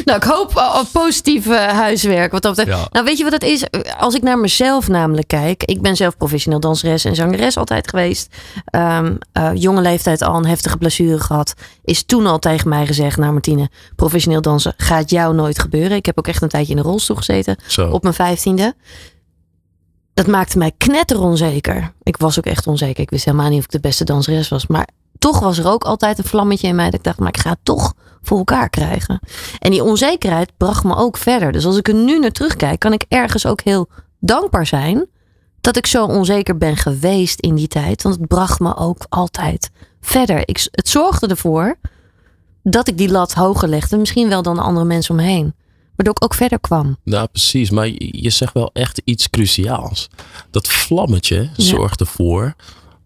Nou, 0.04 0.18
ik 0.18 0.24
hoop 0.24 0.56
op 0.80 0.86
positief 0.92 1.46
uh, 1.46 1.66
huiswerk. 1.66 2.32
Wat 2.32 2.42
dat 2.42 2.56
betreft. 2.56 2.78
Ja. 2.78 2.88
Nou, 2.90 3.04
weet 3.04 3.18
je 3.18 3.24
wat 3.24 3.32
het 3.32 3.42
is? 3.42 3.64
Als 3.98 4.14
ik 4.14 4.22
naar 4.22 4.38
mezelf 4.38 4.88
namelijk 4.88 5.28
kijk. 5.28 5.62
Ik 5.64 5.82
ben 5.82 5.96
zelf 5.96 6.16
professioneel 6.16 6.60
danseres 6.60 7.04
en 7.04 7.14
zangeres 7.14 7.56
altijd 7.56 7.88
geweest. 7.88 8.36
Um, 8.70 9.18
uh, 9.32 9.50
jonge 9.54 9.80
leeftijd 9.80 10.22
al 10.22 10.36
een 10.36 10.46
heftige 10.46 10.76
blessure 10.76 11.20
gehad. 11.20 11.54
Is 11.84 12.04
toen 12.04 12.26
al 12.26 12.38
tegen 12.38 12.68
mij 12.68 12.86
gezegd, 12.86 13.16
nou 13.16 13.32
Martine, 13.32 13.70
professioneel 13.96 14.42
dansen 14.42 14.74
gaat 14.76 15.10
jou 15.10 15.34
nooit 15.34 15.58
gebeuren. 15.58 15.96
Ik 15.96 16.06
heb 16.06 16.18
ook 16.18 16.28
echt 16.28 16.42
een 16.42 16.48
tijdje 16.48 16.72
in 16.72 16.78
een 16.78 16.84
rolstoel 16.84 17.16
gezeten. 17.16 17.56
Zo. 17.66 17.90
Op 17.90 18.02
mijn 18.02 18.14
vijftiende. 18.14 18.74
Dat 20.14 20.26
maakte 20.26 20.58
mij 20.58 20.72
knetter 20.76 21.20
onzeker. 21.20 21.92
Ik 22.02 22.16
was 22.16 22.38
ook 22.38 22.46
echt 22.46 22.66
onzeker. 22.66 23.02
Ik 23.02 23.10
wist 23.10 23.24
helemaal 23.24 23.48
niet 23.48 23.58
of 23.58 23.64
ik 23.64 23.70
de 23.70 23.80
beste 23.80 24.04
danseres 24.04 24.48
was. 24.48 24.66
Maar 24.66 24.88
toch 25.24 25.40
was 25.40 25.58
er 25.58 25.68
ook 25.68 25.84
altijd 25.84 26.18
een 26.18 26.24
vlammetje 26.24 26.68
in 26.68 26.74
mij. 26.74 26.84
Dat 26.84 26.94
ik 26.94 27.02
dacht, 27.02 27.18
maar 27.18 27.28
ik 27.28 27.38
ga 27.38 27.50
het 27.50 27.58
toch 27.62 27.94
voor 28.22 28.38
elkaar 28.38 28.70
krijgen. 28.70 29.20
En 29.58 29.70
die 29.70 29.84
onzekerheid 29.84 30.52
bracht 30.56 30.84
me 30.84 30.96
ook 30.96 31.16
verder. 31.16 31.52
Dus 31.52 31.66
als 31.66 31.76
ik 31.76 31.88
er 31.88 31.94
nu 31.94 32.18
naar 32.18 32.30
terugkijk, 32.30 32.78
kan 32.78 32.92
ik 32.92 33.04
ergens 33.08 33.46
ook 33.46 33.60
heel 33.60 33.88
dankbaar 34.20 34.66
zijn. 34.66 35.06
Dat 35.60 35.76
ik 35.76 35.86
zo 35.86 36.04
onzeker 36.04 36.56
ben 36.56 36.76
geweest 36.76 37.40
in 37.40 37.54
die 37.54 37.68
tijd. 37.68 38.02
Want 38.02 38.14
het 38.14 38.28
bracht 38.28 38.60
me 38.60 38.76
ook 38.76 39.06
altijd 39.08 39.70
verder. 40.00 40.48
Ik, 40.48 40.68
het 40.70 40.88
zorgde 40.88 41.26
ervoor 41.26 41.78
dat 42.62 42.88
ik 42.88 42.98
die 42.98 43.10
lat 43.10 43.32
hoger 43.32 43.68
legde. 43.68 43.96
Misschien 43.96 44.28
wel 44.28 44.42
dan 44.42 44.54
de 44.54 44.62
andere 44.62 44.86
mensen 44.86 45.14
omheen. 45.14 45.54
Waardoor 45.96 46.14
ik 46.14 46.24
ook 46.24 46.34
verder 46.34 46.60
kwam. 46.60 46.96
Nou, 47.04 47.26
precies. 47.26 47.70
Maar 47.70 47.86
je, 47.86 48.22
je 48.22 48.30
zegt 48.30 48.52
wel 48.52 48.70
echt 48.72 49.00
iets 49.04 49.30
cruciaals. 49.30 50.08
Dat 50.50 50.68
vlammetje 50.68 51.50
zorgt 51.56 52.00
ervoor 52.00 52.54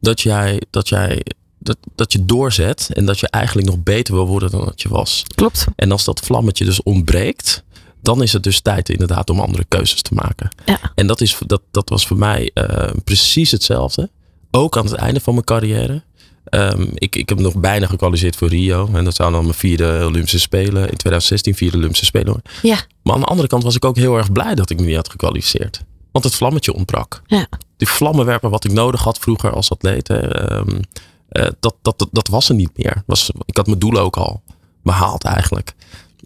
dat 0.01 0.21
jij, 0.21 0.62
dat 0.71 0.89
jij 0.89 1.23
dat, 1.59 1.77
dat 1.95 2.13
je 2.13 2.25
doorzet 2.25 2.89
en 2.93 3.07
dat 3.07 3.19
je 3.19 3.29
eigenlijk 3.29 3.67
nog 3.67 3.83
beter 3.83 4.15
wil 4.15 4.27
worden 4.27 4.51
dan 4.51 4.65
dat 4.65 4.83
je 4.83 4.89
was. 4.89 5.25
Klopt. 5.35 5.67
En 5.77 5.93
als 5.93 6.05
dat 6.05 6.21
vlammetje 6.21 6.65
dus 6.65 6.83
ontbreekt, 6.83 7.63
dan 8.03 8.23
is 8.23 8.33
het 8.33 8.43
dus 8.43 8.61
tijd 8.61 8.89
inderdaad 8.89 9.31
om 9.31 9.41
andere 9.41 9.65
keuzes 9.69 10.03
te 10.03 10.15
maken. 10.15 10.49
Ja. 10.65 10.79
En 10.95 11.07
dat, 11.07 11.21
is, 11.21 11.39
dat, 11.47 11.63
dat 11.71 11.89
was 11.89 12.07
voor 12.07 12.17
mij 12.17 12.51
eh, 12.55 12.91
precies 13.05 13.51
hetzelfde. 13.51 14.11
Ook 14.51 14.77
aan 14.77 14.85
het 14.85 14.95
einde 14.95 15.21
van 15.21 15.33
mijn 15.33 15.45
carrière. 15.45 16.03
Ehm, 16.45 16.87
ik, 16.95 17.17
ik 17.17 17.29
heb 17.29 17.39
nog 17.39 17.57
bijna 17.57 17.87
gekwalificeerd 17.87 18.37
voor 18.37 18.49
Rio. 18.49 18.89
En 18.93 19.05
dat 19.05 19.15
zou 19.15 19.33
dan 19.33 19.43
mijn 19.43 19.55
vierde 19.55 20.03
Olympische 20.07 20.39
Spelen. 20.39 20.83
In 20.91 20.97
2016 20.97 21.55
vierde 21.55 21.77
Olympische 21.77 22.05
Spelen. 22.05 22.43
Ja. 22.63 22.79
Maar 23.03 23.15
aan 23.15 23.21
de 23.21 23.27
andere 23.27 23.49
kant 23.49 23.63
was 23.63 23.75
ik 23.77 23.85
ook 23.85 23.97
heel 23.97 24.17
erg 24.17 24.33
blij 24.33 24.55
dat 24.55 24.71
ik 24.71 24.81
me 24.81 24.87
niet 24.87 24.97
had 24.97 25.11
gekwalificeerd. 25.11 25.85
Want 26.13 26.25
het 26.25 26.35
vlammetje 26.35 26.75
ontbrak. 26.75 27.23
Ja. 27.27 27.47
Die 27.77 27.89
vlammenwerper 27.89 28.51
wat 28.51 28.65
ik 28.65 28.73
nodig 28.73 29.03
had 29.03 29.19
vroeger 29.19 29.53
als 29.53 29.71
atleet. 29.71 30.09
ehm, 30.11 30.81
eh, 31.29 31.47
dat, 31.61 31.74
dat, 31.83 31.99
dat, 31.99 32.09
dat 32.12 32.29
was 32.29 32.49
er 32.49 32.55
niet 32.55 32.70
meer. 32.76 33.03
Was, 33.07 33.31
ik 33.45 33.57
had 33.57 33.66
mijn 33.66 33.79
doelen 33.79 34.03
ook 34.03 34.16
al 34.16 34.43
behaald 34.83 35.24
eigenlijk. 35.24 35.74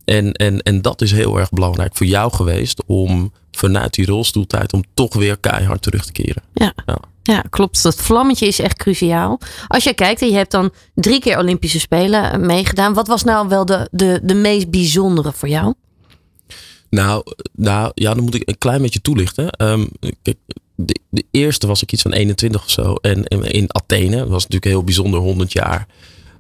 En, 0.05 0.33
en, 0.33 0.63
en 0.63 0.83
dat 0.83 1.01
is 1.01 1.13
heel 1.13 1.39
erg 1.39 1.51
belangrijk 1.51 1.97
voor 1.97 2.07
jou 2.07 2.33
geweest. 2.33 2.83
Om 2.87 3.33
vanuit 3.51 3.95
die 3.95 4.07
rolstoeltijd 4.07 4.73
om 4.73 4.83
toch 4.95 5.15
weer 5.15 5.39
keihard 5.39 5.83
terug 5.83 6.05
te 6.05 6.13
keren. 6.13 6.43
Ja. 6.53 6.73
Ja. 6.87 6.99
Ja, 7.23 7.45
klopt. 7.51 7.83
Dat 7.83 7.95
vlammetje 7.95 8.47
is 8.47 8.59
echt 8.59 8.77
cruciaal. 8.77 9.41
Als 9.69 9.85
je 9.85 9.95
kijkt 9.95 10.23
en 10.23 10.29
je 10.29 10.35
hebt 10.35 10.51
dan 10.51 10.71
drie 10.95 11.21
keer 11.21 11.39
Olympische 11.39 11.81
Spelen 11.81 12.33
eh, 12.33 12.39
meegedaan. 12.39 12.95
Wat 12.95 13.07
was 13.07 13.25
nou 13.25 13.49
wel 13.49 13.65
de, 13.65 13.89
de, 13.91 14.21
de 14.23 14.35
meest 14.35 14.71
bijzondere 14.71 15.33
voor 15.33 15.49
jou? 15.49 15.75
Nou, 16.91 17.23
nou, 17.53 17.93
ja, 17.95 18.15
dan 18.15 18.25
moet 18.25 18.35
ik 18.35 18.49
een 18.49 18.59
klein 18.59 18.83
beetje 18.83 19.01
toelichten. 19.01 19.51
Ehm, 19.51 19.87
kijk, 20.23 20.37
de, 20.85 20.99
de 21.09 21.25
eerste 21.31 21.67
was 21.67 21.83
ik 21.83 21.93
iets 21.93 22.03
van 22.03 22.13
21 22.13 22.63
of 22.63 22.71
zo. 22.71 22.95
En, 22.95 23.25
in 23.25 23.75
Athene, 23.75 24.27
was 24.27 24.43
natuurlijk 24.43 24.65
heel 24.65 24.85
bijzonder, 24.85 25.21
100 25.21 25.53
jaar 25.53 25.87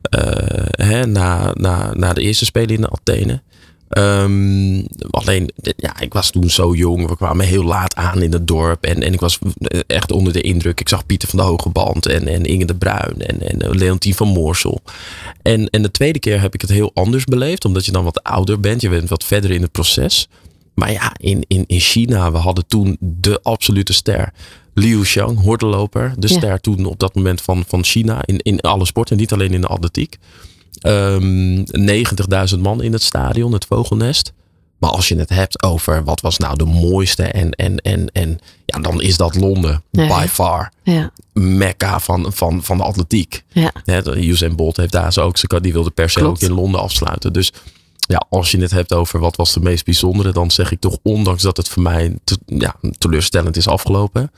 eh, 0.02 0.66
hè, 0.86 1.06
na, 1.06 1.50
na, 1.54 1.94
na 1.94 2.12
de 2.12 2.20
eerste 2.20 2.44
Spelen 2.44 2.76
in 2.76 2.90
Athene. 2.90 3.42
Ehm, 3.88 4.82
alleen, 5.10 5.50
ja, 5.76 6.00
ik 6.00 6.12
was 6.12 6.30
toen 6.30 6.50
zo 6.50 6.74
jong. 6.74 7.08
We 7.08 7.16
kwamen 7.16 7.46
heel 7.46 7.64
laat 7.64 7.94
aan 7.94 8.22
in 8.22 8.32
het 8.32 8.46
dorp. 8.46 8.84
En, 8.84 9.02
en 9.02 9.12
ik 9.12 9.20
was 9.20 9.38
echt 9.86 10.12
onder 10.12 10.32
de 10.32 10.40
indruk. 10.40 10.80
Ik 10.80 10.88
zag 10.88 11.06
Pieter 11.06 11.28
van 11.28 11.38
de 11.38 11.44
Hoge 11.44 11.68
Band 11.68 12.06
en, 12.06 12.28
en 12.28 12.44
Inge 12.44 12.64
de 12.64 12.74
Bruin 12.74 13.14
en, 13.18 13.40
en 13.48 13.76
Leontien 13.76 14.14
van 14.14 14.28
Moorsel. 14.28 14.80
En, 15.42 15.70
en 15.70 15.82
de 15.82 15.90
tweede 15.90 16.18
keer 16.18 16.40
heb 16.40 16.54
ik 16.54 16.60
het 16.60 16.70
heel 16.70 16.90
anders 16.94 17.24
beleefd. 17.24 17.64
Omdat 17.64 17.84
je 17.84 17.92
dan 17.92 18.04
wat 18.04 18.22
ouder 18.22 18.60
bent. 18.60 18.80
Je 18.80 18.88
bent 18.88 19.08
wat 19.08 19.24
verder 19.24 19.50
in 19.50 19.62
het 19.62 19.72
proces. 19.72 20.28
Maar 20.74 20.92
ja, 20.92 21.12
in, 21.16 21.44
in, 21.46 21.64
in 21.66 21.80
China, 21.80 22.32
we 22.32 22.38
hadden 22.38 22.66
toen 22.66 22.96
de 23.00 23.40
absolute 23.42 23.92
ster. 23.92 24.32
Liu 24.74 25.00
Xiang, 25.02 25.40
hordenloper. 25.40 26.14
De 26.18 26.28
Ja. 26.28 26.36
ster 26.36 26.60
toen 26.60 26.84
op 26.84 26.98
dat 26.98 27.14
moment 27.14 27.40
van, 27.40 27.64
van 27.66 27.84
China. 27.84 28.20
In, 28.24 28.38
in 28.38 28.60
alle 28.60 28.84
sporten, 28.86 29.16
niet 29.16 29.32
alleen 29.32 29.52
in 29.52 29.60
de 29.60 29.66
atletiek. 29.66 30.18
Ehm 30.80 31.64
90.000 32.54 32.58
man 32.60 32.82
in 32.82 32.92
het 32.92 33.02
stadion, 33.02 33.52
het 33.52 33.64
vogelnest. 33.64 34.32
Maar 34.78 34.90
als 34.90 35.08
je 35.08 35.16
het 35.16 35.28
hebt 35.28 35.62
over 35.62 36.04
wat 36.04 36.20
was 36.20 36.38
nou 36.38 36.56
de 36.56 36.64
mooiste 36.64 37.22
en, 37.22 37.50
en, 37.50 37.76
en, 37.76 38.08
en 38.12 38.38
ja, 38.66 38.78
dan 38.78 39.02
is 39.02 39.16
dat 39.16 39.34
Londen 39.34 39.82
Ja. 39.90 40.06
by 40.20 40.26
far. 40.26 40.72
Ja, 40.82 41.10
Mekka 41.32 42.00
van, 42.00 42.32
van, 42.32 42.62
van 42.62 42.76
de 42.76 42.82
atletiek. 42.82 43.44
ja. 43.52 43.72
Usain 44.16 44.56
Bolt 44.56 44.76
heeft 44.76 44.92
daar 44.92 45.12
zo 45.12 45.20
ook, 45.20 45.62
die 45.62 45.72
wilde 45.72 45.90
per 45.90 46.10
se 46.10 46.18
Klopt. 46.18 46.42
ook 46.42 46.48
in 46.48 46.54
Londen 46.54 46.80
afsluiten. 46.80 47.32
Dus 47.32 47.52
ja, 48.12 48.26
als 48.30 48.50
je 48.50 48.60
het 48.60 48.70
hebt 48.70 48.92
over 48.92 49.20
wat 49.20 49.36
was 49.36 49.52
de 49.52 49.60
meest 49.60 49.84
bijzondere, 49.84 50.32
dan 50.32 50.50
zeg 50.50 50.70
ik 50.72 50.80
toch, 50.80 50.98
ondanks 51.02 51.42
dat 51.42 51.56
het 51.56 51.68
voor 51.68 51.82
mij 51.82 52.16
te- 52.24 52.38
ja, 52.46 52.74
teleurstellend 52.98 53.56
is 53.56 53.68
afgelopen, 53.68 54.30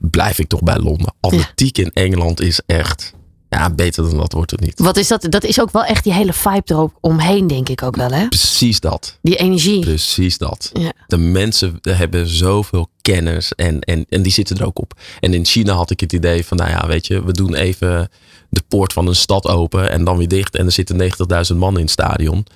blijf 0.00 0.38
ik 0.38 0.48
toch 0.48 0.62
bij 0.62 0.78
Londen. 0.78 1.14
Atletiek 1.20 1.78
in 1.78 1.90
Engeland 1.92 2.40
is 2.40 2.60
echt, 2.66 3.12
ja, 3.48 3.70
beter 3.70 4.02
dan 4.08 4.16
dat 4.18 4.32
wordt 4.32 4.50
het 4.50 4.60
niet. 4.60 4.78
Wat 4.80 4.96
is 4.96 5.08
dat? 5.08 5.26
Dat 5.28 5.44
is 5.44 5.60
ook 5.60 5.70
wel 5.70 5.84
echt 5.84 6.04
die 6.04 6.12
hele 6.12 6.32
vibe 6.32 6.62
erop 6.64 6.96
omheen, 7.00 7.46
denk 7.46 7.68
ik 7.68 7.82
ook 7.82 7.96
wel, 7.96 8.10
hè? 8.10 8.28
Precies 8.28 8.80
dat. 8.80 9.18
Die 9.22 9.36
energie. 9.36 9.80
Precies 9.80 10.38
dat. 10.38 10.70
Ja. 10.72 10.92
De 11.06 11.16
mensen 11.18 11.78
hebben 11.82 12.28
zoveel 12.28 12.88
kennis 13.02 13.52
en, 13.54 13.80
en, 13.80 14.06
en 14.08 14.22
die 14.22 14.32
zitten 14.32 14.56
er 14.58 14.66
ook 14.66 14.78
op. 14.78 14.92
En 15.20 15.34
in 15.34 15.44
China 15.44 15.72
had 15.74 15.90
ik 15.90 16.00
het 16.00 16.12
idee 16.12 16.44
van, 16.46 16.56
nou 16.56 16.70
ja, 16.70 16.86
weet 16.86 17.06
je, 17.06 17.24
we 17.24 17.32
doen 17.32 17.54
even 17.54 18.08
de 18.50 18.62
poort 18.68 18.92
van 18.92 19.06
een 19.06 19.14
stad 19.16 19.46
open 19.46 19.90
en 19.90 20.04
dan 20.04 20.16
weer 20.16 20.28
dicht. 20.28 20.56
En 20.56 20.66
er 20.66 20.72
zitten 20.72 21.00
90.000 21.52 21.56
man 21.56 21.74
in 21.74 21.80
het 21.82 21.90
stadion. 21.90 22.46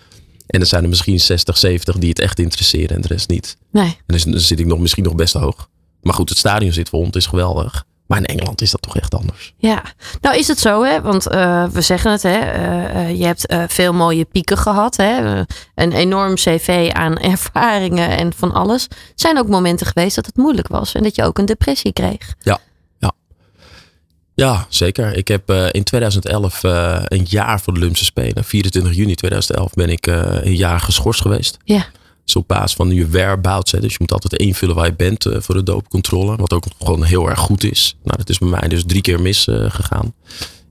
En 0.47 0.61
er 0.61 0.67
zijn 0.67 0.83
er 0.83 0.89
misschien 0.89 1.21
60, 1.21 1.59
70 1.59 1.99
die 1.99 2.09
het 2.09 2.21
echt 2.21 2.39
interesseren 2.39 2.97
en 2.97 3.03
de 3.03 3.09
rest 3.09 3.29
niet. 3.29 3.57
Nee. 3.71 3.85
En 3.85 4.03
dus, 4.07 4.25
dan 4.25 4.41
zit 4.41 4.61
ik 4.61 4.67
nog 4.67 4.79
misschien 4.79 5.05
nog 5.05 5.15
best 5.15 5.35
hoog. 5.35 5.69
Maar 6.03 6.15
goed, 6.15 6.29
het 6.29 6.39
stadion 6.39 6.73
zit 6.73 6.89
vol, 6.89 7.05
het 7.05 7.17
is 7.17 7.27
geweldig. 7.27 7.85
Maar 8.13 8.19
in 8.19 8.27
Engeland 8.27 8.61
is 8.61 8.71
dat 8.71 8.83
toch 8.83 8.97
echt 8.97 9.15
anders. 9.15 9.55
Ja, 9.57 9.83
nou 10.21 10.37
is 10.37 10.49
het 10.49 10.59
zo, 10.59 10.83
hè? 10.83 11.01
Want 11.01 11.29
eh, 11.29 11.65
we 11.65 11.81
zeggen 11.81 12.11
het, 12.11 12.23
hè? 12.23 12.39
eh, 12.39 13.01
eh, 13.01 13.19
je 13.19 13.25
hebt 13.25 13.55
veel 13.67 13.93
mooie 13.93 14.25
pieken 14.25 14.57
gehad, 14.57 14.97
hè? 14.97 15.43
Een 15.75 15.93
enorm 15.93 16.35
cv 16.35 16.91
aan 16.93 17.19
ervaringen 17.33 18.09
en 18.09 18.33
van 18.33 18.53
alles. 18.53 18.85
Er 18.85 18.97
zijn 19.15 19.39
ook 19.39 19.49
momenten 19.49 19.87
geweest 19.87 20.15
dat 20.15 20.27
het 20.27 20.37
moeilijk 20.37 20.69
was 20.69 20.95
en 20.95 21.03
dat 21.03 21.17
je 21.17 21.25
ook 21.25 21.39
een 21.39 21.47
depressie 21.47 21.93
kreeg. 21.93 22.35
Ja, 22.41 22.61
zeker. 24.69 25.17
Ik 25.17 25.29
heb 25.29 25.51
eh, 25.51 25.67
in 25.71 25.83
2011 25.83 26.65
eh, 26.65 27.03
een 27.05 27.27
jaar 27.29 27.61
voor 27.61 27.73
de 27.73 27.79
Olympische 27.79 28.05
Spelen. 28.05 28.45
24 28.45 28.95
juni 28.95 29.15
2011 29.15 29.73
ben 29.75 29.89
ik 29.89 30.07
eh, 30.07 30.45
een 30.45 30.57
jaar 30.57 30.81
geschorst 30.81 31.21
geweest. 31.21 31.59
Ja. 31.65 31.87
Dus 32.25 32.37
op 32.37 32.49
basis 32.49 32.77
van 32.77 32.95
je 32.95 33.09
whereabouts. 33.09 33.73
Hè. 33.73 33.81
Dus 33.81 33.93
je 33.93 33.99
moet 33.99 34.13
altijd 34.13 34.41
invullen 34.41 34.75
waar 34.75 34.87
je 34.87 34.95
bent 34.95 35.27
voor 35.31 35.55
de 35.55 35.63
doopcontrole. 35.63 36.37
Wat 36.37 36.53
ook 36.53 36.65
gewoon 36.79 37.05
heel 37.05 37.29
erg 37.29 37.39
goed 37.39 37.65
is. 37.65 37.97
Nou, 38.03 38.17
dat 38.19 38.29
is 38.29 38.39
bij 38.39 38.49
mij 38.49 38.69
dus 38.69 38.85
drie 38.87 39.03
keer 39.03 39.21
mis 39.21 39.47
gegaan. 39.49 40.15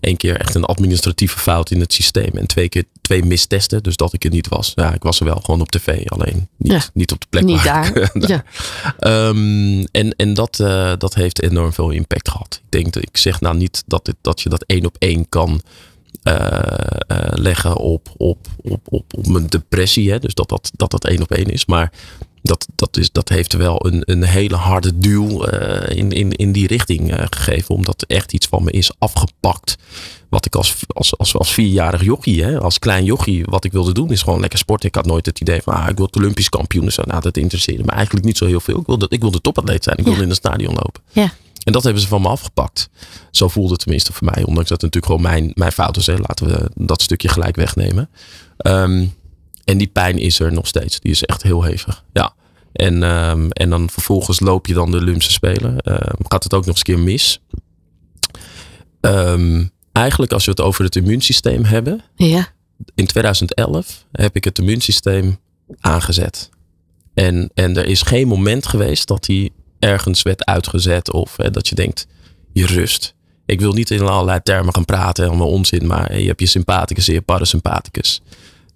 Eén 0.02 0.18
keer 0.18 0.38
echt 0.40 0.56
een 0.56 0.66
administratieve 0.66 1.40
fout 1.40 1.72
in 1.72 1.80
het 1.80 1.94
systeem. 1.94 2.38
En 2.38 2.48
twee 2.48 2.70
keer 2.70 2.84
twee 3.02 3.24
mistesten. 3.24 3.84
Dus 3.84 3.96
dat 3.96 4.14
ik 4.14 4.24
er 4.24 4.30
niet 4.30 4.48
was. 4.48 4.72
Ja, 4.76 4.94
ik 4.94 5.04
was 5.04 5.20
er 5.20 5.26
wel 5.26 5.40
gewoon 5.44 5.62
op 5.62 5.72
tv. 5.72 6.08
Alleen 6.10 6.48
niet, 6.58 6.72
Ja. 6.72 6.82
niet 6.94 7.12
op 7.12 7.22
de 7.22 7.28
plek 7.30 7.44
Niet 7.44 7.64
waar 7.64 7.94
daar. 8.14 8.30
Ja. 8.30 8.44
Ehm, 9.00 9.84
en 9.92 10.16
en 10.16 10.34
dat, 10.34 10.60
eh, 10.60 10.94
dat 10.98 11.14
heeft 11.14 11.42
enorm 11.42 11.74
veel 11.74 11.90
impact 11.90 12.30
gehad. 12.30 12.62
Ik 12.64 12.72
denk 12.82 12.94
dat 12.94 13.04
ik 13.04 13.18
zeg 13.18 13.42
nou 13.42 13.58
niet 13.58 13.84
dat, 13.86 14.06
dit, 14.06 14.16
dat 14.22 14.42
je 14.42 14.50
dat 14.50 14.64
één 14.64 14.86
op 14.86 14.96
één 15.00 15.30
kan 15.30 15.62
eh, 16.24 16.60
eh, 17.08 17.18
leggen 17.34 17.78
op, 17.78 18.14
op, 18.18 18.48
op, 18.62 18.82
op, 18.90 19.14
op 19.18 19.28
mijn 19.28 19.48
depressie. 19.48 20.12
Hè? 20.12 20.20
Dus 20.20 20.34
dat 20.34 20.50
dat, 20.50 20.72
dat 20.76 20.92
dat 20.92 21.06
één 21.06 21.22
op 21.22 21.32
één 21.32 21.50
is. 21.52 21.66
Maar 21.66 21.92
dat, 22.44 22.68
dat, 22.76 22.98
is, 22.98 23.12
dat 23.12 23.30
heeft 23.30 23.54
wel 23.54 23.86
een, 23.86 24.02
een 24.06 24.24
hele 24.24 24.56
harde 24.56 24.98
duw 24.98 25.44
eh, 25.44 25.98
in, 25.98 26.12
in, 26.12 26.32
in 26.32 26.52
die 26.52 26.68
richting 26.68 27.12
eh, 27.14 27.26
gegeven. 27.30 27.76
Omdat 27.76 28.02
er 28.02 28.16
echt 28.16 28.34
iets 28.34 28.48
van 28.48 28.64
me 28.64 28.72
is 28.72 28.92
afgepakt. 28.98 29.76
Wat 30.30 30.46
ik 30.46 30.56
als, 30.56 30.76
als, 30.88 31.18
als, 31.18 31.36
als 31.36 31.54
vierjarig 31.54 32.04
jochie, 32.04 32.44
hè, 32.44 32.60
als 32.60 32.80
klein 32.80 33.04
jochie, 33.06 33.46
wat 33.46 33.64
ik 33.66 33.72
wilde 33.72 33.94
doen, 33.94 34.12
is 34.12 34.22
gewoon 34.22 34.40
lekker 34.40 34.60
sporten. 34.60 34.88
Ik 34.90 34.96
had 34.96 35.06
nooit 35.06 35.26
het 35.26 35.40
idee 35.40 35.62
van, 35.62 35.74
ah, 35.74 35.90
ik 35.90 35.98
wil 35.98 36.10
Olympisch 36.12 36.50
kampioen. 36.50 36.86
en 36.86 36.92
Zo. 36.92 37.02
Nou, 37.06 37.22
dat 37.22 37.38
interesseerde 37.38 37.84
me 37.84 37.92
eigenlijk 37.92 38.26
niet 38.26 38.38
zo 38.38 38.46
heel 38.46 38.60
veel. 38.60 38.80
Ik 38.80 38.86
wilde, 38.86 39.06
ik 39.10 39.22
wilde 39.22 39.42
topatleet 39.42 39.84
zijn. 39.84 39.98
Ik 39.98 40.04
wilde 40.04 40.20
Ja. 40.20 40.24
in 40.26 40.30
een 40.30 40.36
stadion 40.36 40.74
lopen. 40.74 41.02
Ja. 41.12 41.34
En 41.64 41.74
dat 41.74 41.84
hebben 41.84 42.02
ze 42.02 42.08
van 42.08 42.22
me 42.22 42.28
afgepakt. 42.28 42.90
Zo 43.32 43.48
voelde 43.48 43.72
het 43.72 43.80
tenminste 43.80 44.14
voor 44.14 44.28
mij. 44.34 44.44
Ondanks 44.44 44.70
dat 44.70 44.82
het 44.82 44.94
natuurlijk 44.94 45.06
gewoon 45.06 45.22
mijn, 45.22 45.52
mijn 45.56 45.72
fout 45.72 45.98
is. 45.98 46.06
Hè. 46.08 46.14
Laten 46.18 46.48
we 46.48 46.70
dat 46.76 47.02
stukje 47.02 47.28
gelijk 47.28 47.56
wegnemen. 47.56 48.10
Ehm, 48.58 49.06
en 49.64 49.78
die 49.78 49.88
pijn 49.88 50.18
is 50.18 50.40
er 50.40 50.54
nog 50.54 50.68
steeds. 50.68 51.00
Die 51.00 51.12
is 51.12 51.24
echt 51.24 51.44
heel 51.44 51.64
hevig. 51.64 52.04
Ja. 52.14 52.34
En, 52.72 53.04
ehm, 53.04 53.50
en 53.50 53.70
dan 53.70 53.90
vervolgens 53.90 54.40
loop 54.40 54.68
je 54.68 54.74
dan 54.74 54.92
de 54.92 54.98
Olympische 54.98 55.32
Spelen. 55.32 55.80
Ehm, 55.80 56.16
gaat 56.24 56.44
het 56.44 56.54
ook 56.54 56.66
nog 56.66 56.76
eens 56.76 56.88
een 56.88 56.96
keer 56.96 57.04
mis. 57.04 57.40
Ehm, 59.02 59.66
eigenlijk 59.92 60.32
als 60.32 60.46
we 60.46 60.52
het 60.52 60.62
over 60.62 60.84
het 60.84 60.96
immuunsysteem 60.96 61.64
hebben. 61.64 62.02
Ja. 62.16 62.48
In 62.96 63.06
2011 63.06 64.06
heb 64.12 64.36
ik 64.36 64.44
het 64.44 64.60
immuunsysteem 64.60 65.38
aangezet. 65.80 66.50
En, 67.14 67.50
en 67.54 67.78
er 67.78 67.86
is 67.86 68.02
geen 68.02 68.28
moment 68.28 68.68
geweest 68.68 69.08
dat 69.08 69.28
hij 69.28 69.50
ergens 69.80 70.22
werd 70.22 70.46
uitgezet. 70.46 71.12
Of 71.12 71.38
hè, 71.38 71.50
dat 71.52 71.68
je 71.68 71.76
denkt, 71.76 72.08
je 72.54 72.66
rust. 72.66 73.16
Ik 73.46 73.60
wil 73.60 73.74
niet 73.74 73.92
in 73.92 74.02
allerlei 74.02 74.40
termen 74.44 74.74
gaan 74.74 74.86
praten, 74.86 75.24
helemaal 75.24 75.50
onzin. 75.50 75.88
Maar 75.88 76.20
je 76.20 76.28
hebt 76.28 76.40
je 76.40 76.46
sympathicus 76.46 77.08
en 77.08 77.14
je 77.14 77.22
parasympathicus. 77.22 78.22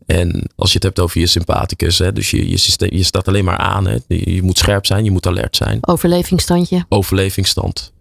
En 0.05 0.49
als 0.55 0.69
je 0.69 0.75
het 0.75 0.83
hebt 0.83 0.99
over 0.99 1.19
je 1.19 1.27
sympathicus, 1.27 1.97
hè, 1.99 2.13
dus 2.13 2.31
je, 2.31 2.49
je, 2.49 2.57
systeem, 2.57 2.89
je 2.93 3.03
staat 3.03 3.27
alleen 3.27 3.45
maar 3.45 3.57
aan. 3.57 3.87
Hè, 3.87 3.97
je, 4.07 4.43
moet 4.43 4.57
scherp 4.57 4.85
zijn, 4.85 5.03
je 5.03 5.11
moet 5.11 5.27
alert 5.27 5.55
zijn. 5.55 5.77
Overlevingsstandje. 5.81 6.85
Overlevingsstand. 6.89 7.93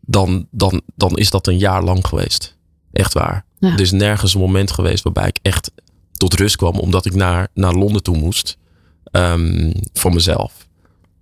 Dan, 0.00 0.46
dan, 0.50 0.80
dan 0.94 1.16
is 1.16 1.30
dat 1.30 1.46
een 1.46 1.58
jaar 1.58 1.82
lang 1.82 2.06
geweest. 2.06 2.56
Echt 2.92 3.12
waar. 3.12 3.44
Ja. 3.58 3.72
Er 3.72 3.80
is 3.80 3.90
nergens 3.90 4.34
een 4.34 4.40
moment 4.40 4.70
geweest 4.70 5.04
waarbij 5.04 5.28
ik 5.28 5.38
echt 5.42 5.70
tot 6.12 6.34
rust 6.34 6.56
kwam. 6.56 6.78
Omdat 6.78 7.06
ik 7.06 7.14
naar, 7.14 7.48
naar 7.54 7.74
Londen 7.74 8.02
toe 8.02 8.16
moest. 8.16 8.58
Ehm, 9.04 9.72
voor 9.92 10.12
mezelf. 10.12 10.68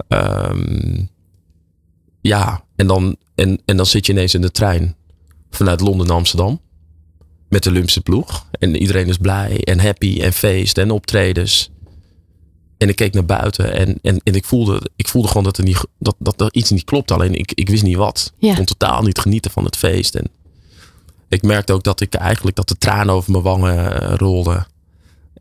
Ehm, 0.09 1.05
ja, 2.20 2.64
en 2.77 2.87
dan, 2.87 3.16
en, 3.35 3.61
en 3.64 3.77
dan 3.77 3.87
zit 3.87 4.07
je 4.07 4.12
ineens 4.12 4.35
in 4.35 4.41
de 4.41 4.51
trein. 4.51 4.97
Vanuit 5.51 5.81
Londen 5.81 6.07
naar 6.07 6.16
Amsterdam. 6.16 6.61
Met 7.49 7.62
de 7.62 7.70
Olympische 7.70 8.01
ploeg. 8.01 8.47
En 8.51 8.76
iedereen 8.76 9.09
is 9.09 9.16
blij 9.16 9.64
en 9.64 9.80
happy 9.80 10.20
en 10.20 10.32
feest 10.32 10.78
en 10.78 10.90
optredens. 10.90 11.70
En 12.78 12.88
ik 12.88 12.97
keek 12.97 13.14
naar 13.14 13.24
buiten 13.24 13.72
en, 13.72 13.99
en, 14.03 14.20
en 14.24 14.34
ik, 14.34 14.44
voelde, 14.44 14.90
ik 14.97 15.09
voelde 15.09 15.28
gewoon 15.28 15.44
dat 15.44 15.59
er, 15.59 15.64
niet, 15.64 15.84
dat, 15.99 16.14
dat 16.18 16.40
er 16.40 16.49
iets 16.53 16.70
niet 16.70 16.84
klopt. 16.84 17.11
Alleen 17.11 17.34
ik, 17.34 17.53
ik 17.53 17.68
wist 17.68 17.82
niet 17.82 17.97
wat. 17.97 18.32
Ja. 18.38 18.51
Ik 18.51 18.57
kon 18.57 18.64
totaal 18.64 19.03
niet 19.03 19.18
genieten 19.18 19.51
van 19.51 19.64
het 19.64 19.76
feest. 19.76 20.14
En 20.14 20.30
ik 21.28 21.42
merkte 21.42 21.72
ook 21.72 21.82
dat 21.82 22.01
ik 22.01 22.14
eigenlijk 22.14 22.57
dat 22.57 22.68
de 22.68 22.78
tranen 22.78 23.14
over 23.14 23.30
mijn 23.30 23.44
wangen 23.44 24.01
eh, 24.01 24.14
rolden. 24.16 24.66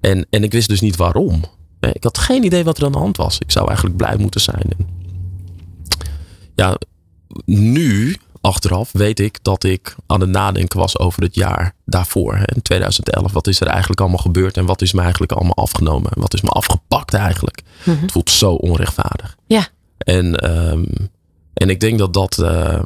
En, 0.01 0.25
en 0.29 0.43
ik 0.43 0.51
wist 0.51 0.69
dus 0.69 0.81
niet 0.81 0.95
waarom. 0.95 1.43
Ik 1.79 2.03
had 2.03 2.17
geen 2.17 2.43
idee 2.43 2.63
wat 2.63 2.77
er 2.77 2.85
aan 2.85 2.91
de 2.91 2.97
hand 2.97 3.17
was. 3.17 3.39
Ik 3.39 3.51
zou 3.51 3.67
eigenlijk 3.67 3.97
blij 3.97 4.17
moeten 4.17 4.41
zijn. 4.41 4.63
En 4.77 4.87
ja, 6.55 6.77
nu, 7.45 8.17
achteraf, 8.45 8.89
weet 8.91 9.19
ik 9.19 9.39
dat 9.41 9.63
ik 9.63 9.95
aan 10.07 10.21
het 10.21 10.29
nadenken 10.29 10.79
was 10.79 10.99
over 10.99 11.23
het 11.23 11.35
jaar 11.35 11.75
daarvoor. 11.85 12.35
hè, 12.35 12.43
In 12.55 12.61
2011. 12.61 13.31
Wat 13.31 13.47
is 13.47 13.59
er 13.59 13.67
eigenlijk 13.67 13.99
allemaal 13.99 14.17
gebeurd 14.17 14.57
en 14.57 14.65
wat 14.65 14.81
is 14.81 14.93
me 14.93 15.01
eigenlijk 15.01 15.31
allemaal 15.31 15.55
afgenomen? 15.55 16.11
En 16.11 16.21
wat 16.21 16.33
is 16.33 16.41
me 16.41 16.49
afgepakt 16.49 17.13
eigenlijk? 17.13 17.61
Het 17.83 18.11
voelt 18.11 18.29
zo 18.29 18.53
onrechtvaardig. 18.53 19.35
Ja. 19.47 19.67
En, 19.97 20.35
ehm, 20.35 20.85
en 21.53 21.69
ik 21.69 21.79
denk 21.79 21.99
dat 21.99 22.13
dat 22.13 22.39
ehm, 22.39 22.83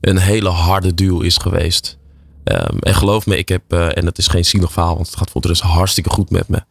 een 0.00 0.18
hele 0.18 0.48
harde 0.48 0.94
duw 0.94 1.20
is 1.20 1.36
geweest. 1.36 1.98
Ehm, 2.44 2.78
en 2.78 2.94
geloof 2.94 3.26
me, 3.26 3.38
ik 3.38 3.48
heb, 3.48 3.62
eh, 3.72 3.96
en 3.96 4.06
het 4.06 4.18
is 4.18 4.26
geen 4.26 4.44
zielig 4.44 4.72
verhaal, 4.72 4.94
want 4.94 5.06
het 5.06 5.16
gaat 5.16 5.30
voor 5.30 5.40
de 5.40 5.48
rest 5.48 5.60
hartstikke 5.60 6.10
goed 6.10 6.30
met 6.30 6.48
me. 6.48 6.62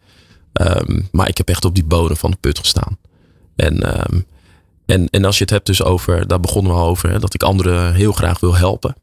Maar 1.12 1.28
ik 1.28 1.38
heb 1.38 1.50
echt 1.50 1.66
op 1.66 1.76
die 1.76 1.84
bodem 1.84 2.18
van 2.18 2.32
de 2.32 2.38
put 2.38 2.60
gestaan. 2.60 2.98
En, 3.56 3.80
en, 4.88 5.10
en 5.10 5.26
als 5.26 5.38
je 5.38 5.44
het 5.44 5.54
hebt 5.54 5.66
dus 5.66 5.84
over, 5.84 6.28
daar 6.28 6.40
begonnen 6.40 6.72
we 6.74 6.78
al 6.80 6.88
over, 6.88 7.10
hè, 7.10 7.20
dat 7.20 7.34
ik 7.34 7.44
anderen 7.44 7.94
heel 7.94 8.12
graag 8.12 8.40
wil 8.40 8.56
helpen. 8.56 8.96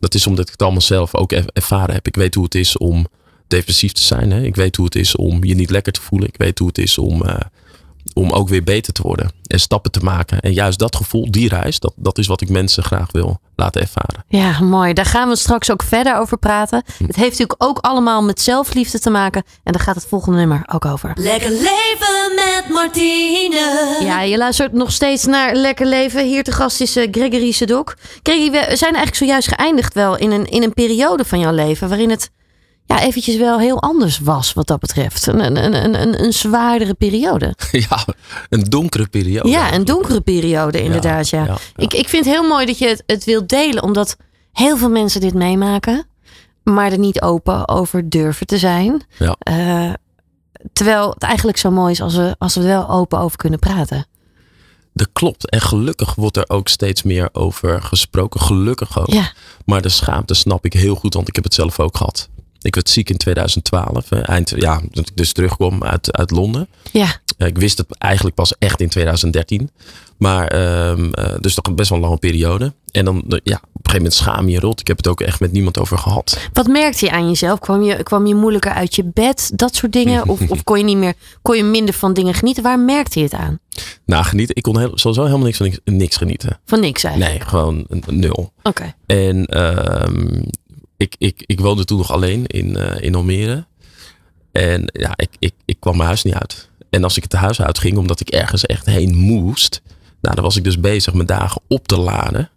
Dat 0.00 0.14
is 0.14 0.26
omdat 0.26 0.44
ik 0.44 0.50
het 0.52 0.62
allemaal 0.62 0.80
zelf 0.80 1.14
ook 1.14 1.32
er- 1.32 1.44
ervaren 1.52 1.94
heb. 1.94 2.06
Ik 2.06 2.16
weet 2.16 2.34
hoe 2.34 2.44
het 2.44 2.54
is 2.54 2.78
om 2.78 3.06
depressief 3.48 3.92
te 3.92 4.02
zijn. 4.02 4.30
Hè. 4.30 4.42
Ik 4.42 4.56
weet 4.56 4.76
hoe 4.76 4.84
het 4.84 4.94
is 4.94 5.16
om 5.16 5.44
je 5.44 5.54
niet 5.54 5.70
lekker 5.70 5.92
te 5.92 6.00
voelen. 6.00 6.28
Ik 6.28 6.36
weet 6.36 6.58
hoe 6.58 6.68
het 6.68 6.78
is 6.78 6.98
om, 6.98 7.22
eh, 7.24 7.36
om 8.14 8.30
ook 8.30 8.48
weer 8.48 8.62
beter 8.64 8.92
te 8.92 9.02
worden. 9.02 9.30
En 9.46 9.60
stappen 9.60 9.90
te 9.90 10.00
maken. 10.00 10.40
En 10.40 10.52
juist 10.52 10.78
dat 10.78 10.96
gevoel, 10.96 11.30
die 11.30 11.48
reis, 11.48 11.78
dat, 11.78 11.92
dat 11.96 12.18
is 12.18 12.26
wat 12.26 12.40
ik 12.40 12.48
mensen 12.48 12.82
graag 12.82 13.12
wil 13.12 13.40
laten 13.56 13.80
ervaren. 13.80 14.24
Ja, 14.28 14.60
mooi. 14.60 14.92
Daar 14.92 15.04
gaan 15.06 15.28
we 15.28 15.36
straks 15.36 15.70
ook 15.70 15.82
verder 15.82 16.16
over 16.18 16.38
praten. 16.38 16.82
Hm. 16.96 17.04
Het 17.06 17.16
heeft 17.16 17.30
natuurlijk 17.30 17.62
ook 17.62 17.78
allemaal 17.78 18.22
met 18.22 18.40
zelfliefde 18.40 18.98
te 18.98 19.10
maken. 19.10 19.42
En 19.62 19.72
daar 19.72 19.82
gaat 19.82 19.94
het 19.94 20.06
volgende 20.06 20.38
nummer 20.38 20.62
ook 20.72 20.84
over. 20.84 21.12
Lekker 21.14 21.50
leven 21.50 22.21
met 22.34 22.64
Martine. 22.68 23.96
Ja, 24.00 24.22
je 24.22 24.36
luistert 24.36 24.72
nog 24.72 24.92
steeds 24.92 25.24
naar 25.24 25.54
Lekker 25.54 25.86
Leven. 25.86 26.26
Hier 26.26 26.42
te 26.42 26.52
gast 26.52 26.80
is 26.80 26.96
eh, 26.96 27.08
Gregory 27.10 27.50
Sedok. 27.50 27.96
Gregory, 28.22 28.50
we 28.50 28.58
zijn 28.58 28.94
eigenlijk 28.94 29.14
zojuist 29.14 29.48
geëindigd 29.48 29.94
wel 29.94 30.16
in 30.16 30.30
een, 30.30 30.44
in 30.46 30.62
een 30.62 30.74
periode 30.74 31.24
van 31.24 31.38
jouw 31.38 31.52
leven... 31.52 31.88
waarin 31.88 32.10
het 32.10 32.30
ja, 32.86 33.00
eventjes 33.00 33.36
wel 33.36 33.58
heel 33.58 33.82
anders 33.82 34.18
was 34.18 34.52
wat 34.52 34.66
dat 34.66 34.80
betreft. 34.80 35.26
Een, 35.26 35.44
een, 35.44 35.74
een, 35.84 36.00
een, 36.02 36.24
een 36.24 36.32
zwaardere 36.32 36.94
periode. 36.94 37.54
ja, 37.88 38.04
een 38.48 38.62
donkere 38.62 39.06
periode. 39.06 39.48
Ja, 39.48 39.74
een 39.74 39.84
donkere 39.84 40.20
periode 40.20 40.82
inderdaad, 40.82 41.28
ja. 41.28 41.44
ja, 41.44 41.46
ja. 41.46 41.82
Ik, 41.82 41.94
ik 41.94 42.08
vind 42.08 42.24
het 42.24 42.34
heel 42.34 42.48
mooi 42.48 42.66
dat 42.66 42.78
je 42.78 42.88
het, 42.88 43.02
het 43.06 43.24
wilt 43.24 43.48
delen, 43.48 43.82
omdat 43.82 44.16
heel 44.52 44.76
veel 44.76 44.90
mensen 44.90 45.20
dit 45.20 45.34
meemaken, 45.34 46.06
maar 46.64 46.92
er 46.92 46.98
niet 46.98 47.20
open 47.20 47.68
over 47.68 48.08
durven 48.08 48.46
te 48.46 48.58
zijn. 48.58 49.02
Ja. 49.18 49.36
Eh, 49.38 49.92
terwijl 50.72 51.10
het 51.10 51.22
eigenlijk 51.22 51.58
zo 51.58 51.70
mooi 51.70 51.92
is 51.92 52.00
als 52.00 52.14
we, 52.16 52.34
als 52.38 52.54
we 52.54 52.60
er 52.60 52.66
wel 52.66 52.88
open 52.90 53.18
over 53.18 53.36
kunnen 53.36 53.58
praten. 53.58 54.06
Dat 54.94 55.08
klopt. 55.12 55.50
En 55.50 55.60
gelukkig 55.60 56.14
wordt 56.14 56.36
er 56.36 56.44
ook 56.48 56.68
steeds 56.68 57.02
meer 57.02 57.28
over 57.32 57.82
gesproken. 57.82 58.40
Gelukkig 58.40 58.98
ook. 58.98 59.12
Ja, 59.12 59.32
Maar 59.64 59.82
de 59.82 59.88
schaamte 59.88 60.34
snap 60.34 60.64
ik 60.64 60.72
heel 60.72 60.94
goed, 60.94 61.14
want 61.14 61.28
ik 61.28 61.34
heb 61.34 61.44
het 61.44 61.54
zelf 61.54 61.80
ook 61.80 61.96
gehad. 61.96 62.28
Ik 62.60 62.74
werd 62.74 62.88
ziek 62.88 63.10
in 63.10 63.16
2012. 63.16 64.10
eh, 64.10 64.28
Eind, 64.28 64.52
ja, 64.56 64.80
dat 64.90 65.08
ik 65.08 65.16
dus 65.16 65.32
terugkwam 65.32 65.84
uit, 65.84 66.12
uit 66.16 66.30
Londen. 66.30 66.68
ja, 66.92 67.06
Eh, 67.36 67.46
Ik 67.46 67.58
wist 67.58 67.78
het 67.78 67.98
eigenlijk 67.98 68.34
pas 68.36 68.58
echt 68.58 68.80
in 68.80 68.88
2013. 68.88 69.70
Maar 70.22 70.46
ehm, 70.46 71.12
eh, 71.12 71.34
dus 71.40 71.54
toch 71.54 71.74
best 71.74 71.88
wel 71.88 71.98
een 71.98 72.04
lange 72.04 72.18
periode. 72.18 72.72
En 72.90 73.04
dan, 73.04 73.24
ja, 73.26 73.34
op 73.34 73.42
een 73.42 73.70
gegeven 73.72 73.96
moment 73.96 74.14
schaam 74.14 74.48
je 74.48 74.60
rot. 74.60 74.80
Ik 74.80 74.86
heb 74.86 74.96
het 74.96 75.08
ook 75.08 75.20
echt 75.20 75.40
met 75.40 75.52
niemand 75.52 75.78
over 75.78 75.98
gehad. 75.98 76.38
Wat 76.52 76.66
merkte 76.66 77.04
je 77.04 77.10
aan 77.10 77.28
jezelf? 77.28 77.58
Kwam 77.58 77.82
je, 77.82 78.02
kwam 78.02 78.26
je 78.26 78.34
moeilijker 78.34 78.72
uit 78.72 78.94
je 78.94 79.04
bed? 79.04 79.52
Dat 79.54 79.74
soort 79.74 79.92
dingen? 79.92 80.26
Of, 80.32 80.40
of 80.50 80.64
kon 80.64 80.78
je 80.78 80.84
niet 80.84 80.96
meer, 80.96 81.14
kon 81.42 81.56
je 81.56 81.62
minder 81.62 81.94
van 81.94 82.14
dingen 82.14 82.34
genieten? 82.34 82.62
Waar 82.62 82.78
merkte 82.78 83.18
je 83.18 83.24
het 83.24 83.34
aan? 83.34 83.58
Nou, 84.06 84.24
genieten. 84.24 84.56
Ik 84.56 84.62
kon 84.62 84.78
heel, 84.78 84.90
sowieso 84.94 85.24
helemaal 85.24 85.46
niks 85.46 85.56
van 85.56 85.66
niks, 85.66 85.78
niks 85.84 86.16
genieten. 86.16 86.60
Van 86.66 86.80
niks 86.80 87.04
eigenlijk. 87.04 87.38
Nee, 87.38 87.48
gewoon 87.48 87.86
nul. 88.06 88.52
Oké. 88.62 88.94
En 89.06 89.46
ehm, 89.46 90.42
ik, 90.96 91.14
ik, 91.18 91.42
ik 91.46 91.60
woonde 91.60 91.84
toen 91.84 91.98
nog 91.98 92.12
alleen 92.12 92.46
in, 92.46 92.76
eh, 92.76 93.02
in 93.02 93.14
Almere. 93.14 93.64
En 94.52 94.90
ja, 94.92 95.12
ik, 95.16 95.30
ik, 95.38 95.54
ik 95.64 95.76
kwam 95.80 95.96
mijn 95.96 96.06
huis 96.08 96.22
niet 96.22 96.34
uit. 96.34 96.70
En 96.90 97.04
als 97.04 97.16
ik 97.16 97.22
het 97.22 97.32
huis 97.32 97.62
uitging, 97.62 97.96
omdat 97.96 98.20
ik 98.20 98.28
ergens 98.28 98.66
echt 98.66 98.86
heen 98.86 99.16
moest. 99.16 99.82
Nou, 100.22 100.34
dan 100.34 100.44
was 100.44 100.56
ik 100.56 100.64
dus 100.64 100.80
bezig 100.80 101.14
mijn 101.14 101.26
dagen 101.26 101.60
op 101.68 101.88
te 101.88 101.98
laden. 101.98 102.50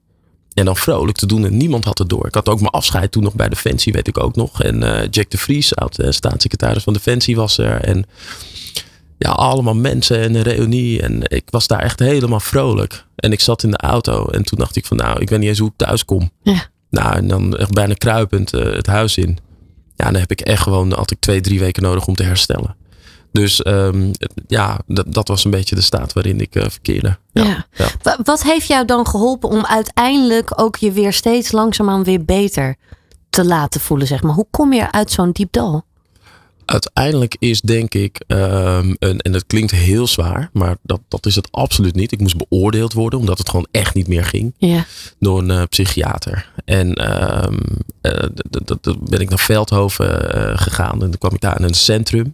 En 0.53 0.65
dan 0.65 0.75
vrolijk 0.75 1.17
te 1.17 1.25
doen 1.25 1.45
en 1.45 1.57
niemand 1.57 1.85
had 1.85 1.97
het 1.97 2.09
door. 2.09 2.27
Ik 2.27 2.33
had 2.33 2.49
ook 2.49 2.59
mijn 2.59 2.71
afscheid 2.71 3.11
toen 3.11 3.23
nog 3.23 3.35
bij 3.35 3.49
Defensie, 3.49 3.93
weet 3.93 4.07
ik 4.07 4.19
ook 4.19 4.35
nog. 4.35 4.61
En 4.61 4.83
eh, 4.83 5.07
Jack 5.09 5.29
de 5.29 5.37
Vries, 5.37 5.75
oud 5.75 5.99
eh, 5.99 6.11
staatssecretaris 6.11 6.83
van 6.83 6.93
Defensie, 6.93 7.35
was 7.35 7.57
er. 7.57 7.81
En 7.81 8.05
ja, 9.17 9.29
allemaal 9.29 9.75
mensen 9.75 10.19
en 10.19 10.35
een 10.35 10.41
reunie. 10.41 11.01
En 11.01 11.21
ik 11.23 11.43
was 11.49 11.67
daar 11.67 11.79
echt 11.79 11.99
helemaal 11.99 12.39
vrolijk. 12.39 13.05
En 13.15 13.31
ik 13.31 13.39
zat 13.39 13.63
in 13.63 13.71
de 13.71 13.77
auto 13.77 14.27
en 14.27 14.43
toen 14.43 14.59
dacht 14.59 14.75
ik 14.75 14.85
van 14.85 14.97
nou, 14.97 15.21
ik 15.21 15.29
weet 15.29 15.39
niet 15.39 15.49
eens 15.49 15.59
hoe 15.59 15.69
ik 15.69 15.77
thuis 15.77 16.05
kom. 16.05 16.31
Ja. 16.43 16.65
Nou, 16.89 17.15
en 17.15 17.27
dan 17.27 17.57
echt 17.57 17.73
bijna 17.73 17.93
kruipend 17.93 18.53
eh, 18.53 18.73
het 18.73 18.87
huis 18.87 19.17
in. 19.17 19.37
Ja, 19.95 20.05
dan 20.05 20.19
heb 20.19 20.31
ik 20.31 20.41
echt 20.41 20.61
gewoon, 20.61 20.93
had 20.93 21.11
ik 21.11 21.19
twee, 21.19 21.41
drie 21.41 21.59
weken 21.59 21.83
nodig 21.83 22.07
om 22.07 22.15
te 22.15 22.23
herstellen. 22.23 22.75
Dus 23.35 23.61
ehm, 23.61 24.11
ja, 24.47 24.79
dat, 24.87 25.13
dat 25.13 25.27
was 25.27 25.45
een 25.45 25.51
beetje 25.51 25.75
de 25.75 25.81
staat 25.81 26.13
waarin 26.13 26.41
ik 26.41 26.55
eh, 26.55 26.69
verkeerde. 26.69 27.17
Ja. 27.31 27.43
Ja. 27.43 27.65
ja. 27.73 27.87
Wa- 28.01 28.19
Wat 28.23 28.43
heeft 28.43 28.67
jou 28.67 28.85
dan 28.85 29.07
geholpen 29.07 29.49
om 29.49 29.65
uiteindelijk 29.65 30.61
ook 30.61 30.75
je 30.75 30.91
weer 30.91 31.13
steeds 31.13 31.51
langzaamaan 31.51 32.03
weer 32.03 32.25
beter 32.25 32.75
te 33.29 33.45
laten 33.45 33.81
voelen, 33.81 34.07
zeg 34.07 34.21
maar? 34.23 34.33
Hoe 34.33 34.47
kom 34.51 34.73
je 34.73 34.91
uit 34.91 35.11
zo'n 35.11 35.31
diep 35.31 35.51
dal? 35.51 35.85
Uiteindelijk 36.65 37.35
is 37.39 37.61
denk 37.61 37.93
ik, 37.93 38.23
ehm, 38.27 38.93
een, 38.99 39.19
en 39.19 39.31
dat 39.31 39.45
klinkt 39.47 39.71
heel 39.71 40.07
zwaar, 40.07 40.49
maar 40.53 40.75
dat, 40.81 40.99
dat 41.07 41.25
is 41.25 41.35
het 41.35 41.47
absoluut 41.51 41.95
niet. 41.95 42.11
Ik 42.11 42.19
moest 42.19 42.37
beoordeeld 42.49 42.93
worden 42.93 43.19
omdat 43.19 43.37
het 43.37 43.49
gewoon 43.49 43.67
echt 43.71 43.93
niet 43.95 44.07
meer 44.07 44.25
ging. 44.25 44.53
Ja. 44.57 44.85
door 45.19 45.39
een 45.39 45.51
eh, 45.51 45.61
psychiater. 45.69 46.49
En 46.65 46.93
d- 48.81 49.09
ben 49.09 49.19
ik 49.19 49.29
naar 49.29 49.39
Veldhoven 49.39 50.19
gegaan 50.59 50.91
en 50.93 50.99
dan 50.99 51.17
kwam 51.17 51.33
ik 51.33 51.41
daar 51.41 51.57
in 51.59 51.65
een 51.65 51.73
centrum. 51.73 52.33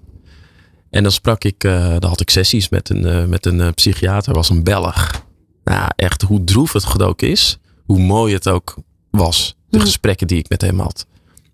En 0.91 1.03
dan 1.03 1.11
sprak 1.11 1.43
ik, 1.43 1.63
eh 1.63 1.89
dan 1.99 2.09
had 2.09 2.21
ik 2.21 2.29
sessies 2.29 2.69
met 2.69 2.89
een, 2.89 3.05
eh, 3.05 3.25
met 3.25 3.45
een 3.45 3.61
eh, 3.61 3.67
psychiater, 3.75 4.33
was 4.33 4.49
een 4.49 4.63
Belg. 4.63 5.23
Nou, 5.63 5.89
echt 5.95 6.21
hoe 6.21 6.43
droef 6.43 6.73
het 6.73 7.01
ook 7.01 7.21
is, 7.21 7.57
hoe 7.85 7.99
mooi 7.99 8.33
het 8.33 8.47
ook 8.49 8.75
was. 9.09 9.55
De 9.69 9.77
Mhm. 9.77 9.85
gesprekken 9.85 10.27
die 10.27 10.37
ik 10.37 10.49
met 10.49 10.61
hem 10.61 10.79
had. 10.79 11.05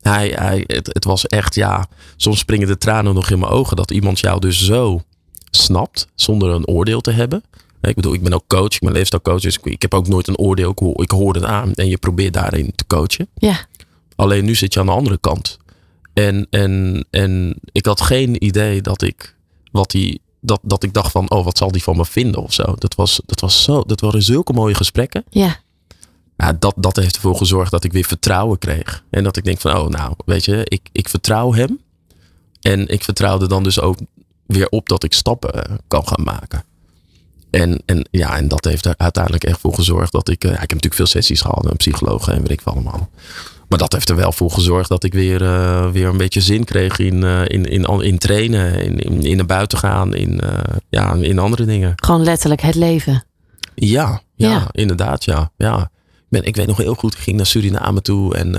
Hij, 0.02 0.28
hij, 0.36 0.64
het, 0.68 0.88
het 0.94 1.04
was 1.04 1.28
echt, 1.28 1.56
ja, 1.56 1.88
soms 2.16 2.40
springen 2.40 2.68
de 2.68 2.78
tranen 2.78 3.14
nog 3.14 3.30
in 3.30 3.40
mijn 3.40 3.52
ogen 3.52 3.76
dat 3.76 3.92
iemand 3.92 4.20
jou 4.20 4.40
dus 4.40 4.66
zo 4.66 5.02
snapt 5.52 6.08
zonder 6.16 6.50
een 6.50 6.68
oordeel 6.68 7.02
te 7.02 7.12
hebben. 7.12 7.44
Ik 7.82 7.96
bedoel, 7.96 8.14
ik 8.14 8.24
ben 8.24 8.34
ook 8.34 8.48
coach, 8.48 8.74
ik 8.74 8.80
ben 8.80 8.92
leefstijlcoach, 8.92 9.42
dus 9.42 9.58
ik, 9.58 9.66
ik 9.66 9.82
heb 9.82 9.94
ook 9.94 10.08
nooit 10.08 10.28
een 10.28 10.38
oordeel. 10.38 10.72
Ik 10.72 10.80
hoor, 10.80 11.02
ik 11.04 11.12
hoor 11.12 11.34
het 11.34 11.44
aan 11.44 11.74
en 11.74 11.88
je 11.88 11.98
probeert 11.98 12.34
daarin 12.34 12.72
te 12.76 12.86
coachen. 12.88 13.28
Ja. 13.36 13.66
Alleen 14.16 14.46
nu 14.46 14.56
zit 14.56 14.74
je 14.74 14.80
aan 14.80 14.86
de 14.86 14.92
andere 14.92 15.18
kant. 15.18 15.58
En, 16.18 16.48
en, 16.50 17.06
en 17.10 17.56
ik 17.72 17.86
had 17.86 18.02
geen 18.02 18.46
idee 18.46 18.82
dat 18.82 19.02
ik, 19.02 19.36
wat 19.72 19.92
die, 19.92 20.22
dat, 20.42 20.60
dat 20.64 20.84
ik 20.84 20.94
dacht 20.94 21.12
van, 21.12 21.30
oh, 21.32 21.44
wat 21.44 21.58
zal 21.58 21.72
die 21.72 21.84
van 21.84 21.98
me 21.98 22.06
vinden 22.06 22.42
of 22.44 22.54
zo. 22.54 22.76
Dat, 22.78 22.96
was, 22.96 23.22
dat, 23.26 23.40
was 23.40 23.64
zo, 23.64 23.84
dat 23.84 24.02
waren 24.02 24.22
zulke 24.22 24.54
mooie 24.54 24.76
gesprekken. 24.76 25.24
Ja. 25.30 25.60
Ja, 26.38 26.54
dat, 26.54 26.74
dat 26.78 26.96
heeft 26.96 27.16
ervoor 27.16 27.36
gezorgd 27.36 27.72
dat 27.72 27.84
ik 27.84 27.92
weer 27.92 28.06
vertrouwen 28.06 28.58
kreeg. 28.58 29.04
En 29.10 29.24
dat 29.24 29.38
ik 29.38 29.44
denk 29.44 29.60
van, 29.60 29.78
oh 29.78 29.88
nou, 29.88 30.14
weet 30.26 30.46
je, 30.46 30.62
ik, 30.64 30.90
ik 30.92 31.10
vertrouw 31.10 31.54
hem. 31.54 31.80
En 32.62 32.88
ik 32.88 33.04
vertrouwde 33.04 33.48
dan 33.48 33.64
dus 33.64 33.80
ook 33.80 33.98
weer 34.46 34.70
op 34.70 34.90
dat 34.90 35.04
ik 35.04 35.14
stappen 35.14 35.54
eh, 35.54 35.76
kan 35.88 36.08
gaan 36.08 36.24
maken. 36.24 36.64
En, 37.50 37.82
en 37.86 38.08
ja, 38.12 38.38
en 38.38 38.48
dat 38.48 38.66
heeft 38.66 38.86
er 38.86 38.94
uiteindelijk 38.98 39.44
echt 39.44 39.60
voor 39.60 39.74
gezorgd 39.74 40.12
dat 40.12 40.30
ik. 40.30 40.44
eh, 40.44 40.50
ja, 40.50 40.56
ik 40.56 40.60
heb 40.60 40.70
natuurlijk 40.70 40.96
veel 40.96 41.06
sessies 41.06 41.42
gehad, 41.42 41.66
een 41.66 41.78
psycholoog 41.78 42.28
en 42.28 42.42
weet 42.42 42.52
ik 42.52 42.62
veel 42.62 42.72
allemaal. 42.74 43.10
Maar 43.68 43.80
dat 43.80 43.94
heeft 43.94 44.10
er 44.10 44.16
wel 44.16 44.32
voor 44.32 44.52
gezorgd 44.52 44.90
dat 44.90 45.04
ik 45.04 45.14
weer, 45.14 45.42
eh, 45.44 45.90
weer 45.92 46.08
een 46.08 46.18
beetje 46.18 46.42
zin 46.42 46.64
kreeg 46.64 47.00
in, 47.00 47.24
eh, 47.24 47.42
in, 47.48 47.66
in, 47.66 48.02
in 48.02 48.18
trainen, 48.18 48.84
in, 48.84 49.00
in, 49.00 49.22
in 49.22 49.38
naar 49.38 49.46
buiten 49.46 49.78
gaan, 49.78 50.16
in, 50.16 50.40
eh, 50.40 50.60
ja, 50.90 51.14
in 51.14 51.40
andere 51.40 51.66
dingen. 51.66 51.94
Gewoon 51.96 52.24
letterlijk 52.24 52.62
het 52.62 52.76
leven. 52.76 53.26
Ja, 53.76 54.22
ja, 54.36 54.50
Ja. 54.50 54.68
inderdaad, 54.72 55.24
ja. 55.24 55.52
ja. 55.58 55.82
Ik, 55.82 56.24
ben, 56.30 56.44
ik 56.44 56.56
weet 56.56 56.68
nog 56.68 56.78
heel 56.78 56.94
goed, 56.94 57.14
ik 57.14 57.20
ging 57.20 57.38
naar 57.38 57.46
Suriname 57.46 58.02
toe 58.02 58.36
en, 58.36 58.56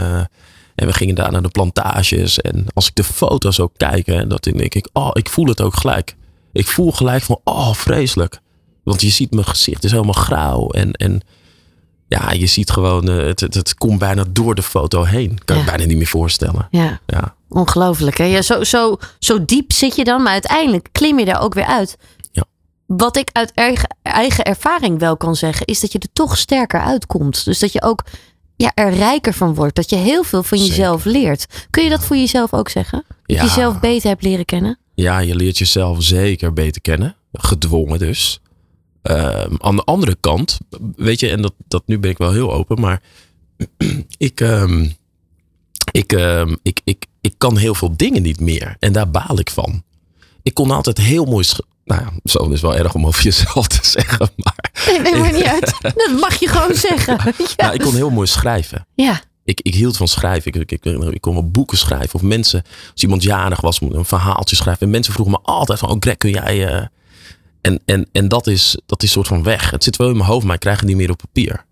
en 0.75 0.87
we 0.87 0.93
gingen 0.93 1.15
daar 1.15 1.33
naar 1.33 1.43
de 1.43 1.49
plantages. 1.49 2.41
En 2.41 2.67
als 2.75 2.87
ik 2.87 2.95
de 2.95 3.05
foto's 3.05 3.61
ook 3.61 3.73
kijk, 3.77 4.07
hè, 4.07 4.27
dat 4.27 4.43
denk 4.43 4.75
ik, 4.75 4.89
oh, 4.93 5.11
ik 5.13 5.29
voel 5.29 5.47
het 5.47 5.61
ook 5.61 5.77
gelijk. 5.77 6.17
Ik 6.53 6.67
voel 6.67 6.93
gelijk 6.93 7.23
van, 7.23 7.41
oh, 7.45 7.73
vreselijk. 7.73 8.41
Want 8.85 9.01
je 9.01 9.11
ziet 9.11 9.31
mijn 9.31 9.47
gezicht 9.47 9.85
is 9.85 9.91
helemaal 9.91 10.13
grauw. 10.13 10.69
En, 10.71 10.93
en 10.93 11.21
ja, 12.09 12.33
je 12.33 12.47
ziet 12.47 12.71
gewoon, 12.71 13.09
eh, 13.09 13.17
het, 13.27 13.41
het, 13.41 13.55
het 13.55 13.75
komt 13.75 13.99
bijna 13.99 14.25
door 14.31 14.55
de 14.55 14.63
foto 14.63 15.03
heen. 15.05 15.39
Kan 15.45 15.57
je 15.57 15.63
Ja. 15.63 15.69
bijna 15.69 15.85
niet 15.85 15.97
meer 15.97 16.07
voorstellen. 16.07 16.69
Ja, 16.71 17.01
Ja. 17.07 17.35
ongelooflijk. 17.49 18.19
Hè? 18.19 18.25
Ja, 18.25 18.43
zo, 18.43 18.65
zo, 18.65 18.97
zo 19.19 19.45
diep 19.45 19.73
zit 19.73 19.97
je 19.97 20.05
dan, 20.05 20.23
maar 20.23 20.33
uiteindelijk 20.33 20.89
klim 20.93 21.19
je 21.19 21.25
daar 21.25 21.41
ook 21.41 21.55
weer 21.55 21.67
uit. 21.67 21.97
Ja. 22.33 22.45
Wat 22.87 23.17
ik 23.17 23.29
uit 23.33 23.53
eigen, 23.55 23.97
eigen 24.03 24.45
ervaring 24.45 24.99
wel 24.99 25.17
kan 25.17 25.37
zeggen, 25.37 25.67
is 25.67 25.81
dat 25.81 25.93
je 25.93 25.99
er 25.99 26.13
toch 26.13 26.39
sterker 26.39 26.81
uitkomt. 26.81 27.45
Dus 27.45 27.59
dat 27.59 27.73
je 27.73 27.83
ook 27.83 28.03
ja, 28.57 28.73
er 28.75 28.93
rijker 28.95 29.33
van 29.35 29.55
wordt. 29.55 29.75
Dat 29.77 29.91
je 29.91 29.97
heel 29.97 30.23
veel 30.25 30.43
van 30.43 30.59
Zeker. 30.59 30.75
jezelf 30.77 31.05
leert. 31.05 31.67
Kun 31.71 31.85
je 31.85 31.91
dat 31.91 32.05
voor 32.05 32.17
jezelf 32.17 32.53
ook 32.55 32.69
zeggen? 32.69 33.05
Dat 33.07 33.37
je 33.37 33.43
jezelf 33.43 33.81
beter 33.81 34.09
hebt 34.09 34.23
leren 34.23 34.45
kennen? 34.45 34.79
Ja, 34.95 35.19
je 35.19 35.35
leert 35.35 35.59
jezelf 35.59 36.03
zeker 36.03 36.53
beter 36.53 36.81
kennen. 36.81 37.17
Gedwongen 37.33 37.99
dus. 37.99 38.41
Ehm, 39.03 39.55
aan 39.59 39.77
de 39.77 39.85
andere 39.85 40.17
kant, 40.21 40.59
weet 40.97 41.21
je, 41.21 41.31
en 41.31 41.43
dat, 41.43 41.55
dat 41.69 41.83
nu 41.87 41.99
ben 41.99 42.11
ik 42.11 42.19
wel 42.19 42.33
heel 42.33 42.53
open, 42.53 42.81
maar 42.81 43.03
ik, 44.19 44.41
ehm, 44.41 44.87
ik, 45.93 46.13
ehm, 46.13 46.57
ik, 46.63 46.81
ik, 46.85 47.07
ik 47.21 47.35
kan 47.39 47.57
heel 47.57 47.75
veel 47.75 47.97
dingen 47.97 48.23
niet 48.23 48.41
meer. 48.41 48.77
En 48.79 48.93
daar 48.93 49.11
baal 49.11 49.39
ik 49.39 49.51
van. 49.51 49.83
Ik 50.43 50.55
kon 50.55 50.71
altijd 50.71 50.99
heel 50.99 51.25
mooi. 51.25 51.47
Nou 51.85 52.01
ja, 52.03 52.13
zo 52.25 52.49
is 52.49 52.61
wel 52.61 52.77
erg 52.77 52.95
om 52.95 53.07
over 53.07 53.23
jezelf 53.31 53.67
te 53.69 53.79
zeggen. 53.83 54.31
Maar 54.37 54.71
Nee, 54.87 55.01
nee, 55.01 55.17
maar 55.17 55.33
niet 55.33 55.45
uit. 55.61 55.75
Dat 55.81 56.21
mag 56.21 56.35
je 56.41 56.49
gewoon 56.49 56.75
zeggen. 56.75 57.19
Ja. 57.39 57.45
nou, 57.57 57.75
ik 57.75 57.81
kon 57.81 57.95
heel 57.95 58.11
mooi 58.11 58.27
schrijven. 58.27 58.87
ja. 58.95 59.21
Ik, 59.45 59.61
ik 59.61 59.75
hield 59.75 59.97
van 59.97 60.09
schrijven. 60.09 60.53
Ik, 60.55 60.71
ik, 60.73 60.85
ik, 60.85 60.95
ik 61.13 61.21
kon 61.21 61.33
wel 61.35 61.51
boeken 61.51 61.79
schrijven. 61.79 62.15
Of 62.15 62.23
mensen, 62.23 62.63
als 62.93 63.03
iemand 63.03 63.23
jarig 63.23 63.61
was, 63.61 63.81
een 63.81 64.05
verhaaltje 64.05 64.57
schrijven. 64.57 64.83
En 64.87 64.91
mensen 64.91 65.13
vroegen 65.13 65.35
me 65.35 65.41
altijd 65.43 65.79
van, 65.79 65.89
oh 65.91 65.97
Greg, 66.01 66.17
kun 66.17 66.31
jij... 66.31 66.67
eh, 66.67 66.87
En, 67.69 67.81
en, 67.85 68.09
en 68.13 68.29
dat 68.29 68.47
is, 68.47 68.79
dat 68.87 69.03
is 69.03 69.11
soort 69.11 69.27
van 69.27 69.43
weg. 69.43 69.71
Het 69.71 69.85
zit 69.85 69.97
wel 69.97 70.09
in 70.09 70.17
mijn 70.17 70.29
hoofd, 70.29 70.45
maar 70.45 70.55
ik 70.55 70.61
krijg 70.61 70.79
het 70.79 70.89
niet 70.89 70.97
meer 70.97 71.11
op 71.11 71.19
papier. 71.19 71.65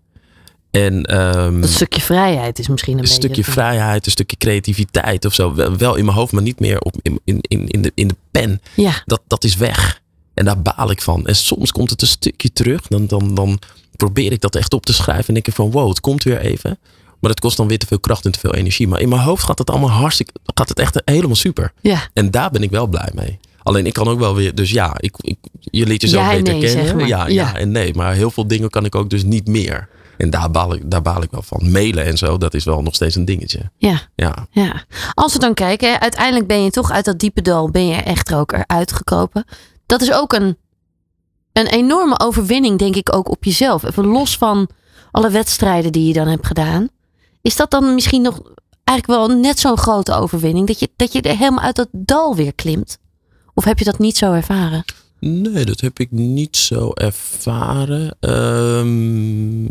En 0.71 1.03
ehm, 1.03 1.61
Dat 1.61 1.69
stukje 1.69 2.01
vrijheid 2.01 2.59
is 2.59 2.67
misschien 2.67 2.93
een, 2.93 2.99
een 2.99 3.05
beetje... 3.05 3.21
stukje 3.21 3.43
vrijheid, 3.43 4.05
een 4.05 4.11
stukje 4.11 4.37
creativiteit 4.37 5.25
of 5.25 5.33
zo. 5.33 5.55
Wel, 5.55 5.77
wel 5.77 5.95
in 5.95 6.05
mijn 6.05 6.17
hoofd, 6.17 6.31
maar 6.31 6.41
niet 6.41 6.59
meer 6.59 6.79
op, 6.79 6.95
in, 7.01 7.19
in, 7.23 7.41
in, 7.67 7.81
de, 7.81 7.91
in 7.95 8.07
de 8.07 8.15
pen. 8.31 8.61
Ja, 8.73 9.01
Dat, 9.05 9.21
dat 9.27 9.43
is 9.43 9.55
weg. 9.55 10.01
En 10.33 10.45
daar 10.45 10.61
baal 10.61 10.91
ik 10.91 11.01
van. 11.01 11.27
En 11.27 11.35
soms 11.35 11.71
komt 11.71 11.89
het 11.89 12.01
een 12.01 12.07
stukje 12.07 12.53
terug. 12.53 12.81
Dan, 12.87 13.07
dan, 13.07 13.35
dan 13.35 13.59
probeer 13.95 14.31
ik 14.31 14.41
dat 14.41 14.55
echt 14.55 14.73
op 14.73 14.85
te 14.85 14.93
schrijven. 14.93 15.27
En 15.27 15.33
denk 15.33 15.47
ik 15.47 15.53
van 15.53 15.71
wow, 15.71 15.89
het 15.89 15.99
komt 15.99 16.23
weer 16.23 16.39
even. 16.39 16.79
Maar 17.19 17.31
het 17.31 17.39
kost 17.39 17.57
dan 17.57 17.67
weer 17.67 17.79
te 17.79 17.87
veel 17.87 17.99
kracht 17.99 18.25
en 18.25 18.31
te 18.31 18.39
veel 18.39 18.53
energie. 18.55 18.87
Maar 18.87 18.99
in 18.99 19.09
mijn 19.09 19.21
hoofd 19.21 19.43
gaat 19.43 19.57
het 19.57 19.69
allemaal 19.69 19.89
hartstikke, 19.89 20.31
gaat 20.55 20.69
het 20.69 20.79
echt 20.79 21.01
helemaal 21.05 21.35
super. 21.35 21.73
ja. 21.81 22.09
En 22.13 22.31
daar 22.31 22.49
ben 22.51 22.63
ik 22.63 22.69
wel 22.69 22.87
blij 22.87 23.09
mee. 23.13 23.39
Alleen 23.67 23.85
ik 23.85 23.93
kan 23.93 24.07
ook 24.07 24.19
wel 24.19 24.35
weer, 24.35 24.55
dus 24.55 24.71
ja, 24.71 24.93
ik, 24.97 25.15
ik, 25.17 25.37
je 25.59 25.85
leert 25.85 26.01
jezelf 26.01 26.29
beter 26.29 26.53
nee, 26.53 26.61
kennen. 26.65 26.85
zeg 26.85 26.95
maar. 26.95 27.07
Ja, 27.07 27.27
ja, 27.27 27.33
Ja. 27.51 27.55
en 27.55 27.71
nee. 27.71 27.93
Maar 27.95 28.13
heel 28.13 28.31
veel 28.31 28.47
dingen 28.47 28.69
kan 28.69 28.85
ik 28.85 28.95
ook 28.95 29.09
dus 29.09 29.23
niet 29.23 29.47
meer. 29.47 29.89
En 30.17 30.29
daar 30.29 30.51
baal 30.51 30.73
ik, 30.73 30.91
daar 30.91 31.01
baal 31.01 31.21
ik 31.21 31.31
wel 31.31 31.41
van. 31.41 31.71
Mailen 31.71 32.05
en 32.05 32.17
zo, 32.17 32.37
dat 32.37 32.53
is 32.53 32.63
wel 32.63 32.81
nog 32.81 32.95
steeds 32.95 33.15
een 33.15 33.25
dingetje. 33.25 33.71
ja. 33.77 34.01
Ja, 34.15 34.47
Ja, 34.51 34.83
als 35.13 35.33
we 35.33 35.39
dan 35.39 35.53
kijken, 35.53 35.99
uiteindelijk 35.99 36.47
ben 36.47 36.63
je 36.63 36.69
toch 36.69 36.91
uit 36.91 37.05
dat 37.05 37.19
diepe 37.19 37.41
dal, 37.41 37.69
ben 37.71 37.87
je 37.87 37.95
echt 37.95 38.29
er 38.31 38.37
ook 38.37 38.51
eruit 38.51 38.91
gekropen. 38.91 39.45
Dat 39.85 40.01
is 40.01 40.11
ook 40.13 40.33
een, 40.33 40.57
een 41.53 41.67
enorme 41.67 42.19
overwinning, 42.19 42.79
denk 42.79 42.95
ik, 42.95 43.15
ook 43.15 43.29
op 43.29 43.43
jezelf. 43.43 43.83
Even 43.83 44.05
los 44.05 44.37
van 44.37 44.69
alle 45.11 45.29
wedstrijden 45.29 45.91
die 45.91 46.07
je 46.07 46.13
dan 46.13 46.27
hebt 46.27 46.47
gedaan. 46.47 46.89
Is 47.41 47.55
dat 47.55 47.71
dan 47.71 47.93
misschien 47.93 48.21
nog 48.21 48.41
eigenlijk 48.83 49.19
wel 49.19 49.37
net 49.37 49.59
zo'n 49.59 49.77
grote 49.77 50.13
overwinning? 50.13 50.67
Dat 50.67 50.79
je, 50.79 50.89
dat 50.95 51.13
je 51.13 51.21
er 51.21 51.37
helemaal 51.37 51.63
uit 51.63 51.75
dat 51.75 51.87
dal 51.91 52.35
weer 52.35 52.53
klimt? 52.53 52.97
Of 53.57 53.63
heb 53.63 53.79
je 53.79 53.85
dat 53.85 53.99
niet 53.99 54.17
zo 54.17 54.33
ervaren? 54.33 54.85
Nee, 55.19 55.65
dat 55.65 55.79
heb 55.79 55.99
ik 55.99 56.11
niet 56.11 56.57
zo 56.57 56.91
ervaren. 56.93 58.15
Ehm, 58.19 59.63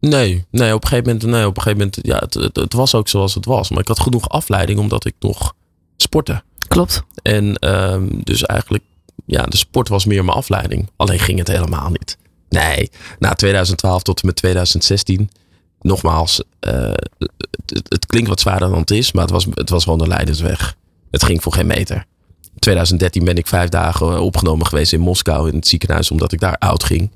nee, 0.00 0.44
nee, 0.50 0.74
op 0.74 0.82
een 0.82 0.88
gegeven 0.88 1.12
moment, 1.12 1.22
nee, 1.22 1.46
op 1.46 1.56
een 1.56 1.62
gegeven 1.62 1.78
moment, 1.78 1.98
ja, 2.02 2.18
het, 2.18 2.34
het, 2.34 2.56
het 2.56 2.72
was 2.72 2.94
ook 2.94 3.08
zoals 3.08 3.34
het 3.34 3.44
was. 3.44 3.70
Maar 3.70 3.80
ik 3.80 3.88
had 3.88 4.00
genoeg 4.00 4.28
afleiding 4.28 4.78
omdat 4.78 5.04
ik 5.04 5.14
nog 5.18 5.54
sportte. 5.96 6.42
Klopt. 6.68 7.02
En 7.22 7.56
ehm, 7.56 8.06
dus 8.10 8.42
eigenlijk, 8.42 8.84
ja, 9.26 9.42
de 9.42 9.56
sport 9.56 9.88
was 9.88 10.04
meer 10.04 10.24
mijn 10.24 10.36
afleiding. 10.36 10.90
Alleen 10.96 11.18
ging 11.18 11.38
het 11.38 11.48
helemaal 11.48 11.90
niet. 11.90 12.18
Nee, 12.48 12.90
na 13.18 13.34
2012 13.34 14.02
tot 14.02 14.20
en 14.20 14.26
met 14.26 14.36
2016, 14.36 15.30
nogmaals, 15.80 16.42
eh, 16.60 16.92
het, 17.88 18.06
klinkt 18.06 18.28
wat 18.28 18.40
zwaarder 18.40 18.68
dan 18.68 18.78
het 18.78 18.90
is, 18.90 19.12
maar 19.12 19.22
het 19.22 19.32
was, 19.32 19.46
het 19.50 19.70
was 19.70 19.84
gewoon 19.84 20.00
een 20.00 20.08
leidersweg. 20.08 20.76
Het 21.10 21.24
ging 21.24 21.42
voor 21.42 21.52
geen 21.52 21.66
meter. 21.66 22.06
2013 22.64 23.24
ben 23.24 23.36
ik 23.36 23.46
vijf 23.46 23.68
dagen 23.68 24.20
opgenomen 24.20 24.66
geweest 24.66 24.92
in 24.92 25.00
Moskou 25.00 25.48
in 25.48 25.56
het 25.56 25.66
ziekenhuis 25.66 26.10
omdat 26.10 26.32
ik 26.32 26.40
daar 26.40 26.56
oud 26.58 26.84
ging. 26.84 27.10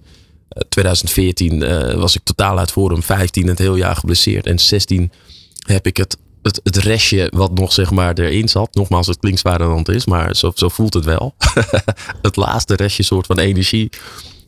Eh, 0.48 0.62
2014 0.68 1.62
eh, 1.62 1.94
was 1.94 2.16
ik 2.16 2.22
totaal 2.24 2.58
uit 2.58 2.70
Forum. 2.70 3.02
15 3.02 3.46
het 3.46 3.58
heel 3.58 3.76
jaar 3.76 3.96
geblesseerd. 3.96 4.46
En 4.46 4.58
16 4.58 5.12
heb 5.66 5.86
ik 5.86 5.96
het, 5.96 6.16
het, 6.42 6.60
het 6.62 6.76
restje 6.76 7.32
wat 7.34 7.58
nog 7.58 7.72
zeg 7.72 7.90
maar 7.90 8.18
erin 8.18 8.48
zat. 8.48 8.74
Nogmaals, 8.74 9.06
het 9.06 9.18
klinkt 9.18 9.40
zwaarder 9.40 9.66
dan 9.66 9.78
het 9.78 9.88
is, 9.88 10.06
maar 10.06 10.36
zo, 10.36 10.52
zo 10.54 10.68
voelt 10.68 10.94
het 10.94 11.04
wel. 11.04 11.34
het 12.22 12.36
laatste 12.36 12.74
restje 12.74 13.02
soort 13.02 13.26
van 13.26 13.38
energie 13.38 13.90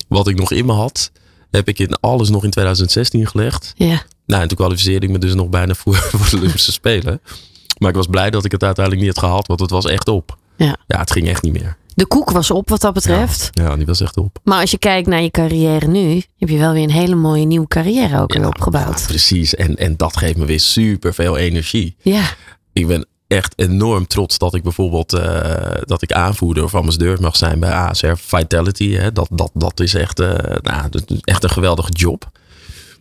wat 0.08 0.28
ik 0.28 0.38
nog 0.38 0.52
in 0.52 0.66
me 0.66 0.72
had, 0.72 1.10
heb 1.50 1.68
ik 1.68 1.78
in 1.78 2.00
alles 2.00 2.28
nog 2.28 2.44
in 2.44 2.50
2016 2.50 3.26
gelegd. 3.26 3.72
Ja. 3.76 4.02
Nou, 4.26 4.42
en 4.42 4.48
toen 4.48 4.56
kwalificeerde 4.56 5.06
ik 5.06 5.12
me 5.12 5.18
dus 5.18 5.34
nog 5.34 5.48
bijna 5.48 5.74
voor, 5.74 5.94
voor 6.10 6.30
de 6.30 6.36
Olympische 6.36 6.72
Spelen. 6.72 7.20
Maar 7.78 7.90
ik 7.90 7.96
was 7.96 8.06
blij 8.06 8.30
dat 8.30 8.44
ik 8.44 8.52
het 8.52 8.62
uiteindelijk 8.64 9.06
niet 9.06 9.14
had 9.14 9.24
gehaald, 9.24 9.46
want 9.46 9.60
het 9.60 9.70
was 9.70 9.84
echt 9.84 10.08
op. 10.08 10.38
Ja. 10.64 10.76
Ja, 10.86 10.98
het 10.98 11.10
ging 11.10 11.28
echt 11.28 11.42
niet 11.42 11.52
meer. 11.52 11.76
De 11.94 12.06
koek 12.06 12.30
was 12.30 12.50
op 12.50 12.68
wat 12.68 12.80
dat 12.80 12.94
betreft. 12.94 13.50
Ja, 13.52 13.76
die 13.76 13.86
was 13.86 14.00
echt 14.00 14.16
op. 14.16 14.38
Maar 14.44 14.60
als 14.60 14.70
je 14.70 14.78
kijkt 14.78 15.08
naar 15.08 15.22
je 15.22 15.30
carrière 15.30 15.86
nu, 15.86 16.22
heb 16.38 16.48
je 16.48 16.58
wel 16.58 16.72
weer 16.72 16.82
een 16.82 16.90
hele 16.90 17.14
mooie 17.14 17.44
nieuwe 17.44 17.68
carrière 17.68 18.20
ook 18.20 18.32
weer 18.34 18.46
opgebouwd. 18.46 19.00
Ja, 19.00 19.06
precies. 19.06 19.54
En, 19.54 19.76
en 19.76 19.96
dat 19.96 20.16
geeft 20.16 20.36
me 20.36 20.44
weer 20.44 20.60
super 20.60 21.14
veel 21.14 21.36
energie. 21.36 21.96
Ja. 22.02 22.22
Ik 22.72 22.86
ben 22.86 23.06
echt 23.26 23.52
enorm 23.56 24.06
trots 24.06 24.38
dat 24.38 24.54
ik 24.54 24.62
bijvoorbeeld 24.62 25.12
eh, 25.12 25.80
dat 25.80 26.02
ik 26.02 26.12
aanvoerder 26.12 26.64
of 26.64 26.74
ambassadeur 26.74 27.20
mag 27.20 27.36
zijn 27.36 27.60
bij 27.60 27.72
ASR 27.72 28.14
Vitality. 28.16 28.92
Hè. 28.92 29.12
Dat, 29.12 29.28
dat, 29.30 29.50
dat 29.54 29.80
is 29.80 29.94
echt, 29.94 30.20
eh, 30.20 30.56
nou, 30.62 30.90
echt 31.24 31.42
een 31.42 31.50
geweldige 31.50 31.92
job. 31.92 32.30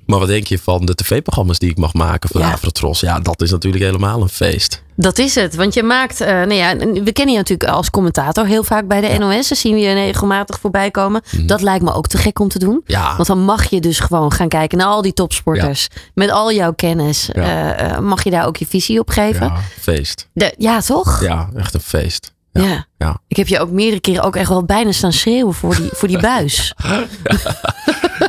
Maar 0.09 0.19
wat 0.19 0.27
denk 0.27 0.47
je 0.47 0.59
van 0.59 0.85
de 0.85 0.95
tv-programma's 0.95 1.59
die 1.59 1.69
ik 1.69 1.77
mag 1.77 1.93
maken 1.93 2.29
voor 2.29 2.41
Ja. 2.41 2.51
Afrotros? 2.51 2.99
Ja, 2.99 3.19
dat 3.19 3.41
is 3.41 3.51
natuurlijk 3.51 3.83
helemaal 3.83 4.21
een 4.21 4.29
feest. 4.29 4.81
Dat 4.95 5.17
is 5.17 5.35
het. 5.35 5.55
Want 5.55 5.73
je 5.73 5.83
maakt, 5.83 6.21
eh, 6.21 6.27
nou 6.27 6.53
ja, 6.53 6.75
we 6.77 7.11
kennen 7.11 7.33
je 7.33 7.39
natuurlijk 7.39 7.69
als 7.69 7.89
commentator 7.89 8.45
heel 8.45 8.63
vaak 8.63 8.87
bij 8.87 9.01
de 9.01 9.17
NOS. 9.17 9.47
Daar 9.47 9.57
zien 9.57 9.73
we 9.73 9.79
je 9.79 9.93
regelmatig 9.93 10.59
voorbij 10.59 10.91
komen. 10.91 11.21
Dat 11.41 11.61
lijkt 11.61 11.83
me 11.83 11.93
ook 11.93 12.07
te 12.07 12.17
gek 12.17 12.39
om 12.39 12.47
te 12.47 12.59
doen. 12.59 12.81
Mhm. 12.83 12.91
Ja, 12.91 13.15
Want 13.15 13.27
dan 13.27 13.39
mag 13.43 13.69
je 13.69 13.79
dus 13.81 13.99
gewoon 13.99 14.31
gaan 14.31 14.47
kijken 14.47 14.77
naar 14.77 14.87
al 14.87 15.01
die 15.01 15.13
topsporters. 15.13 15.87
Met 16.13 16.29
al 16.31 16.51
jouw 16.51 16.73
kennis. 16.73 17.31
Eh, 17.31 17.91
eh, 17.91 17.99
mag 17.99 18.23
je 18.23 18.29
daar 18.29 18.45
ook 18.45 18.57
je 18.57 18.65
visie 18.67 18.99
op 18.99 19.09
geven? 19.09 19.45
ja 19.45 19.55
feest. 19.79 20.27
De- 20.33 20.53
ja 20.57 20.81
toch? 20.81 21.21
Ja, 21.21 21.49
echt 21.55 21.73
een 21.73 21.79
feest. 21.81 22.33
Ja, 22.51 22.85
ja. 22.97 23.21
Ik 23.27 23.37
heb 23.37 23.47
je 23.47 23.59
ook 23.59 23.69
meerdere 23.71 24.01
keren 24.01 24.23
ook 24.23 24.35
echt 24.35 24.49
wel 24.49 24.63
bijna 24.63 24.91
staan 24.91 25.13
schreeuwen 25.13 25.53
voor 25.53 25.75
die, 25.75 25.89
voor 25.93 26.07
die 26.07 26.19
buis. 26.31 26.73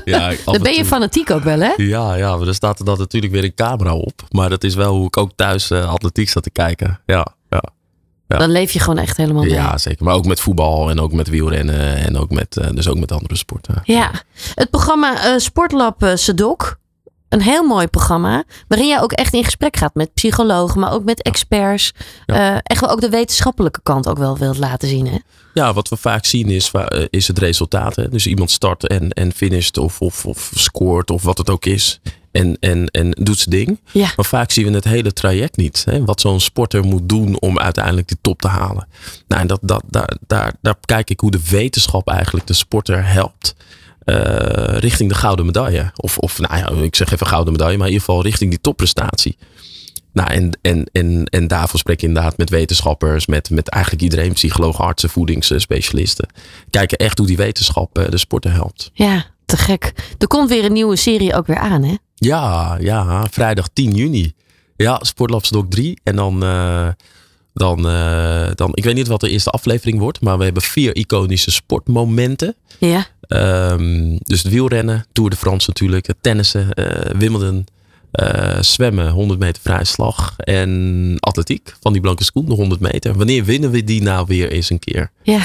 ja 0.04 0.32
Dan 0.44 0.54
en 0.54 0.62
ben 0.62 0.74
je 0.74 0.84
fanatiek 0.84 1.30
ook 1.30 1.42
wel, 1.42 1.60
hè? 1.60 1.72
Ja, 1.76 2.14
ja, 2.14 2.36
maar 2.36 2.48
er 2.48 2.54
staat 2.54 2.78
er 2.78 2.84
dan 2.84 2.98
natuurlijk 2.98 3.32
weer 3.32 3.44
een 3.44 3.54
camera 3.54 3.94
op. 3.94 4.22
Maar 4.30 4.48
dat 4.48 4.64
is 4.64 4.74
wel 4.74 4.94
hoe 4.94 5.06
ik 5.06 5.16
ook 5.16 5.30
thuis 5.36 5.70
eh, 5.70 5.88
atletiek 5.88 6.28
zat 6.28 6.42
te 6.42 6.50
kijken. 6.50 7.00
Ja, 7.06 7.26
ja. 7.50 7.62
Ja. 8.28 8.38
Dan 8.38 8.50
leef 8.50 8.72
je 8.72 8.78
gewoon 8.80 8.98
echt 8.98 9.16
helemaal 9.16 9.42
mee. 9.42 9.52
ja, 9.52 9.78
zeker. 9.78 10.04
Maar 10.04 10.14
ook 10.14 10.26
met 10.26 10.40
voetbal 10.40 10.90
en 10.90 11.00
ook 11.00 11.12
met 11.12 11.28
wielrennen 11.28 11.96
en 11.96 12.16
ook 12.16 12.30
met, 12.30 12.56
eh, 12.56 12.70
dus 12.70 12.88
ook 12.88 12.98
met 12.98 13.12
andere 13.12 13.36
sporten. 13.36 13.74
Ja, 13.84 14.10
het 14.54 14.70
programma 14.70 15.24
eh, 15.24 15.38
Sportlab 15.38 16.12
Sedok. 16.14 16.78
Een 17.30 17.42
heel 17.42 17.64
mooi 17.64 17.86
programma. 17.86 18.44
Waarin 18.68 18.88
jij 18.88 19.00
ook 19.00 19.12
echt 19.12 19.34
in 19.34 19.44
gesprek 19.44 19.76
gaat 19.76 19.94
met 19.94 20.14
psychologen, 20.14 20.80
maar 20.80 20.92
ook 20.92 21.04
met 21.04 21.22
experts. 21.22 21.92
Ja. 22.26 22.54
Eh, 22.54 22.58
echt 22.62 22.80
wel 22.80 22.90
ook 22.90 23.00
de 23.00 23.08
wetenschappelijke 23.08 23.80
kant 23.82 24.08
ook 24.08 24.18
wel 24.18 24.38
wilt 24.38 24.58
laten 24.58 24.88
zien. 24.88 25.06
Hè? 25.06 25.18
Ja, 25.54 25.72
wat 25.72 25.88
we 25.88 25.96
vaak 25.96 26.24
zien 26.24 26.48
is, 26.48 26.70
eh, 26.70 27.04
is 27.10 27.28
het 27.28 27.38
resultaat. 27.38 27.96
Hè? 27.96 28.08
Dus 28.08 28.26
iemand 28.26 28.50
start 28.50 28.86
en, 28.86 29.10
en 29.10 29.32
finisht 29.32 29.78
of, 29.78 30.00
of, 30.00 30.26
of 30.26 30.50
scoort 30.54 31.10
of 31.10 31.22
wat 31.22 31.38
het 31.38 31.50
ook 31.50 31.64
is. 31.64 32.00
En, 32.32 32.56
en, 32.60 32.86
en 32.86 33.10
doet 33.10 33.38
zijn 33.38 33.56
ding. 33.56 33.80
Ja. 33.92 34.12
Maar 34.16 34.24
vaak 34.24 34.50
zien 34.50 34.66
we 34.66 34.72
het 34.72 34.84
hele 34.84 35.12
traject 35.12 35.56
niet. 35.56 35.84
Hè? 35.84 36.04
Wat 36.04 36.20
zo'n 36.20 36.40
sporter 36.40 36.84
moet 36.84 37.08
doen 37.08 37.40
om 37.40 37.58
uiteindelijk 37.58 38.08
die 38.08 38.18
top 38.20 38.40
te 38.40 38.48
halen. 38.48 38.88
Nou, 39.28 39.40
en 39.40 39.46
dat, 39.46 39.60
dat, 39.62 39.82
daar, 39.88 40.16
daar, 40.26 40.54
daar 40.62 40.76
kijk 40.84 41.10
ik 41.10 41.20
hoe 41.20 41.30
de 41.30 41.48
wetenschap 41.50 42.08
eigenlijk 42.08 42.46
de 42.46 42.52
sporter 42.52 43.06
helpt. 43.06 43.54
Eh, 44.10 44.78
richting 44.78 45.08
de 45.08 45.14
gouden 45.14 45.46
medaille. 45.46 45.90
Of, 45.96 46.18
of 46.18 46.38
nou 46.38 46.56
ja, 46.56 46.82
ik 46.84 46.96
zeg 46.96 47.12
even 47.12 47.26
gouden 47.26 47.52
medaille, 47.52 47.76
maar 47.76 47.86
in 47.86 47.92
ieder 47.92 48.06
geval 48.06 48.22
richting 48.22 48.50
die 48.50 48.60
topprestatie. 48.60 49.36
Nou, 50.12 50.30
en, 50.30 50.58
en, 50.62 50.88
en, 50.92 51.24
en 51.24 51.48
daarvoor 51.48 51.78
spreek 51.78 52.00
je 52.00 52.06
inderdaad 52.06 52.36
met 52.36 52.50
wetenschappers, 52.50 53.26
met, 53.26 53.50
met 53.50 53.68
eigenlijk 53.68 54.04
iedereen, 54.04 54.32
psychologen, 54.32 54.84
artsen, 54.84 55.10
voedingsspecialisten. 55.10 56.28
Kijken 56.70 56.98
echt 56.98 57.18
hoe 57.18 57.26
die 57.26 57.36
wetenschap 57.36 57.98
eh, 57.98 58.10
de 58.10 58.18
sporter 58.18 58.52
helpt. 58.52 58.90
ja, 58.94 59.26
te 59.44 59.56
gek. 59.56 59.92
Er 60.18 60.26
komt 60.26 60.48
weer 60.48 60.64
een 60.64 60.72
nieuwe 60.72 60.96
serie 60.96 61.34
ook 61.34 61.46
weer 61.46 61.58
aan, 61.58 61.82
hè? 61.82 61.94
Ja, 62.14 62.76
ja, 62.80 63.26
vrijdag 63.30 63.68
10 63.72 63.94
juni. 63.94 64.34
Ja, 64.76 64.98
Sportlabs 65.02 65.48
Doc 65.48 65.64
3. 65.68 66.00
En 66.02 66.16
dan, 66.16 66.42
eh, 66.42 66.88
Dan, 67.54 67.88
eh, 67.88 68.46
dan, 68.54 68.70
ik 68.74 68.84
weet 68.84 68.94
niet 68.94 69.08
wat 69.08 69.20
de 69.20 69.30
eerste 69.30 69.50
aflevering 69.50 69.98
wordt, 69.98 70.20
maar 70.20 70.38
we 70.38 70.44
hebben 70.44 70.62
vier 70.62 70.96
iconische 70.96 71.50
sportmomenten. 71.50 72.54
Ja. 72.78 73.06
Ehm, 73.20 74.16
dus 74.18 74.42
het 74.42 74.52
wielrennen, 74.52 75.06
Tour 75.12 75.30
de 75.30 75.36
France 75.36 75.68
natuurlijk, 75.68 76.06
het 76.06 76.16
tennissen, 76.20 76.72
eh 76.72 77.10
Wimbledon, 77.16 77.66
eh, 78.10 78.60
zwemmen, 78.60 79.10
100 79.10 79.40
meter 79.40 79.62
vrije 79.62 79.84
slag 79.84 80.34
en 80.36 81.16
atletiek 81.18 81.74
van 81.80 81.92
die 81.92 82.02
blanke 82.02 82.24
schoen, 82.24 82.46
de 82.46 82.54
100 82.54 82.80
meter. 82.80 83.14
Wanneer 83.16 83.44
winnen 83.44 83.70
we 83.70 83.84
die 83.84 84.02
nou 84.02 84.24
weer 84.28 84.50
eens 84.50 84.70
een 84.70 84.78
keer? 84.78 85.10
Ja. 85.22 85.40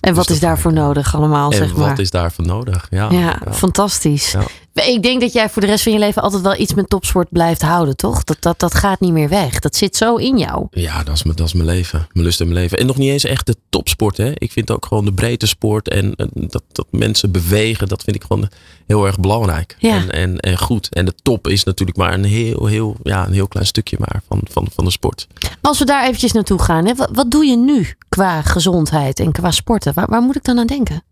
En 0.00 0.14
wat 0.14 0.26
dat 0.26 0.36
is 0.36 0.42
daarvoor 0.42 0.72
nodig 0.72 1.14
allemaal, 1.14 1.50
en 1.50 1.56
zeg 1.56 1.76
maar? 1.76 1.88
wat 1.88 1.98
is 1.98 2.10
daarvoor 2.10 2.46
nodig? 2.46 2.86
Ja, 2.90 3.10
ja, 3.10 3.40
ja. 3.44 3.52
fantastisch. 3.52 4.32
Ja. 4.32 4.46
Ik 4.74 5.02
denk 5.02 5.20
dat 5.20 5.32
jij 5.32 5.48
voor 5.48 5.62
de 5.62 5.68
rest 5.68 5.82
van 5.82 5.92
je 5.92 5.98
leven 5.98 6.22
altijd 6.22 6.42
wel 6.42 6.56
iets 6.56 6.74
met 6.74 6.88
topsport 6.88 7.28
blijft 7.30 7.62
houden, 7.62 7.96
toch? 7.96 8.24
Dat, 8.24 8.36
dat, 8.40 8.58
dat 8.58 8.74
gaat 8.74 9.00
niet 9.00 9.12
meer 9.12 9.28
weg. 9.28 9.58
Dat 9.58 9.76
zit 9.76 9.96
zo 9.96 10.16
in 10.16 10.38
jou. 10.38 10.66
Ja, 10.70 11.02
dat 11.02 11.14
is, 11.14 11.22
mijn, 11.22 11.36
dat 11.36 11.46
is 11.46 11.52
mijn 11.52 11.66
leven. 11.66 12.06
Mijn 12.12 12.26
lust 12.26 12.40
en 12.40 12.48
mijn 12.48 12.58
leven. 12.60 12.78
En 12.78 12.86
nog 12.86 12.96
niet 12.96 13.10
eens 13.10 13.24
echt 13.24 13.46
de 13.46 13.56
topsport. 13.68 14.16
Hè. 14.16 14.32
Ik 14.34 14.52
vind 14.52 14.70
ook 14.70 14.86
gewoon 14.86 15.04
de 15.04 15.12
breedte 15.12 15.46
sport. 15.46 15.88
En, 15.88 16.14
en 16.16 16.30
dat, 16.34 16.62
dat 16.72 16.86
mensen 16.90 17.30
bewegen. 17.30 17.88
Dat 17.88 18.02
vind 18.02 18.16
ik 18.16 18.22
gewoon 18.22 18.48
heel 18.86 19.06
erg 19.06 19.18
belangrijk. 19.18 19.76
Ja. 19.78 19.94
En, 19.96 20.10
en, 20.10 20.38
en 20.38 20.58
goed. 20.58 20.94
En 20.94 21.04
de 21.04 21.14
top 21.22 21.48
is 21.48 21.64
natuurlijk 21.64 21.98
maar 21.98 22.12
een 22.12 22.24
heel, 22.24 22.66
heel, 22.66 22.96
ja, 23.02 23.26
een 23.26 23.32
heel 23.32 23.48
klein 23.48 23.66
stukje 23.66 23.96
maar 23.98 24.22
van, 24.28 24.40
van, 24.50 24.66
van 24.74 24.84
de 24.84 24.90
sport. 24.90 25.26
Als 25.60 25.78
we 25.78 25.84
daar 25.84 26.04
eventjes 26.04 26.32
naartoe 26.32 26.62
gaan, 26.62 26.86
hè, 26.86 26.94
wat, 26.94 27.10
wat 27.12 27.30
doe 27.30 27.44
je 27.44 27.56
nu 27.56 27.94
qua 28.08 28.42
gezondheid 28.42 29.20
en 29.20 29.32
qua 29.32 29.50
sporten? 29.50 29.94
Waar, 29.94 30.06
waar 30.08 30.22
moet 30.22 30.36
ik 30.36 30.44
dan 30.44 30.58
aan 30.58 30.66
denken? 30.66 31.02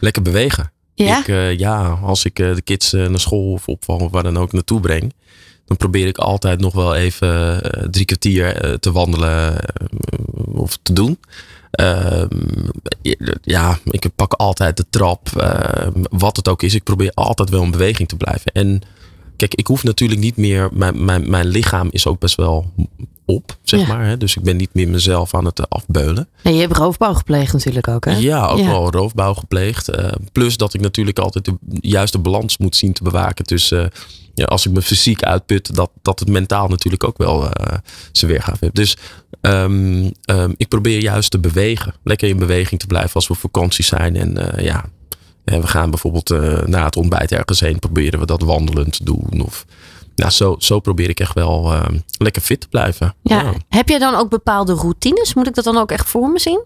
Lekker 0.00 0.22
bewegen. 0.22 0.70
Ja? 1.04 1.18
Ik, 1.18 1.28
eh, 1.28 1.58
ja, 1.58 1.98
als 2.02 2.24
ik 2.24 2.38
eh, 2.38 2.54
de 2.54 2.62
kids 2.62 2.92
eh, 2.92 3.06
naar 3.06 3.20
school 3.20 3.52
of 3.52 3.68
opvang 3.68 4.00
of 4.00 4.10
waar 4.10 4.22
dan 4.22 4.38
ook 4.38 4.52
naartoe 4.52 4.80
breng. 4.80 5.12
Dan 5.64 5.76
probeer 5.76 6.06
ik 6.06 6.18
altijd 6.18 6.60
nog 6.60 6.74
wel 6.74 6.94
even 6.94 7.62
drie 7.90 8.04
kwartier 8.04 8.78
te 8.80 8.92
wandelen 8.92 9.56
of 10.52 10.78
te 10.82 10.92
doen. 10.92 11.18
Ehm, 11.70 12.28
ja, 13.42 13.78
ik 13.84 14.06
pak 14.14 14.32
altijd 14.32 14.76
de 14.76 14.86
trap. 14.90 15.28
wat 16.10 16.36
het 16.36 16.48
ook 16.48 16.62
is. 16.62 16.74
Ik 16.74 16.82
probeer 16.82 17.10
altijd 17.14 17.50
wel 17.50 17.62
in 17.62 17.70
beweging 17.70 18.08
te 18.08 18.16
blijven. 18.16 18.52
En 18.52 18.82
kijk, 19.36 19.54
ik 19.54 19.66
hoef 19.66 19.82
natuurlijk 19.82 20.20
niet 20.20 20.36
meer. 20.36 20.68
Mijn, 20.72 21.04
mijn, 21.04 21.30
mijn 21.30 21.46
lichaam 21.46 21.88
is 21.90 22.06
ook 22.06 22.18
best 22.18 22.36
wel 22.36 22.72
op, 23.26 23.56
zeg 23.62 23.80
Ja. 23.80 23.86
maar. 23.86 24.06
Hè? 24.06 24.16
Dus 24.16 24.36
ik 24.36 24.42
ben 24.42 24.56
niet 24.56 24.74
meer 24.74 24.88
mezelf 24.88 25.34
aan 25.34 25.44
het 25.44 25.58
eh, 25.58 25.64
afbeulen. 25.68 26.28
Nee, 26.42 26.54
je 26.54 26.60
hebt 26.60 26.76
roofbouw 26.76 27.14
gepleegd 27.14 27.52
natuurlijk 27.52 27.88
ook, 27.88 28.04
hè? 28.04 28.16
Ja, 28.16 28.46
ook 28.46 28.58
Ja. 28.58 28.66
wel 28.66 28.90
roofbouw 28.90 29.34
gepleegd. 29.34 29.88
Eh, 29.88 30.12
plus 30.32 30.56
dat 30.56 30.74
ik 30.74 30.80
natuurlijk 30.80 31.18
altijd 31.18 31.44
de 31.44 31.54
juiste 31.80 32.18
balans 32.18 32.58
moet 32.58 32.76
zien 32.76 32.92
te 32.92 33.02
bewaken 33.02 33.44
tussen. 33.44 33.84
eh, 33.84 33.98
ja, 34.34 34.44
als 34.44 34.66
ik 34.66 34.72
me 34.72 34.82
fysiek 34.82 35.22
uitput, 35.22 35.74
dat, 35.74 35.90
dat 36.02 36.18
het 36.20 36.28
mentaal 36.28 36.68
natuurlijk 36.68 37.04
ook 37.04 37.18
wel 37.18 37.50
eh, 37.50 37.78
zijn 38.12 38.30
weergave 38.30 38.56
heeft. 38.60 38.74
Dus 38.74 38.96
ehm, 39.40 40.10
ehm, 40.24 40.52
ik 40.56 40.68
probeer 40.68 41.00
juist 41.00 41.30
te 41.30 41.38
bewegen. 41.38 41.94
Lekker 42.04 42.28
in 42.28 42.38
beweging 42.38 42.80
te 42.80 42.86
blijven 42.86 43.14
als 43.14 43.26
we 43.28 43.34
op 43.34 43.40
vakantie 43.40 43.84
zijn. 43.84 44.16
En 44.16 44.54
ja, 44.62 44.84
eh, 45.44 45.60
we 45.60 45.66
gaan 45.66 45.90
bijvoorbeeld 45.90 46.28
na 46.66 46.84
het 46.84 46.96
ontbijt 46.96 47.32
ergens 47.32 47.60
heen. 47.60 47.78
Proberen 47.78 48.20
we 48.20 48.26
dat 48.26 48.42
wandelend 48.42 48.92
te 48.96 49.04
doen. 49.04 49.40
Of, 49.44 49.64
nou, 50.16 50.30
zo, 50.30 50.56
zo 50.58 50.80
probeer 50.80 51.08
ik 51.08 51.20
echt 51.20 51.34
wel 51.34 51.72
ehm, 51.72 51.98
lekker 52.18 52.42
fit 52.42 52.60
te 52.60 52.68
blijven. 52.68 53.14
Ja. 53.22 53.52
Heb 53.68 53.88
jij 53.88 53.98
dan 53.98 54.14
ook 54.14 54.30
bepaalde 54.30 54.72
routines? 54.74 55.34
Moet 55.34 55.46
ik 55.46 55.54
dat 55.54 55.64
dan 55.64 55.76
ook 55.76 55.90
echt 55.90 56.08
voor 56.08 56.28
me 56.28 56.38
zien? 56.38 56.64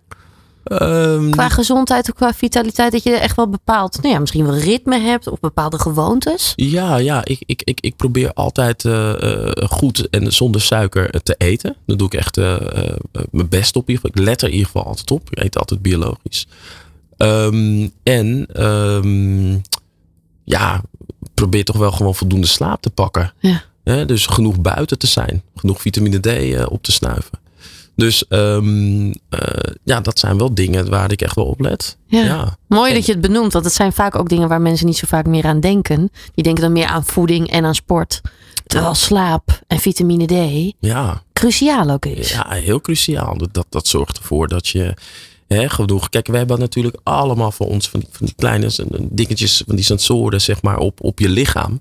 Ehm, 0.64 1.30
Qua 1.30 1.48
gezondheid 1.48 2.08
of 2.08 2.14
qua 2.14 2.34
vitaliteit, 2.34 2.92
dat 2.92 3.02
je 3.02 3.10
echt 3.14 3.36
wel 3.36 3.48
bepaald, 3.48 4.02
nou 4.02 4.14
ja, 4.14 4.20
misschien 4.20 4.46
wel 4.46 4.56
ritme 4.56 4.98
hebt 4.98 5.26
of 5.26 5.40
bepaalde 5.40 5.78
gewoontes? 5.78 6.52
Ja, 6.56 6.96
ja 6.96 7.24
ik, 7.24 7.42
ik, 7.46 7.62
ik, 7.64 7.80
ik 7.80 7.96
probeer 7.96 8.32
altijd 8.32 8.84
eh, 8.84 9.22
eh, 9.22 9.68
goed 9.68 10.08
en 10.10 10.32
zonder 10.32 10.60
suiker 10.60 11.22
te 11.22 11.34
eten. 11.38 11.76
Daar 11.86 11.96
doe 11.96 12.06
ik 12.06 12.14
echt 12.14 12.36
eh, 12.36 12.54
eh, 12.54 12.94
mijn 13.30 13.48
best 13.48 13.76
op. 13.76 13.88
in 13.88 13.94
ieder 13.94 14.06
geval. 14.06 14.22
Ik 14.22 14.28
let 14.28 14.42
er 14.42 14.48
in 14.48 14.54
ieder 14.54 14.70
geval 14.70 14.86
altijd 14.86 15.10
op. 15.10 15.30
Ik 15.30 15.42
eet 15.44 15.58
altijd 15.58 15.82
biologisch. 15.82 16.46
Ehm, 17.16 17.88
en 18.02 18.46
ja, 20.50 20.82
probeer 21.34 21.64
toch 21.64 21.76
wel 21.76 21.92
gewoon 21.92 22.14
voldoende 22.14 22.46
slaap 22.46 22.82
te 22.82 22.90
pakken. 22.90 23.32
Ja. 23.38 23.62
Dus 24.04 24.26
genoeg 24.26 24.60
buiten 24.60 24.98
te 24.98 25.06
zijn. 25.06 25.42
Genoeg 25.56 25.80
vitamine 25.80 26.20
D 26.20 26.26
eh, 26.26 26.66
op 26.68 26.82
te 26.82 26.92
snuiven. 26.92 27.38
Dus 27.94 28.28
ehm, 28.28 29.10
eh, 29.28 29.72
ja, 29.84 30.00
dat 30.00 30.18
zijn 30.18 30.38
wel 30.38 30.54
dingen 30.54 30.90
waar 30.90 31.12
ik 31.12 31.22
echt 31.22 31.34
wel 31.34 31.44
op 31.44 31.60
let. 31.60 31.96
Ja. 32.06 32.24
ja. 32.24 32.56
Mooi 32.66 32.88
En- 32.88 32.96
dat 32.96 33.06
je 33.06 33.12
het 33.12 33.20
benoemt, 33.20 33.52
want 33.52 33.64
het 33.64 33.74
zijn 33.74 33.92
vaak 33.92 34.14
ook 34.14 34.28
dingen 34.28 34.48
waar 34.48 34.60
mensen 34.60 34.86
niet 34.86 34.96
zo 34.96 35.06
vaak 35.06 35.26
meer 35.26 35.44
aan 35.44 35.60
denken. 35.60 36.10
Die 36.34 36.44
denken 36.44 36.62
dan 36.62 36.72
meer 36.72 36.86
aan 36.86 37.04
voeding 37.04 37.50
en 37.50 37.64
aan 37.64 37.74
sport. 37.74 38.20
Terwijl 38.66 38.94
slaap 38.94 39.60
en 39.66 39.78
vitamine 39.78 40.26
D 40.26 40.74
ja. 40.78 41.22
cruciaal 41.32 41.90
ook 41.90 42.06
is. 42.06 42.30
Ja, 42.30 42.50
heel 42.50 42.80
cruciaal. 42.80 43.38
Dat, 43.38 43.54
dat, 43.54 43.66
dat 43.68 43.86
zorgt 43.86 44.18
ervoor 44.18 44.48
dat 44.48 44.68
je 44.68 44.94
hè, 45.54 45.68
genoeg. 45.68 46.08
Kijk, 46.08 46.26
we 46.26 46.36
hebben 46.36 46.58
natuurlijk 46.58 46.96
allemaal 47.02 47.52
voor 47.52 47.66
ons 47.66 47.88
van 47.88 48.00
die, 48.00 48.08
van 48.12 48.26
die 48.26 48.34
kleine 48.34 48.70
dingetjes, 49.10 49.62
van 49.66 49.76
die 49.76 49.84
sensoren, 49.84 50.40
zeg 50.40 50.62
maar, 50.62 50.78
op, 50.78 51.02
op 51.02 51.18
je 51.18 51.28
lichaam. 51.28 51.80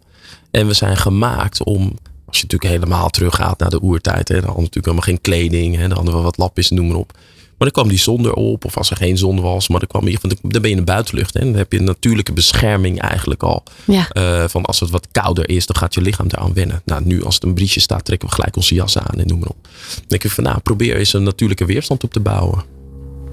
En 0.52 0.68
we 0.68 0.74
zijn 0.74 0.98
gemaakt 0.98 1.64
om. 1.64 1.82
Als 2.26 2.38
je 2.38 2.44
natuurlijk 2.44 2.74
helemaal 2.74 3.10
teruggaat 3.10 3.60
naar 3.60 3.70
de 3.70 3.82
oertijd. 3.82 4.28
Hè, 4.28 4.36
dan 4.36 4.44
hadden 4.44 4.56
we 4.56 4.62
natuurlijk 4.62 4.86
helemaal 4.86 5.06
geen 5.06 5.22
kleding. 5.22 5.76
Hè, 5.76 5.88
dan 5.88 5.98
hadden 5.98 6.16
we 6.16 6.22
wat 6.22 6.38
lapjes, 6.38 6.70
noem 6.70 6.88
maar 6.88 6.98
op. 6.98 7.12
Maar 7.58 7.68
dan 7.68 7.72
kwam 7.72 7.88
die 7.88 7.98
zon 7.98 8.26
erop. 8.26 8.66
Of 8.66 8.78
als 8.78 8.90
er 8.90 8.98
geen 8.98 9.18
zon 9.18 9.42
was. 9.42 9.68
Maar 9.68 9.80
dan, 9.80 9.88
kwam 9.88 10.18
van 10.20 10.30
dan 10.42 10.62
ben 10.62 10.70
je 10.70 10.70
in 10.70 10.76
de 10.76 10.92
buitenlucht. 10.92 11.34
Hè, 11.34 11.40
dan 11.40 11.54
heb 11.54 11.72
je 11.72 11.78
een 11.78 11.84
natuurlijke 11.84 12.34
bescherming 12.34 13.02
eigenlijk 13.02 13.44
al. 13.44 13.64
Ja. 13.86 14.10
Eh, 14.10 14.48
van 14.48 14.66
als 14.66 14.80
het 14.80 14.90
wat 14.90 15.08
kouder 15.12 15.50
is, 15.50 15.66
dan 15.66 15.76
gaat 15.76 15.94
je 15.94 16.02
lichaam 16.02 16.28
eraan 16.28 16.54
wennen. 16.54 16.82
Nou, 16.86 17.06
nu 17.06 17.24
als 17.24 17.36
het 17.36 17.44
een 17.44 17.54
briesje 17.54 17.80
staat, 17.80 18.06
trekken 18.06 18.30
we 18.30 18.36
gelijk 18.36 18.56
onze 18.56 18.76
jas 18.76 18.98
aan 18.98 19.20
en 19.20 19.28
noem 19.28 19.40
maar 19.40 19.50
op. 19.50 19.64
Dan 19.96 20.04
denk 20.08 20.24
ik 20.24 20.32
van, 20.32 20.44
nou, 20.44 20.60
probeer 20.60 20.96
eens 20.96 21.14
een 21.14 21.24
natuurlijke 21.24 21.66
weerstand 21.66 22.04
op 22.04 22.14
te 22.14 22.20
bouwen. 22.20 22.79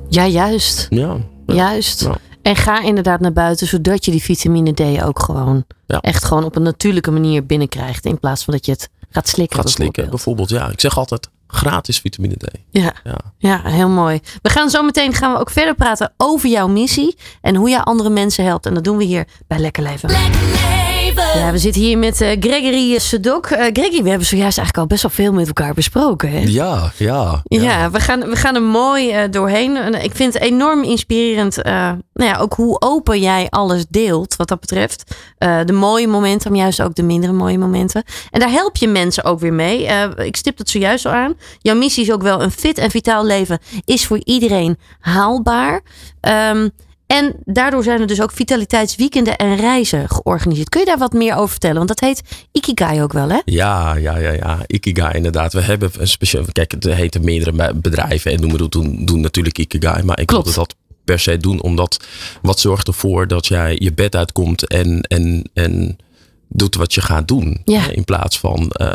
Ja, 0.08 0.26
juist. 0.26 0.86
Ja. 0.90 1.16
ja. 1.46 1.54
Juist. 1.54 2.00
Ja. 2.00 2.16
En 2.42 2.56
ga 2.56 2.80
inderdaad 2.82 3.20
naar 3.20 3.32
buiten, 3.32 3.66
zodat 3.66 4.04
je 4.04 4.10
die 4.10 4.22
vitamine 4.22 4.72
D 4.72 5.02
ook 5.02 5.18
gewoon 5.18 5.64
Ja. 5.86 6.00
echt 6.00 6.24
gewoon 6.24 6.44
op 6.44 6.56
een 6.56 6.62
natuurlijke 6.62 7.10
manier 7.10 7.46
binnenkrijgt. 7.46 8.04
In 8.04 8.20
plaats 8.20 8.44
van 8.44 8.54
dat 8.54 8.66
je 8.66 8.72
het 8.72 8.88
gaat 9.10 9.28
slikken. 9.28 9.56
Gaat 9.56 9.70
slikken, 9.70 10.08
bijvoorbeeld. 10.10 10.48
bijvoorbeeld. 10.48 10.68
Ja, 10.68 10.72
ik 10.74 10.80
zeg 10.80 10.98
altijd 10.98 11.28
gratis 11.46 11.98
vitamine 11.98 12.34
D. 12.34 12.46
Ja. 12.70 12.92
Ja. 13.04 13.18
ja, 13.38 13.60
heel 13.64 13.88
mooi. 13.88 14.20
We 14.42 14.50
gaan 14.50 14.70
zo 14.70 14.82
meteen 14.82 15.12
gaan 15.14 15.32
we 15.32 15.38
ook 15.38 15.50
verder 15.50 15.74
praten 15.74 16.12
over 16.16 16.48
jouw 16.48 16.68
missie 16.68 17.16
en 17.40 17.54
hoe 17.54 17.68
jij 17.68 17.80
andere 17.80 18.10
mensen 18.10 18.44
helpt. 18.44 18.66
En 18.66 18.74
dat 18.74 18.84
doen 18.84 18.96
we 18.96 19.04
hier 19.04 19.24
bij 19.46 19.58
Lekker 19.58 19.82
Leven. 19.82 20.10
Lekker 20.10 20.40
leven. 20.40 20.85
Ja, 21.16 21.52
we 21.52 21.58
zitten 21.58 21.82
hier 21.82 21.98
met 21.98 22.20
eh, 22.20 22.36
Gregory 22.40 22.98
Sedok. 22.98 23.46
Eh, 23.46 23.64
Gregory, 23.72 24.02
we 24.02 24.08
hebben 24.08 24.26
zojuist 24.26 24.58
eigenlijk 24.58 24.78
al 24.78 24.86
best 24.86 25.02
wel 25.02 25.10
veel 25.10 25.32
met 25.32 25.46
elkaar 25.46 25.74
besproken. 25.74 26.30
Hè? 26.30 26.38
Ja, 26.46 26.92
ja. 26.96 27.42
Ja, 27.44 27.90
we, 27.90 28.00
gaan, 28.00 28.20
we 28.20 28.36
gaan 28.36 28.54
er 28.54 28.62
mooi 28.62 29.10
eh, 29.10 29.30
doorheen. 29.30 29.76
En 29.76 30.04
ik 30.04 30.14
vind 30.14 30.34
het 30.34 30.42
enorm 30.42 30.82
inspirerend. 30.82 31.62
eh, 31.62 31.72
nou 32.12 32.30
ja, 32.30 32.36
ook 32.38 32.54
hoe 32.54 32.80
open 32.80 33.20
jij 33.20 33.46
alles 33.50 33.84
deelt 33.88 34.36
wat 34.36 34.48
dat 34.48 34.60
betreft. 34.60 35.14
Eh, 35.38 35.58
de 35.64 35.72
mooie 35.72 36.08
momenten, 36.08 36.50
maar 36.50 36.60
juist 36.60 36.82
ook 36.82 36.94
de 36.94 37.02
mindere 37.02 37.32
mooie 37.32 37.58
momenten. 37.58 38.02
En 38.30 38.40
daar 38.40 38.50
help 38.50 38.76
je 38.76 38.88
mensen 38.88 39.24
ook 39.24 39.40
weer 39.40 39.52
mee. 39.52 39.86
Eh, 39.86 40.26
ik 40.26 40.36
stip 40.36 40.58
het 40.58 40.70
zojuist 40.70 41.06
al 41.06 41.12
aan. 41.12 41.34
Jouw 41.58 41.76
missie 41.76 42.04
is 42.04 42.12
ook 42.12 42.22
wel 42.22 42.42
een 42.42 42.50
fit 42.50 42.78
en 42.78 42.90
vitaal 42.90 43.24
leven 43.24 43.58
is 43.84 44.06
voor 44.06 44.20
iedereen 44.24 44.78
haalbaar. 45.00 45.80
Ehm, 46.20 46.68
en 47.06 47.34
daardoor 47.44 47.82
zijn 47.82 48.00
er 48.00 48.06
dus 48.06 48.22
ook 48.22 48.32
vitaliteitsweekenden 48.32 49.36
en 49.36 49.56
reizen 49.56 50.08
georganiseerd. 50.08 50.68
Kun 50.68 50.80
je 50.80 50.86
daar 50.86 50.98
wat 50.98 51.12
meer 51.12 51.34
over 51.34 51.48
vertellen? 51.48 51.76
Want 51.76 51.88
dat 51.88 52.00
heet 52.00 52.22
Ikigai 52.52 53.02
ook 53.02 53.12
wel, 53.12 53.28
hè? 53.28 53.40
Ja, 53.44 53.94
ja, 53.94 54.16
ja, 54.16 54.30
ja. 54.30 54.58
Ikigai 54.66 55.14
inderdaad. 55.14 55.52
We 55.52 55.60
hebben 55.60 55.90
een 55.98 56.08
speciaal. 56.08 56.44
Kijk, 56.52 56.70
het 56.70 56.84
heten 56.84 57.24
meerdere 57.24 57.74
bedrijven 57.74 58.32
en 58.32 58.40
noemen 58.40 58.70
doen, 58.70 59.04
doen 59.04 59.20
natuurlijk 59.20 59.58
Ikigai. 59.58 60.02
Maar 60.02 60.20
ik 60.20 60.30
wilde 60.30 60.52
dat 60.52 60.74
per 61.04 61.18
se 61.18 61.36
doen, 61.36 61.62
omdat 61.62 62.04
wat 62.42 62.60
zorgt 62.60 62.86
ervoor 62.86 63.26
dat 63.26 63.46
jij 63.46 63.76
je 63.78 63.92
bed 63.92 64.16
uitkomt 64.16 64.66
en, 64.66 65.00
en, 65.00 65.50
en 65.54 65.98
doet 66.48 66.74
wat 66.74 66.94
je 66.94 67.00
gaat 67.00 67.28
doen. 67.28 67.60
Ja. 67.64 67.90
In 67.90 68.04
plaats 68.04 68.38
van, 68.38 68.70
eh, 68.70 68.86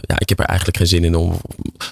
ja, 0.00 0.18
ik 0.18 0.28
heb 0.28 0.38
er 0.38 0.44
eigenlijk 0.44 0.76
geen 0.78 0.86
zin 0.86 1.04
in 1.04 1.14
om. 1.14 1.40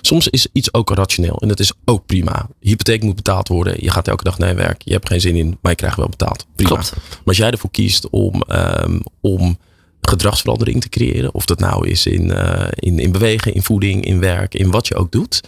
Soms 0.01 0.29
is 0.29 0.47
iets 0.53 0.75
ook 0.75 0.91
rationeel 0.91 1.37
en 1.41 1.49
dat 1.49 1.61
is 1.61 1.73
ook 1.85 2.07
prima. 2.07 2.49
Hypotheek 2.61 3.03
moet 3.03 3.15
betaald 3.15 3.49
worden. 3.49 3.75
Je 3.79 3.91
gaat 3.91 4.09
elke 4.09 4.25
dag 4.25 4.39
naar 4.39 4.49
je 4.49 4.55
werk. 4.55 4.83
Je 4.83 4.93
hebt 4.93 5.09
geen 5.09 5.21
zin 5.21 5.37
in, 5.37 5.59
maar 5.61 5.71
je 5.73 5.79
krijgt 5.79 5.97
wel 5.97 6.09
betaald. 6.09 6.47
Prima. 6.55 6.71
Klopt. 6.71 6.93
Maar 6.95 7.21
als 7.25 7.37
jij 7.37 7.51
ervoor 7.51 7.71
kiest 7.71 8.11
om, 8.11 8.43
ehm, 8.43 8.99
om 9.21 9.59
gedragsverandering 10.01 10.81
te 10.81 10.89
creëren, 10.89 11.35
of 11.35 11.45
dat 11.45 11.59
nou 11.59 11.89
is 11.89 12.07
in, 12.07 12.33
eh, 12.33 12.69
in, 12.75 12.99
in 12.99 13.13
bewegen, 13.13 13.55
in 13.55 13.63
voeding, 13.63 14.05
in 14.05 14.21
werk, 14.21 14.55
in 14.55 14.71
wat 14.71 14.89
je 14.89 14.95
ook 14.95 15.13
doet. 15.13 15.41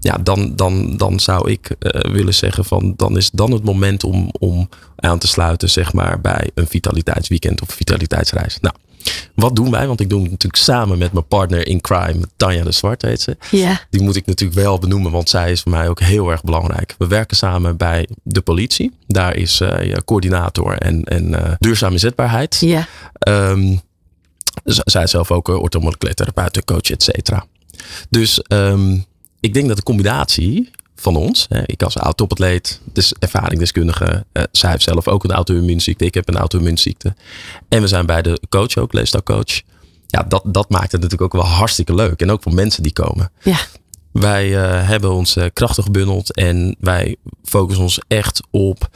Ja, 0.00 0.18
dan, 0.18 0.56
dan, 0.56 0.96
dan 0.96 1.20
zou 1.20 1.50
ik 1.50 1.70
eh, 1.70 2.12
willen 2.12 2.34
zeggen 2.34 2.64
van 2.64 2.94
dan 2.96 3.16
is 3.16 3.30
dan 3.30 3.52
het 3.52 3.64
moment 3.64 4.04
om, 4.04 4.30
om 4.38 4.68
aan 4.96 5.18
te 5.18 5.26
sluiten, 5.26 5.70
zeg 5.70 5.92
maar, 5.92 6.20
bij 6.20 6.50
een 6.54 6.66
vitaliteitsweekend 6.66 7.62
of 7.62 7.68
vitaliteitsreis. 7.68 8.58
Nou, 8.60 8.74
wat 9.34 9.56
doen 9.56 9.70
wij? 9.70 9.86
Want 9.86 10.00
ik 10.00 10.08
doe 10.08 10.20
het 10.20 10.30
natuurlijk 10.30 10.62
samen 10.62 10.98
met 10.98 11.12
mijn 11.12 11.26
partner 11.26 11.66
in 11.66 11.80
crime, 11.80 12.20
Tanja 12.36 12.64
de 12.64 12.72
Zwart 12.72 13.02
heet 13.02 13.20
ze. 13.20 13.36
Ja. 13.50 13.80
Die 13.90 14.02
moet 14.02 14.16
ik 14.16 14.26
natuurlijk 14.26 14.60
wel 14.60 14.78
benoemen, 14.78 15.10
want 15.10 15.28
zij 15.28 15.50
is 15.50 15.60
voor 15.60 15.70
mij 15.70 15.88
ook 15.88 16.00
heel 16.00 16.30
erg 16.30 16.42
belangrijk. 16.42 16.94
We 16.98 17.06
werken 17.06 17.36
samen 17.36 17.76
bij 17.76 18.08
de 18.22 18.40
politie. 18.40 18.92
Daar 19.06 19.36
is 19.36 19.60
eh, 19.60 19.96
coördinator 20.04 20.78
en, 20.78 21.04
en 21.04 21.34
eh, 21.44 21.52
duurzame 21.58 21.92
inzetbaarheid. 21.92 22.56
Ja. 22.60 22.86
Ehm, 23.18 23.76
zij 24.64 25.02
is 25.02 25.10
zelf 25.10 25.30
ook 25.30 25.48
uh, 25.48 25.62
orthomoleculair 25.62 26.14
therapeut, 26.14 26.64
coach, 26.64 26.90
et 26.90 27.02
cetera. 27.02 27.46
Dus 28.10 28.42
ehm, 28.42 28.96
ik 29.40 29.54
denk 29.54 29.68
dat 29.68 29.76
de 29.76 29.82
combinatie 29.82 30.70
van 31.00 31.16
ons, 31.16 31.46
hè, 31.48 31.62
ik 31.66 31.82
als 31.82 31.98
oud-topatleet, 31.98 32.80
dus 32.92 33.12
ervaringsdeskundige, 33.18 34.24
uh, 34.32 34.42
zij 34.50 34.70
heeft 34.70 34.82
zelf 34.82 35.08
ook 35.08 35.24
een 35.24 35.32
auto-immuunziekte, 35.32 36.04
ik 36.04 36.14
heb 36.14 36.28
een 36.28 36.36
auto-immuunziekte. 36.36 37.14
En 37.68 37.80
we 37.80 37.86
zijn 37.86 38.06
bij 38.06 38.22
de 38.22 38.40
coach 38.48 38.76
ook, 38.76 38.92
leefstijlcoach. 38.92 39.62
Ja, 40.06 40.22
dat, 40.22 40.42
dat 40.46 40.70
maakt 40.70 40.92
het 40.92 41.00
natuurlijk 41.00 41.34
ook 41.34 41.42
wel 41.42 41.50
hartstikke 41.50 41.94
leuk. 41.94 42.20
En 42.20 42.30
ook 42.30 42.42
voor 42.42 42.54
mensen 42.54 42.82
die 42.82 42.92
komen. 42.92 43.30
Ja. 43.42 43.58
Wij 44.12 44.48
uh, 44.48 44.88
hebben 44.88 45.12
ons 45.12 45.36
uh, 45.36 45.44
krachten 45.52 45.82
gebundeld 45.82 46.34
en 46.34 46.76
wij 46.80 47.16
focussen 47.44 47.84
ons 47.84 48.00
echt 48.08 48.40
op 48.50 48.88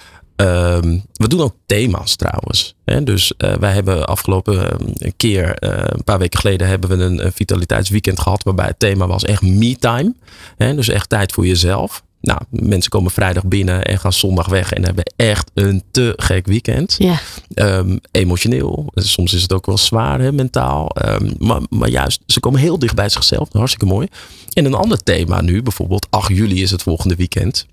Um, 0.43 1.03
we 1.13 1.29
doen 1.29 1.41
ook 1.41 1.55
thema's 1.67 2.17
trouwens. 2.17 2.75
Hè? 2.85 3.03
Dus 3.03 3.33
uh, 3.39 3.55
wij 3.55 3.73
hebben 3.73 4.07
afgelopen 4.07 4.77
een 4.99 5.17
keer, 5.17 5.57
uh, 5.65 5.71
een 5.85 6.05
paar 6.05 6.19
weken 6.19 6.41
geleden, 6.41 6.69
hebben 6.69 6.89
we 6.89 7.05
een, 7.05 7.25
een, 7.25 7.33
vitaliteitsweekend 7.33 8.21
gehad. 8.21 8.43
Waarbij 8.43 8.67
het 8.67 8.79
thema 8.79 9.07
was 9.07 9.25
echt 9.25 9.43
me-time. 9.43 10.15
Dus 10.57 10.89
echt 10.89 11.09
tijd 11.09 11.33
voor 11.33 11.47
jezelf. 11.47 12.03
Nou, 12.21 12.41
mensen 12.51 12.91
komen 12.91 13.11
vrijdag 13.11 13.45
binnen 13.45 13.85
en 13.85 13.99
gaan 13.99 14.13
zondag 14.13 14.49
weg 14.49 14.73
en 14.73 14.85
hebben 14.85 15.13
echt 15.17 15.51
een 15.55 15.83
te 15.91 16.13
gek 16.17 16.47
weekend. 16.47 16.97
Ja. 16.99 17.21
Um, 17.55 18.01
emotioneel. 18.11 18.93
Soms 18.95 19.35
is 19.35 19.43
het 19.43 19.53
ook 19.53 19.67
wel 19.67 19.79
zwaar, 19.79 20.21
hè, 20.21 20.33
mentaal. 20.33 20.97
Um, 21.05 21.35
maar, 21.39 21.61
maar 21.71 21.89
juist, 21.89 22.23
ze 22.27 22.41
komen 22.41 22.61
heel 22.61 22.79
dicht 22.79 22.95
bij 22.95 23.09
zichzelf. 23.09 23.49
Hartstikke 23.53 23.87
mooi. 23.87 24.09
En 24.53 24.65
een 24.65 24.75
ander 24.75 25.03
thema 25.03 25.41
nu, 25.41 25.63
bijvoorbeeld 25.63 26.07
8 26.11 26.29
juli 26.29 26.63
is 26.63 26.71
het 26.71 26.83
volgende 26.83 27.15
weekend 27.15 27.67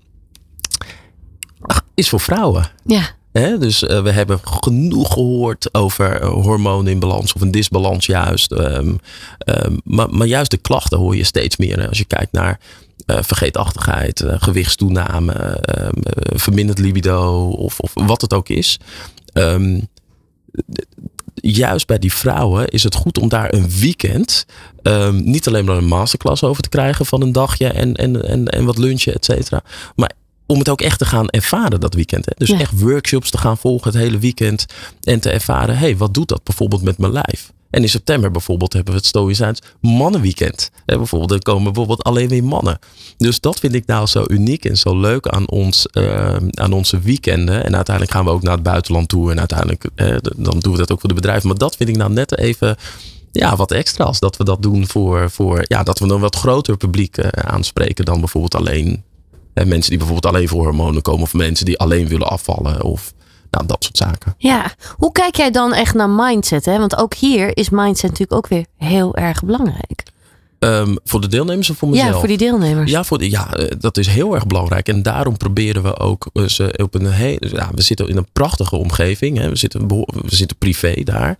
is 1.94 2.08
voor 2.08 2.20
vrouwen. 2.20 2.70
Ja. 2.84 3.18
He, 3.32 3.58
dus 3.58 3.82
uh, 3.82 4.02
we 4.02 4.10
hebben 4.10 4.40
genoeg 4.42 5.12
gehoord 5.12 5.74
over 5.74 6.24
hormonen 6.24 6.92
in 6.92 6.98
balans 6.98 7.32
of 7.32 7.40
een 7.40 7.50
disbalans 7.50 8.06
juist. 8.06 8.52
Um, 8.52 8.98
um, 9.44 9.80
maar, 9.84 10.10
maar, 10.10 10.26
juist 10.26 10.50
de 10.50 10.56
klachten 10.56 10.98
hoor 10.98 11.16
je 11.16 11.24
steeds 11.24 11.56
meer. 11.56 11.80
Hè. 11.80 11.88
Als 11.88 11.98
je 11.98 12.04
kijkt 12.04 12.32
naar 12.32 12.60
uh, 13.06 13.16
vergeetachtigheid, 13.20 14.20
uh, 14.20 14.34
gewichtstoename, 14.38 15.64
um, 15.78 15.92
verminderd 16.38 16.78
libido 16.78 17.48
of, 17.48 17.80
of, 17.80 17.92
wat 17.94 18.20
het 18.20 18.34
ook 18.34 18.48
is. 18.48 18.78
juist 21.34 21.86
bij 21.86 21.98
die 21.98 22.12
vrouwen 22.12 22.68
is 22.68 22.82
het 22.82 22.94
goed 22.94 23.18
om 23.18 23.28
daar 23.28 23.54
een 23.54 23.70
weekend 23.70 24.46
niet 25.12 25.48
alleen 25.48 25.64
maar 25.64 25.76
een 25.76 25.86
masterclass 25.86 26.42
over 26.42 26.62
te 26.62 26.68
krijgen 26.68 27.06
van 27.06 27.22
een 27.22 27.32
dagje 27.32 27.66
en, 27.68 27.94
en, 27.94 28.28
en, 28.28 28.46
en 28.46 28.64
wat 28.64 28.78
lunchen, 28.78 29.14
et 29.14 29.24
cetera. 29.24 29.62
Maar 29.96 30.12
om 30.50 30.58
het 30.58 30.68
ook 30.68 30.80
echt 30.80 30.98
te 30.98 31.04
gaan 31.04 31.28
ervaren 31.28 31.80
dat 31.80 31.94
weekend. 31.94 32.26
Hè? 32.26 32.32
Dus 32.36 32.48
ja. 32.48 32.58
echt 32.58 32.80
workshops 32.80 33.30
te 33.30 33.38
gaan 33.38 33.58
volgen 33.58 33.90
het 33.90 34.00
hele 34.00 34.18
weekend. 34.18 34.66
En 35.02 35.20
te 35.20 35.30
ervaren, 35.30 35.74
hé, 35.74 35.80
hey, 35.80 35.96
wat 35.96 36.14
doet 36.14 36.28
dat 36.28 36.44
bijvoorbeeld 36.44 36.82
met 36.82 36.98
mijn 36.98 37.12
lijf? 37.12 37.52
En 37.70 37.82
in 37.82 37.88
september 37.88 38.30
bijvoorbeeld 38.30 38.72
hebben 38.72 38.92
we 38.92 38.98
het 38.98 39.08
Stoïcijns 39.08 39.60
mannenweekend. 39.80 40.70
Hè, 40.86 40.96
bijvoorbeeld, 40.96 41.30
er 41.30 41.42
komen 41.42 41.64
bijvoorbeeld 41.64 42.02
alleen 42.02 42.28
weer 42.28 42.44
mannen. 42.44 42.78
Dus 43.16 43.40
dat 43.40 43.60
vind 43.60 43.74
ik 43.74 43.86
nou 43.86 44.06
zo 44.06 44.24
uniek 44.28 44.64
en 44.64 44.76
zo 44.76 45.00
leuk 45.00 45.28
aan, 45.28 45.48
ons, 45.48 45.86
uh, 45.92 46.36
aan 46.54 46.72
onze 46.72 47.00
weekenden. 47.00 47.64
En 47.64 47.74
uiteindelijk 47.76 48.16
gaan 48.16 48.24
we 48.24 48.30
ook 48.30 48.42
naar 48.42 48.54
het 48.54 48.62
buitenland 48.62 49.08
toe. 49.08 49.30
En 49.30 49.38
uiteindelijk 49.38 49.84
uh, 49.96 50.16
dan 50.36 50.58
doen 50.58 50.72
we 50.72 50.78
dat 50.78 50.92
ook 50.92 51.00
voor 51.00 51.08
de 51.08 51.14
bedrijven. 51.14 51.48
Maar 51.48 51.58
dat 51.58 51.76
vind 51.76 51.88
ik 51.88 51.96
nou 51.96 52.12
net 52.12 52.38
even 52.38 52.76
ja, 53.32 53.56
wat 53.56 53.70
extra's. 53.70 54.20
Dat 54.20 54.36
we 54.36 54.44
dat 54.44 54.62
doen 54.62 54.86
voor, 54.86 55.30
voor 55.30 55.64
ja, 55.66 55.82
dat 55.82 55.98
we 55.98 56.08
een 56.08 56.20
wat 56.20 56.36
groter 56.36 56.76
publiek 56.76 57.18
uh, 57.18 57.26
aanspreken 57.28 58.04
dan 58.04 58.20
bijvoorbeeld 58.20 58.54
alleen 58.54 59.02
en 59.54 59.68
mensen 59.68 59.90
die 59.90 59.98
bijvoorbeeld 59.98 60.34
alleen 60.34 60.48
voor 60.48 60.64
hormonen 60.64 61.02
komen. 61.02 61.22
Of 61.22 61.34
mensen 61.34 61.66
die 61.66 61.78
alleen 61.78 62.08
willen 62.08 62.28
afvallen. 62.28 62.82
Of 62.82 63.12
nou, 63.50 63.66
dat 63.66 63.84
soort 63.84 63.96
zaken. 63.96 64.34
Ja, 64.38 64.72
hoe 64.96 65.12
kijk 65.12 65.36
jij 65.36 65.50
dan 65.50 65.72
echt 65.72 65.94
naar 65.94 66.10
mindset? 66.10 66.64
Hè? 66.64 66.78
Want 66.78 66.96
ook 66.96 67.14
hier 67.14 67.56
is 67.56 67.70
mindset 67.70 68.10
natuurlijk 68.10 68.32
ook 68.32 68.46
weer 68.46 68.64
heel 68.76 69.16
erg 69.16 69.44
belangrijk. 69.44 70.02
Um, 70.64 70.98
voor 71.04 71.20
de 71.20 71.26
deelnemers 71.26 71.70
of 71.70 71.76
voor 71.76 71.88
mezelf? 71.88 72.12
Ja, 72.12 72.18
voor 72.18 72.28
die 72.28 72.36
deelnemers. 72.36 72.90
Ja, 72.90 73.04
voor 73.04 73.24
ja, 73.24 73.48
dat 73.78 73.96
is 73.96 74.06
heel 74.06 74.34
erg 74.34 74.46
belangrijk. 74.46 74.88
En 74.88 75.02
daarom 75.02 75.36
proberen 75.36 75.82
we 75.82 75.98
ook 75.98 76.30
ze 76.46 76.74
op 76.82 76.94
een 76.94 77.06
hele. 77.06 77.48
Ja, 77.52 77.70
we 77.74 77.82
zitten 77.82 78.08
in 78.08 78.16
een 78.16 78.32
prachtige 78.32 78.76
omgeving. 78.76 79.38
Hè. 79.38 79.48
We, 79.48 79.56
zitten, 79.56 79.88
we 79.88 80.36
zitten 80.36 80.56
privé 80.56 80.94
daar. 81.04 81.38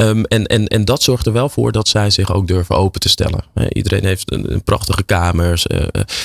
Um, 0.00 0.24
en, 0.24 0.46
en, 0.46 0.66
en 0.66 0.84
dat 0.84 1.02
zorgt 1.02 1.26
er 1.26 1.32
wel 1.32 1.48
voor 1.48 1.72
dat 1.72 1.88
zij 1.88 2.10
zich 2.10 2.32
ook 2.32 2.46
durven 2.46 2.76
open 2.76 3.00
te 3.00 3.08
stellen. 3.08 3.44
Iedereen 3.68 4.04
heeft 4.04 4.32
een, 4.32 4.52
een 4.52 4.62
prachtige 4.62 5.02
kamers. 5.02 5.66
Uh, 5.66 5.80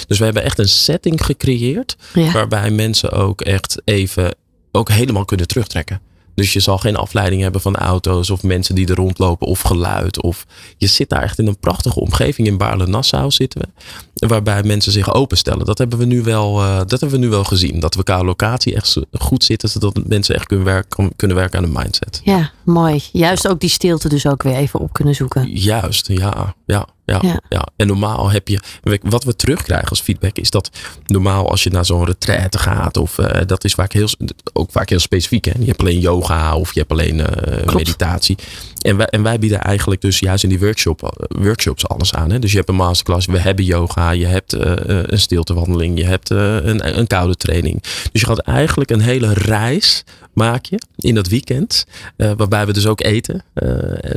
dus 0.07 0.17
we 0.17 0.23
hebben 0.23 0.43
echt 0.43 0.59
een 0.59 0.69
setting 0.69 1.26
gecreëerd. 1.26 1.95
Ja. 2.13 2.31
Waarbij 2.31 2.72
mensen 2.72 3.11
ook 3.11 3.41
echt 3.41 3.81
even 3.85 4.35
ook 4.72 4.89
helemaal 4.89 5.26
kunnen 5.26 5.47
terugtrekken. 5.47 6.01
Dus 6.35 6.53
je 6.53 6.59
zal 6.59 6.77
geen 6.77 6.95
afleiding 6.95 7.41
hebben 7.41 7.61
van 7.61 7.75
auto's 7.75 8.29
of 8.29 8.43
mensen 8.43 8.75
die 8.75 8.87
er 8.87 8.95
rondlopen 8.95 9.47
of 9.47 9.61
geluid. 9.61 10.21
Of 10.21 10.45
je 10.77 10.87
zit 10.87 11.09
daar 11.09 11.23
echt 11.23 11.39
in 11.39 11.47
een 11.47 11.59
prachtige 11.59 11.99
omgeving. 11.99 12.47
In 12.47 12.57
Baarle-Nassau 12.57 13.31
zitten 13.31 13.61
we. 13.61 14.27
Waarbij 14.27 14.63
mensen 14.63 14.91
zich 14.91 15.13
openstellen. 15.13 15.65
Dat 15.65 15.77
hebben 15.77 15.97
we 15.97 16.05
nu 16.05 16.21
wel, 16.21 16.61
uh, 16.61 16.77
dat 16.77 16.99
hebben 16.99 17.09
we 17.19 17.25
nu 17.25 17.29
wel 17.29 17.43
gezien. 17.43 17.79
Dat 17.79 17.95
we 17.95 18.03
qua 18.03 18.23
locatie 18.23 18.75
echt 18.75 18.97
goed 19.11 19.43
zitten. 19.43 19.69
Zodat 19.69 20.07
mensen 20.07 20.35
echt 20.35 20.45
kunnen 20.45 20.65
werken, 20.65 21.15
kunnen 21.15 21.37
werken 21.37 21.59
aan 21.59 21.73
de 21.73 21.79
mindset. 21.79 22.21
Ja, 22.23 22.51
mooi. 22.63 23.03
Juist 23.11 23.47
ook 23.47 23.59
die 23.59 23.69
stilte 23.69 24.09
dus 24.09 24.27
ook 24.27 24.43
weer 24.43 24.55
even 24.55 24.79
op 24.79 24.93
kunnen 24.93 25.15
zoeken. 25.15 25.51
Juist, 25.51 26.07
ja. 26.07 26.55
ja. 26.65 26.87
Ja, 27.06 27.19
ja. 27.22 27.41
ja. 27.49 27.68
En 27.76 27.88
normaal 27.88 28.30
heb 28.30 28.48
je, 28.48 28.60
wat 29.02 29.23
we 29.23 29.36
terugkrijgen 29.36 29.90
als 29.90 30.02
feedback 30.02 30.38
is 30.38 30.49
dat 30.49 30.69
normaal 31.06 31.49
als 31.49 31.64
je 31.64 31.69
naar 31.69 31.86
zo'n 31.86 32.06
retraite 32.06 32.57
gaat, 32.57 32.98
of 32.98 33.18
uh, 33.18 33.27
dat 33.45 33.64
is 33.64 33.73
vaak 33.73 33.94
heel, 33.94 34.07
ook 34.53 34.72
vaak 34.72 34.90
heel 34.90 34.99
specifiek. 34.99 35.45
Hè? 35.45 35.52
Je 35.60 35.65
hebt 35.65 35.80
alleen 35.80 35.99
yoga 35.99 36.56
of 36.56 36.73
je 36.73 36.80
hebt 36.80 36.91
alleen 36.91 37.18
uh, 37.18 37.73
meditatie. 37.73 38.38
En 38.85 38.97
wij, 38.97 39.05
en 39.05 39.23
wij 39.23 39.39
bieden 39.39 39.61
eigenlijk 39.61 40.01
dus 40.01 40.19
juist 40.19 40.43
in 40.43 40.49
die 40.49 40.59
workshop, 40.59 41.27
workshops 41.27 41.87
alles 41.87 42.13
aan. 42.13 42.31
Hè? 42.31 42.39
Dus 42.39 42.51
je 42.51 42.57
hebt 42.57 42.69
een 42.69 42.75
masterclass, 42.75 43.25
we 43.25 43.39
hebben 43.39 43.65
yoga, 43.65 44.11
je 44.11 44.25
hebt 44.25 44.55
uh, 44.55 44.73
een 44.85 45.19
stiltewandeling, 45.19 45.97
je 45.97 46.05
hebt 46.05 46.29
een, 46.29 46.97
een 46.99 47.07
koude 47.07 47.35
training. 47.35 47.81
Dus 47.81 48.21
je 48.21 48.25
gaat 48.25 48.39
eigenlijk 48.39 48.89
een 48.89 49.01
hele 49.01 49.33
reis 49.33 50.03
maak 50.33 50.65
je 50.65 50.79
in 50.95 51.15
dat 51.15 51.27
weekend. 51.27 51.85
Waarbij 52.17 52.65
we 52.65 52.73
dus 52.73 52.87
ook 52.87 53.01
eten. 53.01 53.43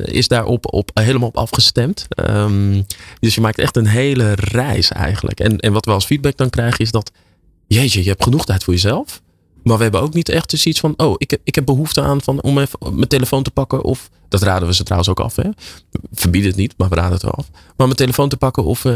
Is 0.05 0.29
daarop 0.29 0.73
op, 0.73 0.91
helemaal 0.95 1.29
op 1.29 1.37
afgestemd. 1.37 2.07
Um, 2.31 2.87
dus 3.21 3.35
je 3.35 3.41
maakt 3.41 3.59
echt 3.59 3.77
een 3.77 3.87
hele 3.87 4.33
reis 4.35 4.91
eigenlijk. 4.91 5.41
En, 5.41 5.59
en 5.59 5.73
wat 5.73 5.85
we 5.85 5.91
als 5.91 6.07
feedback 6.07 6.37
dan 6.37 6.51
krijgen 6.51 6.79
is 6.79 6.91
dat... 6.91 7.11
Jeetje, 7.67 8.03
je 8.03 8.09
hebt 8.09 8.23
genoeg 8.23 8.45
tijd 8.45 8.65
voor 8.65 8.73
jezelf. 8.73 9.23
Maar 9.69 9.77
we 9.77 9.83
hebben 9.83 10.01
ook 10.01 10.15
niet 10.15 10.29
echt 10.29 10.51
dus 10.51 10.67
iets 10.67 10.81
van... 10.81 10.95
Oh, 10.97 11.15
ik, 11.17 11.39
ik 11.45 11.55
heb 11.55 11.65
behoefte 11.65 12.01
aan 12.01 12.23
van, 12.23 12.43
om 12.43 12.59
even 12.59 12.79
mijn 12.93 13.09
telefoon 13.09 13.43
te 13.43 13.51
pakken. 13.51 13.83
Of, 13.83 14.11
dat 14.29 14.43
raden 14.43 14.69
we 14.69 14.75
ze 14.75 14.83
trouwens 14.83 15.11
ook 15.11 15.21
af. 15.21 15.37
Hè? 15.37 15.49
Verbieden 16.13 16.51
het 16.51 16.59
niet, 16.59 16.75
maar 16.77 16.89
we 16.89 16.95
raden 16.95 17.13
het 17.13 17.23
wel 17.23 17.35
af. 17.35 17.51
Maar 17.51 17.87
mijn 17.87 17.95
telefoon 17.95 18.29
te 18.29 18.37
pakken 18.37 18.65
of 18.65 18.85
uh, 18.85 18.93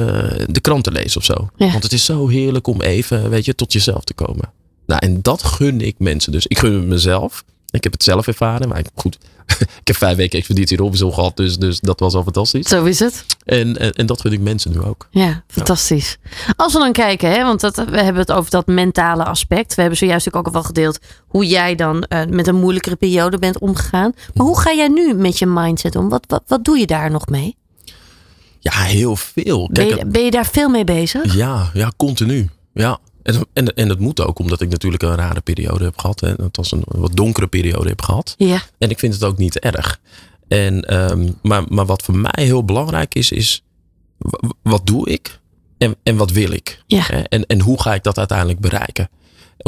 de 0.47 0.61
krant 0.61 0.85
te 0.85 0.91
lezen 0.91 1.21
of 1.21 1.25
zo. 1.25 1.49
Ja. 1.57 1.71
Want 1.71 1.83
het 1.83 1.93
is 1.93 2.05
zo 2.05 2.29
heerlijk 2.29 2.67
om 2.67 2.81
even, 2.81 3.31
weet 3.31 3.45
je, 3.45 3.55
tot 3.55 3.73
jezelf 3.73 4.05
te 4.05 4.15
komen. 4.15 4.53
Nou, 4.87 5.01
en 5.07 5.23
dat 5.23 5.43
gun 5.43 5.81
ik 5.81 5.95
mensen 5.99 6.33
dus. 6.33 6.47
Ik 6.47 6.59
gun 6.59 6.75
het 6.75 6.87
mezelf. 6.87 7.45
Ik 7.71 7.83
heb 7.83 7.93
het 7.93 8.03
zelf 8.03 8.27
ervaren, 8.27 8.69
maar 8.69 8.85
goed. 8.95 9.19
ik 9.81 9.87
heb 9.87 9.97
vijf 9.97 10.17
weken 10.17 10.39
expeditie 10.39 10.77
Robinson 10.77 11.13
gehad, 11.13 11.37
dus, 11.37 11.57
dus 11.57 11.81
dat 11.81 12.01
was 12.01 12.15
al 12.15 12.23
fantastisch. 12.23 12.69
Zo 12.69 12.85
is 12.85 12.99
het. 12.99 13.27
En, 13.45 13.79
en, 13.79 13.93
en 13.93 14.07
dat 14.07 14.21
gun 14.21 14.33
ik 14.33 14.41
mensen 14.41 14.71
nu 14.73 14.81
ook. 14.81 15.09
Ja, 15.11 15.43
fantastisch. 15.47 16.19
Ja. 16.23 16.53
Als 16.57 16.73
we 16.73 16.79
dan 16.79 16.93
kijken, 16.93 17.31
hè, 17.31 17.43
want 17.43 17.61
dat, 17.61 17.77
we 17.77 18.01
hebben 18.01 18.23
het 18.23 18.33
over 18.33 18.51
dat 18.51 18.67
mentale 18.67 19.25
aspect. 19.25 19.75
We 19.75 19.81
hebben 19.81 19.99
zojuist 19.99 20.35
ook 20.35 20.47
al 20.47 20.53
wel 20.53 20.63
gedeeld 20.63 20.99
hoe 21.27 21.47
jij 21.47 21.75
dan 21.75 22.05
uh, 22.09 22.25
met 22.25 22.47
een 22.47 22.57
moeilijkere 22.57 22.97
periode 22.97 23.39
bent 23.39 23.59
omgegaan. 23.59 24.13
Maar 24.35 24.47
hoe 24.47 24.61
ga 24.61 24.73
jij 24.73 24.89
nu 24.89 25.15
met 25.15 25.39
je 25.39 25.47
mindset 25.47 25.97
om? 25.97 26.09
Wat, 26.09 26.25
wat, 26.29 26.43
wat 26.47 26.65
doe 26.65 26.79
je 26.79 26.87
daar 26.87 27.11
nog 27.11 27.27
mee? 27.27 27.57
Ja, 28.59 28.73
heel 28.73 29.17
veel. 29.17 29.69
Kijk, 29.73 29.89
ben, 29.89 29.99
je, 29.99 30.07
ben 30.07 30.25
je 30.25 30.31
daar 30.31 30.47
veel 30.47 30.69
mee 30.69 30.85
bezig? 30.85 31.35
Ja, 31.35 31.71
ja 31.73 31.93
continu. 31.97 32.49
Ja, 32.75 32.99
en, 33.23 33.47
en, 33.53 33.75
en 33.75 33.89
dat 33.89 33.99
moet 33.99 34.21
ook, 34.21 34.39
omdat 34.39 34.61
ik 34.61 34.69
natuurlijk 34.69 35.03
een 35.03 35.15
rare 35.15 35.41
periode 35.41 35.85
heb 35.85 35.99
gehad. 35.99 36.23
En 36.23 36.37
het 36.43 36.57
was 36.57 36.73
een 36.73 36.83
wat 36.87 37.17
donkere 37.17 37.47
periode 37.47 37.89
heb 37.89 38.03
gehad. 38.03 38.35
Ja. 38.39 38.63
En 38.79 38.91
ik 38.91 38.99
vind 38.99 39.15
het 39.15 39.25
ook 39.25 39.39
niet 39.39 39.59
erg. 39.59 40.01
En, 40.49 40.95
um, 41.11 41.39
maar, 41.43 41.65
maar 41.69 41.87
wat 41.87 42.03
voor 42.03 42.17
mij 42.17 42.45
heel 42.45 42.65
belangrijk 42.65 43.15
is, 43.15 43.33
is 43.33 43.63
wat 44.63 44.87
doe 44.87 45.09
ik 45.09 45.41
en, 45.79 45.97
en 46.03 46.17
wat 46.17 46.31
wil 46.31 46.51
ik? 46.51 46.83
Ja. 46.87 47.09
En, 47.09 47.47
en 47.47 47.61
hoe 47.61 47.81
ga 47.81 47.95
ik 47.95 48.03
dat 48.03 48.19
uiteindelijk 48.19 48.61
bereiken? 48.61 49.09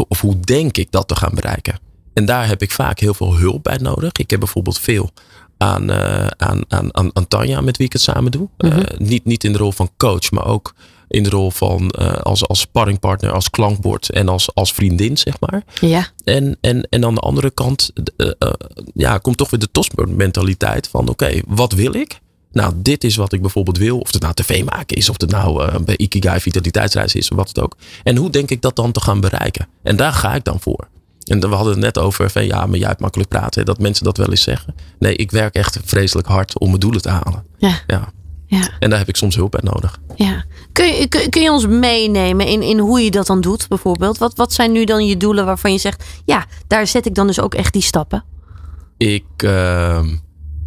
Of 0.09 0.21
hoe 0.21 0.41
denk 0.41 0.77
ik 0.77 0.91
dat 0.91 1.09
te 1.09 1.17
gaan 1.17 1.35
bereiken? 1.35 1.79
En 2.13 2.25
daar 2.25 2.47
heb 2.47 2.63
ik 2.63 2.71
vaak 2.71 2.99
heel 2.99 3.15
veel 3.15 3.37
hulp 3.37 3.63
bij 3.63 3.77
nodig. 3.77 4.13
Ik 4.13 4.31
heb 4.31 4.39
bijvoorbeeld 4.39 4.79
veel 4.79 5.11
aan, 5.57 5.91
uh, 5.91 6.27
aan, 6.27 6.65
aan, 6.69 6.95
aan, 6.97 7.11
aan 7.17 7.29
Tanja, 7.29 7.61
met 7.61 7.77
wie 7.77 7.87
ik 7.87 7.93
het 7.93 8.03
samen 8.03 8.31
doe. 8.31 8.49
Mm 8.59 8.71
-hmm. 8.71 8.79
uh, 8.79 8.99
niet, 8.99 9.25
niet 9.25 9.45
in 9.45 9.53
de 9.53 9.59
rol 9.59 9.73
van 9.73 9.91
coach, 9.97 10.31
maar 10.31 10.47
ook 10.47 10.75
in 11.09 11.23
de 11.23 11.31
rol 11.31 11.51
van 11.51 11.95
uh, 11.99 12.13
als, 12.13 12.47
als 12.49 12.61
sparringpartner, 12.61 13.33
als 13.33 13.51
klankbord 13.51 14.11
en 14.11 14.29
als, 14.29 14.55
als 14.55 14.73
vriendin, 14.73 15.17
zeg 15.17 15.41
maar. 15.41 15.63
Ja. 15.81 16.07
En, 16.25 16.57
en, 16.61 16.87
en 16.91 17.05
aan 17.05 17.15
de 17.15 17.21
andere 17.21 17.51
kant 17.51 17.91
uh, 18.17 18.27
uh, 18.39 18.51
ja, 18.95 19.19
komt 19.19 19.37
toch 19.37 19.51
weer 19.51 19.61
de 19.61 19.71
topsportmentaliteit 19.73 20.89
van 20.89 21.01
oké, 21.01 21.11
okay, 21.11 21.43
wat 21.47 21.73
wil 21.73 21.95
ik? 21.95 22.23
Nou, 22.53 22.73
dit 22.77 23.05
is 23.05 23.17
wat 23.17 23.33
ik 23.33 23.41
bijvoorbeeld 23.41 23.79
wil. 23.79 23.99
Of 23.99 24.13
het 24.13 24.23
nou 24.23 24.35
tv 24.35 24.65
maken 24.65 24.97
is, 24.97 25.09
of 25.09 25.21
het 25.21 25.31
nou 25.31 25.83
bij 25.83 25.97
Ikigai 25.97 26.41
vitaliteitsreis 26.41 27.15
is, 27.15 27.31
of 27.31 27.37
wat 27.37 27.49
het 27.49 27.61
ook. 27.61 27.77
En 28.03 28.17
hoe 28.17 28.31
denk 28.31 28.51
ik 28.51 28.63
dat 28.63 28.77
dan 28.77 28.93
te 28.93 29.01
gaan 29.01 29.21
bereiken? 29.21 29.69
En 29.83 29.97
daar 29.97 30.13
ga 30.13 30.35
ik 30.35 30.45
dan 30.45 30.61
voor. 30.61 30.89
En 31.25 31.41
we 31.41 31.47
hadden 31.47 31.73
het 31.73 31.83
net 31.83 31.99
over 31.99 32.31
van 32.31 32.47
ja, 32.47 32.67
maar 32.67 32.79
jij 32.79 32.89
hebt 32.89 33.01
makkelijk 33.01 33.29
praten. 33.29 33.65
Dat 33.65 33.79
mensen 33.79 34.05
dat 34.05 34.17
wel 34.17 34.31
eens 34.31 34.43
zeggen. 34.43 34.75
Nee, 34.99 35.17
ik 35.17 35.31
werk 35.31 35.55
echt 35.55 35.79
vreselijk 35.85 36.29
hard 36.29 36.59
om 36.59 36.69
mijn 36.69 36.81
doelen 36.81 37.03
te 37.03 37.09
halen. 37.09 37.45
Ja. 37.59 37.81
ja. 37.87 38.13
Ja. 38.55 38.69
En 38.79 38.91
daar 38.91 38.99
heb 38.99 39.09
ik 39.09 39.17
soms 39.17 39.37
hulp 39.37 39.51
bij 39.51 39.61
nodig. 39.63 39.99
Ja. 40.17 40.45
Kun 40.73 40.87
je, 40.87 41.09
kun, 41.09 41.31
kun 41.31 41.43
je 41.43 41.53
ons 41.53 41.67
meenemen 41.67 42.47
in, 42.47 42.63
in 42.63 42.79
hoe 42.79 43.01
je 43.01 43.11
dat 43.11 43.27
dan 43.27 43.41
doet, 43.41 43.69
bijvoorbeeld? 43.69 44.19
Wat, 44.19 44.37
wat 44.37 44.53
zijn 44.53 44.73
nu 44.73 44.85
dan 44.85 45.07
je 45.07 45.17
doelen 45.17 45.45
waarvan 45.45 45.73
je 45.73 45.79
zegt, 45.79 46.05
ja, 46.25 46.47
daar 46.67 46.87
zet 46.87 47.07
ik 47.07 47.15
dan 47.15 47.27
dus 47.27 47.41
ook 47.41 47.55
echt 47.55 47.73
die 47.73 47.83
stappen? 47.83 48.25
Ik, 48.97 49.25
ehm, 49.37 50.17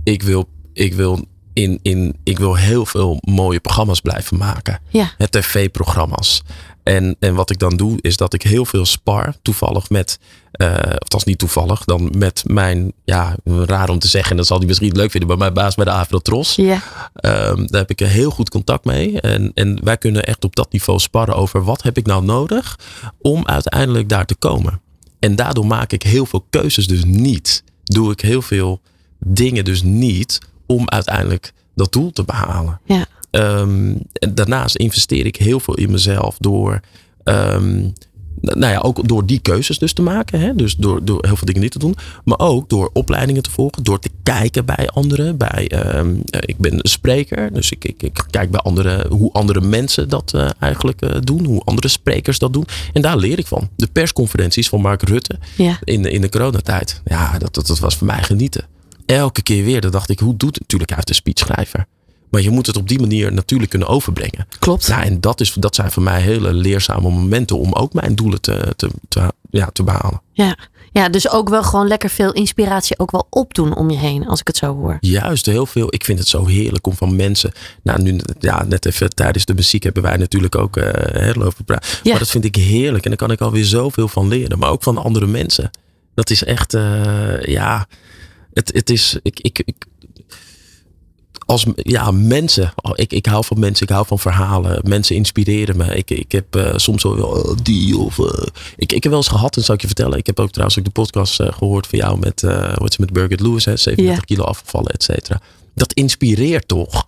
ik, 0.04 0.24
wil, 0.24 0.50
ik, 0.74 0.94
wil 0.94 1.26
in, 1.58 1.80
in, 1.82 2.16
ik 2.24 2.40
wil 2.40 2.56
heel 2.56 2.86
veel 2.86 3.18
mooie 3.22 3.60
programma's 3.60 4.02
blijven 4.02 4.38
maken. 4.38 4.80
Ja. 4.90 5.12
Het 5.18 5.32
tv-programma's. 5.32 6.42
En, 6.84 7.16
en 7.20 7.36
wat 7.36 7.50
ik 7.50 7.60
dan 7.60 7.78
doe, 7.78 7.98
is 8.02 8.18
dat 8.18 8.34
ik 8.34 8.42
heel 8.42 8.66
veel 8.66 8.86
spar, 8.86 9.36
toevallig 9.42 9.90
met, 9.90 10.20
uh, 10.62 10.70
of 10.78 11.08
dat 11.08 11.20
is 11.20 11.24
niet 11.24 11.38
toevallig, 11.38 11.84
dan 11.84 12.12
met 12.18 12.44
mijn, 12.48 12.94
ja, 13.06 13.36
raar 13.44 13.90
om 13.90 14.00
te 14.00 14.08
zeggen, 14.08 14.32
en 14.32 14.38
dat 14.38 14.48
zal 14.48 14.58
hij 14.58 14.68
misschien 14.68 14.96
leuk 14.96 15.12
vinden, 15.12 15.30
maar 15.30 15.38
mijn 15.38 15.54
baas 15.54 15.76
bij 15.76 15.86
de 15.86 15.92
Avrotros. 15.92 16.56
Ja. 16.56 16.82
Um, 17.22 17.68
daar 17.68 17.82
heb 17.82 17.90
ik 17.90 18.02
een 18.02 18.08
heel 18.08 18.32
goed 18.32 18.50
contact 18.50 18.86
mee. 18.86 19.22
En, 19.22 19.52
en 19.54 19.84
wij 19.84 19.98
kunnen 19.98 20.24
echt 20.24 20.44
op 20.44 20.56
dat 20.56 20.72
niveau 20.72 21.00
sparren 21.00 21.36
over 21.36 21.64
wat 21.64 21.84
heb 21.84 21.98
ik 21.98 22.06
nou 22.06 22.24
nodig 22.24 22.80
om 23.22 23.46
uiteindelijk 23.46 24.10
daar 24.10 24.26
te 24.26 24.36
komen. 24.36 24.82
En 25.20 25.36
daardoor 25.36 25.66
maak 25.66 25.92
ik 25.92 26.04
heel 26.04 26.26
veel 26.26 26.46
keuzes 26.50 26.88
dus 26.88 27.04
niet. 27.06 27.64
Doe 27.84 28.12
ik 28.12 28.22
heel 28.22 28.42
veel 28.42 28.82
dingen 29.20 29.66
dus 29.66 29.84
niet 29.84 30.40
om 30.68 30.90
uiteindelijk 30.90 31.54
dat 31.76 31.92
doel 31.92 32.12
te 32.12 32.24
behalen. 32.24 32.80
Ja. 32.86 33.06
Um, 33.32 34.02
en 34.14 34.36
daarnaast 34.36 34.76
investeer 34.76 35.26
ik 35.26 35.36
heel 35.36 35.60
veel 35.60 35.76
in 35.76 35.92
mezelf 35.92 36.36
door. 36.40 36.80
Um, 37.24 37.94
nou 38.42 38.72
ja, 38.72 38.80
ook 38.80 39.08
door 39.08 39.26
die 39.26 39.40
keuzes 39.40 39.80
dus 39.80 39.94
te 39.94 40.02
maken. 40.02 40.40
Hè? 40.40 40.56
Dus 40.56 40.76
door, 40.76 41.06
door 41.06 41.26
heel 41.26 41.36
veel 41.36 41.46
dingen 41.46 41.62
niet 41.62 41.72
te 41.72 41.80
doen. 41.80 41.96
Maar 42.24 42.40
ook 42.40 42.70
door 42.70 42.90
opleidingen 42.94 43.44
te 43.44 43.52
volgen. 43.52 43.84
Door 43.84 44.00
te 44.00 44.10
kijken 44.24 44.66
bij 44.66 44.88
anderen. 44.88 45.38
Bij, 45.38 45.96
um, 45.98 46.22
ik 46.26 46.58
ben 46.58 46.74
een 46.74 46.80
spreker. 46.90 47.54
Dus 47.54 47.72
ik, 47.72 47.86
ik, 47.86 48.04
ik 48.04 48.24
kijk 48.30 48.52
bij 48.52 48.60
anderen 48.60 49.08
hoe 49.08 49.32
andere 49.32 49.62
mensen 49.62 50.10
dat 50.10 50.34
uh, 50.36 50.50
eigenlijk 50.60 51.02
uh, 51.04 51.16
doen. 51.22 51.46
Hoe 51.46 51.62
andere 51.64 51.88
sprekers 51.88 52.40
dat 52.40 52.54
doen. 52.54 52.66
En 52.94 53.02
daar 53.02 53.18
leer 53.18 53.40
ik 53.40 53.48
van. 53.48 53.70
De 53.76 53.88
persconferenties 53.88 54.70
van 54.70 54.82
Mark 54.82 55.02
Rutte. 55.02 55.40
Ja. 55.58 55.80
In, 55.84 56.02
de, 56.02 56.12
in 56.12 56.22
de 56.22 56.30
coronatijd. 56.30 57.02
Ja, 57.06 57.38
dat, 57.38 57.54
dat, 57.54 57.68
dat 57.68 57.80
was 57.80 57.96
voor 57.96 58.08
mij 58.08 58.24
genieten. 58.24 58.66
Elke 59.08 59.42
keer 59.42 59.64
weer. 59.64 59.82
Dan 59.82 59.92
dacht 59.92 60.10
ik, 60.10 60.20
hoe 60.20 60.38
doet 60.38 60.52
het 60.52 60.60
natuurlijk 60.60 60.94
uit 60.94 61.08
de 61.08 61.14
speechschrijver? 61.14 61.86
Maar 62.30 62.42
je 62.42 62.50
moet 62.50 62.66
het 62.68 62.78
op 62.78 62.88
die 62.88 63.00
manier 63.00 63.34
natuurlijk 63.34 63.70
kunnen 63.70 63.88
overbrengen. 63.88 64.48
Klopt. 64.60 64.88
Nou, 64.88 65.04
en 65.04 65.22
dat, 65.22 65.42
is, 65.42 65.54
dat 65.54 65.76
zijn 65.76 65.92
voor 65.92 66.04
mij 66.04 66.22
hele 66.22 66.54
leerzame 66.54 67.10
momenten 67.10 67.60
om 67.60 67.74
ook 67.74 67.94
mijn 67.94 68.16
doelen 68.16 68.42
te, 68.42 68.74
te, 68.76 68.90
te, 69.08 69.34
ja, 69.50 69.70
te 69.74 69.84
behalen. 69.84 70.22
Ja. 70.34 70.58
ja, 70.92 71.10
dus 71.10 71.30
ook 71.30 71.50
wel 71.50 71.64
gewoon 71.64 71.88
lekker 71.88 72.10
veel 72.10 72.34
inspiratie 72.34 73.00
ook 73.00 73.12
wel 73.12 73.28
opdoen 73.30 73.76
om 73.76 73.90
je 73.90 73.98
heen, 73.98 74.28
als 74.28 74.40
ik 74.40 74.48
het 74.48 74.58
zo 74.58 74.76
hoor. 74.76 74.98
Juist, 75.00 75.46
heel 75.46 75.66
veel. 75.66 75.94
Ik 75.94 76.04
vind 76.04 76.20
het 76.20 76.28
zo 76.28 76.46
heerlijk 76.46 76.88
om 76.88 76.96
van 76.96 77.16
mensen. 77.16 77.52
Nou, 77.84 78.02
nu, 78.02 78.20
ja, 78.40 78.64
net 78.64 78.86
even 78.86 79.10
tijdens 79.10 79.46
de 79.46 79.54
muziek 79.54 79.84
hebben 79.84 80.04
wij 80.04 80.18
natuurlijk 80.18 80.56
ook 80.56 80.78
uh, 80.78 80.90
heel 80.94 81.44
over 81.44 81.64
praten. 81.64 81.90
Ja. 82.04 82.10
Maar 82.10 82.20
dat 82.20 82.30
vind 82.30 82.44
ik 82.44 82.56
heerlijk 82.56 83.04
en 83.04 83.10
daar 83.10 83.20
kan 83.20 83.32
ik 83.32 83.42
alweer 83.42 83.66
zoveel 83.66 84.08
van 84.08 84.28
leren. 84.28 84.60
Maar 84.60 84.70
ook 84.70 84.84
van 84.84 84.98
andere 84.98 85.28
mensen. 85.28 85.70
Dat 86.14 86.30
is 86.30 86.44
echt, 86.44 86.74
uh, 86.74 87.44
ja, 87.44 87.88
het, 88.58 88.72
het 88.74 88.90
is, 88.90 89.20
ik, 89.22 89.40
ik, 89.40 89.62
ik 89.66 89.86
als 91.46 91.66
ja, 91.76 92.12
mensen. 92.12 92.74
Ik, 92.94 93.14
ik 93.14 93.26
hou 93.26 93.46
van 93.46 93.60
mensen, 93.60 93.88
ik 93.88 93.94
hou 93.94 94.06
van 94.08 94.20
verhalen. 94.20 94.82
Mensen 94.84 95.16
inspireren 95.16 95.78
me. 95.78 95.96
Ik, 95.96 96.10
ik 96.10 96.32
heb 96.32 96.56
uh, 96.56 96.74
soms 96.76 97.04
wel 97.04 97.50
uh, 97.52 97.58
die 97.64 97.98
of. 97.98 98.18
Uh, 98.18 98.26
ik, 98.76 98.92
ik 98.92 99.04
heb 99.04 99.12
wel 99.12 99.22
eens 99.22 99.28
gehad, 99.28 99.56
en 99.58 99.64
zal 99.64 99.76
ik 99.76 99.82
je 99.82 99.88
vertellen. 99.88 100.18
Ik 100.18 100.26
heb 100.26 100.40
ook 100.40 100.50
trouwens 100.52 100.80
ook 100.80 100.86
de 100.86 100.92
podcast 100.92 101.44
gehoord 101.44 101.88
van 101.88 102.00
jou 102.00 102.20
met, 102.20 102.42
wat 102.76 102.98
met 102.98 103.14
Birgit 103.14 103.40
Lewis, 103.40 103.66
hè, 103.66 103.78
37 103.78 104.16
Ja. 104.16 104.36
kilo 104.36 104.44
afgevallen, 104.44 104.92
et 104.92 105.04
cetera. 105.04 105.42
Dat 105.76 105.94
inspireert 105.94 106.68
toch? 106.68 107.08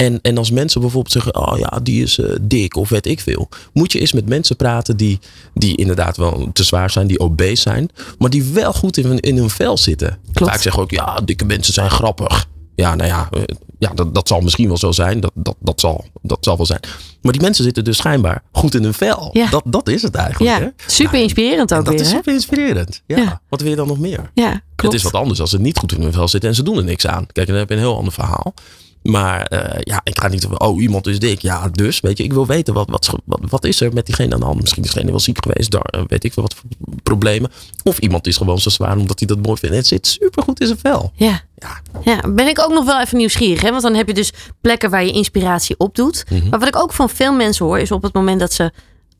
En, 0.00 0.18
en 0.22 0.38
als 0.38 0.50
mensen 0.50 0.80
bijvoorbeeld 0.80 1.12
zeggen, 1.12 1.36
oh 1.36 1.58
ja, 1.58 1.80
die 1.82 2.02
is 2.02 2.18
uh, 2.18 2.36
dik 2.40 2.76
of 2.76 2.88
weet 2.88 3.06
ik 3.06 3.20
veel. 3.20 3.48
Moet 3.72 3.92
je 3.92 4.00
eens 4.00 4.12
met 4.12 4.28
mensen 4.28 4.56
praten 4.56 4.96
die, 4.96 5.18
die 5.54 5.76
inderdaad 5.76 6.16
wel 6.16 6.50
te 6.52 6.64
zwaar 6.64 6.90
zijn, 6.90 7.06
die 7.06 7.20
obese 7.20 7.62
zijn. 7.62 7.90
Maar 8.18 8.30
die 8.30 8.44
wel 8.44 8.72
goed 8.72 8.96
in, 8.96 9.20
in 9.20 9.36
hun 9.36 9.50
vel 9.50 9.78
zitten. 9.78 10.18
Klopt. 10.32 10.52
Vaak 10.52 10.62
zeggen 10.62 10.82
ook, 10.82 10.90
ja, 10.90 11.20
dikke 11.24 11.44
mensen 11.44 11.72
zijn 11.72 11.90
grappig. 11.90 12.48
Ja, 12.74 12.94
nou 12.94 13.08
ja, 13.08 13.28
uh, 13.32 13.42
ja 13.78 13.92
dat, 13.94 14.14
dat 14.14 14.28
zal 14.28 14.40
misschien 14.40 14.68
wel 14.68 14.76
zo 14.76 14.92
zijn. 14.92 15.20
Dat, 15.20 15.30
dat, 15.34 15.56
dat, 15.58 15.80
zal, 15.80 16.04
dat 16.22 16.38
zal 16.40 16.56
wel 16.56 16.66
zijn. 16.66 16.80
Maar 17.22 17.32
die 17.32 17.42
mensen 17.42 17.64
zitten 17.64 17.84
dus 17.84 17.96
schijnbaar 17.96 18.42
goed 18.52 18.74
in 18.74 18.82
hun 18.82 18.94
vel. 18.94 19.30
Ja. 19.32 19.50
Dat, 19.50 19.62
dat 19.66 19.88
is 19.88 20.02
het 20.02 20.14
eigenlijk. 20.14 20.58
Ja, 20.58 20.64
hè? 20.64 20.70
super 20.86 21.12
Nou, 21.12 21.24
inspirerend 21.24 21.74
ook 21.74 21.84
dat 21.84 21.94
weer. 21.94 22.02
is 22.02 22.10
hè? 22.10 22.16
super 22.16 22.32
inspirerend. 22.32 23.02
Ja. 23.06 23.16
Ja. 23.16 23.40
Wat 23.48 23.60
wil 23.60 23.70
je 23.70 23.76
dan 23.76 23.86
nog 23.86 23.98
meer? 23.98 24.30
Ja, 24.34 24.50
klopt. 24.50 24.82
Het 24.82 24.92
is 24.92 25.02
wat 25.02 25.14
anders 25.14 25.40
als 25.40 25.50
ze 25.50 25.60
niet 25.60 25.78
goed 25.78 25.92
in 25.92 26.02
hun 26.02 26.12
vel 26.12 26.28
zitten 26.28 26.48
en 26.48 26.54
ze 26.54 26.62
doen 26.62 26.76
er 26.76 26.84
niks 26.84 27.06
aan. 27.06 27.26
Kijk, 27.32 27.46
dan 27.46 27.56
heb 27.56 27.68
je 27.68 27.74
een 27.74 27.80
heel 27.80 27.96
ander 27.96 28.12
verhaal. 28.12 28.54
Maar 29.02 29.52
uh, 29.52 29.80
ja, 29.80 30.00
ik 30.04 30.20
ga 30.20 30.28
niet 30.28 30.46
over, 30.46 30.58
oh, 30.58 30.82
iemand 30.82 31.06
is 31.06 31.18
dik. 31.18 31.40
Ja, 31.40 31.68
dus, 31.68 32.00
weet 32.00 32.18
je, 32.18 32.24
ik 32.24 32.32
wil 32.32 32.46
weten, 32.46 32.74
wat, 32.74 32.88
wat, 32.90 33.14
wat, 33.24 33.64
is 33.64 33.80
er 33.80 33.92
met 33.92 34.06
diegene 34.06 34.34
aan 34.34 34.40
de 34.40 34.46
hand? 34.46 34.60
Misschien 34.60 34.82
is 34.82 34.90
diegene 34.90 35.10
wel 35.10 35.20
ziek 35.20 35.38
geweest, 35.42 35.70
daar 35.70 35.94
uh, 35.96 36.02
weet 36.06 36.24
ik 36.24 36.32
veel 36.32 36.42
wat 36.42 36.54
voor 36.54 36.64
problemen. 37.02 37.50
Of 37.82 37.98
iemand 37.98 38.26
is 38.26 38.36
gewoon 38.36 38.58
zo 38.58 38.70
zwaar 38.70 38.96
omdat 38.96 39.18
hij 39.18 39.28
dat 39.28 39.42
mooi 39.42 39.58
vindt. 39.58 39.74
En 39.74 39.80
het 39.80 39.86
zit 39.86 40.06
super 40.06 40.42
goed 40.42 40.60
in 40.60 40.66
zijn 40.66 40.78
vel. 40.78 41.12
Ja. 41.14 41.40
Ja. 41.56 41.80
ja, 42.04 42.30
ben 42.30 42.48
ik 42.48 42.60
ook 42.60 42.72
nog 42.72 42.84
wel 42.84 43.00
even 43.00 43.18
nieuwsgierig. 43.18 43.62
Hè? 43.62 43.70
Want 43.70 43.82
dan 43.82 43.94
heb 43.94 44.06
je 44.06 44.14
dus 44.14 44.32
plekken 44.60 44.90
waar 44.90 45.04
je 45.04 45.12
inspiratie 45.12 45.78
opdoet. 45.78 46.24
Mhm. 46.28 46.48
Maar 46.48 46.58
wat 46.58 46.68
ik 46.68 46.76
ook 46.76 46.92
van 46.92 47.08
veel 47.08 47.32
mensen 47.32 47.64
hoor, 47.66 47.78
is 47.78 47.90
op 47.90 48.02
het 48.02 48.12
moment 48.12 48.40
dat 48.40 48.52
ze 48.52 48.72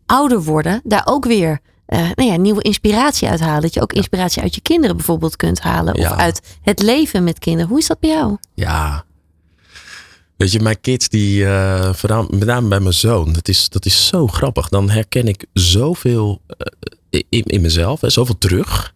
ouder 0.07 0.43
worden, 0.43 0.81
daar 0.85 1.03
ook 1.05 1.25
weer 1.25 1.61
uh, 1.89 1.99
nou 2.15 2.31
ja, 2.31 2.37
nieuwe 2.37 2.63
inspiratie 2.63 3.29
uithalen. 3.29 3.63
Dat 3.63 3.75
je 3.75 3.81
ook 3.81 3.93
inspiratie 3.93 4.43
uit 4.43 4.55
je 4.55 4.61
kinderen 4.61 4.97
bijvoorbeeld 4.97 5.37
kunt 5.37 5.61
halen. 5.61 6.01
Ja. 6.01 6.11
Of 6.11 6.17
uit 6.17 6.41
het 6.63 6.83
leven 6.83 7.25
met 7.25 7.39
kinderen. 7.39 7.69
Hoe 7.69 7.79
is 7.79 7.87
dat 7.87 7.99
bij 7.99 8.11
jou? 8.11 8.37
Ja. 8.55 9.05
Weet 10.41 10.53
je, 10.53 10.61
mijn 10.61 10.81
kids, 10.81 11.09
die, 11.09 11.43
uh, 11.43 11.93
vooral, 11.93 12.27
met 12.31 12.45
name 12.45 12.69
bij 12.69 12.81
mijn 12.81 12.95
zoon, 12.95 13.33
dat 13.33 13.49
is, 13.49 13.69
dat 13.69 13.87
is 13.87 14.07
zo 14.07 14.27
grappig. 14.27 14.69
Dan 14.69 14.91
herken 14.91 15.29
ik 15.29 15.45
zoveel 15.53 16.41
uh, 17.11 17.21
in, 17.29 17.43
in 17.43 17.61
mezelf, 17.61 18.01
hè, 18.01 18.11
zoveel 18.11 18.39
terug. 18.39 18.95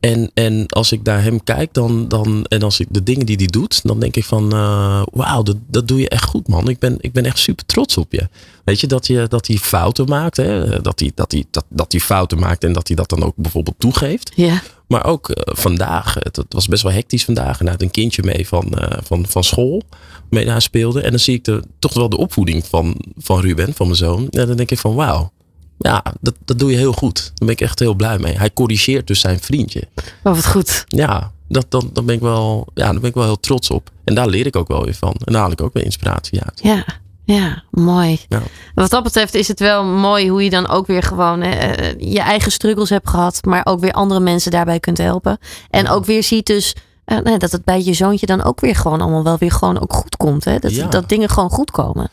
En, 0.00 0.30
en 0.34 0.66
als 0.66 0.92
ik 0.92 1.02
naar 1.02 1.22
hem 1.22 1.44
kijk, 1.44 1.74
dan, 1.74 2.08
dan, 2.08 2.44
en 2.44 2.62
als 2.62 2.80
ik 2.80 2.86
de 2.90 3.02
dingen 3.02 3.26
die 3.26 3.36
hij 3.36 3.46
doet, 3.46 3.80
dan 3.82 4.00
denk 4.00 4.16
ik 4.16 4.24
van, 4.24 4.54
uh, 4.54 5.02
wauw, 5.12 5.42
dat, 5.42 5.56
dat 5.68 5.88
doe 5.88 6.00
je 6.00 6.08
echt 6.08 6.24
goed, 6.24 6.48
man. 6.48 6.68
Ik 6.68 6.78
ben, 6.78 6.96
ik 7.00 7.12
ben 7.12 7.24
echt 7.24 7.38
super 7.38 7.66
trots 7.66 7.96
op 7.96 8.12
je. 8.12 8.28
Weet 8.64 8.80
je, 8.80 8.86
dat, 8.86 9.06
je, 9.06 9.26
dat 9.28 9.46
hij 9.46 9.56
fouten 9.56 10.08
maakt, 10.08 10.36
hè? 10.36 10.80
Dat, 10.80 11.00
hij, 11.00 11.12
dat, 11.14 11.36
dat, 11.50 11.64
dat 11.68 11.92
hij 11.92 12.00
fouten 12.00 12.38
maakt 12.38 12.64
en 12.64 12.72
dat 12.72 12.86
hij 12.86 12.96
dat 12.96 13.08
dan 13.08 13.22
ook 13.22 13.36
bijvoorbeeld 13.36 13.78
toegeeft. 13.78 14.32
Ja. 14.34 14.62
Maar 14.86 15.04
ook 15.04 15.28
uh, 15.28 15.36
vandaag, 15.44 16.14
het, 16.14 16.36
het, 16.36 16.52
was 16.52 16.68
best 16.68 16.82
wel 16.82 16.92
hectisch 16.92 17.24
vandaag. 17.24 17.60
En 17.60 17.68
had 17.68 17.82
een 17.82 17.90
kindje 17.90 18.22
mee 18.22 18.48
van, 18.48 18.72
uh, 18.78 18.98
van, 19.02 19.26
van 19.28 19.44
school, 19.44 19.82
mee 20.30 20.44
naar 20.44 20.62
speelde. 20.62 21.00
En 21.00 21.10
dan 21.10 21.18
zie 21.18 21.34
ik 21.34 21.44
de, 21.44 21.62
toch 21.78 21.94
wel 21.94 22.08
de 22.08 22.16
opvoeding 22.16 22.66
van, 22.66 22.96
van 23.18 23.40
Ruben, 23.40 23.74
van 23.74 23.86
mijn 23.86 23.98
zoon. 23.98 24.28
En 24.28 24.46
dan 24.46 24.56
denk 24.56 24.70
ik 24.70 24.78
van, 24.78 24.94
wauw. 24.94 25.32
Ja, 25.78 26.02
dat, 26.20 26.34
dat 26.44 26.58
doe 26.58 26.70
je 26.70 26.76
heel 26.76 26.92
goed. 26.92 27.16
Daar 27.24 27.46
ben 27.46 27.48
ik 27.48 27.60
echt 27.60 27.78
heel 27.78 27.94
blij 27.94 28.18
mee. 28.18 28.38
Hij 28.38 28.52
corrigeert 28.52 29.06
dus 29.06 29.20
zijn 29.20 29.40
vriendje. 29.40 29.88
Oh, 30.22 30.34
wat 30.34 30.46
goed. 30.46 30.84
Ja, 30.88 31.32
dat, 31.48 31.66
dat, 31.68 31.84
dat 31.92 32.06
ben 32.06 32.14
ik 32.14 32.20
wel, 32.20 32.66
ja, 32.74 32.84
daar 32.84 33.00
ben 33.00 33.08
ik 33.08 33.14
wel 33.14 33.24
heel 33.24 33.40
trots 33.40 33.70
op. 33.70 33.90
En 34.04 34.14
daar 34.14 34.28
leer 34.28 34.46
ik 34.46 34.56
ook 34.56 34.68
wel 34.68 34.84
weer 34.84 34.94
van. 34.94 35.14
En 35.24 35.32
daar 35.32 35.42
haal 35.42 35.50
ik 35.50 35.60
ook 35.60 35.72
weer 35.72 35.84
inspiratie 35.84 36.40
uit. 36.40 36.60
Ja, 36.62 36.84
ja 37.26 37.62
mooi. 37.70 38.20
Ja. 38.28 38.42
Wat 38.74 38.90
dat 38.90 39.02
betreft 39.02 39.34
is 39.34 39.48
het 39.48 39.60
wel 39.60 39.84
mooi 39.84 40.28
hoe 40.30 40.44
je 40.44 40.50
dan 40.50 40.68
ook 40.68 40.86
weer 40.86 41.02
gewoon 41.02 41.42
eh, 41.42 41.94
je 41.98 42.20
eigen 42.20 42.52
struggles 42.52 42.90
hebt 42.90 43.08
gehad. 43.08 43.44
Maar 43.44 43.66
ook 43.66 43.80
weer 43.80 43.92
andere 43.92 44.20
mensen 44.20 44.50
daarbij 44.50 44.80
kunt 44.80 44.98
helpen. 44.98 45.38
En 45.70 45.84
ja. 45.84 45.90
ook 45.90 46.04
weer 46.04 46.22
ziet 46.22 46.46
dus 46.46 46.74
uh, 47.06 47.18
nee, 47.18 47.38
dat 47.38 47.52
het 47.52 47.64
bij 47.64 47.84
je 47.84 47.92
zoontje 47.94 48.26
dan 48.26 48.42
ook 48.42 48.60
weer 48.60 48.76
gewoon 48.76 49.00
allemaal 49.00 49.24
wel 49.24 49.38
weer 49.38 49.50
gewoon 49.50 49.80
ook 49.80 49.92
goed 49.92 50.16
komt. 50.16 50.44
Hè? 50.44 50.58
Dat, 50.58 50.74
Ja. 50.74 50.86
dat 50.86 51.08
dingen 51.08 51.28
gewoon 51.28 51.50
goed 51.50 51.70
komen. 51.70 52.10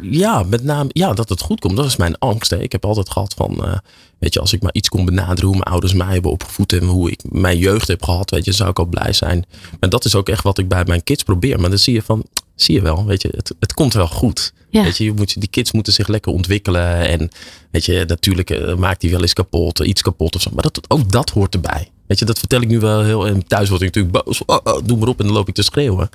Ja, 0.00 0.42
met 0.42 0.64
name 0.64 0.90
ja, 0.92 1.12
dat 1.12 1.28
het 1.28 1.40
goed 1.40 1.60
komt. 1.60 1.76
Dat 1.76 1.86
is 1.86 1.96
mijn 1.96 2.18
angst. 2.18 2.50
Hè. 2.50 2.58
Ik 2.58 2.72
heb 2.72 2.84
altijd 2.84 3.10
gehad 3.10 3.34
van, 3.36 3.56
uh, 3.60 3.76
weet 4.18 4.34
je, 4.34 4.40
als 4.40 4.52
ik 4.52 4.62
maar 4.62 4.72
iets 4.72 4.88
kon 4.88 5.04
benaderen 5.04 5.44
hoe 5.44 5.56
mijn 5.56 5.70
ouders 5.70 5.92
mij 5.92 6.12
hebben 6.12 6.30
opgevoed 6.30 6.72
en 6.72 6.84
hoe 6.84 7.10
ik 7.10 7.20
mijn 7.28 7.58
jeugd 7.58 7.88
heb 7.88 8.02
gehad, 8.02 8.30
weet 8.30 8.44
je, 8.44 8.52
zou 8.52 8.70
ik 8.70 8.78
al 8.78 8.84
blij 8.84 9.12
zijn. 9.12 9.44
Maar 9.80 9.90
dat 9.90 10.04
is 10.04 10.14
ook 10.14 10.28
echt 10.28 10.42
wat 10.42 10.58
ik 10.58 10.68
bij 10.68 10.84
mijn 10.84 11.04
kids 11.04 11.22
probeer. 11.22 11.60
Maar 11.60 11.70
dan 11.70 11.78
zie 11.78 11.94
je 11.94 12.02
van, 12.02 12.24
zie 12.62 12.74
je 12.74 12.80
wel, 12.82 13.04
weet 13.06 13.22
je, 13.22 13.28
het, 13.36 13.54
het 13.60 13.74
komt 13.74 13.92
wel 13.94 14.06
goed. 14.08 14.52
Ja. 14.70 14.82
Weet 14.82 14.96
je, 14.96 15.04
je 15.04 15.12
moet, 15.12 15.40
die 15.40 15.48
kids 15.48 15.72
moeten 15.72 15.92
zich 15.92 16.08
lekker 16.08 16.32
ontwikkelen 16.32 17.08
en 17.08 17.30
weet 17.70 17.84
je, 17.84 18.04
natuurlijk 18.06 18.50
uh, 18.50 18.74
maakt 18.74 19.00
die 19.00 19.10
wel 19.10 19.20
eens 19.20 19.32
kapot, 19.32 19.78
iets 19.78 20.02
kapot 20.02 20.34
of 20.34 20.42
zo. 20.42 20.50
Maar 20.54 20.62
dat, 20.62 20.80
ook 20.88 21.10
dat 21.12 21.30
hoort 21.30 21.54
erbij. 21.54 21.90
Weet 22.06 22.18
je, 22.18 22.24
dat 22.24 22.38
vertel 22.38 22.60
ik 22.60 22.68
nu 22.68 22.80
wel 22.80 23.02
heel, 23.02 23.26
en 23.26 23.46
thuis 23.46 23.68
word 23.68 23.82
ik 23.82 23.94
natuurlijk 23.94 24.24
boos. 24.24 24.44
Oh, 24.46 24.58
oh, 24.64 24.78
doe 24.84 24.98
maar 24.98 25.08
op 25.08 25.18
en 25.20 25.24
dan 25.26 25.34
loop 25.34 25.48
ik 25.48 25.54
te 25.54 25.62
schreeuwen. 25.62 26.08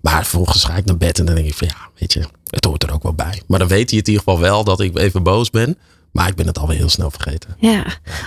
Maar 0.00 0.26
vervolgens 0.26 0.64
ga 0.64 0.76
ik 0.76 0.84
naar 0.84 0.96
bed 0.96 1.18
en 1.18 1.26
dan 1.26 1.34
denk 1.34 1.46
ik 1.46 1.54
van 1.54 1.68
ja, 1.68 1.88
weet 1.98 2.12
je, 2.12 2.24
het 2.50 2.64
hoort 2.64 2.82
er 2.82 2.92
ook 2.92 3.02
wel 3.02 3.14
bij. 3.14 3.42
Maar 3.46 3.58
dan 3.58 3.68
weet 3.68 3.90
hij 3.90 3.98
het 3.98 4.08
in 4.08 4.12
ieder 4.14 4.28
geval 4.28 4.40
wel 4.40 4.64
dat 4.64 4.80
ik 4.80 4.98
even 4.98 5.22
boos 5.22 5.50
ben. 5.50 5.78
Maar 6.12 6.28
ik 6.28 6.34
ben 6.34 6.46
het 6.46 6.58
alweer 6.58 6.76
heel 6.76 6.88
snel 6.88 7.10
vergeten. 7.10 7.56
Ja, 7.58 7.84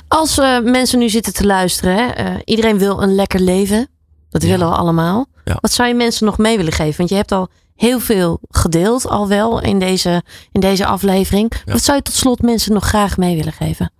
als 0.08 0.38
uh, 0.38 0.60
mensen 0.60 1.00
nu 1.00 1.10
zitten 1.10 1.34
te 1.34 1.46
luisteren, 1.46 1.96
hè, 1.96 2.38
iedereen 2.46 2.78
wil 2.78 3.02
een 3.02 3.16
lekker 3.16 3.40
leven. 3.40 3.88
Dat 4.30 4.42
Ja. 4.42 4.48
willen 4.50 4.70
we 4.70 4.76
allemaal. 4.76 5.26
Ja. 5.46 5.58
Wat 5.60 5.72
zou 5.72 5.88
je 5.88 5.96
mensen 5.96 6.26
nog 6.26 6.38
mee 6.38 6.58
willen 6.58 6.74
geven? 6.74 6.98
Want 6.98 7.10
je 7.10 7.16
hebt 7.16 7.32
al 7.32 7.50
heel 7.76 8.00
veel 8.00 8.40
gedeeld, 8.50 9.08
al 9.08 9.28
wel 9.28 9.62
in 9.62 9.80
deze, 9.80 10.24
in 10.52 10.60
deze 10.60 10.86
aflevering. 10.86 11.52
Ja. 11.66 11.72
Wat 11.72 11.84
zou 11.84 11.98
je 11.98 12.04
tot 12.04 12.14
slot 12.14 12.42
mensen 12.42 12.74
nog 12.74 12.86
graag 12.86 13.18
mee 13.18 13.36
willen 13.36 13.54
geven? 13.54 13.92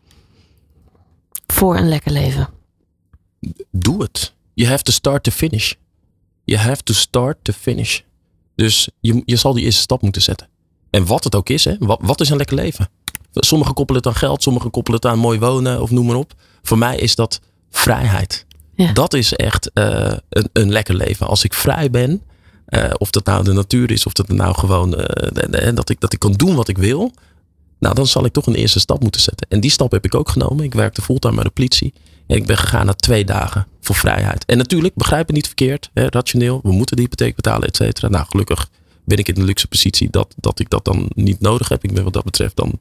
Voor 1.48 1.78
een 1.78 1.90
lekker 1.90 2.12
leven. 2.12 2.50
Doe 3.72 4.02
het. 4.02 4.34
You 4.54 4.70
have 4.70 4.84
to 4.84 4.92
start 4.92 5.24
to 5.24 5.32
finish. 5.32 5.74
You 6.44 6.62
have 6.62 6.84
to 6.84 6.94
start 6.94 7.38
to 7.42 7.54
finish. 7.54 8.00
Dus 8.56 8.90
je, 9.00 9.22
je 9.26 9.36
zal 9.36 9.54
die 9.54 9.64
eerste 9.64 9.82
stap 9.82 10.02
moeten 10.02 10.22
zetten. 10.22 10.48
En 10.90 11.06
wat 11.06 11.24
het 11.24 11.36
ook 11.36 11.50
is, 11.50 11.66
hè? 11.66 11.76
Wat, 11.80 12.00
wat 12.02 12.22
is 12.22 12.30
een 12.30 12.38
lekker 12.38 12.56
leven? 12.56 12.90
Sommigen 13.34 13.74
koppelen 13.74 14.02
het 14.02 14.12
aan 14.12 14.20
geld, 14.20 14.44
sommigen 14.44 14.72
koppelen 14.72 15.00
het 15.02 15.12
aan 15.12 15.20
mooi 15.20 15.40
wonen 15.40 15.82
of 15.82 15.92
noem 15.92 16.06
maar 16.06 16.16
op. 16.16 16.34
Voor 16.62 16.78
mij 16.78 16.98
is 16.98 17.16
dat 17.16 17.40
vrijheid. 17.70 18.46
Ja. 18.76 18.94
Dat 18.94 19.14
is 19.14 19.34
echt 19.34 19.72
eh, 19.74 20.14
een, 20.30 20.50
een 20.54 20.72
lekker 20.72 20.96
leven. 20.96 21.28
Als 21.28 21.44
ik 21.44 21.54
vrij 21.54 21.90
ben, 21.90 22.22
eh, 22.66 22.94
of 22.98 23.10
dat 23.10 23.26
nou 23.26 23.44
de 23.44 23.54
natuur 23.54 23.92
is, 23.92 24.06
of 24.06 24.14
dat 24.14 24.28
nou 24.28 24.56
gewoon 24.56 24.96
eh, 24.96 25.76
dat, 25.76 25.90
ik, 25.90 26.00
dat 26.00 26.14
ik 26.14 26.20
kan 26.20 26.34
doen 26.34 26.56
wat 26.56 26.68
ik 26.68 26.78
wil. 26.78 27.12
Nou, 27.80 27.96
dan 27.96 28.08
zal 28.08 28.26
ik 28.26 28.34
toch 28.34 28.48
een 28.48 28.56
eerste 28.56 28.80
stap 28.80 29.02
moeten 29.02 29.22
zetten. 29.22 29.48
En 29.50 29.60
die 29.60 29.72
stap 29.72 29.92
heb 29.92 30.06
ik 30.06 30.16
ook 30.16 30.30
genomen. 30.30 30.64
Ik 30.64 30.74
werkte 30.74 31.02
fulltime 31.02 31.36
bij 31.36 31.44
de 31.44 31.50
politie. 31.50 31.94
En 32.28 32.36
ik 32.36 32.46
ben 32.46 32.58
gegaan 32.58 32.86
naar 32.86 32.96
twee 32.96 33.26
dagen 33.26 33.68
voor 33.82 33.96
vrijheid. 33.96 34.46
En 34.46 34.58
natuurlijk, 34.58 34.96
begrijp 34.96 35.28
het 35.28 35.36
niet 35.36 35.46
verkeerd, 35.46 35.90
hè, 35.94 36.06
rationeel. 36.10 36.60
We 36.64 36.72
moeten 36.72 36.96
de 36.96 37.02
hypotheek 37.02 37.36
betalen, 37.36 37.68
et 37.68 37.76
cetera. 37.76 38.08
Nou, 38.08 38.26
gelukkig 38.30 38.70
ben 39.04 39.18
ik 39.18 39.28
in 39.28 39.34
de 39.34 39.44
luxe 39.44 39.68
positie 39.68 40.10
dat, 40.10 40.34
dat 40.38 40.60
ik 40.60 40.70
dat 40.70 40.86
dan 40.86 41.10
niet 41.16 41.40
nodig 41.40 41.70
heb. 41.70 41.84
Ik 41.84 41.94
ben 41.94 42.04
wat 42.04 42.14
dat 42.14 42.24
betreft 42.24 42.56
dan 42.56 42.80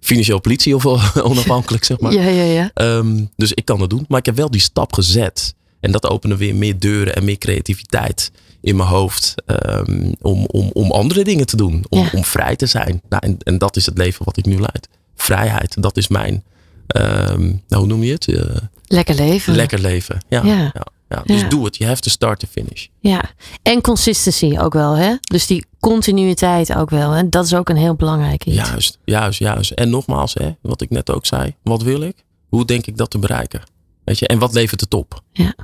financieel 0.00 0.40
politie 0.40 0.74
of 0.74 0.86
onafhankelijk, 1.30 1.84
zeg 1.84 2.00
maar. 2.00 2.12
Ja, 2.20 2.22
ja, 2.22 2.42
ja. 2.42 2.70
Ehm, 2.74 3.24
dus 3.36 3.52
ik 3.52 3.64
kan 3.64 3.80
het 3.80 3.90
doen. 3.90 4.04
Maar 4.08 4.18
ik 4.18 4.26
heb 4.26 4.36
wel 4.36 4.50
die 4.50 4.60
stap 4.60 4.92
gezet. 4.92 5.54
En 5.80 5.92
dat 5.92 6.08
opende 6.08 6.36
weer 6.36 6.54
meer 6.54 6.78
deuren 6.78 7.14
en 7.14 7.24
meer 7.24 7.38
creativiteit 7.38 8.30
in 8.66 8.76
mijn 8.76 8.88
hoofd. 8.88 9.34
ehm, 9.46 10.12
om, 10.22 10.44
om, 10.46 10.70
om 10.72 10.90
andere 10.90 11.24
dingen 11.24 11.46
te 11.46 11.56
doen. 11.56 11.84
Om, 11.88 11.98
Ja. 11.98 12.08
om 12.12 12.24
vrij 12.24 12.56
te 12.56 12.66
zijn. 12.66 13.02
Nou, 13.08 13.22
en, 13.26 13.36
en 13.42 13.58
dat 13.58 13.76
is 13.76 13.86
het 13.86 13.98
leven 13.98 14.24
wat 14.24 14.36
ik 14.36 14.44
nu 14.46 14.54
leid. 14.58 14.88
Vrijheid, 15.14 15.82
dat 15.82 15.96
is 15.96 16.08
mijn, 16.08 16.44
ehm, 16.86 17.40
nou, 17.42 17.58
hoe 17.82 17.86
noem 17.86 18.02
je 18.02 18.12
het? 18.12 18.28
Eh, 18.28 18.56
Lekker 18.86 19.14
leven. 19.14 19.54
lekker 19.54 19.78
leven. 19.80 20.20
Ja, 20.28 20.44
Ja. 20.44 20.54
ja. 20.56 20.86
ja, 21.08 21.22
Dus 21.24 21.40
Ja. 21.40 21.48
doe 21.48 21.64
het. 21.64 21.76
You 21.76 21.88
have 21.90 22.02
to 22.02 22.10
start 22.10 22.38
to 22.38 22.46
finish. 22.50 22.86
Ja, 23.00 23.22
en 23.62 23.80
consistency 23.80 24.58
ook 24.58 24.72
wel, 24.72 24.94
hè? 24.96 25.14
Dus 25.20 25.46
die 25.46 25.64
continuïteit 25.80 26.74
ook 26.74 26.90
wel. 26.90 27.12
En 27.14 27.30
dat 27.30 27.44
is 27.44 27.54
ook 27.54 27.68
een 27.68 27.76
heel 27.76 27.94
belangrijk 27.94 28.44
iets. 28.44 28.56
Juist, 28.68 28.98
juist, 29.04 29.38
juist. 29.38 29.70
En 29.70 29.90
nogmaals, 29.90 30.34
hè, 30.34 30.50
wat 30.62 30.80
ik 30.80 30.90
net 30.90 31.10
ook 31.10 31.26
zei. 31.26 31.54
Wat 31.62 31.82
wil 31.82 32.00
ik? 32.00 32.24
Hoe 32.48 32.64
denk 32.64 32.86
ik 32.86 32.96
dat 32.96 33.10
te 33.10 33.18
bereiken? 33.18 33.62
Weet 34.04 34.18
je, 34.18 34.26
en 34.26 34.38
wat 34.38 34.52
levert 34.54 34.80
het 34.80 34.94
op? 34.94 35.22
Ja, 35.32 35.54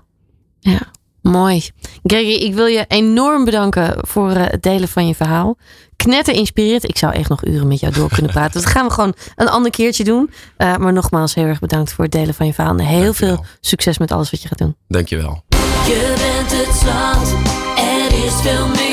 mooi. 1.23 1.71
Gregory, 2.03 2.35
ik 2.35 2.55
wil 2.55 2.67
je 2.67 2.85
enorm 2.89 3.45
bedanken 3.45 3.95
voor 4.01 4.31
eh, 4.31 4.45
het 4.51 4.63
delen 4.63 4.89
van 4.89 5.07
je 5.07 5.15
verhaal. 5.15 5.57
Knetter 5.97 6.35
inspireert. 6.35 6.85
Ik 6.85 6.99
zou 6.99 7.13
echt 7.13 7.29
nog 7.29 7.45
uren 7.45 7.69
met 7.69 7.81
jou 7.81 7.93
door 7.93 8.09
kunnen 8.09 8.31
praten. 8.37 8.61
Dat 8.63 8.71
gaan 8.71 8.87
we 8.87 8.93
gewoon 8.93 9.15
een 9.37 9.49
ander 9.49 9.71
keertje 9.71 10.05
doen. 10.05 10.31
Eh, 10.57 10.77
maar 10.77 10.93
nogmaals, 10.93 11.35
heel 11.35 11.45
erg 11.45 11.59
bedankt 11.61 11.93
voor 11.93 12.05
het 12.05 12.13
delen 12.13 12.35
van 12.35 12.47
je 12.47 12.53
verhaal. 12.55 12.73
En 12.79 12.85
heel 12.85 13.03
Dankjewel. 13.03 13.35
veel 13.37 13.45
succes 13.61 13.99
met 13.99 14.13
alles 14.13 14.31
wat 14.31 14.43
je 14.43 14.49
gaat 14.49 14.59
doen. 14.59 14.77
Dankjewel. 14.89 15.43
Je 15.87 16.15
bent 16.17 16.67
het 16.67 16.77
zand, 16.77 17.33
er 17.79 18.25
is 18.25 18.33
veel 18.41 18.67
meer. 18.67 18.92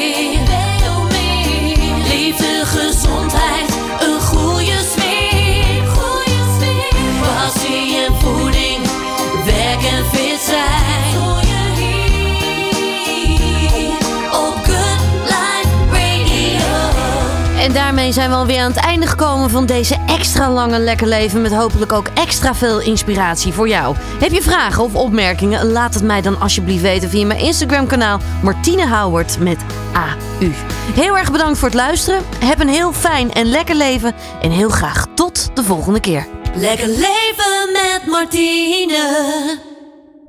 En 17.69 17.75
daarmee 17.75 18.11
zijn 18.11 18.29
we 18.29 18.35
alweer 18.35 18.61
aan 18.61 18.71
het 18.71 18.83
einde 18.83 19.07
gekomen 19.07 19.49
van 19.49 19.65
deze 19.65 19.97
extra 20.07 20.51
lange 20.51 20.79
Lekker 20.79 21.07
Leven. 21.07 21.41
Met 21.41 21.53
hopelijk 21.53 21.91
ook 21.91 22.07
extra 22.13 22.55
veel 22.55 22.79
inspiratie 22.79 23.53
voor 23.53 23.67
jou. 23.67 23.95
Heb 24.19 24.31
je 24.31 24.41
vragen 24.41 24.83
of 24.83 24.95
opmerkingen? 24.95 25.71
Laat 25.71 25.93
het 25.93 26.03
mij 26.03 26.21
dan 26.21 26.39
alsjeblieft 26.39 26.81
weten 26.81 27.09
via 27.09 27.25
mijn 27.25 27.39
Instagram 27.39 27.87
kanaal 27.87 28.19
Martine 28.43 28.85
Houwert 28.85 29.39
met 29.39 29.57
AU. 29.93 30.51
Heel 30.93 31.17
erg 31.17 31.31
bedankt 31.31 31.59
voor 31.59 31.67
het 31.67 31.77
luisteren. 31.77 32.21
Heb 32.45 32.59
een 32.59 32.69
heel 32.69 32.93
fijn 32.93 33.33
en 33.33 33.45
lekker 33.45 33.75
leven. 33.75 34.15
En 34.41 34.51
heel 34.51 34.69
graag 34.69 35.05
tot 35.13 35.49
de 35.53 35.63
volgende 35.63 35.99
keer. 35.99 36.27
Lekker 36.55 36.87
leven 36.87 37.71
met 37.73 38.01
Martine. 38.05 39.68